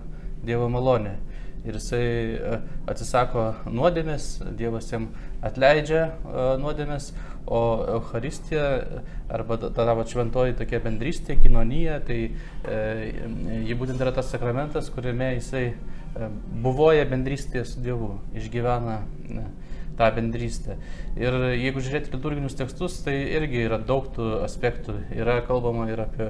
Dievo 0.45 0.69
malonę. 0.69 1.17
ir 1.65 1.79
jisai 1.79 2.05
e, 2.37 2.57
atsisako 2.91 3.45
nuodėmės, 3.73 4.27
Dievas 4.57 4.91
jam 4.91 5.07
atleidžia 5.45 6.03
e, 6.05 6.43
nuodėmės, 6.61 7.07
o 7.47 7.61
Euharistija 7.97 8.69
arba 9.29 9.57
ta 9.61 9.69
tavo 9.75 10.05
šventoji 10.09 10.57
tokia 10.59 10.79
bendrystė, 10.83 11.37
kinonija, 11.41 11.99
tai 12.07 12.19
e, 12.29 12.79
ji 13.67 13.77
būtent 13.77 14.01
yra 14.01 14.13
tas 14.15 14.31
sakramentas, 14.33 14.89
kuriame 14.93 15.35
jisai 15.35 15.65
e, 15.71 16.31
buvoja 16.65 17.05
bendrystėje 17.09 17.65
su 17.69 17.85
Dievu, 17.85 18.15
išgyvena. 18.37 18.99
E, 19.29 19.47
tą 19.95 20.09
bendrystę. 20.15 20.77
Ir 21.19 21.35
jeigu 21.55 21.79
žiūrėti 21.83 22.11
liturginius 22.13 22.57
tekstus, 22.59 22.97
tai 23.05 23.15
irgi 23.37 23.63
yra 23.65 23.79
daug 23.79 24.07
tų 24.15 24.41
aspektų. 24.45 24.97
Yra 25.15 25.39
kalbama 25.47 25.87
ir 25.91 26.01
apie 26.03 26.29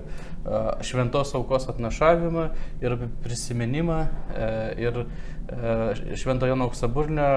šventos 0.86 1.34
aukos 1.38 1.68
atnašavimą, 1.72 2.50
ir 2.84 2.98
apie 2.98 3.10
prisiminimą, 3.26 4.00
e, 4.36 4.50
ir 4.86 5.02
e, 5.02 6.16
šventojo 6.22 6.58
auksaburnio 6.68 7.30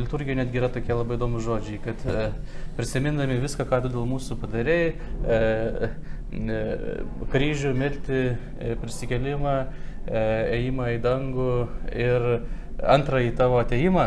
liturgija 0.00 0.38
netgi 0.38 0.60
yra 0.60 0.70
tokie 0.72 0.94
labai 0.96 1.18
įdomus 1.18 1.44
žodžiai, 1.44 1.80
kad 1.84 2.04
e, 2.08 2.30
prisimindami 2.78 3.36
viską, 3.42 3.66
ką 3.68 3.82
tu 3.84 3.92
dėl 3.92 4.06
mūsų 4.08 4.38
padarėjai, 4.40 4.94
kryžių, 7.34 7.74
mirtį, 7.76 8.22
prisikelimą, 8.80 9.56
ėjimą 10.08 10.88
į 10.94 11.00
dangų 11.04 11.54
ir 11.92 12.28
antrąjį 12.80 13.34
tavo 13.36 13.60
ateimą, 13.60 14.06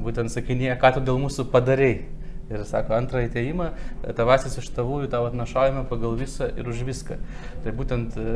būtent 0.00 0.32
sakinėje, 0.34 0.74
ką 0.80 0.96
tu 0.96 1.04
dėl 1.06 1.20
mūsų 1.22 1.46
padarėjai. 1.52 2.19
Ir 2.50 2.64
sako, 2.66 2.96
antrąjį 2.96 3.28
ateimą, 3.28 3.66
tavasis 4.18 4.56
iš 4.58 4.72
tavųjų 4.74 5.06
tavo 5.12 5.28
atnašavimą 5.30 5.84
pagal 5.86 6.16
visą 6.18 6.48
ir 6.58 6.66
už 6.66 6.80
viską. 6.88 7.18
Tai 7.62 7.74
būtent 7.78 8.16
e, 8.18 8.32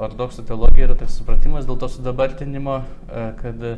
ortodoksų 0.00 0.46
teologija 0.48 0.86
yra 0.86 0.96
toks 0.96 1.18
supratimas 1.20 1.68
dėl 1.68 1.76
to 1.82 1.90
sudabartinimo, 1.92 2.78
e, 2.80 3.26
kad 3.42 3.66
e, 3.68 3.74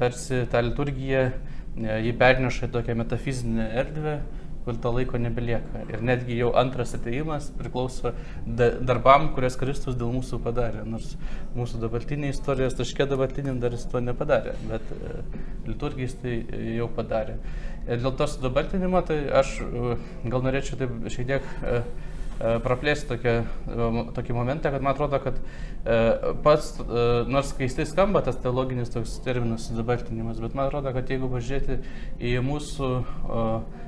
tarsi 0.00 0.46
tą 0.48 0.64
liturgiją 0.70 1.26
jį 1.76 2.16
perneša 2.16 2.70
į 2.70 2.72
tokią 2.78 2.96
metafizinę 2.96 3.68
erdvę, 3.82 4.16
kur 4.66 4.78
to 4.82 4.92
laiko 4.92 5.20
nebelieka. 5.22 5.84
Ir 5.92 6.02
netgi 6.04 6.36
jau 6.40 6.50
antras 6.58 6.96
ateimas 6.98 7.48
priklauso 7.58 8.12
darbam, 8.46 9.30
kurias 9.36 9.58
Kristus 9.60 9.94
dėl 9.98 10.10
mūsų 10.18 10.40
padarė. 10.42 10.82
Nors 10.90 11.14
mūsų 11.56 11.80
dabartinė 11.84 12.32
istorijos 12.34 12.74
taškė 12.78 13.06
dabartiniam 13.12 13.62
dar 13.62 13.76
jis 13.76 13.86
to 13.92 14.02
nepadarė, 14.02 14.56
bet 14.66 14.90
e, 14.96 15.14
liturgijais 15.70 16.18
tai 16.18 16.40
jau 16.80 16.90
padarė. 16.98 17.38
Ir 17.86 18.02
dėl 18.02 18.18
to 18.18 18.26
sudabartinimo, 18.34 19.00
tai 19.06 19.22
aš 19.42 19.56
e, 19.62 19.96
gal 20.26 20.44
norėčiau 20.48 20.82
taip 20.82 20.98
šiek 21.14 21.30
tiek 21.30 21.48
e, 21.62 21.80
E, 21.80 22.15
praplėsti 22.38 23.08
tokią, 23.10 23.34
tokį 24.16 24.36
momentą, 24.36 24.72
kad 24.74 24.84
man 24.84 24.92
atrodo, 24.94 25.20
kad 25.24 25.40
pats, 26.44 26.74
nors 27.30 27.52
keistai 27.56 27.86
skamba 27.88 28.22
tas 28.26 28.38
teologinis 28.42 28.92
toks 28.92 29.16
terminas 29.24 29.68
sudabartinimas, 29.70 30.40
bet 30.42 30.56
man 30.58 30.68
atrodo, 30.68 30.92
kad 30.96 31.10
jeigu 31.12 31.30
pažiūrėti 31.32 31.80
į 32.20 32.36
mūsų 32.44 32.92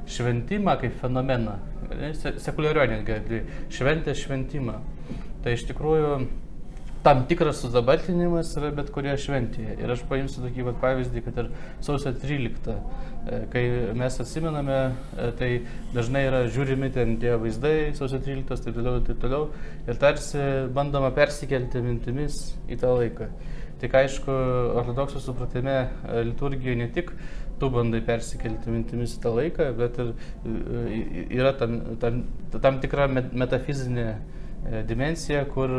šventimą 0.09 0.79
kaip 0.81 0.97
fenomeną, 1.03 1.59
sekuliarioje 2.41 2.93
netgi, 2.97 3.43
šventę 3.75 4.17
šventimą, 4.17 4.79
tai 5.45 5.57
iš 5.59 5.69
tikrųjų 5.69 6.13
tam 7.03 7.27
tikras 7.27 7.61
sudabartinimas 7.63 8.51
yra 8.59 8.71
bet 8.75 8.91
kurioje 8.95 9.21
šventėje. 9.23 9.77
Ir 9.79 9.93
aš 9.95 10.03
paimsiu 10.11 10.43
tokį 10.43 10.67
vat, 10.67 10.79
pavyzdį, 10.83 11.23
kad 11.27 11.41
ir 11.43 11.51
sausio 11.85 12.13
13, 12.13 12.71
e, 12.75 13.41
kai 13.53 13.63
mes 13.99 14.19
atsimename, 14.25 14.79
e, 15.15 15.29
tai 15.39 15.51
dažnai 15.95 16.25
yra 16.27 16.43
žiūrimi 16.51 16.91
ten 16.95 17.17
tie 17.23 17.37
vaizdai, 17.39 17.93
sausio 17.99 18.19
13, 18.25 18.65
taip 18.65 18.79
toliau, 18.81 19.03
taip 19.07 19.21
toliau, 19.23 19.51
ir 19.87 20.01
tarsi 20.01 20.45
bandoma 20.75 21.13
persikelti 21.15 21.83
mintimis 21.85 22.41
į 22.69 22.81
tą 22.83 22.95
laiką. 22.99 23.29
Tik 23.79 23.93
aišku, 23.95 24.39
ortodoksų 24.81 25.23
supratime 25.23 25.77
e, 25.85 26.25
liturgijoje 26.33 26.81
ne 26.81 26.89
tik 26.95 27.13
tu 27.59 27.71
bandai 27.75 28.01
persikelti 28.07 28.75
mintimis 28.75 29.15
į 29.17 29.23
tą 29.23 29.37
laiką, 29.39 29.71
bet 29.79 29.97
ir 30.03 30.11
yra 31.41 31.55
tam, 31.59 31.79
tam, 32.03 32.21
tam 32.55 32.83
tikra 32.83 33.09
metafizinė 33.11 34.13
dimensija, 34.87 35.45
kur 35.51 35.73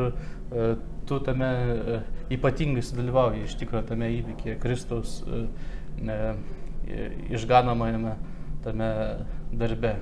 tu 1.09 1.19
tame 1.19 1.45
e, 1.45 1.99
ypatingai 2.35 2.83
sudalyvauji 2.85 3.47
iš 3.47 3.57
tikrųjų 3.57 3.87
tame 3.89 4.11
įvykyje, 4.19 4.59
Kristaus 4.61 5.19
e, 5.25 5.41
e, 6.05 7.09
išganomajame 7.33 8.13
tame 8.63 8.89
darbe. 9.49 9.95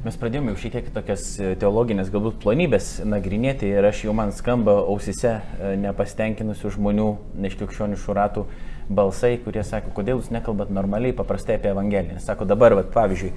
Mes 0.00 0.16
pradėjome 0.16 0.54
jau 0.54 0.62
šiek 0.62 0.78
tiek 0.78 0.86
tokias 0.94 1.26
teologinės 1.60 2.08
galbūt 2.08 2.38
plonybės 2.40 3.02
nagrinėti 3.04 3.68
ir 3.68 3.84
aš 3.84 4.06
jau 4.06 4.14
man 4.16 4.32
skamba 4.32 4.78
ausise 4.88 5.34
nepastenkinusių 5.82 6.72
žmonių 6.78 7.08
iš 7.50 7.58
krikščioniškų 7.60 8.16
ratų 8.16 8.46
balsai, 8.88 9.34
kurie 9.44 9.60
sako, 9.60 9.92
kodėl 9.98 10.22
jūs 10.22 10.32
nekalbat 10.32 10.72
normaliai, 10.72 11.12
paprastai 11.12 11.58
apie 11.60 11.74
Evangeliją. 11.74 12.16
Sako, 12.24 12.48
dabar, 12.48 12.78
vat, 12.80 12.88
pavyzdžiui, 12.96 13.34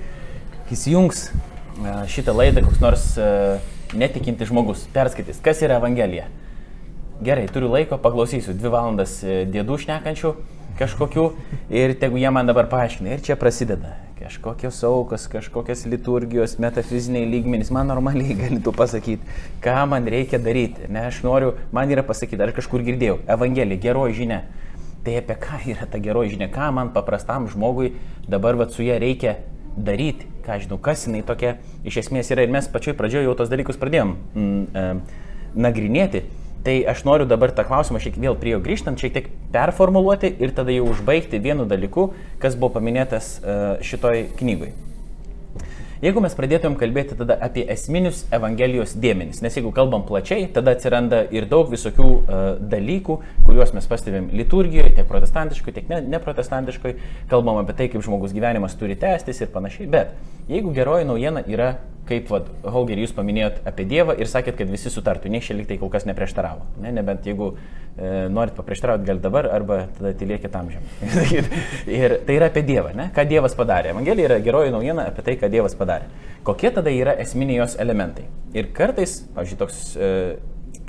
įsijungs 0.72 1.26
šitą 2.08 2.38
laidą 2.38 2.64
koks 2.64 2.80
nors 2.80 3.06
netikinti 3.98 4.48
žmogus 4.50 4.88
perskaitys, 4.94 5.42
kas 5.44 5.62
yra 5.66 5.80
Evangelija. 5.82 6.30
Gerai, 7.24 7.46
turiu 7.52 7.70
laiko, 7.72 8.00
paklausysiu 8.02 8.56
dvi 8.58 8.72
valandas 8.74 9.20
e, 9.24 9.44
dėdų 9.48 9.78
šnekančių 9.86 10.34
kažkokių 10.80 11.28
ir 11.74 11.94
tegu 12.02 12.18
jie 12.18 12.32
man 12.34 12.50
dabar 12.50 12.68
paaiškina. 12.72 13.14
Ir 13.14 13.24
čia 13.24 13.38
prasideda 13.40 13.94
kažkokios 14.18 14.80
aukos, 14.88 15.28
kažkokios 15.32 15.86
liturgijos, 15.92 16.58
metafiziniai 16.64 17.28
lygmenys. 17.30 17.72
Man 17.76 17.90
normaliai 17.92 18.36
galėtų 18.42 18.74
pasakyti, 18.76 19.38
ką 19.64 19.86
man 19.92 20.10
reikia 20.10 20.40
daryti. 20.42 20.90
Ne, 20.90 21.08
aš 21.12 21.22
noriu, 21.28 21.54
man 21.76 21.92
yra 21.92 22.06
pasakyti, 22.08 22.42
ar 22.44 22.54
kažkur 22.56 22.86
girdėjau, 22.88 23.20
Evangelija, 23.38 23.82
geroji 23.84 24.22
žinia. 24.24 24.44
Tai 25.04 25.18
apie 25.20 25.36
ką 25.36 25.60
yra 25.74 25.88
ta 25.92 26.00
geroji 26.00 26.38
žinia, 26.38 26.48
ką 26.52 26.70
man 26.76 26.94
paprastam 26.96 27.50
žmogui 27.52 27.92
dabar 28.28 28.56
vat, 28.56 28.72
su 28.72 28.86
ją 28.86 28.96
reikia 29.04 29.36
daryti, 29.76 30.30
ką 30.46 30.60
žinau, 30.64 30.80
kas 30.82 31.08
jinai 31.08 31.24
tokia 31.26 31.58
iš 31.88 32.04
esmės 32.06 32.32
yra. 32.34 32.46
Ir 32.46 32.54
mes 32.54 32.70
pačioj 32.72 32.98
pradžioje 33.00 33.28
jau 33.28 33.36
tos 33.40 33.52
dalykus 33.52 33.80
pradėjom 33.82 34.16
mm, 34.16 34.64
e, 34.74 34.88
nagrinėti. 35.66 36.24
Tai 36.64 36.78
aš 36.88 37.02
noriu 37.04 37.28
dabar 37.28 37.52
tą 37.52 37.66
klausimą 37.68 38.00
šiek 38.00 38.16
tiek 38.16 38.24
vėl 38.24 38.38
prie 38.40 38.54
jo 38.54 38.62
grįžtant, 38.64 39.02
šiek 39.02 39.18
tiek 39.18 39.28
performuluoti 39.52 40.32
ir 40.40 40.56
tada 40.56 40.72
jau 40.72 40.88
užbaigti 40.94 41.42
vienu 41.44 41.68
dalyku, 41.68 42.14
kas 42.40 42.56
buvo 42.56 42.78
paminėtas 42.78 43.36
e, 43.42 43.60
šitoj 43.84 44.30
knygoj. 44.40 44.72
Jeigu 46.04 46.20
mes 46.20 46.34
pradėtumėm 46.36 46.74
kalbėti 46.76 47.16
tada 47.16 47.38
apie 47.46 47.62
esminius 47.72 48.26
Evangelijos 48.36 48.92
dėmenis, 49.00 49.38
nes 49.40 49.56
jeigu 49.56 49.70
kalbam 49.72 50.02
plačiai, 50.04 50.50
tada 50.52 50.74
atsiranda 50.76 51.22
ir 51.32 51.48
daug 51.48 51.70
visokių 51.72 52.08
uh, 52.10 52.42
dalykų, 52.60 53.16
kuriuos 53.48 53.72
mes 53.72 53.88
pastebėm 53.88 54.28
liturgijoje, 54.36 54.98
tiek 54.98 55.08
protestantiškai, 55.08 55.76
tiek 55.78 55.94
neprotestantiškai, 56.12 56.92
ne 56.98 57.30
kalbam 57.32 57.62
apie 57.62 57.78
tai, 57.78 57.88
kaip 57.94 58.04
žmogus 58.04 58.36
gyvenimas 58.36 58.76
turi 58.76 59.00
tęstis 59.00 59.40
ir 59.46 59.54
panašiai, 59.56 59.88
bet 59.96 60.12
jeigu 60.52 60.76
geroji 60.76 61.08
naujiena 61.08 61.46
yra 61.48 61.70
kaip 62.08 62.28
vat, 62.32 62.50
Holger 62.68 63.00
jūs 63.00 63.14
paminėjot 63.16 63.62
apie 63.70 63.86
Dievą 63.88 64.16
ir 64.20 64.28
sakėt, 64.30 64.58
kad 64.60 64.72
visi 64.72 64.92
sutartų, 64.92 65.32
nieks 65.32 65.48
čia 65.50 65.56
liktai 65.56 65.78
kol 65.80 65.92
kas 65.94 66.06
neprieštaravo. 66.10 66.66
Ne, 66.84 66.92
nebent 66.96 67.28
jeigu 67.28 67.54
e, 67.54 68.28
norit 68.34 68.56
paprieštarauti, 68.58 69.08
gal 69.08 69.22
dabar, 69.24 69.48
arba 69.56 69.86
tada 69.96 70.12
tylėkit 70.20 70.58
amžiam. 70.60 70.84
ir 72.02 72.18
tai 72.28 72.38
yra 72.38 72.50
apie 72.52 72.66
Dievą, 72.68 72.92
ne? 72.98 73.08
ką 73.16 73.24
Dievas 73.30 73.56
padarė. 73.60 73.94
Evangelija 73.96 74.32
yra 74.32 74.40
geroji 74.44 74.74
naujiena 74.76 75.08
apie 75.14 75.24
tai, 75.30 75.38
ką 75.40 75.52
Dievas 75.54 75.78
padarė. 75.80 76.10
Kokie 76.44 76.74
tada 76.76 76.92
yra 76.92 77.16
esminiai 77.24 77.62
jos 77.62 77.78
elementai. 77.80 78.28
Ir 78.58 78.74
kartais, 78.76 79.22
pavyzdžiui, 79.38 79.60
toks 79.64 79.80
e, 79.96 80.12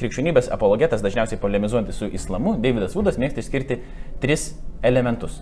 krikščionybės 0.00 0.50
apologetas, 0.54 1.04
dažniausiai 1.04 1.38
polemizuojantis 1.38 2.02
su 2.02 2.10
islamu, 2.10 2.56
Davidas 2.62 2.96
Vudas 2.98 3.20
mėgsta 3.22 3.44
išskirti 3.44 3.78
tris 4.22 4.50
elementus. 4.82 5.38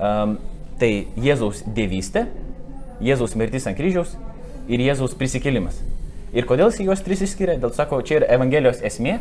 Um, 0.00 0.38
tai 0.80 1.10
Jėzaus 1.20 1.60
dievystė, 1.76 2.24
Jėzaus 3.04 3.36
mirtis 3.36 3.68
ant 3.68 3.76
kryžiaus 3.76 4.16
ir 4.70 4.82
Jėzaus 4.86 5.16
prisikėlimas. 5.18 5.80
Ir 6.30 6.46
kodėl 6.46 6.70
jis 6.70 6.84
juos 6.86 7.02
tris 7.02 7.24
išskiria? 7.26 7.58
Dėl 7.58 7.74
sako, 7.74 8.00
čia 8.06 8.20
yra 8.20 8.30
Evangelijos 8.36 8.82
esmė 8.86 9.18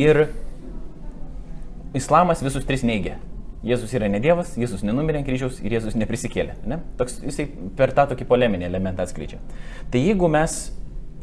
ir 0.00 0.26
islamas 1.96 2.42
visus 2.44 2.64
tris 2.68 2.84
neigia. 2.86 3.18
Jėzus 3.66 3.92
yra 3.96 4.08
ne 4.08 4.20
Dievas, 4.22 4.54
Jėzus 4.60 4.84
nenumirė 4.86 5.20
ant 5.20 5.26
kryžiaus 5.28 5.58
ir 5.64 5.74
Jėzus 5.74 5.96
neprisikėlė. 5.98 6.54
Ne? 6.70 6.78
Toks, 7.00 7.18
jisai 7.24 7.48
per 7.76 7.92
tą 7.96 8.06
tokį 8.12 8.28
poleminį 8.28 8.68
elementą 8.68 9.04
atskleidžia. 9.04 9.40
Tai 9.90 10.02
jeigu 10.02 10.28
mes 10.30 10.54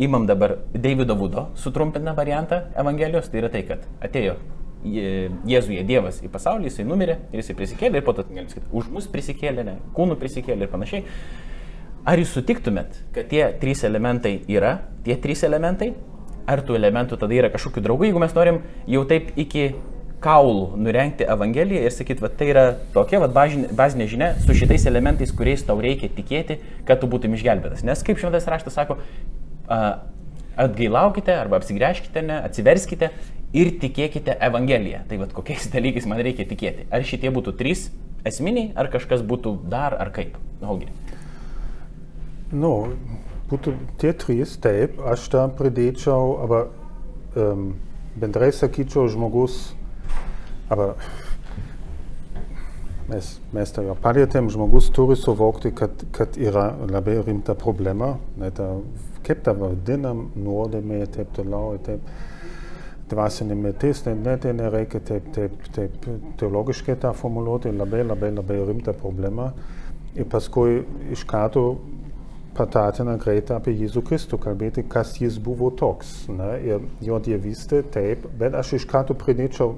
imam 0.02 0.26
dabar 0.28 0.58
Davido 0.74 1.16
Vudo 1.16 1.48
sutrumpintą 1.62 2.16
variantą 2.18 2.66
Evangelijos, 2.76 3.30
tai 3.32 3.44
yra 3.44 3.52
tai, 3.54 3.64
kad 3.70 3.88
atėjo 4.04 4.36
Jėzuje 4.84 5.86
Dievas 5.88 6.20
į 6.26 6.30
pasaulį, 6.34 6.68
jisai 6.68 6.84
numirė 6.90 7.16
ir 7.32 7.40
jisai 7.40 7.56
prisikėlė 7.56 8.02
ir 8.02 8.06
po 8.06 8.16
to, 8.18 8.26
už 8.76 8.90
mus 8.92 9.08
prisikėlė, 9.08 9.64
ne, 9.64 9.78
kūnų 9.96 10.18
prisikėlė 10.20 10.68
ir 10.68 10.74
panašiai. 10.74 11.06
Ar 12.04 12.20
jūs 12.20 12.34
sutiktumėt, 12.36 12.98
kad 13.16 13.30
tie 13.32 13.46
trys 13.62 13.86
elementai 13.88 14.42
yra, 14.52 14.74
tie 15.06 15.16
trys 15.24 15.46
elementai, 15.48 15.94
ar 16.52 16.60
tų 16.68 16.76
elementų 16.76 17.16
tada 17.22 17.36
yra 17.38 17.50
kažkokių 17.54 17.84
draugų, 17.86 18.10
jeigu 18.10 18.20
mes 18.20 18.34
norim 18.36 18.58
jau 18.92 19.06
taip 19.08 19.30
iki 19.40 19.70
kaulų 20.24 20.80
nurenkti 20.80 21.28
Evangeliją 21.28 21.84
ir 21.84 21.94
sakyti, 21.96 22.24
va 22.24 22.30
tai 22.32 22.50
yra 22.52 22.66
tokia 22.96 23.22
va, 23.24 23.30
bazinė, 23.32 24.08
žinia 24.12 24.34
su 24.44 24.56
šitais 24.56 24.88
elementais, 24.92 25.32
kuriais 25.36 25.64
tau 25.68 25.80
reikia 25.84 26.12
tikėti, 26.12 26.60
kad 26.88 27.00
tu 27.00 27.08
būtum 27.12 27.36
išgelbėtas. 27.38 27.84
Nes 27.88 28.04
kaip 28.04 28.20
šventas 28.20 28.48
raštas 28.52 28.76
sako, 28.76 29.00
atgailaukite 30.60 31.36
arba 31.36 31.60
apsigręžkite, 31.60 32.24
ne, 32.28 32.40
atsiverskite 32.48 33.12
ir 33.56 33.74
tikėkite 33.80 34.38
Evangeliją. 34.44 35.04
Tai 35.10 35.24
vad 35.24 35.36
kokiais 35.36 35.72
dalykais 35.72 36.08
man 36.10 36.24
reikia 36.24 36.48
tikėti. 36.50 36.88
Ar 36.92 37.08
šitie 37.08 37.32
būtų 37.34 37.56
trys 37.60 37.90
esminiai, 38.28 38.72
ar 38.80 38.92
kažkas 38.92 39.24
būtų 39.28 39.58
dar, 39.72 39.96
ar 40.00 40.12
kaip? 40.16 40.40
Holgi. 40.64 40.92
Nu, 42.54 42.74
būtų 43.50 43.74
tie 44.02 44.12
trys, 44.14 44.58
taip, 44.62 45.00
aš 45.10 45.26
tą 45.34 45.48
pridėčiau, 45.58 46.36
aber 46.44 46.68
um, 47.36 47.72
bendrai 48.20 48.52
sakyčiau, 48.54 49.08
žmogus, 49.10 49.72
aber 50.70 50.94
mes, 53.10 53.32
mes 53.56 53.74
tą 53.74 53.86
jau 53.88 53.96
palėtėm, 54.04 54.52
žmogus 54.54 54.92
turi 54.94 55.18
suvokti, 55.18 55.74
kad, 55.76 56.06
kad 56.14 56.38
yra 56.38 56.70
labai 56.90 57.18
rimta 57.26 57.58
problema, 57.58 58.16
net 58.38 58.62
kaip 59.26 59.42
tą 59.46 59.56
vadinam, 59.58 60.28
nuodėmė 60.38 61.04
ir 61.04 61.12
taip 61.18 61.34
toliau, 61.34 61.74
ir 61.78 61.84
taip 61.88 62.14
dvasinė 63.14 63.58
mirtis, 63.60 64.02
tai 64.06 64.14
net 64.18 64.46
nereikia 64.46 65.02
taip, 65.10 65.30
taip, 65.36 65.58
taip 65.76 66.06
teologiškai 66.40 66.96
tą 67.02 67.12
formuluoti, 67.18 67.74
labai, 67.74 68.04
labai, 68.08 68.32
labai 68.34 68.62
rimta 68.70 68.94
problema. 68.98 69.52
Ir 70.14 70.28
paskui 70.30 70.84
iš 71.14 71.26
karto 71.26 71.64
patatina 72.58 73.16
greitą 73.22 73.58
apie 73.58 73.74
Jėzų 73.78 74.04
Kristų 74.08 74.40
kalbėti, 74.44 74.84
kas 74.90 75.16
jis 75.22 75.40
buvo 75.42 75.72
toks. 75.78 76.14
Ne? 76.30 76.52
Ir 76.66 76.86
jo 77.06 77.20
dievystė, 77.24 77.84
taip, 77.94 78.28
bet 78.40 78.56
aš 78.58 78.76
iš 78.80 78.88
karto 78.90 79.18
pridėčiau, 79.18 79.76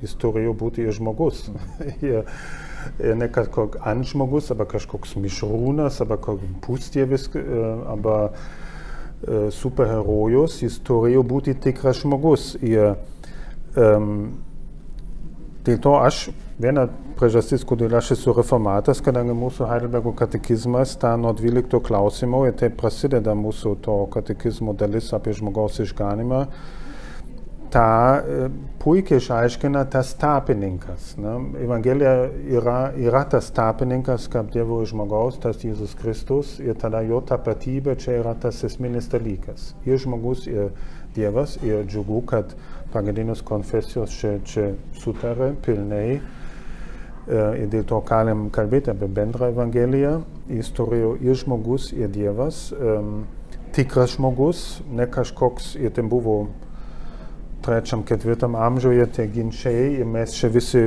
jis 0.00 0.16
turėjo 0.20 0.54
būti 0.56 0.86
ir 0.86 0.96
žmogus. 0.96 1.46
ir, 2.10 2.24
ir 2.98 3.20
ne 3.20 3.28
kažkoks 3.32 3.82
antžmogus, 3.92 4.50
arba 4.54 4.68
kažkoks 4.70 5.16
mišrūnas, 5.20 6.00
arba 6.04 6.16
kažkoks 6.20 6.60
pūstievis, 6.64 7.28
arba 7.36 8.18
uh, 8.30 8.44
superherojus, 9.52 10.60
jis 10.64 10.78
turėjo 10.86 11.24
būti 11.26 11.56
tikras 11.60 12.00
žmogus. 12.04 12.54
Ir 12.64 12.94
um, 13.76 14.40
dėl 15.66 15.80
to 15.84 15.94
aš 16.00 16.28
viena 16.60 16.86
priežastis, 17.20 17.64
kodėl 17.68 17.96
aš 17.98 18.14
esu 18.16 18.34
reformatas, 18.36 19.00
kadangi 19.04 19.36
mūsų 19.36 19.68
Heidelbergo 19.68 20.12
katekizmas 20.16 20.96
tą 21.00 21.14
nuo 21.20 21.32
12 21.36 21.80
klausimų 21.84 22.46
ir 22.48 22.58
taip 22.60 22.76
prasideda 22.80 23.34
mūsų 23.36 23.74
to 23.84 23.96
katekizmo 24.12 24.76
dalis 24.76 25.12
apie 25.16 25.34
žmogaus 25.36 25.80
išganimą, 25.84 26.44
tą 27.70 27.80
e, 27.80 28.48
puikiai 28.82 29.20
išaiškina 29.20 29.84
tas 29.92 30.12
tarpininkas. 30.18 31.14
Ne? 31.22 31.36
Evangelija 31.64 32.14
yra, 32.58 32.78
yra 32.98 33.22
tas 33.30 33.50
tarpininkas, 33.54 34.26
kaip 34.32 34.50
Dievo 34.54 34.80
žmogaus, 34.88 35.38
tas 35.42 35.62
Jėzus 35.64 35.94
Kristus 35.98 36.56
ir 36.62 36.78
tada 36.80 37.04
jo 37.06 37.20
tapatybė 37.26 37.96
čia 38.00 38.18
yra 38.20 38.34
tas 38.40 38.64
esminis 38.66 39.10
dalykas. 39.12 39.74
Ir 39.86 40.00
žmogus, 40.02 40.48
ir 40.50 40.72
Dievas, 41.14 41.56
ir 41.66 41.86
džiugu, 41.90 42.22
kad 42.30 42.54
pagrindinės 42.92 43.42
konfesijos 43.46 44.14
čia, 44.20 44.36
čia 44.44 44.70
sutarė 45.00 45.52
pilnai 45.64 46.20
ir 47.30 47.68
dėl 47.70 47.84
to 47.86 48.00
galim 48.06 48.48
kalbėti 48.50 48.90
apie 48.90 49.06
bendrą 49.06 49.50
Evangeliją. 49.52 50.16
Jis 50.50 50.72
turėjo 50.74 51.12
ir 51.22 51.36
žmogus, 51.38 51.90
ir 51.94 52.10
Dievas, 52.10 52.70
um, 52.74 53.22
tikras 53.76 54.16
žmogus, 54.16 54.80
ne 54.90 55.06
kažkoks, 55.06 55.76
ir 55.78 55.94
ten 55.94 56.08
buvo 56.10 56.48
trečiam, 57.62 58.02
ketvirtam 58.08 58.56
amžiuje 58.56 59.06
tie 59.14 59.28
ginčiai 59.30 60.00
ir 60.00 60.08
mes 60.08 60.34
čia 60.34 60.48
visi 60.50 60.82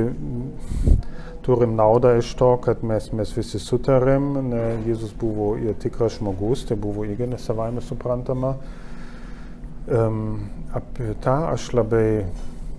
turim 1.44 1.76
naudą 1.76 2.14
iš 2.18 2.32
to, 2.40 2.50
kad 2.64 2.82
mes, 2.86 3.10
mes 3.12 3.32
visi 3.36 3.60
sutarėm, 3.60 4.30
ne, 4.48 4.62
Jėzus 4.88 5.12
buvo 5.20 5.54
ir 5.60 5.76
tikras 5.80 6.18
žmogus, 6.18 6.64
tai 6.68 6.76
buvo 6.80 7.04
irgi 7.04 7.28
nesavaime 7.30 7.84
suprantama. 7.84 8.56
Um, 9.84 10.48
apie 10.72 11.12
tą 11.20 11.34
aš 11.52 11.66
labai 11.76 12.24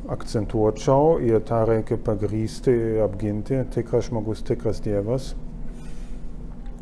akcentuočiau 0.10 1.20
ir 1.22 1.44
tą 1.46 1.60
reikia 1.70 2.00
pagrysti 2.02 2.74
ir 2.74 3.04
apginti, 3.06 3.60
tikras 3.74 4.08
žmogus, 4.10 4.42
tikras 4.46 4.82
Dievas. 4.82 5.36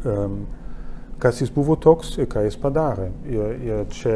Um, 0.08 0.46
kas 1.20 1.42
jis 1.44 1.52
buvo 1.52 1.76
toks 1.76 2.16
ir 2.20 2.30
ką 2.32 2.46
jis 2.48 2.56
padarė. 2.60 3.10
Ir, 3.28 3.60
ir 3.68 3.84
čia, 3.92 4.16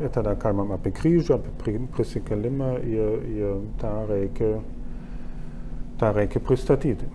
ir 0.00 0.12
tada 0.16 0.32
kalbam 0.40 0.72
apie 0.76 0.92
kryžių, 0.96 1.36
apie 1.36 1.76
prisikelimą 1.92 2.72
ir, 2.88 3.22
ir 3.28 3.62
tą, 3.80 3.94
reikia, 4.08 4.50
tą 6.00 6.12
reikia 6.16 6.40
pristatyti. 6.44 7.08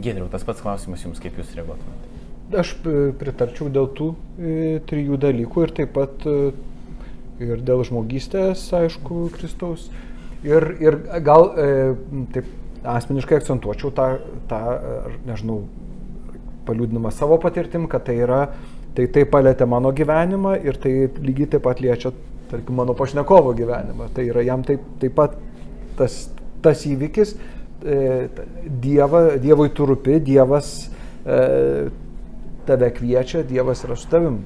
Gedriau, 0.00 0.32
tas 0.32 0.44
pats 0.48 0.64
klausimas 0.64 1.04
jums, 1.04 1.20
kaip 1.20 1.36
jūs 1.36 1.52
reaguotumėte? 1.60 2.08
Aš 2.56 2.74
pritarčiau 3.20 3.68
dėl 3.72 3.88
tų 3.96 4.12
e, 4.12 4.80
trijų 4.88 5.16
dalykų 5.20 5.64
ir 5.64 5.72
taip 5.76 5.92
pat 5.96 6.24
e, 6.28 6.52
ir 7.40 7.62
dėl 7.64 7.84
žmogystės, 7.88 8.64
aišku, 8.76 9.28
Kristaus. 9.36 9.88
Ir, 10.42 10.66
ir 10.82 10.98
gal 11.22 11.52
e, 11.54 11.70
taip 12.34 12.50
asmeniškai 12.82 13.38
akcentuočiau 13.38 13.92
tą, 13.94 14.08
tą 14.50 14.60
nežinau, 15.28 15.62
paliūdinimą 16.66 17.12
savo 17.14 17.38
patirtim, 17.42 17.86
kad 17.90 18.04
tai 18.06 18.18
yra, 18.22 18.42
tai 18.96 19.06
tai 19.12 19.24
palėtė 19.28 19.66
mano 19.70 19.92
gyvenimą 19.94 20.56
ir 20.66 20.78
tai 20.82 20.92
lygiai 21.22 21.50
taip 21.54 21.64
pat 21.66 21.82
liečia, 21.82 22.12
tarkim, 22.50 22.76
mano 22.78 22.94
pašnekovo 22.98 23.54
gyvenimą. 23.58 24.10
Tai 24.14 24.26
yra 24.28 24.44
jam 24.46 24.64
taip, 24.66 24.84
taip 25.02 25.16
pat 25.18 25.36
tas, 25.98 26.24
tas 26.64 26.86
įvykis, 26.88 27.36
e, 27.82 27.98
dieva, 28.82 29.24
Dievui 29.42 29.70
tu 29.74 29.86
rūpi, 29.88 30.18
Dievas 30.24 30.72
e, 31.24 31.88
tave 32.66 32.90
kviečia, 32.94 33.42
Dievas 33.48 33.84
yra 33.86 33.98
su 33.98 34.10
tavim. 34.12 34.42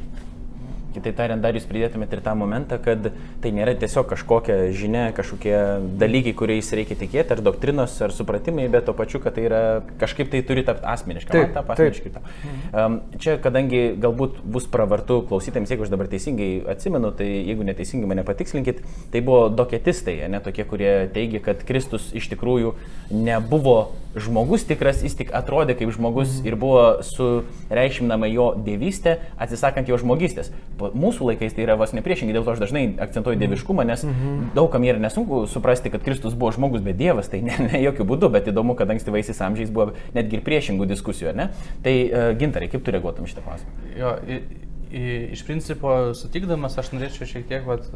Kitaip 0.97 1.17
tariant, 1.19 1.43
dar 1.45 1.57
jūs 1.57 1.67
pridėtumėte 1.69 2.17
ir 2.17 2.23
tą 2.25 2.33
momentą, 2.39 2.79
kad 2.83 3.11
tai 3.45 3.53
nėra 3.53 3.75
tiesiog 3.77 4.07
kažkokia 4.13 4.57
žinia, 4.77 5.11
kažkokie 5.17 5.57
dalykai, 6.01 6.33
kuriais 6.39 6.71
reikia 6.79 6.97
tikėti, 6.99 7.37
ar 7.37 7.43
doktrinos, 7.45 7.99
ar 8.05 8.15
supratimai, 8.17 8.69
bet 8.73 8.89
to 8.89 8.95
pačiu, 8.97 9.21
kad 9.23 9.37
tai 9.37 9.45
yra 9.49 9.61
kažkaip 10.01 10.31
tai 10.33 10.41
turi 10.47 10.65
tapti 10.67 10.89
asmeniškai. 10.89 11.35
Taip, 11.37 11.53
tą 11.57 11.65
asmeniškai. 11.75 12.25
Um, 12.73 12.99
čia, 13.21 13.37
kadangi 13.43 13.83
galbūt 14.01 14.41
bus 14.57 14.69
pravartu 14.73 15.21
klausytėms, 15.29 15.75
jeigu 15.75 15.85
aš 15.87 15.93
dabar 15.93 16.09
teisingai 16.13 16.51
atsimenu, 16.73 17.13
tai 17.17 17.29
jeigu 17.29 17.67
neteisingai 17.69 18.11
mane 18.15 18.25
patikslinkit, 18.27 18.83
tai 19.13 19.23
buvo 19.27 19.47
doketistai, 19.53 20.19
ne 20.33 20.41
tokie, 20.45 20.65
kurie 20.69 20.95
teigia, 21.13 21.45
kad 21.45 21.63
Kristus 21.69 22.09
iš 22.17 22.31
tikrųjų 22.33 22.75
nebuvo 23.13 23.79
žmogus 24.17 24.65
tikras, 24.67 25.03
jis 25.05 25.15
tik 25.19 25.31
atrodė 25.37 25.77
kaip 25.79 25.93
žmogus 25.95 26.39
mm. 26.39 26.49
ir 26.49 26.57
buvo 26.61 26.85
sureikšminama 27.05 28.29
jo 28.33 28.49
dievystė, 28.67 29.19
atsisakant 29.41 29.89
jo 29.91 29.99
žmogystės. 30.01 30.53
Mūsų 30.81 31.31
laikais 31.31 31.57
tai 31.57 31.67
yra 31.67 31.77
vos 31.79 31.93
nepriešingai, 31.97 32.35
dėl 32.37 32.47
to 32.47 32.55
aš 32.55 32.63
dažnai 32.65 32.85
akcentuoju 33.07 33.41
dieviškumą, 33.41 33.87
nes 33.89 34.05
mm 34.05 34.15
-hmm. 34.15 34.45
daugam 34.57 34.85
yra 34.85 34.99
nesunku 35.03 35.47
suprasti, 35.47 35.91
kad 35.91 36.03
Kristus 36.05 36.35
buvo 36.35 36.53
žmogus, 36.53 36.83
bet 36.83 36.97
Dievas, 36.97 37.29
tai 37.29 37.43
ne, 37.43 37.57
ne 37.73 37.83
jokių 37.83 38.05
būdų, 38.05 38.31
bet 38.33 38.49
įdomu, 38.49 38.75
kad 38.75 38.91
ankstyvaisiais 38.91 39.41
amžiais 39.41 39.71
buvo 39.71 39.93
netgi 40.15 40.37
ir 40.37 40.43
priešingų 40.43 40.87
diskusijų, 40.87 41.35
ne? 41.37 41.51
Tai 41.83 41.97
uh, 42.05 42.39
gintarai, 42.39 42.69
kaip 42.69 42.85
tu 42.85 42.91
reaguotum 42.91 43.27
šitą 43.27 43.45
klausimą? 43.45 43.71
Jo, 43.97 44.17
i, 44.29 44.66
iš 44.91 45.43
principo 45.47 45.95
sutikdamas 46.19 46.79
aš 46.79 46.93
norėčiau 46.95 47.29
šiek 47.29 47.49
tiek 47.51 47.67
vat, 47.67 47.89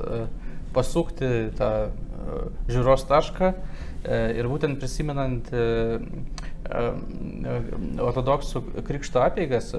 pasukti 0.75 1.51
tą 1.59 1.71
uh, 1.91 2.51
žiūros 2.71 3.07
tašką 3.11 3.55
E, 4.01 4.17
ir 4.41 4.47
būtent 4.49 4.79
prisimenant 4.81 5.51
e, 5.53 5.63
e, 6.73 6.85
ortodoksų 8.01 8.63
krikšto 8.87 9.21
apeigas, 9.21 9.75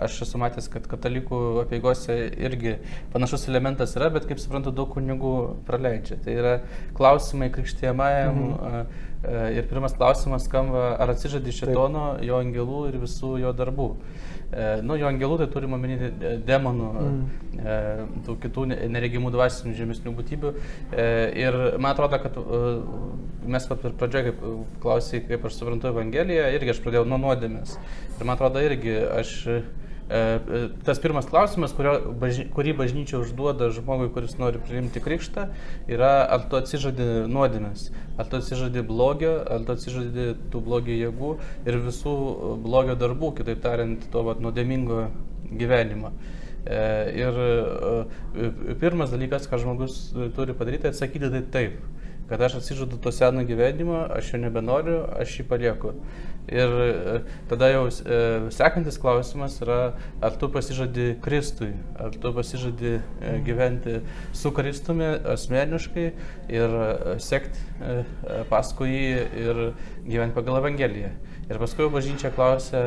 aš 0.00 0.22
esu 0.24 0.40
matęs, 0.40 0.70
kad 0.72 0.86
katalikų 0.88 1.40
apieigose 1.66 2.16
irgi 2.40 2.78
panašus 3.12 3.44
elementas 3.52 3.92
yra, 3.98 4.08
bet 4.14 4.24
kaip 4.30 4.40
suprantu, 4.40 4.72
daug 4.72 4.88
kunigų 4.94 5.34
praleidžia. 5.68 6.16
Tai 6.24 6.38
yra 6.40 6.54
klausimai 6.96 7.52
krikštėjamajam. 7.52 8.44
Mhm. 8.46 9.10
Ir 9.22 9.66
pirmas 9.70 9.94
klausimas 9.94 10.48
skamba, 10.48 10.96
ar 10.98 11.12
atsižadi 11.12 11.52
šitono, 11.54 12.16
jo 12.26 12.40
angelų 12.42 12.86
ir 12.90 12.96
visų 13.04 13.36
jo 13.38 13.52
darbų. 13.54 13.86
E, 14.52 14.64
nu, 14.84 14.96
jo 15.00 15.06
angelų 15.08 15.36
tai 15.40 15.46
turime 15.52 15.78
omenyje 15.78 16.10
demonų, 16.44 16.88
mm. 17.00 17.20
e, 17.62 17.76
tų 18.26 18.34
kitų 18.42 18.66
neregimų 18.92 19.30
dvasinių 19.32 19.76
žemesnių 19.78 20.12
būtybių. 20.18 20.52
E, 20.92 21.06
ir 21.40 21.58
man 21.78 21.94
atrodo, 21.94 22.18
kad 22.20 22.36
e, 22.36 22.74
mes 23.54 23.68
pat 23.70 23.86
ir 23.88 23.94
pradžioje, 24.00 24.32
kaip 24.32 24.74
klausai, 24.82 25.22
kaip 25.30 25.46
aš 25.48 25.60
suprantu 25.60 25.92
Evangeliją, 25.92 26.50
irgi 26.58 26.74
aš 26.74 26.82
pradėjau 26.84 27.06
nuo 27.08 27.20
nuodėmės. 27.22 27.78
Ir 28.18 28.26
man 28.26 28.34
atrodo 28.36 28.60
irgi 28.66 28.98
aš 29.06 29.38
E, 29.52 29.54
e, 29.54 29.91
tas 30.84 30.98
pirmas 31.00 31.26
klausimas, 31.30 31.72
kurio, 31.76 31.94
bažny, 32.20 32.44
kurį 32.52 32.74
bažnyčia 32.76 33.20
užduoda 33.22 33.70
žmogui, 33.72 34.10
kuris 34.12 34.34
nori 34.40 34.60
priimti 34.60 35.00
krikštą, 35.00 35.46
yra, 35.88 36.12
ar 36.34 36.44
tu 36.50 36.58
atsižadi 36.58 37.06
nuodėmės, 37.32 37.88
ar 38.20 38.28
tu 38.28 38.40
atsižadi 38.40 38.84
blogio, 38.86 39.38
ar 39.40 39.64
tu 39.66 39.76
atsižadi 39.76 40.28
tų 40.52 40.62
blogio 40.66 40.98
jėgų 40.98 41.32
ir 41.64 41.80
visų 41.86 42.14
blogio 42.66 42.98
darbų, 43.00 43.32
kitaip 43.40 43.64
tariant, 43.64 44.04
to 44.12 44.24
vat, 44.26 44.42
nuodėmingo 44.44 45.06
gyvenimo. 45.48 46.12
E, 46.62 46.84
ir 47.18 48.76
pirmas 48.82 49.10
dalykas, 49.14 49.48
ką 49.50 49.62
žmogus 49.64 50.04
turi 50.36 50.54
padaryti, 50.58 50.92
atsakyti 50.92 51.32
tai 51.32 51.46
taip 51.56 51.80
kad 52.32 52.42
aš 52.42 52.54
atsižadu 52.54 52.96
to 52.96 53.12
seno 53.12 53.44
gyvenimo, 53.44 54.06
aš 54.16 54.30
jo 54.32 54.38
nebenoriu, 54.40 55.02
aš 55.20 55.34
jį 55.36 55.44
palieku. 55.50 55.90
Ir 56.50 56.72
e, 56.82 57.20
tada 57.48 57.68
jau 57.70 57.84
e, 57.86 58.16
sekantis 58.50 58.96
klausimas 58.98 59.60
yra, 59.62 59.94
ar 60.18 60.34
tu 60.40 60.48
pasižadi 60.50 61.20
Kristui, 61.22 61.70
ar 61.94 62.10
tu 62.18 62.32
pasižadi 62.34 62.96
e, 62.98 63.34
gyventi 63.46 64.00
su 64.34 64.50
Kristumi 64.54 65.06
asmeniškai 65.34 66.08
ir 66.50 66.74
sekti 67.22 68.02
paskui 68.50 68.90
jį 68.90 69.22
ir 69.44 69.62
gyventi 70.08 70.34
pagal 70.34 70.58
Evangeliją. 70.64 71.12
Ir 71.52 71.58
paskui 71.60 71.84
bažnyčia 71.92 72.30
klausia, 72.32 72.80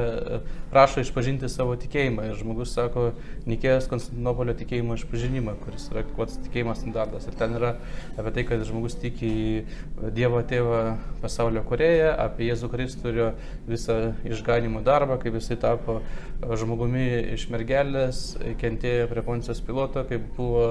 prašo 0.72 1.04
išpažinti 1.04 1.46
savo 1.52 1.76
tikėjimą. 1.78 2.24
Ir 2.32 2.40
žmogus 2.40 2.72
sako, 2.74 3.12
Nikėjos 3.46 3.86
Konstantinopolio 3.92 4.56
tikėjimo 4.58 4.98
išpažinimą, 4.98 5.54
kuris 5.62 5.86
yra 5.92 6.02
pats 6.18 6.40
tikėjimo 6.48 6.74
standartas. 6.78 7.28
Ir 7.30 7.38
ten 7.38 7.54
yra 7.60 7.76
apie 8.18 8.34
tai, 8.34 8.46
kad 8.50 8.66
žmogus 8.66 8.98
tiki 8.98 9.30
į 9.30 10.10
Dievo 10.18 10.42
tėvą 10.50 10.82
pasaulio 11.22 11.62
kurėją, 11.70 12.16
apie 12.26 12.50
Jėzų 12.50 12.72
Kristų 12.74 13.12
ir 13.12 13.22
jo 13.22 13.30
visą 13.70 14.00
išganimo 14.26 14.82
darbą, 14.86 15.20
kaip 15.22 15.38
jisai 15.38 15.60
tapo 15.62 16.00
žmogumi 16.42 17.06
iš 17.36 17.48
mergelės, 17.54 18.24
kentėjo 18.62 19.12
prie 19.12 19.26
Poncijos 19.30 19.62
piloto, 19.66 20.08
kaip 20.10 20.26
buvo 20.40 20.66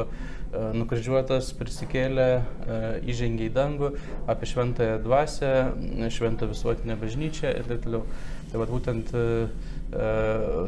nukryžiuotas, 0.74 1.50
prisikėlė, 1.58 2.28
e, 2.38 2.78
įžengė 3.10 3.48
į 3.48 3.52
dangų, 3.54 3.90
apie 4.30 4.48
šventąją 4.50 4.98
dvasę, 5.04 5.52
šventą 6.14 6.48
visuotinę 6.50 6.96
bažnyčią 7.00 7.52
ir 7.58 7.68
taip 7.68 7.84
toliau. 7.86 8.04
Tai 8.52 8.60
vat, 8.62 8.72
būtent 8.72 9.14
e, 9.14 9.24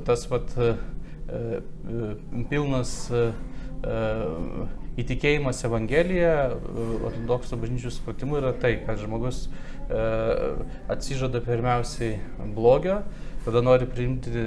tas 0.07 0.27
vat, 0.31 0.55
pilnas 2.51 2.91
įtikėjimas 4.97 5.65
Evangelija, 5.67 6.53
ortodoksų 7.09 7.59
bažnyčių 7.65 7.91
supratimu 7.97 8.39
yra 8.39 8.53
tai, 8.55 8.77
kad 8.87 9.03
žmogus 9.03 9.49
atsižada 10.91 11.43
pirmiausiai 11.43 12.21
blogio, 12.55 13.01
tada 13.43 13.63
nori 13.67 13.91
priimti 13.91 14.47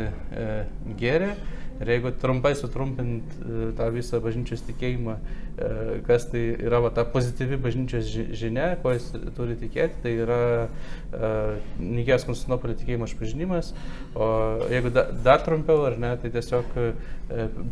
gėrį 0.99 1.34
Ir 1.80 1.88
jeigu 1.93 2.11
trumpai 2.19 2.51
sutrumpint 2.60 3.35
e, 3.39 3.69
tą 3.77 3.85
visą 3.95 4.19
bažnyčios 4.19 4.65
tikėjimą, 4.68 5.14
e, 5.15 5.69
kas 6.03 6.26
tai 6.27 6.41
yra 6.57 6.81
va, 6.84 6.89
ta 6.91 7.06
pozityvi 7.07 7.56
bažnyčios 7.64 8.10
žinia, 8.35 8.73
ko 8.84 8.91
jis 8.91 9.06
turi 9.38 9.56
tikėti, 9.60 10.01
tai 10.03 10.11
yra 10.26 10.39
uh, 10.68 11.53
Nikėjos 11.80 12.26
Konstantinopolio 12.27 12.76
tikėjimo 12.81 13.07
išpažinimas. 13.07 13.72
O 14.11 14.27
jeigu 14.72 14.91
da, 14.91 15.06
dar 15.23 15.39
trumpiau, 15.45 15.85
ar 15.88 15.95
ne, 16.01 16.11
tai 16.19 16.34
tiesiog 16.34 16.76
uh, 16.76 17.15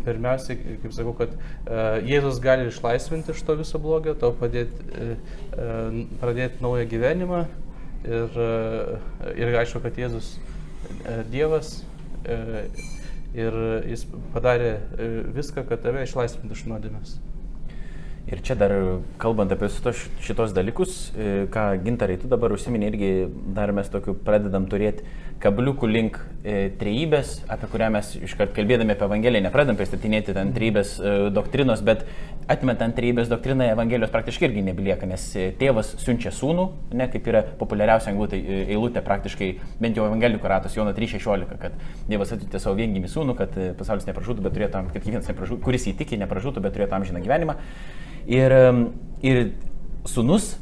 pirmiausia, 0.08 0.56
kaip 0.84 0.96
sakau, 0.96 1.16
kad 1.18 1.36
Jėzus 2.08 2.40
gali 2.44 2.70
išlaisvinti 2.72 3.34
iš 3.36 3.44
to 3.44 3.58
viso 3.60 3.82
blogio, 3.82 4.14
to 4.20 4.30
padėti, 4.38 5.18
pradėti 6.22 6.64
naują 6.64 6.86
gyvenimą. 6.92 7.42
Ir, 8.08 8.38
ir 9.34 9.58
aišku, 9.64 9.82
kad 9.84 9.98
Jėzus 10.00 10.36
Dievas. 11.34 11.82
Ir 13.36 13.56
jis 13.90 14.06
padarė 14.34 14.70
e, 14.76 15.08
viską, 15.36 15.66
kad 15.68 15.82
tave 15.84 16.06
išlaisvintų 16.08 16.56
iš 16.56 16.64
nuodėmės. 16.70 17.18
Ir 18.28 18.42
čia 18.44 18.58
dar 18.60 18.74
kalbant 19.22 19.52
apie 19.56 19.70
šitos 19.72 20.52
dalykus, 20.56 20.96
e, 21.16 21.46
ką 21.52 21.70
gintarai 21.84 22.18
tu 22.20 22.28
dabar 22.28 22.52
užsiminė, 22.52 22.90
irgi 22.92 23.12
dar 23.56 23.72
mes 23.76 23.88
tokiu 23.92 24.16
pradedam 24.16 24.66
turėti 24.68 25.06
kabliukų 25.44 25.90
link 25.90 26.18
e, 26.44 26.70
trejybės, 26.80 27.42
apie 27.52 27.70
kurią 27.72 27.92
mes 27.94 28.14
iškart 28.26 28.56
kalbėdami 28.56 28.96
apie 28.96 29.06
Evangeliją 29.06 29.46
nepradedam 29.46 29.78
pristatinėti 29.80 30.34
ten 30.38 30.54
trejybės 30.56 30.96
e, 30.98 31.14
doktrinos, 31.36 31.84
bet 31.86 32.06
atmetant 32.50 32.96
trejybės 32.96 33.30
doktriną 33.30 33.68
Evangelijos 33.74 34.12
praktiškai 34.14 34.48
irgi 34.48 34.64
nebelieka, 34.70 35.08
nes 35.10 35.24
e, 35.36 35.50
tėvas 35.60 35.94
siunčia 36.02 36.32
sūnų, 36.36 36.68
ne 36.96 37.08
kaip 37.12 37.28
yra 37.28 37.44
populiariausia 37.60 38.14
anglų 38.14 38.30
e, 38.38 38.60
eilutė 38.74 39.04
praktiškai, 39.06 39.50
bent 39.84 40.00
jau 40.00 40.08
Evangelijų 40.08 40.42
ratas 40.48 40.78
Jono 40.78 40.94
3.16, 40.96 41.58
kad 41.62 41.76
Dievas 42.08 42.32
atitė 42.36 42.62
savo 42.64 42.78
viengimį 42.80 43.12
sūnų, 43.12 43.36
kad 43.40 43.58
e, 43.60 43.72
pasaulis 43.78 44.08
nepražūtų, 44.08 44.46
bet 44.46 44.56
turėtų, 44.56 44.86
kad 44.88 44.96
kiekvienas 44.96 45.32
nepražūtų, 45.34 45.64
kuris 45.66 45.90
įtikė 45.92 46.22
nepražūtų, 46.24 46.64
bet 46.64 46.78
turėtų 46.78 46.98
amžiną 47.02 47.24
gyvenimą. 47.26 47.58
Ir, 48.32 48.56
ir 49.28 49.44
sūnus 50.08 50.56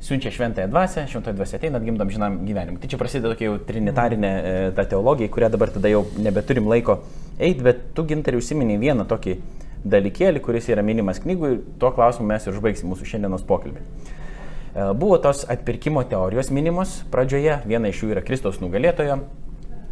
siunčia 0.00 0.30
šventąją 0.30 0.68
dvasę, 0.68 1.06
šventąją 1.08 1.36
dvasę 1.36 1.56
ateina, 1.56 1.78
atgimdom 1.78 2.10
žinam 2.10 2.38
gyvenimui. 2.46 2.80
Tai 2.80 2.88
čia 2.88 2.98
prasideda 2.98 3.34
tokia 3.34 3.50
jau 3.50 3.58
trinitarinė 3.68 4.30
e, 4.30 4.54
ta 4.76 4.86
teologija, 4.88 5.28
kurią 5.32 5.50
dabar 5.52 5.72
tada 5.74 5.92
jau 5.92 6.06
nebeturim 6.18 6.68
laiko 6.70 7.02
eiti, 7.38 7.60
bet 7.64 7.90
tu 7.94 8.06
gintari 8.08 8.40
užsiminiai 8.40 8.80
vieną 8.80 9.04
tokį 9.10 9.36
dalykėlį, 9.84 10.40
kuris 10.44 10.70
yra 10.72 10.84
minimas 10.84 11.20
knygų 11.20 11.52
ir 11.52 11.60
tuo 11.80 11.92
klausimu 11.96 12.28
mes 12.32 12.46
ir 12.46 12.56
užbaigsim 12.56 12.88
mūsų 12.92 13.12
šiandienos 13.12 13.44
pokalbį. 13.48 13.84
E, 13.84 14.88
buvo 14.96 15.20
tos 15.20 15.44
atpirkimo 15.52 16.06
teorijos 16.08 16.48
minimos 16.54 17.02
pradžioje, 17.12 17.60
viena 17.68 17.92
iš 17.92 18.00
jų 18.04 18.14
yra 18.16 18.24
Kristaus 18.24 18.60
nugalėtojo, 18.64 19.20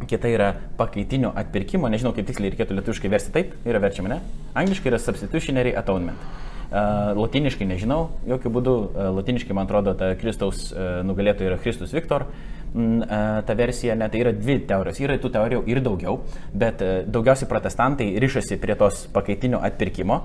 kita 0.09 0.30
yra 0.32 0.52
pakaitinio 0.78 1.35
atpirkimo, 1.36 1.89
nežinau 1.93 2.14
kaip 2.16 2.28
tiksliai 2.28 2.55
reikėtų 2.55 2.76
lietuviškai 2.78 3.12
versti 3.12 3.35
taip, 3.35 3.56
yra 3.68 3.80
verčiama, 3.82 4.14
ne? 4.14 4.44
Angliškai 4.56 4.93
yra 4.93 5.01
substitutionary 5.02 5.74
atonement. 5.76 6.48
Latiniškai 6.69 7.65
nežinau, 7.69 8.11
jokių 8.28 8.53
būdų. 8.53 8.77
Latiniškai, 9.16 9.55
man 9.57 9.69
atrodo, 9.69 9.95
ta 9.97 10.12
Kristaus 10.20 10.69
nugalėtoja 11.09 11.55
yra 11.55 11.61
Kristus 11.62 11.95
Viktor. 11.97 12.27
Ta 12.69 13.55
versija, 13.57 13.95
net 13.97 14.12
tai 14.12 14.20
yra 14.20 14.35
dvi 14.36 14.59
teorijos. 14.69 15.01
Yra 15.01 15.16
tų 15.23 15.31
teorijų 15.32 15.62
ir 15.73 15.81
daugiau, 15.81 16.19
bet 16.53 16.85
daugiausiai 17.09 17.49
protestantai 17.49 18.11
ryšasi 18.20 18.61
prie 18.61 18.77
tos 18.77 19.07
pakaitinio 19.15 19.62
atpirkimo 19.65 20.20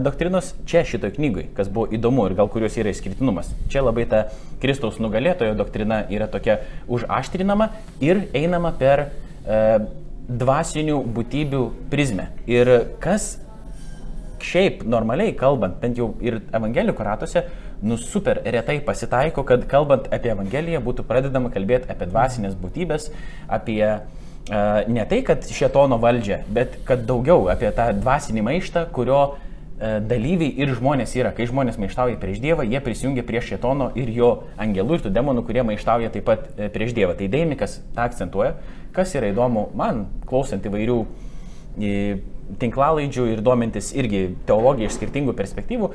doktrinos 0.00 0.54
čia 0.66 0.84
šitoj 0.86 1.10
knygui, 1.16 1.48
kas 1.56 1.68
buvo 1.68 1.88
įdomu 1.94 2.28
ir 2.28 2.36
gal 2.38 2.48
kurios 2.50 2.76
yra 2.78 2.92
išskirtinumas. 2.94 3.50
Čia 3.72 3.82
labai 3.82 4.06
ta 4.10 4.28
Kristaus 4.62 5.00
nugalėtojo 5.02 5.56
doktrina 5.58 6.04
yra 6.14 6.28
tokia 6.30 6.60
užaštrinama 6.86 7.70
ir 8.04 8.24
einama 8.38 8.70
per 8.78 9.08
e, 9.08 9.58
dvasinių 10.28 11.00
būtybių 11.16 11.64
prizmę. 11.90 12.30
Ir 12.46 12.70
kas 13.02 13.34
šiaip 14.44 14.82
normaliai 14.88 15.34
kalbant, 15.38 15.78
bent 15.82 15.98
jau 15.98 16.12
ir 16.24 16.40
evangelikų 16.54 17.06
ratuose, 17.06 17.44
nu 17.84 17.96
super 18.00 18.40
retai 18.44 18.78
pasitaiko, 18.84 19.44
kad 19.46 19.64
kalbant 19.70 20.08
apie 20.14 20.32
evangeliją 20.32 20.80
būtų 20.84 21.04
pradedama 21.08 21.50
kalbėti 21.52 21.90
apie 21.92 22.08
dvasinės 22.08 22.56
būtybės, 22.60 23.10
apie 23.52 23.80
uh, 23.84 24.84
ne 24.88 25.06
tai, 25.10 25.22
kad 25.26 25.44
šetono 25.44 25.98
valdžią, 26.02 26.44
bet 26.54 26.78
kad 26.88 27.04
daugiau 27.08 27.48
apie 27.52 27.72
tą 27.76 27.90
dvasinį 27.98 28.44
maištą, 28.48 28.86
kurio 28.96 29.20
uh, 29.24 29.98
dalyviai 30.08 30.54
ir 30.64 30.72
žmonės 30.78 31.16
yra. 31.18 31.34
Kai 31.36 31.48
žmonės 31.50 31.80
maištauja 31.80 32.20
prieš 32.22 32.40
Dievą, 32.44 32.64
jie 32.68 32.80
prisijungia 32.84 33.26
prie 33.26 33.42
šetono 33.44 33.90
ir 34.00 34.12
jo 34.14 34.30
angelų 34.60 34.98
ir 34.98 35.06
tų 35.06 35.14
demonų, 35.18 35.44
kurie 35.48 35.66
maištauja 35.66 36.12
taip 36.14 36.28
pat 36.30 36.46
uh, 36.54 36.68
prieš 36.72 36.96
Dievą. 36.96 37.18
Tai 37.18 37.28
Daimikas 37.32 37.80
tą 37.96 38.06
akcentuoja, 38.08 38.54
kas 38.96 39.12
yra 39.18 39.32
įdomu 39.34 39.68
man, 39.76 40.06
klausant 40.28 40.64
įvairių 40.64 41.02
tinklalaidžių 42.60 43.28
ir 43.32 43.44
domintis 43.44 43.92
irgi 43.96 44.26
teologiją 44.48 44.90
iš 44.90 44.98
skirtingų 44.98 45.34
perspektyvų, 45.38 45.90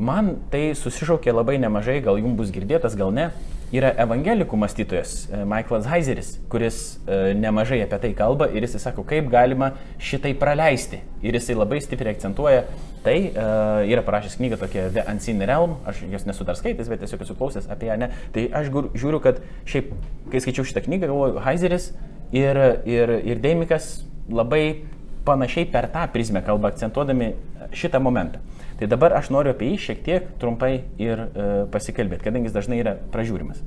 man 0.00 0.36
tai 0.52 0.70
susišaukė 0.78 1.34
labai 1.34 1.58
nemažai, 1.62 2.00
gal 2.04 2.20
jums 2.20 2.38
bus 2.38 2.52
girdėtas, 2.54 2.96
gal 2.98 3.12
ne, 3.14 3.30
yra 3.72 3.92
evangelikų 4.02 4.56
mąstytojas 4.60 5.12
e, 5.32 5.42
Michaelas 5.48 5.86
Heiseris, 5.88 6.32
kuris 6.52 6.78
e, 7.06 7.32
nemažai 7.38 7.80
apie 7.84 7.98
tai 8.02 8.10
kalba 8.16 8.50
ir 8.52 8.64
jis 8.66 8.76
sako, 8.82 9.04
kaip 9.08 9.30
galima 9.32 9.72
šitai 10.02 10.34
praleisti. 10.38 11.00
Ir 11.24 11.38
jisai 11.38 11.56
labai 11.56 11.80
stipriai 11.84 12.12
akcentuoja 12.12 12.66
tai, 13.04 13.16
e, 13.32 13.46
yra 13.92 14.04
parašęs 14.04 14.36
knygą 14.40 14.60
tokia 14.60 14.88
The 14.92 15.06
Unseen 15.08 15.40
Realm, 15.48 15.78
aš 15.88 16.04
jos 16.12 16.28
nesu 16.28 16.46
dar 16.48 16.58
skaitęs, 16.60 16.90
bet 16.92 17.04
tiesiog 17.04 17.24
esu 17.24 17.36
klausęs 17.38 17.70
apie 17.72 17.88
ją, 17.88 17.98
ne. 18.04 18.10
Tai 18.36 18.46
aš 18.60 18.72
žiūriu, 18.72 19.22
kad 19.24 19.40
šiaip, 19.68 19.92
kai 20.32 20.44
skaičiau 20.44 20.68
šitą 20.68 20.84
knygą, 20.84 21.08
galvoju, 21.08 21.40
Heiseris 21.46 21.92
ir, 22.36 22.60
ir, 22.88 23.16
ir 23.24 23.40
Deimikas 23.40 24.02
labai 24.28 24.82
panašiai 25.26 25.68
per 25.70 25.88
tą 25.92 26.06
prizmę 26.12 26.42
kalba, 26.46 26.72
akcentuodami 26.72 27.32
šitą 27.72 28.00
momentą. 28.02 28.40
Tai 28.78 28.88
dabar 28.90 29.14
aš 29.14 29.30
noriu 29.30 29.52
apie 29.54 29.68
jį 29.70 29.78
šiek 29.78 30.02
tiek 30.02 30.32
trumpai 30.42 30.72
ir 30.98 31.20
e, 31.22 31.46
pasikalbėti, 31.70 32.24
kadangi 32.26 32.50
jis 32.50 32.56
dažnai 32.56 32.80
yra 32.82 32.96
pražiūrimas. 33.14 33.60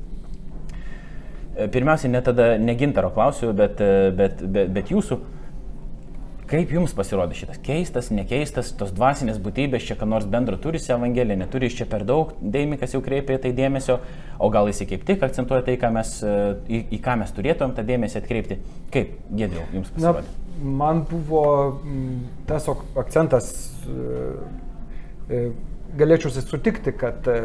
E, 1.55 1.69
pirmiausia, 1.71 2.11
ne 2.11 2.19
tada 2.21 2.55
negintaro 2.59 3.13
klausiu, 3.15 3.53
bet, 3.55 3.79
e, 3.79 4.11
bet, 4.11 4.43
bet, 4.43 4.73
bet 4.75 4.91
jūsų, 4.91 5.19
kaip 6.51 6.73
jums 6.75 6.91
pasirodė 6.97 7.37
šitas 7.39 7.61
keistas, 7.63 8.11
nekeistas, 8.11 8.73
tos 8.75 8.91
dvasinės 8.97 9.39
būtybės 9.41 9.87
čia 9.87 9.95
ką 9.95 10.09
nors 10.09 10.27
bendro 10.29 10.59
turi 10.61 10.81
su 10.83 10.91
Evangelija, 10.93 11.39
neturi 11.39 11.71
iš 11.71 11.79
čia 11.79 11.87
per 11.89 12.03
daug, 12.05 12.35
Deimikas 12.41 12.97
jau 12.97 13.01
kreipia 13.05 13.39
tai 13.41 13.53
dėmesio, 13.55 14.01
o 14.35 14.51
gal 14.51 14.67
jis 14.67 14.83
kaip 14.89 15.07
tik 15.07 15.23
akcentuoja 15.23 15.63
tai, 15.69 15.77
ką 15.79 15.93
mes, 15.95 16.17
e, 16.27 16.39
į, 16.67 16.81
į 16.97 17.03
ką 17.05 17.15
mes 17.23 17.31
turėtumėm 17.37 17.77
tą 17.77 17.87
dėmesį 17.87 18.19
atkreipti. 18.19 18.59
Kaip, 18.91 19.15
Gėdėl, 19.31 19.63
jums 19.77 19.95
pasirodė? 19.95 20.27
Na, 20.27 20.44
man 20.61 21.03
buvo 21.09 21.45
mm, 21.83 22.19
tiesiog 22.49 22.83
akcentas, 22.99 23.49
e, 23.87 24.19
e, 25.29 25.41
galėčiau 25.99 26.33
sutikti, 26.35 26.93
kad 26.97 27.27
e, 27.31 27.39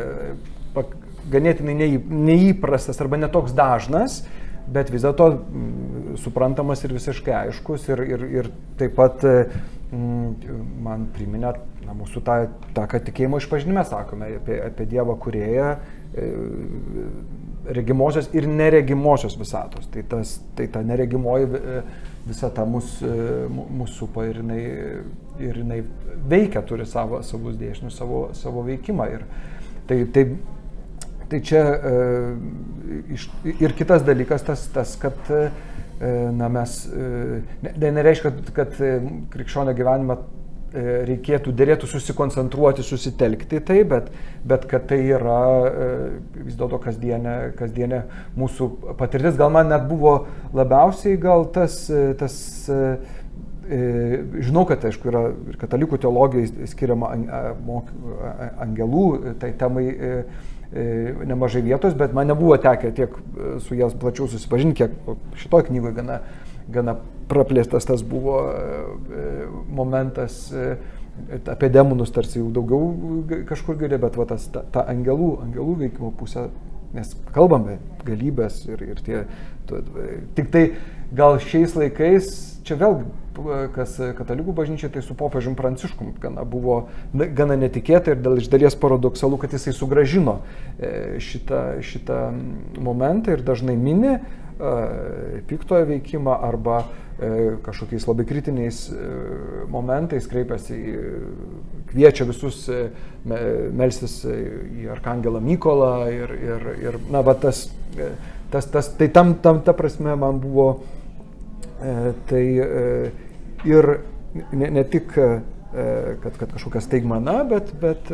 ganėtinai 1.30 1.74
neįprastas 2.00 3.00
arba 3.02 3.20
netoks 3.20 3.54
dažnas, 3.56 4.22
bet 4.70 4.92
vis 4.92 5.04
dėlto 5.06 5.30
mm, 5.34 6.20
suprantamas 6.22 6.84
ir 6.86 6.94
visiškai 6.96 7.34
aiškus 7.44 7.88
ir, 7.90 8.04
ir, 8.14 8.26
ir 8.40 8.50
taip 8.80 8.94
pat 8.98 9.24
mm, 9.24 10.52
man 10.84 11.08
priminė 11.14 11.54
na, 11.86 11.96
mūsų 11.96 12.22
tą, 12.26 12.36
tą, 12.76 12.86
kad 12.90 13.06
tikėjimo 13.08 13.40
išpažinime 13.42 13.84
sakome 13.88 14.34
apie, 14.38 14.60
apie 14.70 14.86
Dievą 14.90 15.16
kurėją, 15.20 15.74
regimosios 17.66 18.30
ir 18.34 18.46
neregimosios 18.48 19.36
visatos. 19.38 19.86
Tai, 19.92 20.02
tas, 20.02 20.40
tai 20.56 20.66
ta 20.68 20.82
neregimoji 20.82 21.46
visa 22.26 22.50
ta 22.50 22.64
mus, 22.64 22.98
mus 23.50 23.96
supa 23.96 24.26
ir 24.28 24.40
jinai, 24.42 24.62
ir 25.40 25.60
jinai 25.62 25.82
veikia, 26.28 26.62
turi 26.66 26.86
savo, 26.86 27.22
savus 27.26 27.58
dėsnius, 27.60 27.96
savo, 27.96 28.28
savo 28.36 28.64
veikimą. 28.66 29.08
Ir 29.14 29.24
tai, 29.88 30.02
tai, 30.14 30.26
tai 31.30 31.42
čia 31.46 31.64
ir 33.60 33.76
kitas 33.78 34.04
dalykas 34.06 34.44
tas, 34.46 34.66
tas 34.74 34.96
kad 35.00 35.30
na, 36.00 36.48
mes, 36.48 36.76
ne, 37.62 37.94
nereiškia, 38.00 38.34
kad, 38.56 38.76
krikščionio 39.32 39.76
gyvenimą 39.76 40.16
E, 40.20 40.49
reikėtų, 40.72 41.52
dėlėtų 41.56 41.88
susikoncentruoti, 41.90 42.84
susitelkti 42.86 43.60
tai, 43.66 43.80
bet, 43.88 44.10
bet 44.46 44.66
kad 44.70 44.86
tai 44.90 45.00
yra 45.10 45.40
e, 45.66 45.88
vis 46.46 46.58
dėlto 46.58 46.78
kasdienė, 46.82 47.36
kasdienė 47.58 48.02
mūsų 48.38 48.68
patirtis. 49.00 49.38
Gal 49.40 49.50
man 49.54 49.70
net 49.72 49.88
buvo 49.90 50.26
labiausiai 50.56 51.18
gal 51.20 51.48
tas, 51.54 51.82
e, 51.90 52.12
tas 52.20 52.36
žinau, 53.70 54.64
kad 54.66 54.82
aišku 54.82 55.10
yra 55.12 55.28
ir 55.52 55.58
katalikų 55.60 56.00
teologijai 56.02 56.66
skiriama 56.66 57.12
angelų, 58.64 59.04
tai 59.38 59.52
temai 59.60 59.84
nemažai 61.30 61.62
vietos, 61.62 61.94
bet 61.98 62.10
man 62.16 62.26
nebuvo 62.32 62.56
tekę 62.58 62.90
tiek 62.96 63.14
su 63.62 63.78
jas 63.78 63.94
plačiau 63.94 64.26
susipažinti, 64.26 64.82
kiek 64.82 65.14
šitoje 65.38 65.68
knygoje 65.68 66.00
gana, 66.00 66.18
gana 66.72 66.96
praplėstas 67.30 67.86
tas 67.86 68.02
buvo 68.06 68.40
e, 68.50 69.46
momentas, 69.70 70.42
e, 70.52 70.74
apie 71.50 71.70
demonus 71.72 72.12
tarsi 72.14 72.40
jau 72.40 72.50
daugiau 72.54 73.22
kažkur 73.48 73.78
gali, 73.80 74.00
bet 74.00 74.18
va, 74.18 74.26
tas, 74.32 74.48
ta, 74.52 74.64
ta 74.72 74.86
angelų, 74.90 75.30
angelų 75.46 75.78
veikimo 75.84 76.12
pusė, 76.18 76.48
nes 76.96 77.12
kalbame 77.34 77.78
galybės 78.06 78.64
ir, 78.70 78.82
ir 78.94 79.02
tie, 79.06 79.24
tu, 79.70 79.82
tik 80.38 80.50
tai 80.50 80.64
gal 81.14 81.38
šiais 81.42 81.76
laikais, 81.78 82.30
čia 82.66 82.78
vėl 82.80 83.02
kas 83.74 83.94
katalikų 84.18 84.52
bažnyčia, 84.54 84.90
tai 84.92 85.02
su 85.04 85.14
popiežium 85.16 85.54
Pranciškum 85.56 86.12
gana 86.20 86.44
buvo 86.44 86.88
gana 87.14 87.56
netikėta 87.56 88.14
ir 88.14 88.22
dėl 88.24 88.40
iš 88.40 88.50
dalies 88.52 88.76
paradoksalu, 88.80 89.38
kad 89.40 89.54
jisai 89.54 89.72
sugražino 89.76 90.40
e, 90.78 91.20
šitą, 91.22 91.80
šitą 91.86 92.18
momentą 92.82 93.36
ir 93.36 93.44
dažnai 93.46 93.76
mini 93.78 94.18
piktojo 95.48 95.86
veikimą 95.88 96.34
arba 96.50 96.82
E, 97.20 97.56
kažkokiais 97.60 98.06
labai 98.08 98.24
kritiniais 98.24 98.76
e, 98.88 99.06
momentais 99.68 100.24
kreipiasi, 100.24 100.76
kviečia 101.90 102.24
visus 102.24 102.62
e, 102.72 102.86
melstis 103.76 104.22
į 104.24 104.86
Arkangelą 104.94 105.42
Mykolą 105.44 105.90
ir, 106.14 106.32
ir, 106.32 106.64
ir 106.80 106.96
na, 107.12 107.20
va, 107.26 107.34
tas, 107.36 107.66
tas, 108.48 108.70
tas, 108.72 108.88
tai 108.96 109.10
tam, 109.12 109.34
tam 109.44 109.60
ta 109.66 109.74
prasme 109.76 110.14
man 110.16 110.40
buvo 110.40 110.70
tai 112.30 112.44
ir 113.68 113.90
ne, 114.52 114.70
ne 114.78 114.86
tik 114.88 115.12
kad, 115.12 116.32
kad 116.40 116.48
kažkokia 116.54 116.80
staigmena, 116.84 117.36
bet, 117.52 117.74
bet, 117.84 118.08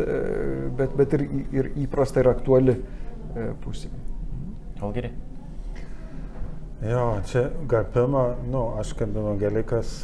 bet, 0.79 0.99
bet 0.99 1.17
ir, 1.19 1.27
ir 1.55 1.71
įprasta 1.87 2.27
ir 2.27 2.33
aktuali 2.35 2.75
pusė. 3.63 3.95
Algeri. 4.83 5.15
Jo, 6.85 7.21
čia 7.25 7.47
gal 7.65 7.87
pirmą, 7.89 8.27
nu, 8.53 8.67
aš 8.77 8.91
kaip 8.99 9.15
evangelikas 9.17 9.95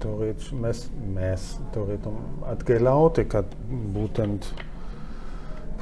turėčiau, 0.00 0.56
mes, 0.62 0.78
mes 1.12 1.42
turėtum 1.74 2.16
atgailauti, 2.48 3.26
kad 3.28 3.50
būtent 3.92 4.48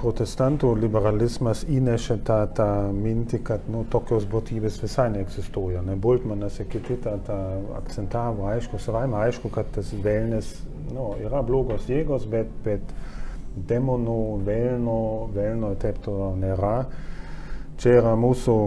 protestantų 0.00 0.72
liberalizmas 0.82 1.62
įnešė 1.70 2.16
tą, 2.26 2.38
tą 2.58 2.66
mintį, 2.96 3.40
kad 3.46 3.68
nu, 3.70 3.84
tokios 3.92 4.26
būtybės 4.30 4.80
visai 4.82 5.06
neegzistuoja. 5.14 5.84
Ne, 5.86 5.94
Bultmanas 5.94 6.58
ir 6.58 6.66
kiti 6.72 6.98
tą, 7.04 7.14
tą 7.28 7.38
akcentavo, 7.78 8.48
aišku, 8.50 8.80
savaime 8.82 9.20
aišku, 9.22 9.52
kad 9.54 9.70
tas 9.76 9.92
velnis 10.04 10.50
nu, 10.90 11.12
yra 11.22 11.44
blogos 11.46 11.86
jėgos, 11.88 12.26
bet, 12.30 12.50
bet 12.66 12.90
demonų, 13.70 14.18
velno, 14.50 14.98
velno 15.34 15.70
ir 15.76 15.80
taip 15.86 16.02
toliau 16.02 16.34
nėra. 16.42 16.74
Čia 17.78 18.00
yra 18.00 18.18
mūsų 18.18 18.58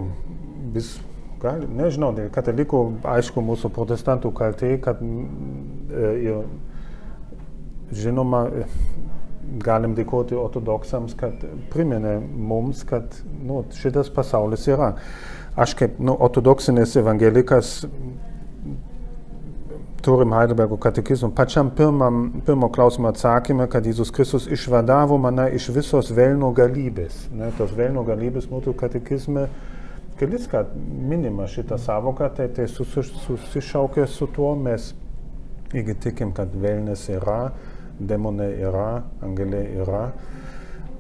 vis 0.72 0.96
gal, 1.42 1.64
nežinau, 1.80 2.12
dėl 2.18 2.30
katalikų, 2.34 2.84
aišku, 3.16 3.44
mūsų 3.46 3.72
protestantų 3.76 4.32
kaltė, 4.38 4.76
kad 4.84 5.02
ir, 5.02 6.46
žinoma, 7.96 8.44
galim 9.64 9.96
dėkoti 9.96 10.36
ortodoksams, 10.38 11.16
kad 11.18 11.44
priminė 11.72 12.18
mums, 12.22 12.84
kad 12.88 13.20
nu, 13.40 13.64
šitas 13.78 14.12
pasaulis 14.14 14.68
yra. 14.68 14.96
Aš 15.58 15.74
kaip 15.80 16.02
nu, 16.04 16.14
ortodoksinis 16.14 16.98
evangelikas 17.00 17.80
turim 20.08 20.32
Heidelbergo 20.32 20.78
katekizmą. 20.80 21.32
Pačiam 21.36 21.72
pirmam, 21.76 22.42
pirmo 22.46 22.70
klausimo 22.72 23.10
atsakymą, 23.12 23.68
kad 23.72 23.88
Jėzus 23.88 24.12
Kristus 24.14 24.46
išvadavo 24.48 25.18
mane 25.20 25.50
iš 25.58 25.72
visos 25.76 26.12
velno 26.16 26.54
galybės. 26.56 27.26
Ne, 27.36 27.50
tos 27.58 27.74
velno 27.76 28.06
galybės 28.08 28.48
mūsų 28.52 28.76
katekizme 28.80 29.48
kelis 30.20 30.48
kart 30.52 30.74
minima 31.10 31.48
šita 31.48 31.78
savoka, 31.78 32.30
tai 32.30 32.48
tai 32.54 32.68
susišaukia 32.68 34.08
su 34.08 34.28
tuo, 34.34 34.56
mes 34.56 34.94
irgi 35.74 35.96
tikim, 36.08 36.34
kad 36.36 36.54
velnės 36.56 37.08
yra, 37.12 37.52
demonai 38.00 38.52
yra, 38.62 38.90
angeliai 39.26 39.82
yra. 39.84 40.04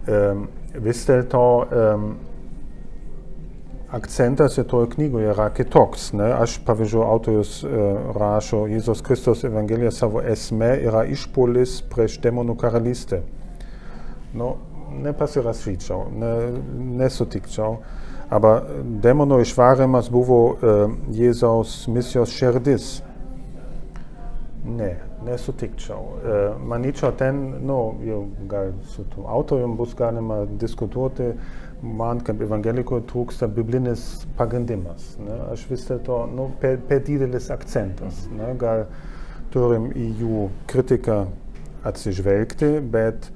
Um, 0.07 0.47
vis 0.83 1.03
dėlto 1.07 1.43
um, 1.65 2.07
akcentas 3.97 4.55
toje 4.69 4.91
knygoje 4.95 5.31
yra 5.33 5.49
kitoks. 5.55 6.11
Ne? 6.17 6.29
Aš, 6.37 6.59
pavyzdžiui, 6.67 7.03
autorius 7.03 7.57
uh, 7.65 8.13
rašo, 8.17 8.65
Jėzus 8.71 9.03
Kristus 9.05 9.43
Evangelija 9.47 9.91
savo 9.95 10.23
esmė 10.23 10.73
yra 10.87 11.05
išpolis 11.11 11.81
prieš 11.91 12.19
demonų 12.23 12.57
karalystę. 12.59 13.21
Nu, 14.37 14.55
nepasirašyčiau, 15.03 16.07
ne, 16.15 16.33
nesutikčiau. 16.99 17.77
Aber 18.33 18.65
demonų 19.03 19.39
išvarymas 19.45 20.09
buvo 20.11 20.39
Jėzaus 21.15 21.85
misijos 21.87 22.33
širdis. 22.35 22.89
Ne, 24.67 24.97
nesutikčiau. 25.23 26.17
Manyčiau, 26.67 27.13
ten, 27.15 27.39
nu, 27.63 27.77
jau 28.03 28.19
gal 28.51 28.73
su 28.91 29.05
tų 29.13 29.23
autorium 29.31 29.77
bus 29.79 29.95
galima 29.95 30.41
diskutuoti, 30.59 31.29
man 31.81 32.19
kaip 32.25 32.41
evangelikui 32.43 33.03
trūksta 33.07 33.47
biblinis 33.53 34.03
pagrindimas. 34.37 35.13
Ne? 35.21 35.37
Aš 35.53 35.67
vis 35.71 35.85
dėlto, 35.87 36.23
nu, 36.33 36.49
per, 36.61 36.81
per 36.89 37.03
didelis 37.07 37.51
akcentas. 37.53 38.25
Ne? 38.33 38.51
Gal 38.59 38.87
turim 39.53 39.91
į 39.95 40.09
jų 40.21 40.47
kritiką 40.67 41.21
atsižvelgti, 41.87 42.77
bet 42.91 43.29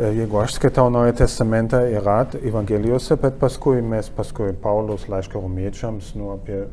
jeigu 0.00 0.38
aš 0.38 0.52
skaitau 0.58 0.90
Naują 0.90 1.12
Testamentą, 1.12 1.76
yra 1.76 2.26
Evangelijose, 2.42 3.16
bet 3.16 3.34
paskui 3.38 3.82
mes, 3.82 4.10
paskui 4.10 4.52
Paulius 4.62 5.08
laišką 5.08 5.40
romiečiams, 5.40 6.14
nu, 6.18 6.32
apie, 6.34 6.64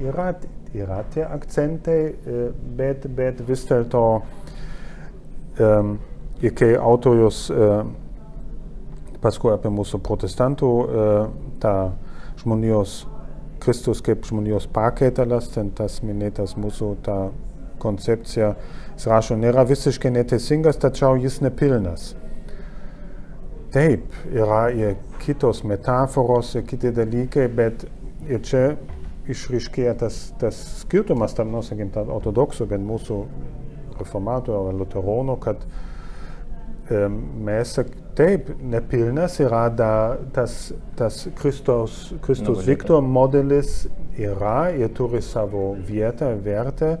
yra, 0.00 0.30
yra 0.74 1.02
tie 1.12 1.26
akcentai, 1.28 1.98
e, 2.08 2.46
bet, 2.76 3.04
bet 3.12 3.42
vis 3.48 3.66
dėlto, 3.68 4.02
um, 5.60 5.98
kai 6.56 6.74
autorius 6.76 7.46
uh, 7.48 7.86
paskui 9.24 9.52
apie 9.54 9.70
mūsų 9.72 10.00
protestantų 10.04 10.72
uh, 10.84 11.28
tą 11.60 11.76
žmonijos, 12.42 13.04
Kristus 13.60 14.02
kaip 14.04 14.24
žmonijos 14.28 14.68
pakaitalas, 14.72 15.48
ten 15.54 15.70
tas 15.74 16.02
minėtas 16.04 16.54
mūsų 16.60 16.90
ta 17.04 17.16
koncepcija, 17.82 18.52
jis 18.96 19.08
rašo, 19.12 19.36
nėra 19.36 19.66
visiškai 19.68 20.10
neteisingas, 20.14 20.80
tačiau 20.80 21.18
jis 21.20 21.40
nepilnas. 21.44 22.14
Taip, 23.74 24.08
yra 24.32 24.66
ir 24.72 24.96
kitos 25.20 25.62
metaforos, 25.68 26.54
ir 26.56 26.64
kiti 26.68 26.92
dalykai, 26.96 27.48
bet 27.52 27.84
ir 28.26 28.40
čia 28.46 28.62
išriškėja 29.28 29.96
tas, 30.00 30.20
tas 30.40 30.56
skirtumas 30.82 31.34
tam, 31.36 31.50
nu, 31.52 31.60
sakykim, 31.64 31.90
tam 31.94 32.12
ortodoksų, 32.14 32.68
bet 32.70 32.80
mūsų 32.80 33.18
reformatų 33.98 34.54
ar 34.54 34.78
luteronų, 34.80 35.36
kad 35.42 35.66
e, 35.66 37.02
mes, 37.10 37.74
taip, 38.16 38.48
nepilnas 38.62 39.40
yra 39.42 39.66
da, 39.72 39.92
tas, 40.36 40.70
tas 40.96 41.24
Kristus, 41.36 42.14
Kristus 42.24 42.64
Viktor 42.68 43.04
modelis 43.04 43.82
yra 44.16 44.70
ir 44.72 44.94
turi 44.96 45.20
savo 45.24 45.74
vietą, 45.88 46.32
vertę, 46.44 46.96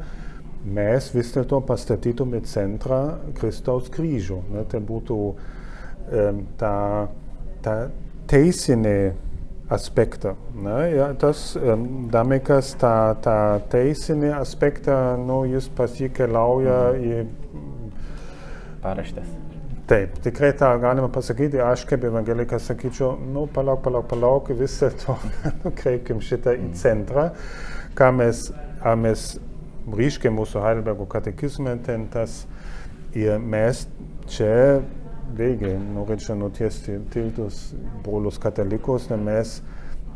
mes 0.66 1.10
vis 1.14 1.30
dėlto 1.34 1.60
pastatytum 1.66 2.34
į 2.38 2.42
centrą 2.50 3.00
Kristaus 3.38 3.90
kryžių. 3.92 4.40
Ne, 4.54 4.64
tai 4.70 4.80
būtų 4.84 5.20
um, 5.30 6.42
ta, 6.60 6.74
ta 7.64 7.76
teisinė 8.30 8.98
aspektą. 9.72 10.34
Ne, 10.62 10.76
ja, 10.94 11.08
tas 11.18 11.48
um, 11.58 12.06
Damikas 12.12 12.74
tą, 12.80 12.94
tą 13.22 13.38
teisinį 13.72 14.34
aspektą, 14.40 14.98
nu, 15.22 15.42
jis 15.50 15.70
pasikeliauja 15.78 16.78
į 16.98 17.24
paraštės. 18.84 19.34
Taip, 19.86 20.16
tikrai 20.18 20.50
tą 20.58 20.72
galima 20.82 21.06
pasakyti, 21.14 21.60
aš 21.62 21.84
kaip 21.86 22.02
evangelikas 22.08 22.64
sakyčiau, 22.66 23.12
nu, 23.22 23.44
palauk, 23.54 23.84
palauk, 23.84 24.08
palauk, 24.10 24.50
vis 24.58 24.80
dėlto 24.82 25.14
nukreipkim 25.62 26.22
šitą 26.26 26.56
į 26.58 26.72
centrą, 26.78 27.28
ką 27.98 28.08
mes, 28.18 28.48
ką 28.82 28.96
mes 28.98 29.28
ryškiai 29.86 30.34
mūsų 30.34 30.62
Heidelbergo 30.64 31.06
katekizme 31.10 31.76
ten 31.86 32.08
tas, 32.12 32.44
ir 33.16 33.38
mes 33.38 33.86
čia, 34.30 34.82
vėlgi, 35.36 35.72
norėčiau 35.94 36.36
nutiesti 36.38 36.98
tiltus 37.12 37.74
brolius 38.04 38.38
katalikus, 38.42 39.10
nes 39.10 39.20
mes 39.26 39.60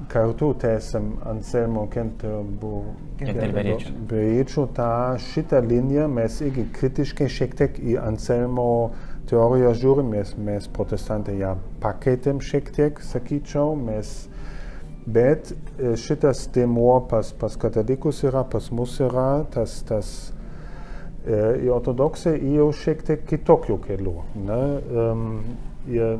kartu 0.08 0.54
tęsiam 0.60 1.18
Anselmo 1.28 1.88
Kenterberiečių 1.92 4.66
tą 4.76 5.16
šitą 5.20 5.60
liniją, 5.66 6.08
mes 6.08 6.40
irgi 6.44 6.64
kritiškai 6.78 7.28
šiek 7.28 7.54
tiek 7.58 7.78
į 7.78 7.98
Anselmo 8.00 8.90
teoriją 9.30 9.74
žiūrim, 9.76 10.08
mes, 10.14 10.36
mes 10.40 10.68
protestantai 10.74 11.38
ją 11.42 11.56
pakeitėm 11.82 12.40
šiek 12.42 12.70
tiek, 12.74 13.00
sakyčiau, 13.04 13.76
mes, 13.78 14.28
bet 15.06 15.54
šitas 16.00 16.44
dėmuo 16.54 17.00
pas, 17.10 17.32
pas 17.40 17.56
katalikus 17.60 18.24
yra, 18.26 18.44
pas 18.44 18.70
mus 18.74 18.98
yra, 19.00 19.44
tas, 19.54 19.80
tas 19.88 20.12
į 21.28 21.68
ortodoksai 21.74 22.38
jau 22.54 22.70
šiek 22.72 23.02
tiek 23.04 23.24
kitokių 23.28 23.76
kelių. 23.84 24.14
Ne? 24.46 24.60
Um, 25.02 25.24
jie, 25.88 26.14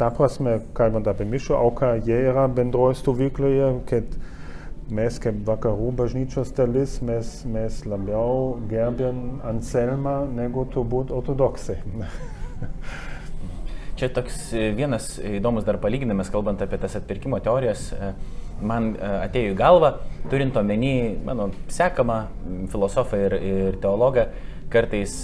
ta 0.00 0.08
prasme, 0.14 0.58
kalbant 0.76 1.08
apie 1.10 1.26
mišų 1.28 1.56
auką, 1.58 1.94
jie 2.06 2.18
yra 2.30 2.46
bendroje 2.48 3.00
stovykloje, 3.02 3.68
kad 3.90 4.16
mes 4.92 5.18
kaip 5.22 5.44
vakarų 5.48 5.92
bažnyčios 6.00 6.52
dalis, 6.56 6.98
mes, 7.04 7.30
mes 7.48 7.80
labiau 7.88 8.58
gerbėm 8.72 9.40
Anselmą 9.48 10.22
negu 10.32 10.66
turbūt 10.72 11.12
ortodoksai. 11.14 11.78
Čia 14.02 14.08
toks 14.10 14.48
vienas 14.74 15.12
įdomus 15.22 15.62
dar 15.62 15.76
palyginimas, 15.78 16.26
kalbant 16.34 16.58
apie 16.64 16.74
tas 16.82 16.96
atpirkimo 16.98 17.38
teorijas, 17.38 17.84
man 18.58 18.96
atėjo 18.98 19.52
į 19.52 19.58
galvą, 19.60 19.90
turint 20.26 20.58
omeny 20.58 21.20
mano 21.22 21.52
sekamą 21.70 22.16
filosofą 22.72 23.20
ir, 23.28 23.36
ir 23.38 23.78
teologą, 23.84 24.24
kartais 24.72 25.14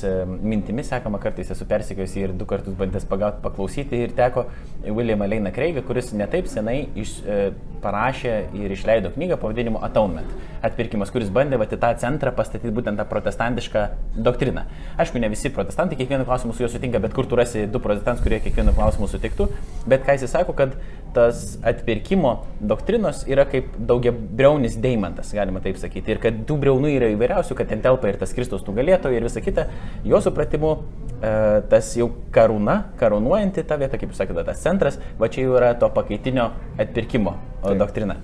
mintimis 0.43 0.91
sekama, 0.93 1.21
kartais 1.23 1.51
esu 1.55 1.67
persikėjęs 1.69 2.17
ir 2.21 2.35
du 2.37 2.47
kartus 2.49 2.77
bandęs 2.79 3.07
pagauti, 3.09 3.43
paklausyti 3.45 4.03
ir 4.05 4.15
teko 4.17 4.47
Williamą 4.85 5.29
Leiną 5.29 5.53
Kreigą, 5.55 5.83
kuris 5.87 6.13
netaip 6.17 6.49
senai 6.51 6.83
iš, 6.99 7.19
e, 7.25 7.39
parašė 7.83 8.35
ir 8.59 8.75
išleido 8.75 9.13
knygą 9.15 9.39
pavadinimu 9.41 9.83
Atonement. 9.85 10.31
Atpirkimas, 10.65 11.13
kuris 11.15 11.31
bandė 11.31 11.59
vat, 11.61 11.71
tą 11.71 11.91
centrą 12.03 12.33
pastatyti 12.35 12.75
būtent 12.75 12.99
tą 12.99 13.07
protestantišką 13.09 13.85
doktriną. 14.27 14.65
Aišku, 14.99 15.21
ne 15.23 15.31
visi 15.31 15.53
protestantai 15.55 15.99
kiekvienu 16.01 16.27
klausimu 16.27 16.55
su 16.55 16.65
juo 16.65 16.71
sutinka, 16.73 16.99
bet 17.03 17.15
kur 17.15 17.29
tu 17.31 17.39
rasi 17.39 17.67
du 17.71 17.83
protestantus, 17.83 18.25
kurie 18.25 18.41
kiekvienu 18.43 18.75
klausimu 18.75 19.07
sutiktų. 19.11 19.49
Bet 19.87 20.07
ką 20.07 20.19
jis 20.19 20.31
sako, 20.35 20.57
kad 20.59 20.75
tas 21.15 21.59
atpirkimo 21.67 22.35
doktrinos 22.61 23.23
yra 23.31 23.47
kaip 23.49 23.71
daugia 23.79 24.13
breunis 24.13 24.77
deimantas, 24.83 25.31
galima 25.35 25.63
taip 25.65 25.79
sakyti. 25.81 26.15
Ir 26.15 26.23
kad 26.23 26.43
tų 26.49 26.59
breunų 26.63 26.93
yra 26.97 27.13
įvairiausių, 27.15 27.57
kad 27.59 27.71
ten 27.71 27.83
telpa 27.85 28.11
ir 28.11 28.19
tas 28.21 28.35
Kristus 28.37 28.67
nugalėtojai 28.67 29.19
ir 29.19 29.29
visa 29.39 29.45
kita. 29.45 29.67
Jo 30.05 30.21
supratimu, 30.21 30.83
e, 31.23 31.63
tas 31.71 31.97
jau 31.97 32.11
karūna, 32.33 32.95
karūnuojanti 32.99 33.65
tą 33.67 33.79
vietą, 33.79 33.99
kaip 33.99 34.11
jūs 34.11 34.19
sakėte, 34.19 34.45
tas 34.45 34.61
centras, 34.63 34.99
va 35.19 35.29
čia 35.29 35.47
jau 35.47 35.57
yra 35.57 35.75
to 35.75 35.89
pakaitinio 35.89 36.53
atpirkimo 36.79 37.37
Taip. 37.63 37.79
doktrina. 37.79 38.17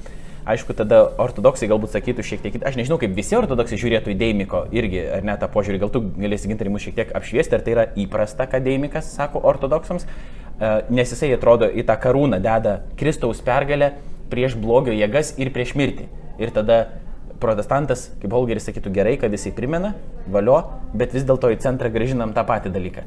Aišku, 0.44 0.74
tada 0.76 1.08
ortodoksai 1.18 1.68
galbūt 1.70 1.94
sakytų 1.94 2.22
šiek 2.22 2.42
tiek. 2.42 2.56
Aš 2.60 2.76
nežinau, 2.76 2.98
kaip 3.00 3.14
visi 3.16 3.34
ortodoksai 3.34 3.78
žiūrėtų 3.80 4.12
į 4.12 4.18
Deimiko 4.20 4.66
irgi, 4.76 5.00
ar 5.00 5.24
ne 5.24 5.36
tą 5.40 5.48
požiūrį. 5.48 5.78
Gal 5.80 5.90
tu 5.90 6.02
galėsi 6.04 6.50
gintarį 6.50 6.70
mus 6.74 6.84
šiek 6.84 6.94
tiek 6.98 7.14
apšviesti, 7.16 7.56
ar 7.56 7.64
tai 7.64 7.72
yra 7.72 7.86
įprasta, 7.96 8.44
ką 8.44 8.60
Deimikas 8.60 9.08
sako 9.16 9.40
ortodoksams, 9.40 10.04
e, 10.04 10.84
nes 10.90 11.08
jisai 11.08 11.32
atrodo 11.32 11.64
į 11.64 11.86
tą 11.88 11.96
karūną 11.96 12.42
deda 12.44 12.82
Kristaus 13.00 13.40
pergalę 13.40 13.94
prieš 14.28 14.58
blogio 14.60 14.92
jėgas 14.92 15.32
ir 15.40 15.48
prieš 15.54 15.72
mirtį. 15.80 16.10
Ir 16.36 16.52
tada 16.52 17.03
protestantas, 17.42 18.08
kaip 18.22 18.34
Holgeris 18.34 18.66
sakytų, 18.68 18.92
gerai, 18.94 19.14
kad 19.20 19.32
jisai 19.34 19.52
primena, 19.56 19.94
valio, 20.30 20.58
bet 20.94 21.14
vis 21.16 21.26
dėlto 21.26 21.50
į 21.54 21.60
centrą 21.64 21.90
gražinam 21.92 22.34
tą 22.36 22.44
patį 22.48 22.72
dalyką. 22.74 23.06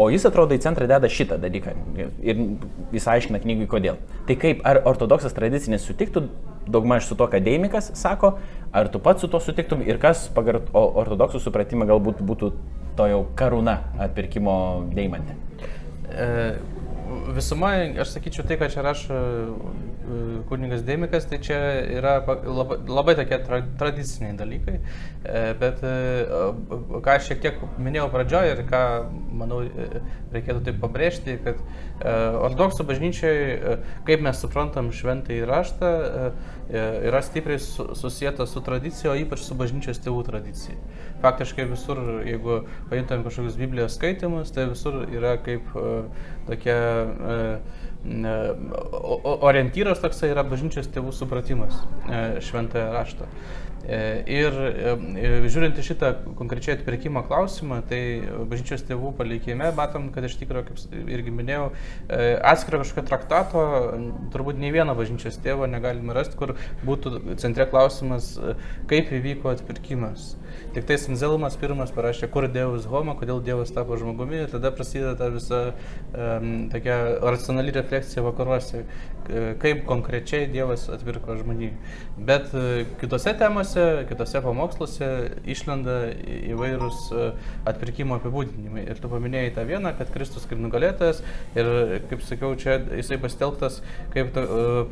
O 0.00 0.06
jis 0.08 0.24
atrodo 0.24 0.56
į 0.56 0.62
centrą 0.64 0.86
deda 0.88 1.08
šitą 1.12 1.36
dalyką 1.40 1.74
ir 2.24 2.38
jis 2.96 3.08
aiškina 3.12 3.42
knygui 3.42 3.66
kodėl. 3.68 3.98
Tai 4.28 4.36
kaip, 4.40 4.62
ar 4.64 4.80
ortodoksas 4.88 5.36
tradicinis 5.36 5.84
sutiktų 5.84 6.24
daugmaž 6.66 7.04
su 7.10 7.18
to, 7.18 7.26
ką 7.28 7.42
Deimikas 7.44 7.90
sako, 7.98 8.38
ar 8.72 8.88
tu 8.88 9.02
pats 9.02 9.20
su 9.20 9.28
to 9.28 9.40
sutiktum 9.42 9.82
ir 9.84 10.00
kas 10.00 10.28
pagal 10.32 10.62
ortodoksų 10.72 11.42
supratimą 11.44 11.88
galbūt 11.90 12.22
būtų 12.24 12.52
to 12.96 13.08
jau 13.10 13.24
karūna 13.36 13.78
atpirkimo 14.06 14.54
deimantė? 14.96 15.36
Visuma, 17.28 17.70
aš 18.02 18.16
sakyčiau, 18.16 18.44
tai, 18.46 18.56
ką 18.58 18.66
čia 18.72 18.82
rašo 18.82 19.16
e, 19.16 20.20
kunigas 20.48 20.82
Demikas, 20.86 21.26
tai 21.30 21.38
čia 21.44 21.58
yra 21.94 22.16
labai, 22.26 22.78
labai 22.88 23.14
tokie 23.18 23.38
tra, 23.44 23.60
tradiciniai 23.78 24.34
dalykai. 24.38 24.78
E, 24.78 25.42
bet 25.60 25.84
e, 25.86 25.92
ką 27.04 27.14
aš 27.14 27.30
šiek 27.30 27.42
tiek 27.44 27.62
minėjau 27.78 28.08
pradžioje 28.12 28.56
ir 28.56 28.64
ką, 28.70 28.82
manau, 29.38 29.62
reikėtų 30.34 30.64
taip 30.66 30.80
pabrėžti, 30.82 31.38
kad 31.44 31.62
ortodoksų 32.02 32.86
bažnyčiai, 32.88 33.76
kaip 34.08 34.24
mes 34.24 34.40
suprantam 34.42 34.90
šventą 34.94 35.36
įraštą, 35.36 35.90
yra 36.72 37.20
stipriai 37.22 37.60
susijęta 37.60 38.46
su 38.48 38.62
tradicija, 38.64 39.12
o 39.12 39.18
ypač 39.20 39.44
su 39.44 39.54
bažnyčios 39.58 40.00
tėvų 40.02 40.24
tradicija. 40.26 40.78
Faktiškai 41.22 41.68
visur, 41.70 42.00
jeigu 42.26 42.62
paimtam 42.90 43.22
kažkokius 43.22 43.58
Biblijos 43.60 43.94
skaitimus, 43.98 44.50
tai 44.54 44.66
visur 44.72 45.04
yra 45.04 45.36
kaip 45.44 45.68
tokia 46.48 46.78
orientyras 49.46 50.00
toksai 50.02 50.32
yra 50.32 50.42
bažnyčios 50.46 50.88
tėvų 50.90 51.12
supratimas 51.14 51.76
šventąją 52.42 52.88
raštą. 52.96 53.28
E, 53.82 54.22
ir 54.30 54.54
e, 54.54 55.30
žiūrint 55.50 55.78
į 55.78 55.84
šitą 55.88 56.10
konkrečiai 56.38 56.76
atpirkimo 56.76 57.24
klausimą, 57.26 57.80
tai 57.90 57.98
bažnyčios 58.50 58.84
tėvų 58.86 59.10
palikime 59.18 59.72
matom, 59.74 60.06
kad 60.14 60.28
iš 60.28 60.36
tikrųjų, 60.38 60.68
kaip 60.68 61.10
irgi 61.10 61.34
minėjau, 61.34 61.64
e, 62.06 62.36
atskiro 62.52 62.82
kažkokio 62.84 63.04
traktato, 63.08 63.64
turbūt 64.34 64.60
nei 64.62 64.70
vieno 64.74 64.94
bažnyčios 64.98 65.40
tėvo 65.42 65.66
negalime 65.70 66.14
rasti, 66.14 66.38
kur 66.38 66.54
būtų 66.86 67.34
centre 67.42 67.66
klausimas, 67.72 68.36
kaip 68.90 69.10
įvyko 69.18 69.50
atpirkimas. 69.56 70.36
Tik 70.72 70.86
tai 70.88 70.96
Anzelmas 71.12 71.58
pirmas 71.60 71.90
parašė, 71.92 72.30
kur 72.32 72.46
Dievas 72.48 72.86
homo, 72.88 73.12
kodėl 73.18 73.42
Dievas 73.44 73.74
tapo 73.76 73.98
žmogumi, 74.00 74.38
ir 74.46 74.52
tada 74.54 74.70
prasideda 74.72 75.12
ta 75.20 75.26
visa 75.28 75.58
um, 75.68 76.46
tokia 76.72 76.96
racionali 77.20 77.74
refleksija 77.76 78.24
vakaruose, 78.24 78.80
kaip 79.62 79.84
konkrečiai 79.88 80.48
Dievas 80.50 80.88
atvirko 80.92 81.36
žmonijai. 81.38 81.72
Bet 82.16 82.50
uh, 82.56 82.82
kitose 83.00 83.34
temose, 83.38 83.86
kitose 84.10 84.42
pamoksluose 84.44 85.08
išlenda 85.48 85.96
įvairūs 86.52 87.00
uh, 87.14 87.48
atpirkimo 87.68 88.18
apibūdinimai. 88.20 88.84
Ir 88.90 89.00
tu 89.02 89.10
paminėjai 89.12 89.54
tą 89.56 89.66
vieną, 89.68 89.94
kad 89.98 90.12
Kristus 90.14 90.46
kaip 90.50 90.60
nugalėtojas 90.62 91.22
ir, 91.58 91.72
kaip 92.10 92.24
sakiau, 92.26 92.54
čia 92.58 92.78
jisai 92.98 93.20
pasitelktas 93.22 93.80
kaip 94.12 94.36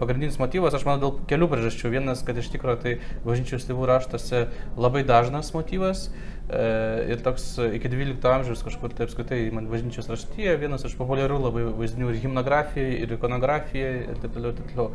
pagrindinis 0.00 0.40
motyvas, 0.40 0.76
aš 0.76 0.86
manau, 0.88 1.00
dėl 1.04 1.30
kelių 1.30 1.50
priežasčių. 1.52 1.94
Vienas, 1.94 2.24
kad 2.26 2.38
iš 2.40 2.50
tikrųjų 2.54 2.82
tai 2.84 2.96
bažnyčios 3.26 3.66
tėvų 3.68 3.88
raštuose 3.90 4.46
labai 4.80 5.04
dažnas 5.08 5.52
motyvas. 5.56 6.08
E, 6.08 6.39
ir 6.50 7.22
toks 7.24 7.44
iki 7.76 7.90
12 7.92 8.26
amžiaus 8.30 8.64
kažkur 8.66 8.92
tai 8.96 9.06
apskritai 9.06 9.40
man 9.54 9.68
bažnyčios 9.70 10.08
raštyje 10.10 10.56
vienas 10.60 10.84
iš 10.88 10.96
populiarių 10.98 11.38
labai 11.44 11.64
vaizdinių 11.78 12.10
ir 12.10 12.20
himnografijai, 12.24 12.96
ir 13.04 13.14
ikonografijai 13.16 13.92
ir 14.10 14.20
taip 14.22 14.34
toliau, 14.34 14.54
taip 14.56 14.72
toliau. 14.72 14.88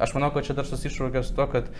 Aš 0.00 0.14
manau, 0.16 0.30
kad 0.34 0.46
čia 0.46 0.56
dar 0.58 0.68
susišaukęs 0.68 1.32
to, 1.36 1.46
kad 1.50 1.70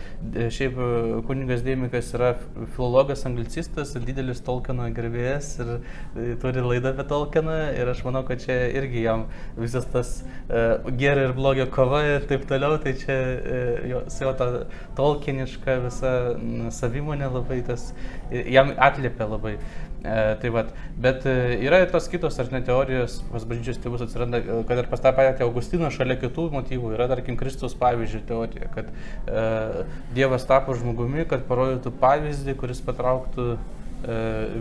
šiaip 0.56 0.80
kuningas 1.28 1.62
Dėmikas 1.66 2.10
yra 2.16 2.32
filologas, 2.74 3.24
anglicistas, 3.28 3.94
didelis 4.06 4.42
Tolkieno 4.46 4.88
gerbėjas 4.96 5.52
ir 5.62 5.72
turi 6.42 6.64
laidą 6.64 6.94
apie 6.94 7.06
Tolkieną 7.10 7.58
ir 7.78 7.92
aš 7.92 8.02
manau, 8.06 8.24
kad 8.28 8.42
čia 8.42 8.56
irgi 8.80 9.04
jam 9.04 9.26
visas 9.58 9.86
tas 9.92 10.12
uh, 10.22 10.90
gerio 11.00 11.28
ir 11.28 11.36
blogio 11.36 11.66
kova 11.72 12.02
ir 12.16 12.26
taip 12.30 12.46
toliau, 12.50 12.78
tai 12.82 12.96
čia 13.00 13.18
uh, 13.20 13.88
jo, 13.90 14.02
su 14.12 14.24
jo 14.24 14.34
ta 14.38 14.50
Tolkieniška 14.98 15.78
visa 15.86 16.14
savimonė 16.74 17.30
labai 17.30 17.60
tas 17.66 17.90
jam 18.30 18.74
atliepia 18.78 19.19
labai. 19.28 19.56
E, 20.00 20.14
tai 20.40 20.50
vat, 20.54 20.70
bet 20.96 21.26
e, 21.28 21.34
yra 21.60 21.82
ir 21.84 21.90
tos 21.92 22.06
kitos, 22.08 22.38
ar 22.40 22.48
ne 22.54 22.62
teorijos, 22.64 23.18
pas 23.28 23.44
bažnyčios 23.44 23.80
tėvus 23.84 24.04
atsiranda, 24.06 24.40
e, 24.40 24.60
kad 24.68 24.80
ir 24.80 24.88
pas 24.88 25.02
tą 25.04 25.12
patį 25.16 25.44
Augustiną 25.44 25.90
šalia 25.92 26.16
kitų 26.20 26.46
motyvų 26.54 26.94
yra, 26.96 27.08
tarkim, 27.10 27.36
Kristus 27.40 27.76
pavyzdžių 27.80 28.22
teorija, 28.30 28.70
kad 28.72 28.88
e, 28.88 29.44
Dievas 30.16 30.46
tapo 30.48 30.76
žmogumi, 30.78 31.26
kad 31.28 31.44
parodytų 31.48 31.92
pavyzdį, 32.00 32.56
kuris 32.60 32.80
patrauktų 32.86 33.50
e, 33.52 33.58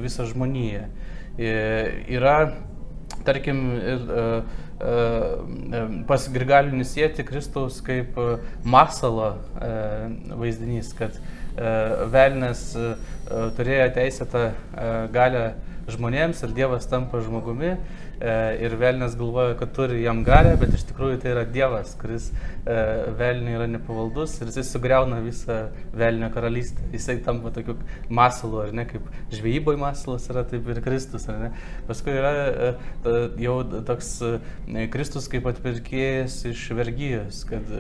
visą 0.03 0.27
žmoniją. 0.27 0.90
E, 1.40 1.53
yra, 2.11 2.38
tarkim, 3.23 3.64
ir, 3.80 4.10
e, 4.11 4.41
pas 6.07 6.27
Grigalinis 6.31 6.94
sėti 6.95 7.26
Kristaus 7.27 7.81
kaip 7.84 8.15
masalo 8.64 9.34
vaizdinys, 10.40 10.94
kad 10.95 11.18
velnės 12.14 12.62
turėjo 13.58 13.88
teisėtą 13.96 14.44
galę 15.14 15.44
žmonėms 15.90 16.44
ir 16.46 16.54
Dievas 16.56 16.86
tampa 16.90 17.22
žmogumi 17.26 17.74
ir 18.20 18.76
velnės 18.80 19.16
galvoja, 19.20 19.56
kad 19.60 19.72
turi 19.76 20.02
jam 20.04 20.24
galę, 20.28 20.56
bet 20.60 20.74
iš 20.76 20.84
tikrųjų 20.92 21.22
tai 21.24 21.34
yra 21.34 21.46
Dievas, 21.48 21.96
kuris 22.00 22.30
velniui 23.20 23.56
yra 23.58 23.66
nepavaldus 23.70 24.36
ir 24.40 24.52
jisai 24.52 24.64
sugriauna 24.68 25.20
visą 25.26 25.56
velnio 25.98 26.30
karalystę. 26.34 26.84
Jisai 26.94 27.18
tampa 27.26 27.50
tokiu 27.56 27.76
masalu, 28.14 28.60
ar 28.66 28.74
ne, 28.76 28.86
kaip 28.90 29.08
žvejyboje 29.34 29.80
masalas 29.82 30.28
yra, 30.30 30.44
taip 30.48 30.68
ir 30.70 30.82
Kristus, 30.86 31.26
ar 31.32 31.40
ne. 31.41 31.50
Paskui 31.90 32.14
yra 32.14 32.34
jau 33.41 33.56
toks 33.88 34.12
Kristus 34.94 35.30
kaip 35.32 35.50
atpirkėjas 35.50 36.40
iš 36.52 36.68
vergyjos, 36.78 37.41
kad 37.50 37.74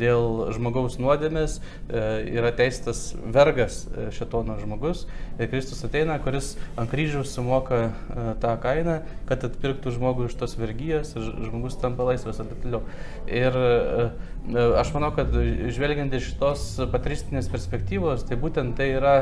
dėl 0.00 0.50
žmogaus 0.56 0.98
nuodėmės 1.02 1.60
yra 1.90 2.50
teistas 2.58 3.12
vergas 3.22 3.84
šetono 4.16 4.58
žmogus 4.60 5.06
ir 5.38 5.50
Kristus 5.52 5.84
ateina, 5.86 6.18
kuris 6.22 6.56
ant 6.74 6.90
kryžiaus 6.90 7.30
sumoka 7.36 7.92
tą 8.42 8.56
kainą, 8.62 9.00
kad 9.30 9.46
atpirktų 9.46 9.94
žmogų 9.94 10.26
iš 10.30 10.38
tos 10.40 10.56
vergyjos 10.58 11.14
ir 11.14 11.30
žmogus 11.46 11.78
tampa 11.80 12.08
laisvas 12.10 12.42
ir 12.42 12.50
taip 12.50 12.64
toliau. 12.66 12.82
Ir 13.30 13.60
aš 14.80 14.92
manau, 14.94 15.10
kad 15.14 15.34
žvelgiant 15.74 16.14
iš 16.16 16.30
šitos 16.30 16.64
patristinės 16.92 17.50
perspektyvos, 17.52 18.24
tai 18.28 18.38
būtent 18.40 18.76
tai 18.78 18.88
yra 18.96 19.14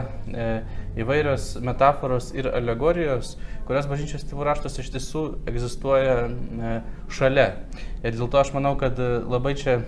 įvairios 0.99 1.51
metaforos 1.65 2.31
ir 2.37 2.51
alegorijos, 2.53 3.37
kurios 3.69 3.89
bažnyčios 3.91 4.27
tėvų 4.29 4.47
raštos 4.49 4.79
iš 4.83 4.93
tiesų 4.95 5.25
egzistuoja 5.51 6.29
šalia. 7.13 7.49
Ir 8.05 8.15
dėl 8.15 8.31
to 8.31 8.41
aš 8.41 8.55
manau, 8.57 8.77
kad 8.81 8.99
labai 8.99 9.57
čia 9.59 9.81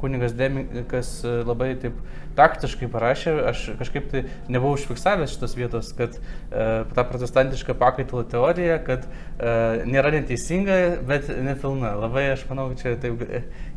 kunigas 0.00 0.34
Demikas 0.36 1.20
labai 1.46 1.74
taip 1.80 1.98
taktiškai 2.38 2.88
parašė, 2.90 3.32
aš 3.50 3.62
kažkaip 3.80 4.08
tai 4.12 4.22
nebuvau 4.50 4.76
užfiksavęs 4.76 5.34
šitos 5.34 5.56
vietos, 5.58 5.90
kad 5.96 6.16
e, 6.16 6.66
ta 6.94 7.04
protestantiška 7.08 7.74
pakaitalo 7.80 8.22
teorija, 8.30 8.78
kad 8.86 9.06
e, 9.06 9.52
nėra 9.90 10.12
neteisinga, 10.14 10.78
bet 11.08 11.30
nepilna. 11.42 11.96
Labai 12.00 12.28
aš 12.34 12.46
manau, 12.50 12.70
čia 12.80 12.94
taip 13.02 13.24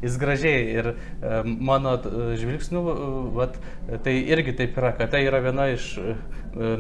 jis 0.03 0.17
gražiai 0.21 0.63
ir 0.77 0.91
e, 0.93 0.95
mano 1.43 1.97
žvilgsnių, 2.39 2.83
vat, 3.37 3.57
tai 4.05 4.19
irgi 4.21 4.57
taip 4.61 4.77
yra, 4.81 4.93
kad 4.97 5.13
tai 5.15 5.25
yra 5.27 5.41
viena 5.43 5.69
iš 5.73 5.93
e, 5.99 6.17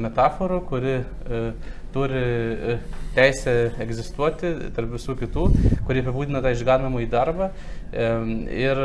metaforų, 0.03 0.61
kuri 0.69 0.99
e, 1.01 1.45
turi 1.93 2.21
e, 2.21 2.77
teisę 3.13 3.53
egzistuoti 3.83 4.53
tarp 4.73 4.95
visų 4.95 5.15
kitų, 5.19 5.45
kurie 5.87 6.01
apibūdina 6.03 6.41
tą 6.43 6.53
išganamą 6.55 7.03
į 7.05 7.09
darbą. 7.11 7.51
Ir, 7.93 8.79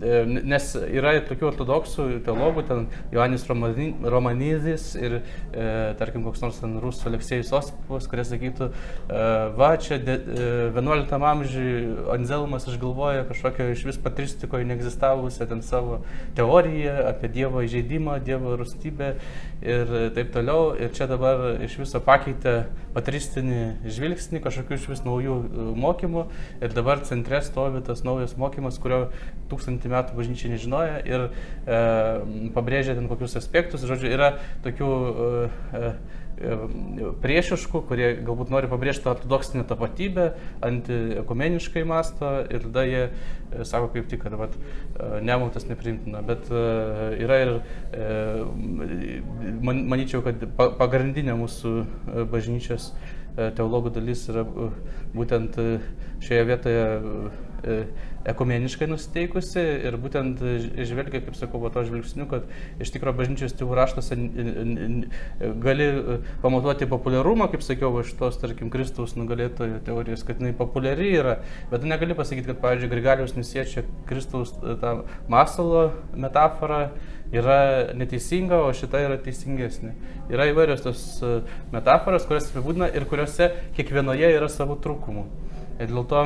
e, 0.00 0.10
nes 0.48 0.68
yra 0.88 1.12
tokių 1.28 1.48
ortodoksų 1.50 2.06
teologų, 2.24 2.64
ten 2.68 2.86
Joanis 3.12 3.44
Romanizis 3.48 4.94
ir, 4.96 5.18
e, 5.52 5.66
tarkim, 6.00 6.24
koks 6.24 6.40
nors 6.44 6.60
ten 6.62 6.78
rusų 6.80 7.10
Aleksėjus 7.10 7.52
Osipovas, 7.58 8.08
kurie 8.08 8.24
sakytų, 8.24 8.70
va, 9.58 9.70
čia 9.82 9.98
11 10.00 11.26
amžiui 11.30 11.74
Anzelmas 12.14 12.68
išgalvoja 12.70 13.26
kažkokią 13.28 13.70
iš 13.74 13.84
vis 13.90 14.00
patristikoje 14.00 14.68
neegzistavusią 14.70 15.48
ten 15.50 15.62
savo 15.66 16.00
teoriją 16.38 16.96
apie 17.10 17.28
Dievo 17.32 17.64
įžeidimą, 17.66 18.20
Dievo 18.24 18.56
rūstybę 18.60 19.12
ir 19.60 19.94
taip 20.16 20.32
toliau. 20.34 20.72
Ir 20.80 20.92
čia 20.96 21.08
dabar 21.10 21.60
iš 21.60 21.76
viso 21.82 22.00
pakeitė 22.04 22.54
patristinį 22.94 23.62
žvilgsnį, 23.86 24.40
kažkokių 24.44 24.76
iš 24.76 24.86
vis 24.90 25.02
naujų 25.06 25.36
e, 25.44 25.66
mokymų 25.84 26.24
ir 26.64 26.74
dabar 26.74 27.02
centre 27.10 27.42
stovi 27.44 27.82
tas 27.86 28.04
naujas 28.06 28.36
mokymas, 28.40 28.78
kurio 28.82 29.02
tūkstantį 29.50 29.90
metų 29.92 30.16
bažnyčia 30.18 30.52
nežinoja 30.54 31.02
ir 31.08 31.26
e, 31.26 31.82
pabrėžia 32.56 32.96
ten 32.98 33.10
kokius 33.10 33.36
aspektus. 33.40 33.86
Žodžiu, 33.88 34.12
yra 34.14 34.32
tokių 34.64 34.90
e, 34.90 35.42
e, 35.74 35.92
priešiškų, 37.20 37.82
kurie 37.88 38.08
galbūt 38.24 38.52
nori 38.52 38.68
pabrėžti 38.70 39.08
ortodoksinę 39.10 39.66
tapatybę, 39.68 40.30
antiekumeniškai 40.64 41.84
masto 41.88 42.30
ir 42.48 42.64
tada 42.64 42.84
jie 42.88 43.02
e, 43.04 43.64
sako 43.68 43.90
kaip 43.94 44.08
tik, 44.08 44.22
kad 44.24 44.36
vat, 44.40 44.56
e, 44.56 45.20
nemautas 45.26 45.68
neprimtina. 45.68 46.22
Bet 46.24 46.48
e, 46.48 46.64
yra 47.20 47.40
ir, 47.44 47.54
man, 49.60 49.84
manyčiau, 49.90 50.24
kad 50.24 50.40
pagrindinė 50.56 51.36
mūsų 51.40 51.74
bažnyčios 52.32 52.92
teologų 53.36 53.94
dalis 53.94 54.26
yra 54.32 54.44
būtent 55.14 55.58
šioje 56.20 56.48
vietoje 56.48 56.84
ekumeniškai 58.30 58.88
nusiteikusi 58.90 59.62
ir 59.88 59.96
būtent 60.00 60.40
žvelgia, 60.88 61.22
kaip 61.24 61.36
sakau, 61.38 61.62
to 61.72 61.84
žvilgsniu, 61.88 62.26
kad 62.30 62.48
iš 62.82 62.92
tikrųjų 62.94 63.16
bažnyčios 63.20 63.54
tėvų 63.56 63.76
raštuose 63.78 64.16
gali 65.64 65.88
pamatuoti 66.44 66.88
populiarumą, 66.90 67.50
kaip 67.52 67.64
sakiau, 67.64 67.92
iš 68.02 68.12
tos, 68.20 68.40
tarkim, 68.40 68.72
Kristaus 68.72 69.16
nugalėtojo 69.18 69.80
teorijos, 69.86 70.24
kad 70.28 70.40
jinai 70.40 70.52
populiari 70.56 71.12
yra, 71.20 71.38
bet 71.72 71.86
negali 71.88 72.16
pasakyti, 72.18 72.50
kad, 72.52 72.60
pavyzdžiui, 72.64 72.92
Grigaliaus 72.92 73.36
nesiečia 73.36 73.86
Kristaus 74.08 74.52
tą 74.60 75.00
masalo 75.32 75.90
metaforą 76.16 76.88
yra 77.32 77.92
neteisinga, 77.94 78.58
o 78.66 78.72
šita 78.74 79.02
yra 79.06 79.18
teisingesnė. 79.22 79.92
Yra 80.32 80.48
įvairios 80.50 80.82
tos 80.84 81.02
metaforos, 81.74 82.26
kurias 82.28 82.48
apibūdina 82.50 82.90
ir 82.94 83.06
kuriuose 83.10 83.50
kiekvienoje 83.76 84.32
yra 84.34 84.48
savo 84.50 84.78
trūkumų. 84.82 85.26
Ir 85.80 85.92
dėl 85.92 86.06
to 86.10 86.24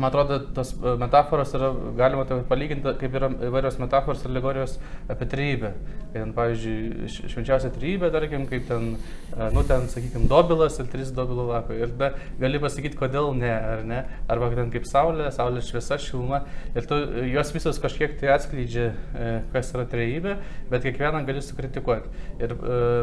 Man 0.00 0.08
atrodo, 0.08 0.38
tos 0.54 0.72
e, 0.72 0.96
metaforos 0.96 1.50
yra, 1.52 1.68
galima 1.98 2.24
tai 2.24 2.38
palyginti, 2.48 2.94
kaip 3.02 3.16
yra 3.18 3.28
įvairios 3.50 3.74
metaforos 3.82 4.22
ir 4.24 4.30
alegorijos 4.30 4.78
apie 5.12 5.26
trybę. 5.28 5.72
Kai 6.10 6.22
ten, 6.22 6.30
pavyzdžiui, 6.38 7.08
švenčiausia 7.28 7.68
trybė, 7.74 8.08
tarkim, 8.14 8.46
kaip 8.48 8.64
ten, 8.70 8.94
e, 9.34 9.48
nu 9.52 9.60
ten, 9.68 9.84
sakykime, 9.92 10.24
dobilas 10.30 10.80
ir 10.80 10.88
trys 10.88 11.12
dobilų 11.12 11.44
lapai. 11.50 11.76
Ir 11.82 11.92
tada 11.92 12.30
gali 12.40 12.62
pasakyti, 12.62 12.96
kodėl 12.96 13.28
ne, 13.36 13.52
ar 13.74 13.84
ne. 13.90 14.00
Arba 14.32 14.48
ten 14.56 14.72
kaip 14.72 14.88
saulė, 14.88 15.28
saulės 15.36 15.68
šviesa, 15.68 16.00
šiluma. 16.00 16.46
Ir 16.72 16.88
tu, 16.88 16.96
jos 17.34 17.52
visos 17.58 17.80
kažkiek 17.84 18.16
tai 18.22 18.32
atskleidžia, 18.38 18.88
e, 18.96 19.30
kas 19.52 19.74
yra 19.76 19.84
trejybė, 19.90 20.38
bet 20.72 20.88
kiekvieną 20.88 21.26
gali 21.28 21.44
sukritikuoti. 21.44 22.08
Ir 22.40 22.56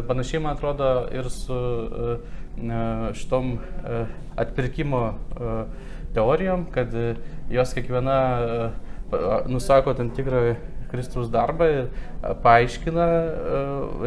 panašiai, 0.09 0.41
man 0.41 0.57
atrodo, 0.57 0.89
ir 1.13 1.29
su 1.29 1.61
šitom 2.57 3.59
atpirkimo 4.41 5.03
teorijom, 6.18 6.65
kad 6.73 6.94
e, 6.95 7.15
jos 7.53 7.73
kiekviena 7.77 8.18
e, 8.41 8.69
nusako 9.52 9.94
tam 9.98 10.11
tikrą 10.15 10.56
Kristaus 10.91 11.30
darbą 11.31 11.68
ir 11.69 11.84
e, 11.85 12.35
paaiškina 12.44 13.10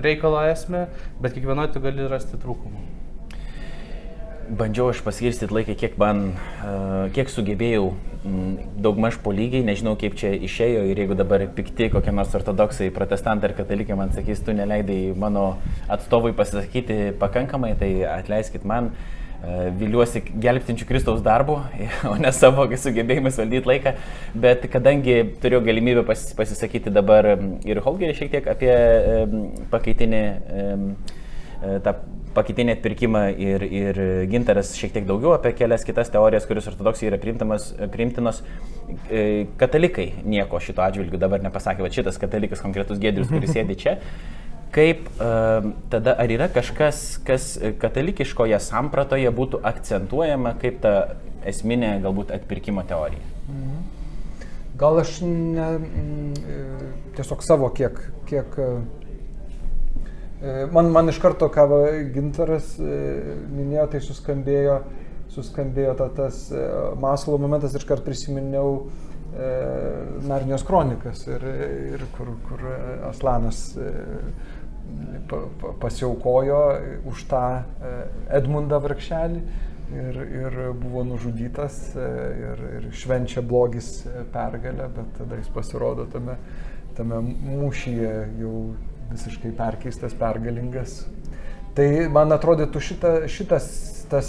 reikalo 0.05 0.43
esmę, 0.51 0.87
bet 1.21 1.37
kiekvienoje 1.37 1.77
tu 1.77 1.85
gali 1.85 2.09
rasti 2.11 2.41
trūkumų. 2.41 2.89
Bandžiau 4.51 4.89
aš 4.91 4.99
paskirstyti 5.07 5.55
laiką, 5.55 5.77
kiek 5.79 5.93
man, 6.01 6.33
kiek 7.15 7.29
sugebėjau, 7.31 7.85
daugmaž 8.83 9.21
po 9.23 9.31
lygiai, 9.31 9.63
nežinau 9.63 9.93
kaip 10.01 10.17
čia 10.19 10.33
išėjo 10.35 10.81
ir 10.91 10.99
jeigu 10.99 11.15
dabar 11.15 11.45
pikti 11.55 11.87
kokie 11.93 12.11
nors 12.11 12.35
ortodoksai, 12.35 12.89
protestantai 12.97 13.53
ar 13.53 13.55
katalikai 13.61 13.95
man 14.01 14.11
sakys, 14.17 14.43
tu 14.43 14.51
neleidai 14.51 15.15
mano 15.15 15.45
atstovui 15.87 16.35
pasisakyti 16.35 17.13
pakankamai, 17.23 17.77
tai 17.79 17.93
atleiskit 18.11 18.67
man. 18.67 18.91
Uh, 18.91 19.20
viliuosi 19.81 20.21
gelbstinčių 20.43 20.87
Kristaus 20.89 21.23
darbo, 21.25 21.61
o 22.11 22.15
ne 22.21 22.33
savo 22.37 22.67
sugebėjimais 22.69 23.39
valdyti 23.41 23.71
laiką, 23.71 23.95
bet 24.43 24.67
kadangi 24.73 25.17
turiu 25.41 25.63
galimybę 25.65 26.05
pas, 26.09 26.27
pasisakyti 26.37 26.93
dabar 26.93 27.33
ir 27.65 27.81
Holgerį 27.85 28.17
šiek 28.19 28.33
tiek 28.35 28.51
apie 28.53 28.73
pakaitinį, 29.73 30.25
e, 30.25 31.77
tą 31.85 31.95
pakaitinį 32.37 32.77
atpirkimą 32.77 33.23
ir, 33.43 33.65
ir 33.65 34.01
gintaras 34.31 34.75
šiek 34.79 34.93
tiek 34.95 35.09
daugiau 35.09 35.33
apie 35.35 35.55
kelias 35.59 35.87
kitas 35.89 36.13
teorijas, 36.13 36.47
kuris 36.49 36.69
ortodoksijai 36.71 37.11
yra 37.11 37.19
priimtinos, 37.91 38.43
e, 39.09 39.25
katalikai 39.61 40.11
nieko 40.23 40.61
šito 40.63 40.85
atžvilgiu 40.85 41.19
dabar 41.23 41.43
nepasakė, 41.43 41.87
va 41.87 41.91
šitas 41.97 42.21
katalikas 42.23 42.63
konkretus 42.63 43.01
Gedrius, 43.03 43.33
kuris 43.33 43.57
sėdi 43.57 43.79
čia. 43.81 43.97
Kaip 44.71 45.09
tada, 45.91 46.15
ar 46.15 46.31
yra 46.31 46.47
kažkas, 46.53 47.19
kas 47.27 47.57
katalikiškoje 47.83 48.61
sampratoje 48.63 49.33
būtų 49.35 49.59
akcentuojama 49.67 50.55
kaip 50.63 50.79
ta 50.85 50.95
esminė 51.49 51.97
galbūt 52.05 52.31
atpirkimo 52.37 52.85
teorija? 52.87 53.25
Mhm. 53.49 53.81
Gal 54.81 54.97
aš 55.03 55.19
ne, 55.21 55.67
mm, 55.77 56.35
tiesiog 57.17 57.43
savo 57.45 57.69
kiek, 57.77 57.99
kiek 58.31 58.55
e, 58.65 58.69
man, 60.73 60.89
man 60.95 61.13
iš 61.13 61.19
karto, 61.21 61.51
ką 61.53 61.67
Gintaras 62.15 62.79
e, 62.81 62.95
minėjo, 63.53 63.85
tai 63.93 64.01
suskambėjo, 64.07 64.79
suskambėjo 65.35 65.93
ta, 65.99 66.09
tas 66.17 66.47
e, 66.49 66.65
maslo 67.03 67.37
momentas, 67.43 67.77
iš 67.77 67.85
karto 67.89 68.09
prisiminiau 68.09 68.89
Narnijos 70.27 70.65
kronikas 70.67 71.21
ir, 71.29 71.45
ir 71.95 72.01
kur, 72.17 72.33
kur 72.49 72.65
Aslanas 73.07 73.61
pasiaukojo 75.81 76.61
už 77.05 77.25
tą 77.31 77.43
e, 77.43 77.93
Edmundą 78.39 78.81
Varkšelį 78.83 79.43
ir, 79.91 80.19
ir 80.41 80.59
buvo 80.79 81.05
nužudytas 81.07 81.79
e, 81.95 82.09
ir, 82.47 82.65
ir 82.79 82.89
švenčia 82.97 83.43
blogis 83.43 84.07
e, 84.07 84.25
pergalę, 84.33 84.89
bet 84.97 85.15
tada 85.19 85.39
jis 85.41 85.51
pasirodo 85.55 86.07
tame, 86.11 86.37
tame 86.99 87.23
mūšyje 87.23 88.13
jau 88.41 88.57
visiškai 89.11 89.55
perkeistas, 89.59 90.15
pergalingas. 90.19 91.01
Tai 91.75 91.87
man 92.11 92.35
atrodytų 92.35 92.83
šita, 92.83 93.15
šitas 93.31 93.71
tas 94.11 94.29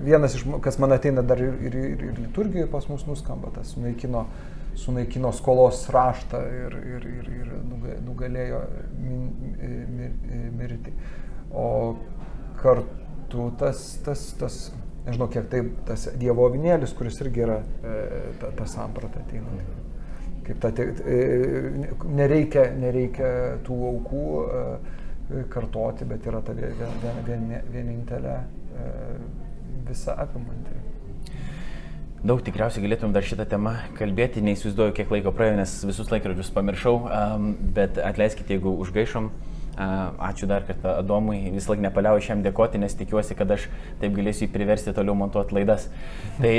vienas 0.00 0.32
iš, 0.38 0.46
kas 0.64 0.78
man 0.80 0.94
ateina 0.96 1.20
dar 1.20 1.40
ir, 1.40 1.58
ir, 1.60 1.74
ir, 1.92 2.20
liturgijoje 2.22 2.70
pas 2.72 2.86
mus 2.88 3.02
nuskamba, 3.04 3.50
tas 3.52 3.74
sunaikino, 3.74 4.22
sunaikino 4.78 5.32
skolos 5.32 5.84
raštą 5.94 6.40
ir, 6.50 6.76
ir, 6.94 7.06
ir, 7.18 7.28
ir 7.40 7.52
nugalėjo 8.04 8.62
min, 8.98 9.28
mir, 9.94 10.16
mirti. 10.58 10.94
O 11.54 11.68
kartu 12.60 13.50
tas, 13.60 13.84
tas, 14.04 14.26
tas, 14.40 14.58
nežinau 15.06 15.28
kiek 15.30 15.46
tai, 15.52 15.62
tas 15.86 16.08
Dievo 16.18 16.48
avinėlis, 16.48 16.94
kuris 16.96 17.20
irgi 17.22 17.44
yra 17.46 17.60
ta, 18.40 18.50
ta 18.58 18.68
samprata 18.70 19.22
ateina. 19.22 19.62
Kaip 20.44 20.60
ta, 20.60 20.72
nereikia, 22.18 22.66
nereikia 22.76 23.28
tų 23.64 23.78
aukų 23.92 24.24
kartoti, 25.52 26.04
bet 26.08 26.26
yra 26.28 26.42
ta 26.44 26.52
vien, 26.56 26.74
vien, 26.80 27.22
vien, 27.28 27.54
vienintelė 27.72 28.36
visą 29.88 30.18
apimanti. 30.26 30.83
Daug 32.24 32.40
tikriausiai 32.40 32.80
galėtum 32.86 33.10
dar 33.12 33.24
šitą 33.26 33.44
temą 33.44 33.74
kalbėti, 33.98 34.40
neįsivaizduoju, 34.46 34.94
kiek 34.96 35.10
laiko 35.12 35.28
praėjo, 35.36 35.58
nes 35.58 35.74
visus 35.84 36.08
laikrodžius 36.08 36.48
pamiršau, 36.56 36.94
bet 37.76 37.98
atleiskite, 38.00 38.56
jeigu 38.56 38.72
užgaišom. 38.80 39.26
Ačiū 39.76 40.48
dar 40.48 40.64
kartą 40.64 40.94
Adomui, 41.02 41.42
vis 41.52 41.66
laik 41.68 41.82
nepaliauju 41.84 42.24
šiam 42.24 42.40
dėkoti, 42.46 42.80
nes 42.80 42.96
tikiuosi, 42.96 43.36
kad 43.36 43.52
aš 43.52 43.66
taip 44.00 44.16
galėsiu 44.16 44.46
jį 44.46 44.50
priversti 44.54 44.94
toliau 44.96 45.18
montuoti 45.20 45.58
laidas. 45.58 45.90
Tai 46.38 46.54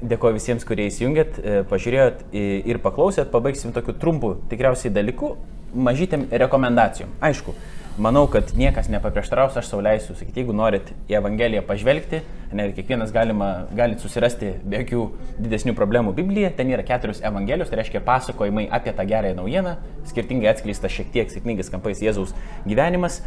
dėkoju 0.00 0.38
visiems, 0.38 0.64
kurie 0.64 0.88
įsijungėt, 0.88 1.36
e, 1.36 1.60
pažiūrėjot 1.68 2.24
ir 2.32 2.80
paklausėt, 2.80 3.28
pabaigsim 3.34 3.74
tokiu 3.76 3.92
trumpu 3.92 4.38
tikriausiai 4.48 4.92
dalyku, 4.96 5.34
mažytėm 5.74 6.24
rekomendacijom. 6.32 7.12
Aišku, 7.20 7.52
manau, 8.00 8.24
kad 8.32 8.54
niekas 8.56 8.88
nepaprieštaraus, 8.92 9.56
aš 9.60 9.68
sauliaisiu 9.70 10.14
sakyti, 10.16 10.40
jeigu 10.40 10.54
norit 10.56 10.88
į 11.10 11.18
Evangeliją 11.18 11.62
pažvelgti, 11.68 12.22
ne, 12.56 12.70
kiekvienas 12.76 13.12
galima, 13.12 13.50
galit 13.76 14.00
susirasti 14.00 14.54
be 14.64 14.80
jokių 14.82 15.02
didesnių 15.44 15.74
problemų 15.78 16.14
Bibliją, 16.16 16.52
ten 16.56 16.72
yra 16.72 16.84
keturios 16.86 17.20
Evangelijos, 17.20 17.68
tai 17.70 17.82
reiškia 17.82 18.02
pasakojimai 18.06 18.68
apie 18.72 18.94
tą 18.96 19.04
gerąją 19.10 19.36
naujieną, 19.42 19.74
skirtingai 20.08 20.48
atskleista 20.54 20.88
šiek 20.92 21.12
tiek 21.12 21.32
skirtingais 21.32 21.68
kampais 21.72 22.00
Jėzaus 22.00 22.32
gyvenimas, 22.64 23.20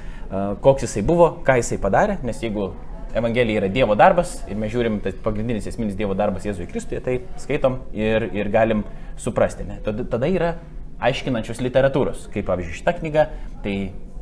koks 0.66 0.88
jisai 0.88 1.06
buvo, 1.06 1.30
ką 1.46 1.60
jisai 1.62 1.78
padarė, 1.82 2.18
nes 2.26 2.42
jeigu 2.42 2.72
Evangelija 3.14 3.62
yra 3.62 3.70
Dievo 3.70 3.94
darbas 3.94 4.40
ir 4.50 4.58
mes 4.58 4.72
žiūrim, 4.74 4.98
tai 5.06 5.14
pagrindinis 5.14 5.68
esminis 5.70 5.98
Dievo 6.00 6.16
darbas 6.18 6.48
Jėzui 6.48 6.66
Kristuje, 6.72 6.98
tai 7.06 7.20
skaitom 7.38 7.84
ir, 7.94 8.26
ir 8.34 8.50
galim 8.50 8.82
suprasti. 9.22 9.68
Ne? 9.70 9.78
Tada 9.86 10.30
yra 10.34 10.56
aiškinančios 11.04 11.62
literatūros, 11.62 12.26
kaip 12.34 12.48
pavyzdžiui 12.50 12.80
šita 12.80 12.96
knyga, 12.98 13.28
tai 13.62 13.76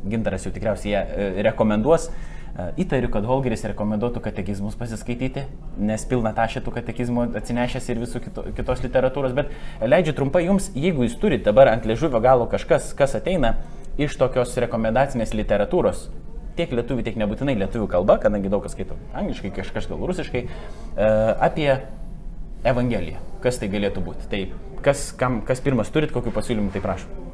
Gintaras 0.10 0.46
jau 0.46 0.54
tikriausiai 0.54 0.94
ją 0.94 1.02
e, 1.02 1.28
rekomenduos. 1.48 2.08
E, 2.10 2.68
įtariu, 2.84 3.10
kad 3.14 3.26
Holgeris 3.28 3.64
rekomenduotų 3.70 4.24
katekizmus 4.26 4.78
pasiskaityti, 4.80 5.46
nes 5.80 6.06
pilna 6.10 6.34
tašė 6.38 6.64
tų 6.66 6.74
katekizmų 6.80 7.28
atsinešęs 7.40 7.92
ir 7.94 8.02
visų 8.02 8.24
kito, 8.26 8.46
kitos 8.58 8.82
literatūros, 8.84 9.36
bet 9.38 9.54
leidžiu 9.86 10.16
trumpai 10.18 10.46
jums, 10.48 10.72
jeigu 10.76 11.06
jūs 11.08 11.20
turite 11.22 11.48
dabar 11.50 11.72
ant 11.72 11.88
liežuvio 11.88 12.20
galo 12.24 12.50
kažkas, 12.52 12.92
kas 12.98 13.16
ateina 13.20 13.56
iš 14.02 14.18
tokios 14.20 14.58
rekomendacinės 14.66 15.36
literatūros, 15.38 16.10
tiek 16.58 16.74
lietuvių, 16.76 17.06
tiek 17.08 17.18
nebūtinai 17.22 17.56
lietuvių 17.62 17.88
kalba, 17.92 18.18
kadangi 18.22 18.52
daug 18.52 18.64
kas 18.66 18.76
skaito 18.76 18.98
angliškai, 19.18 19.54
kažkas 19.62 19.88
gal 19.92 20.04
rusiškai, 20.12 20.46
e, 20.46 21.10
apie 21.48 21.72
Evangeliją. 22.68 23.22
Kas 23.42 23.58
tai 23.58 23.72
galėtų 23.74 24.04
būti? 24.06 24.28
Tai 24.30 24.42
kas, 24.86 25.10
kam, 25.18 25.42
kas 25.46 25.64
pirmas 25.66 25.90
turit, 25.94 26.14
kokiu 26.14 26.34
pasiūlymu, 26.36 26.70
tai 26.74 26.84
prašau. 26.84 27.31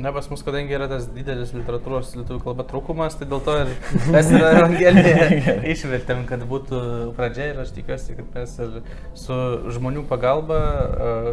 Ne, 0.00 0.12
pas 0.16 0.28
mus, 0.32 0.42
kadangi 0.46 0.72
yra 0.76 0.86
tas 0.90 1.06
didelis 1.12 1.52
literatūros 1.52 2.14
lietuvių 2.16 2.40
kalba 2.44 2.64
trūkumas, 2.70 3.18
tai 3.20 3.28
dėl 3.28 3.42
to 3.44 3.56
ir 3.62 3.72
mes 4.14 4.30
ir 4.32 4.44
Evangeliją 4.48 5.56
išvertėm, 5.74 6.24
kad 6.30 6.46
būtų 6.48 6.80
pradžia 7.18 7.50
ir 7.50 7.60
aš 7.64 7.74
tikiuosi, 7.76 8.16
kad 8.16 8.32
mes 8.38 8.56
ir 8.64 8.80
su 9.18 9.36
žmonių 9.76 10.06
pagalba 10.08 10.60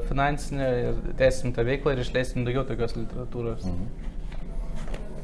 finansinė 0.09 0.69
ir 0.83 0.99
tęsim 1.21 1.55
tą 1.55 1.65
veiklą 1.67 1.95
ir 1.95 2.03
išleisim 2.03 2.47
daugiau 2.47 2.67
tokios 2.67 2.97
literatūros. 2.99 3.63
Mhm. 3.63 4.15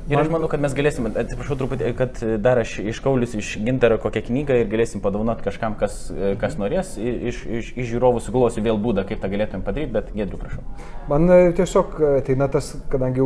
Ir 0.09 0.19
aš 0.19 0.27
manau, 0.27 0.49
kad 0.51 0.59
mes 0.59 0.73
galėsim, 0.75 1.05
atsiprašau 1.07 1.55
truputį, 1.61 1.91
kad 1.95 2.17
dar 2.43 2.59
aš 2.59 2.75
iškaulius 2.91 3.37
iš 3.39 3.53
gintaro 3.63 3.95
kokią 4.03 4.25
knygą 4.27 4.57
ir 4.59 4.67
galėsim 4.71 5.03
padovanoti 5.03 5.45
kažkam, 5.45 5.77
kas, 5.79 6.09
kas 6.41 6.57
norės, 6.59 6.97
iš, 6.99 7.39
iš, 7.47 7.69
iš 7.79 7.87
žiūrovų 7.93 8.19
suglosiu 8.25 8.63
vėl 8.65 8.81
būdą, 8.83 9.05
kaip 9.07 9.21
tą 9.23 9.31
galėtumėm 9.31 9.63
padaryti, 9.63 9.93
bet 9.95 10.11
gedriu 10.11 10.41
prašau. 10.41 10.65
Man 11.11 11.31
e, 11.31 11.39
tiesiog 11.55 11.95
ateina 12.17 12.49
tas, 12.51 12.73
kadangi 12.91 13.23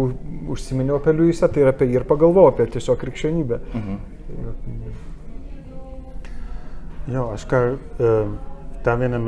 užsiminiau 0.54 0.99
apie 1.02 1.16
Liujisą, 1.18 1.49
tai 1.49 1.66
ir 1.66 1.72
apie 1.74 1.90
jį 1.90 2.02
ir 2.02 2.08
pagalvojau, 2.12 2.54
apie 2.54 2.70
tiesiog 2.78 3.02
krikščionybę. 3.02 3.62
Mhm. 3.82 3.99
Jo, 7.18 7.30
aš 7.34 7.49
ką, 7.49 7.66
e, 7.74 8.16
dar 8.86 9.02
vieną 9.02 9.24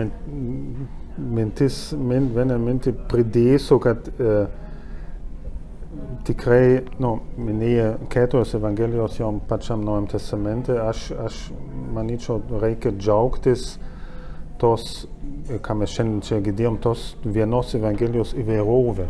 mintis, 1.17 1.81
vieną 1.97 2.61
mintį 2.61 2.93
pridėsiu, 3.09 3.79
kad 3.83 4.05
uh, 4.13 4.45
tikrai, 6.27 6.81
nu, 7.01 7.15
minėjo 7.39 7.91
keturios 8.11 8.53
Evangelijos 8.57 9.19
jau 9.19 9.31
pačiam 9.49 9.83
Naujam 9.85 10.09
Testamente, 10.11 10.75
aš, 10.81 11.09
aš 11.27 11.39
manyčiau, 11.95 12.41
reikia 12.61 12.93
džiaugtis 12.95 13.71
tos, 14.59 15.07
ką 15.63 15.75
mes 15.79 15.93
šiandien 15.95 16.23
čia 16.25 16.39
girdėjom, 16.43 16.79
tos 16.83 17.03
vienos 17.23 17.71
Evangelijos 17.77 18.33
įvairovė. 18.37 19.07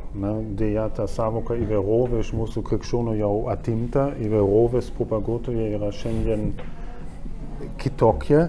Deja, 0.60 0.88
ta 0.94 1.07
savoka 1.10 1.57
įvairovė 1.57 2.22
iš 2.24 2.34
mūsų 2.38 2.64
krikščionių 2.70 3.16
jau 3.20 3.34
atimta, 3.52 4.11
įvairovės 4.22 4.91
propaguotojai 4.98 5.72
yra 5.80 5.90
šiandien 5.95 6.52
kitokie, 7.82 8.44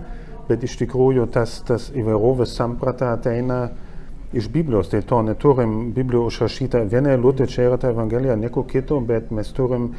bet 0.50 0.66
iš 0.66 0.76
tikrųjų 0.82 1.26
tas, 1.32 1.60
tas 1.66 1.88
įvairovės 1.96 2.52
samprata 2.58 3.14
ateina 3.16 3.62
iš 4.32 4.48
Biblijos, 4.48 4.90
tai 4.90 5.02
to 5.02 5.22
neturim 5.22 5.92
Biblijoje 5.94 6.30
užrašyta 6.30 6.84
viena 6.90 7.14
eilutė, 7.16 7.48
čia 7.50 7.66
yra 7.66 7.78
ta 7.80 7.90
Evangelija, 7.90 8.36
nieko 8.38 8.62
kito, 8.68 9.00
bet 9.02 9.32
mes 9.34 9.50
turim, 9.56 9.90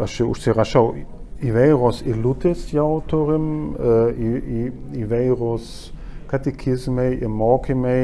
aš 0.00 0.20
užsirašau, 0.26 0.84
įvairios 1.42 2.02
eilutės 2.06 2.68
jau 2.74 3.00
turim, 3.08 3.46
į, 4.12 4.34
į, 4.38 4.66
įvairūs 5.04 5.72
katekizmai 6.30 7.08
ir 7.18 7.32
mokymai 7.32 7.98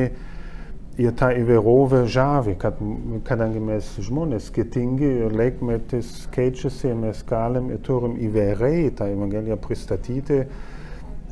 ir 0.98 1.12
ta 1.16 1.30
įvairovė 1.36 2.02
žavi, 2.10 2.56
kad, 2.60 2.80
kadangi 3.28 3.60
mes 3.62 3.92
žmonės 4.02 4.48
skirtingi 4.50 5.12
ir 5.28 5.36
laikmetis 5.36 6.26
keičiasi, 6.34 6.90
mes 6.98 7.22
galim 7.28 7.70
ir 7.74 7.84
turim 7.86 8.18
įvairiai 8.28 8.90
tą 8.98 9.06
Evangeliją 9.12 9.60
pristatyti 9.62 10.42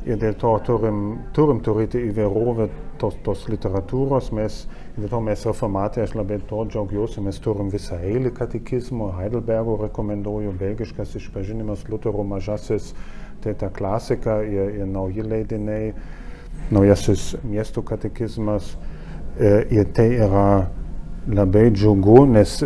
ir 0.07 0.21
dėl 0.21 0.37
to 0.39 0.53
turim, 0.63 1.01
turim 1.35 1.59
turėti 1.65 2.05
įvairovę 2.07 2.69
tos, 3.01 3.15
tos 3.25 3.45
literatūros. 3.51 4.31
Mes, 4.35 4.63
dėl 4.97 5.09
to 5.11 5.21
mes 5.23 5.45
reformatai, 5.47 6.03
aš 6.05 6.15
labai 6.17 6.39
to 6.49 6.63
džiaugiuosi, 6.69 7.23
mes 7.25 7.39
turim 7.43 7.71
visą 7.73 7.99
eilę 8.01 8.33
katekizmų, 8.37 9.11
Heidelbergo 9.19 9.77
rekomenduoju, 9.83 10.55
belgiškas 10.59 11.15
išpažinimas, 11.21 11.85
Lutero 11.91 12.25
mažasis, 12.27 12.93
tai 13.43 13.55
ta 13.57 13.69
klasika 13.73 14.41
ir, 14.45 14.73
ir 14.81 14.89
nauji 14.89 15.25
leidiniai, 15.25 15.93
naujasis 16.73 17.35
miesto 17.45 17.85
katekizmas. 17.85 18.75
E, 19.37 19.61
ir 19.71 19.89
tai 19.93 20.09
yra 20.17 20.47
labai 21.29 21.69
džiugu, 21.71 22.23
nes 22.33 22.61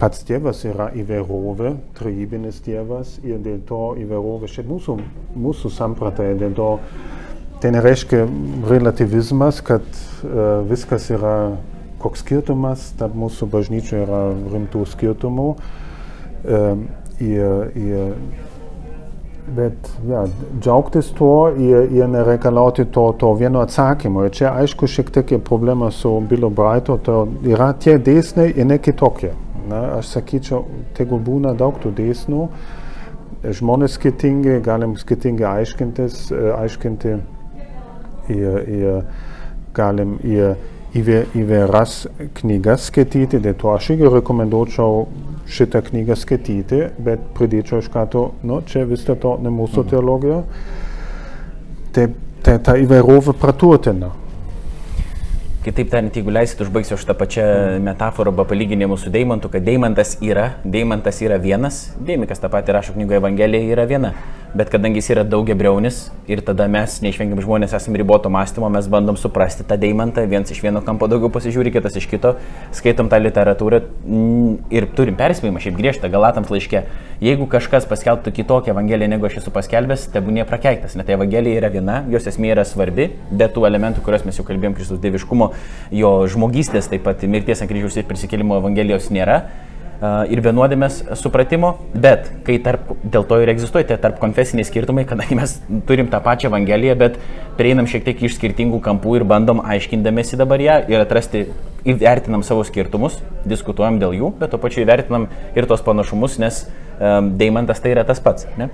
pats 0.00 0.24
Dievas 0.26 0.62
yra 0.66 0.88
įvairovė, 0.96 1.74
trejybinis 1.98 2.62
Dievas 2.64 3.18
ir 3.24 3.42
dėl 3.44 3.60
to 3.68 3.82
įvairovė 4.00 4.48
šiaip 4.50 4.70
mūsų, 4.70 4.96
mūsų 5.44 5.70
samprata, 5.74 6.26
dėl 6.38 6.54
to 6.56 6.68
tai 7.64 7.70
nereiškia 7.72 8.26
relativizmas, 8.68 9.62
kad 9.64 9.86
uh, 9.88 10.60
viskas 10.68 11.08
yra 11.14 11.56
koks 12.04 12.20
skirtumas, 12.20 12.90
tarp 13.00 13.16
mūsų 13.16 13.48
bažnyčių 13.48 14.02
yra 14.02 14.20
rimtų 14.52 14.84
skirtumų. 14.92 15.46
Um, 16.44 16.82
ir, 17.24 17.70
ir, 17.80 18.12
bet 19.56 19.88
ja, 20.08 20.26
džiaugtis 20.60 21.08
tuo 21.16 21.48
ir, 21.56 21.88
ir 21.92 22.08
nereikalauti 22.12 22.84
to, 22.92 23.06
to 23.20 23.32
vieno 23.40 23.64
atsakymo. 23.64 24.26
Ir 24.26 24.36
čia 24.36 24.52
aišku 24.60 24.88
šiek 24.90 25.12
tiek 25.14 25.34
problema 25.44 25.88
su 25.88 26.12
Bilo 26.28 26.50
Braito, 26.52 26.98
to 27.00 27.24
yra 27.48 27.72
tie 27.80 27.96
dėsniai 27.96 28.52
ir 28.52 28.68
ne 28.68 28.78
kitokie. 28.78 29.32
Na, 29.68 29.96
aš 29.98 30.18
sakyčiau, 30.18 30.66
tegul 30.96 31.22
būna 31.24 31.54
daug 31.56 31.78
tų 31.80 31.94
dėsnių, 31.96 32.48
žmonės 33.56 33.96
skirtingi, 33.96 34.58
galim 34.64 34.92
skirtingai 35.00 35.46
aiškintis, 35.62 36.26
e, 36.32 36.50
aiškinti 36.52 37.14
ir, 38.32 38.60
ir 38.68 39.02
galim 39.74 40.18
ir 40.24 40.56
įvairias 40.94 42.04
knygas 42.38 42.88
skaityti, 42.90 43.40
dėl 43.42 43.56
to 43.58 43.72
aš 43.74 43.90
irgi 43.94 44.10
rekomenduočiau 44.14 45.06
šitą 45.50 45.82
knygą 45.88 46.16
skaityti, 46.16 46.82
bet 47.02 47.22
pridėčiau 47.36 47.82
iš 47.82 47.88
karto, 47.92 48.28
nu, 48.46 48.60
čia 48.68 48.84
vis 48.88 49.02
dėlto 49.06 49.36
ne 49.42 49.50
mūsų 49.52 49.82
mhm. 49.82 49.88
teologija, 49.90 50.42
tai, 51.94 52.10
tai 52.46 52.58
ta 52.62 52.76
įvairovė 52.80 53.34
praturtina. 53.40 54.12
Kitaip 55.64 55.88
tariant, 55.88 56.12
jeigu 56.12 56.28
leisit, 56.28 56.60
užbaigsiu 56.60 56.98
šitą 57.00 57.14
pačią 57.16 57.44
metaforą 57.80 58.28
arba 58.34 58.44
palyginimu 58.44 58.98
su 59.00 59.08
Deimantu, 59.10 59.48
kad 59.48 59.64
Deimantas 59.64 60.18
yra, 60.20 60.58
Deimantas 60.64 61.22
yra 61.24 61.38
vienas, 61.40 61.86
Deimikas 62.04 62.42
tą 62.42 62.50
patį 62.52 62.76
rašo 62.76 62.92
knygoje 62.92 63.22
Evangelija 63.22 63.72
yra 63.72 63.86
viena. 63.88 64.12
Bet 64.54 64.70
kadangi 64.70 65.00
jis 65.00 65.10
yra 65.10 65.24
daugiabriaunis 65.26 65.96
ir 66.30 66.40
tada 66.46 66.66
mes, 66.70 66.96
neišvengiam 67.02 67.40
žmonės, 67.42 67.74
esame 67.74 67.98
riboto 67.98 68.30
mąstymo, 68.32 68.68
mes 68.72 68.86
bandom 68.90 69.18
suprasti 69.18 69.66
tą 69.66 69.76
deimantą, 69.80 70.22
viens 70.30 70.50
iš 70.50 70.60
vieno 70.62 70.82
kampo 70.84 71.08
daugiau 71.10 71.30
pasižiūri, 71.34 71.72
kitas 71.74 71.98
iš 71.98 72.06
kito, 72.10 72.36
skaitom 72.76 73.10
tą 73.10 73.18
literatūrą 73.22 73.80
ir 74.74 74.86
turim 74.94 75.18
perspėjimą, 75.18 75.62
šiaip 75.64 75.80
griežtą, 75.80 76.10
galatams 76.12 76.54
laiške. 76.54 76.84
Jeigu 77.24 77.48
kažkas 77.50 77.88
paskelbtų 77.90 78.34
kitokią 78.38 78.74
evangeliją, 78.74 79.10
negu 79.10 79.26
aš 79.26 79.40
esu 79.42 79.52
paskelbęs, 79.54 80.08
tebūnė 80.14 80.46
prakeiktas. 80.48 80.94
Net 80.98 81.10
evangelija 81.14 81.58
yra 81.62 81.72
viena, 81.74 82.00
jos 82.12 82.26
esmė 82.30 82.54
yra 82.54 82.66
svarbi, 82.68 83.10
bet 83.30 83.54
tų 83.56 83.66
elementų, 83.70 84.06
kuriuos 84.06 84.26
mes 84.28 84.38
jau 84.38 84.46
kalbėjom, 84.46 84.78
Kristus 84.78 85.02
dieviškumo, 85.02 85.50
jo 85.94 86.16
žmogystės, 86.30 86.90
taip 86.92 87.06
pat 87.06 87.26
mirties 87.30 87.62
ant 87.64 87.70
kryžiaus 87.70 87.98
ir 87.98 88.10
prisikėlimo 88.10 88.58
evangelijos 88.62 89.10
nėra 89.14 89.44
ir 90.30 90.40
vienodėmės 90.44 91.00
supratimo, 91.20 91.74
bet 91.94 92.26
kai 92.46 92.56
tarp, 92.62 92.90
dėl 93.02 93.26
to 93.28 93.38
ir 93.42 93.52
egzistuoja 93.52 93.86
tie 93.88 93.98
tarp 94.00 94.18
konfesiniai 94.22 94.66
skirtumai, 94.66 95.04
kadangi 95.08 95.38
mes 95.38 95.56
turim 95.88 96.10
tą 96.12 96.20
pačią 96.24 96.50
Evangeliją, 96.50 96.96
bet 97.00 97.18
prieinam 97.58 97.88
šiek 97.90 98.06
tiek 98.06 98.24
iš 98.26 98.38
skirtingų 98.38 98.80
kampų 98.84 99.18
ir 99.20 99.26
bandom 99.28 99.62
aiškindamėsi 99.64 100.40
dabar 100.40 100.62
ją 100.62 100.80
ir 100.90 101.04
atrasti, 101.04 101.46
įvertinam 101.88 102.42
savo 102.46 102.64
skirtumus, 102.64 103.18
diskutuojam 103.48 104.00
dėl 104.00 104.16
jų, 104.16 104.32
bet 104.40 104.54
to 104.54 104.60
pačiu 104.60 104.82
įvertinam 104.84 105.28
ir 105.54 105.68
tos 105.68 105.84
panašumus, 105.84 106.38
nes 106.42 106.64
um, 106.64 107.34
deimantas 107.40 107.82
tai 107.84 107.92
yra 107.92 108.06
tas 108.08 108.22
pats. 108.24 108.48
Ne? 108.60 108.70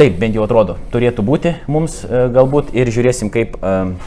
Taip, 0.00 0.14
bent 0.22 0.38
jau 0.38 0.46
atrodo, 0.46 0.78
turėtų 0.94 1.26
būti 1.26 1.56
mums 1.68 2.00
galbūt 2.08 2.70
ir 2.78 2.88
žiūrėsim, 2.94 3.28
kaip 3.34 3.58
um, 3.60 3.98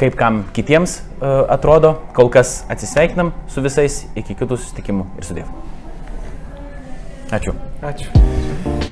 kaip 0.00 0.16
kam 0.18 0.44
kitiems 0.56 1.00
e, 1.00 1.34
atrodo. 1.56 1.96
Kol 2.16 2.30
kas 2.32 2.62
atsisveikinam 2.72 3.34
su 3.50 3.64
visais, 3.64 4.04
iki 4.16 4.36
kitų 4.38 4.60
susitikimų 4.60 5.10
ir 5.18 5.30
sudėv. 5.30 5.54
Ačiū. 7.34 7.56
Ačiū. 7.82 8.83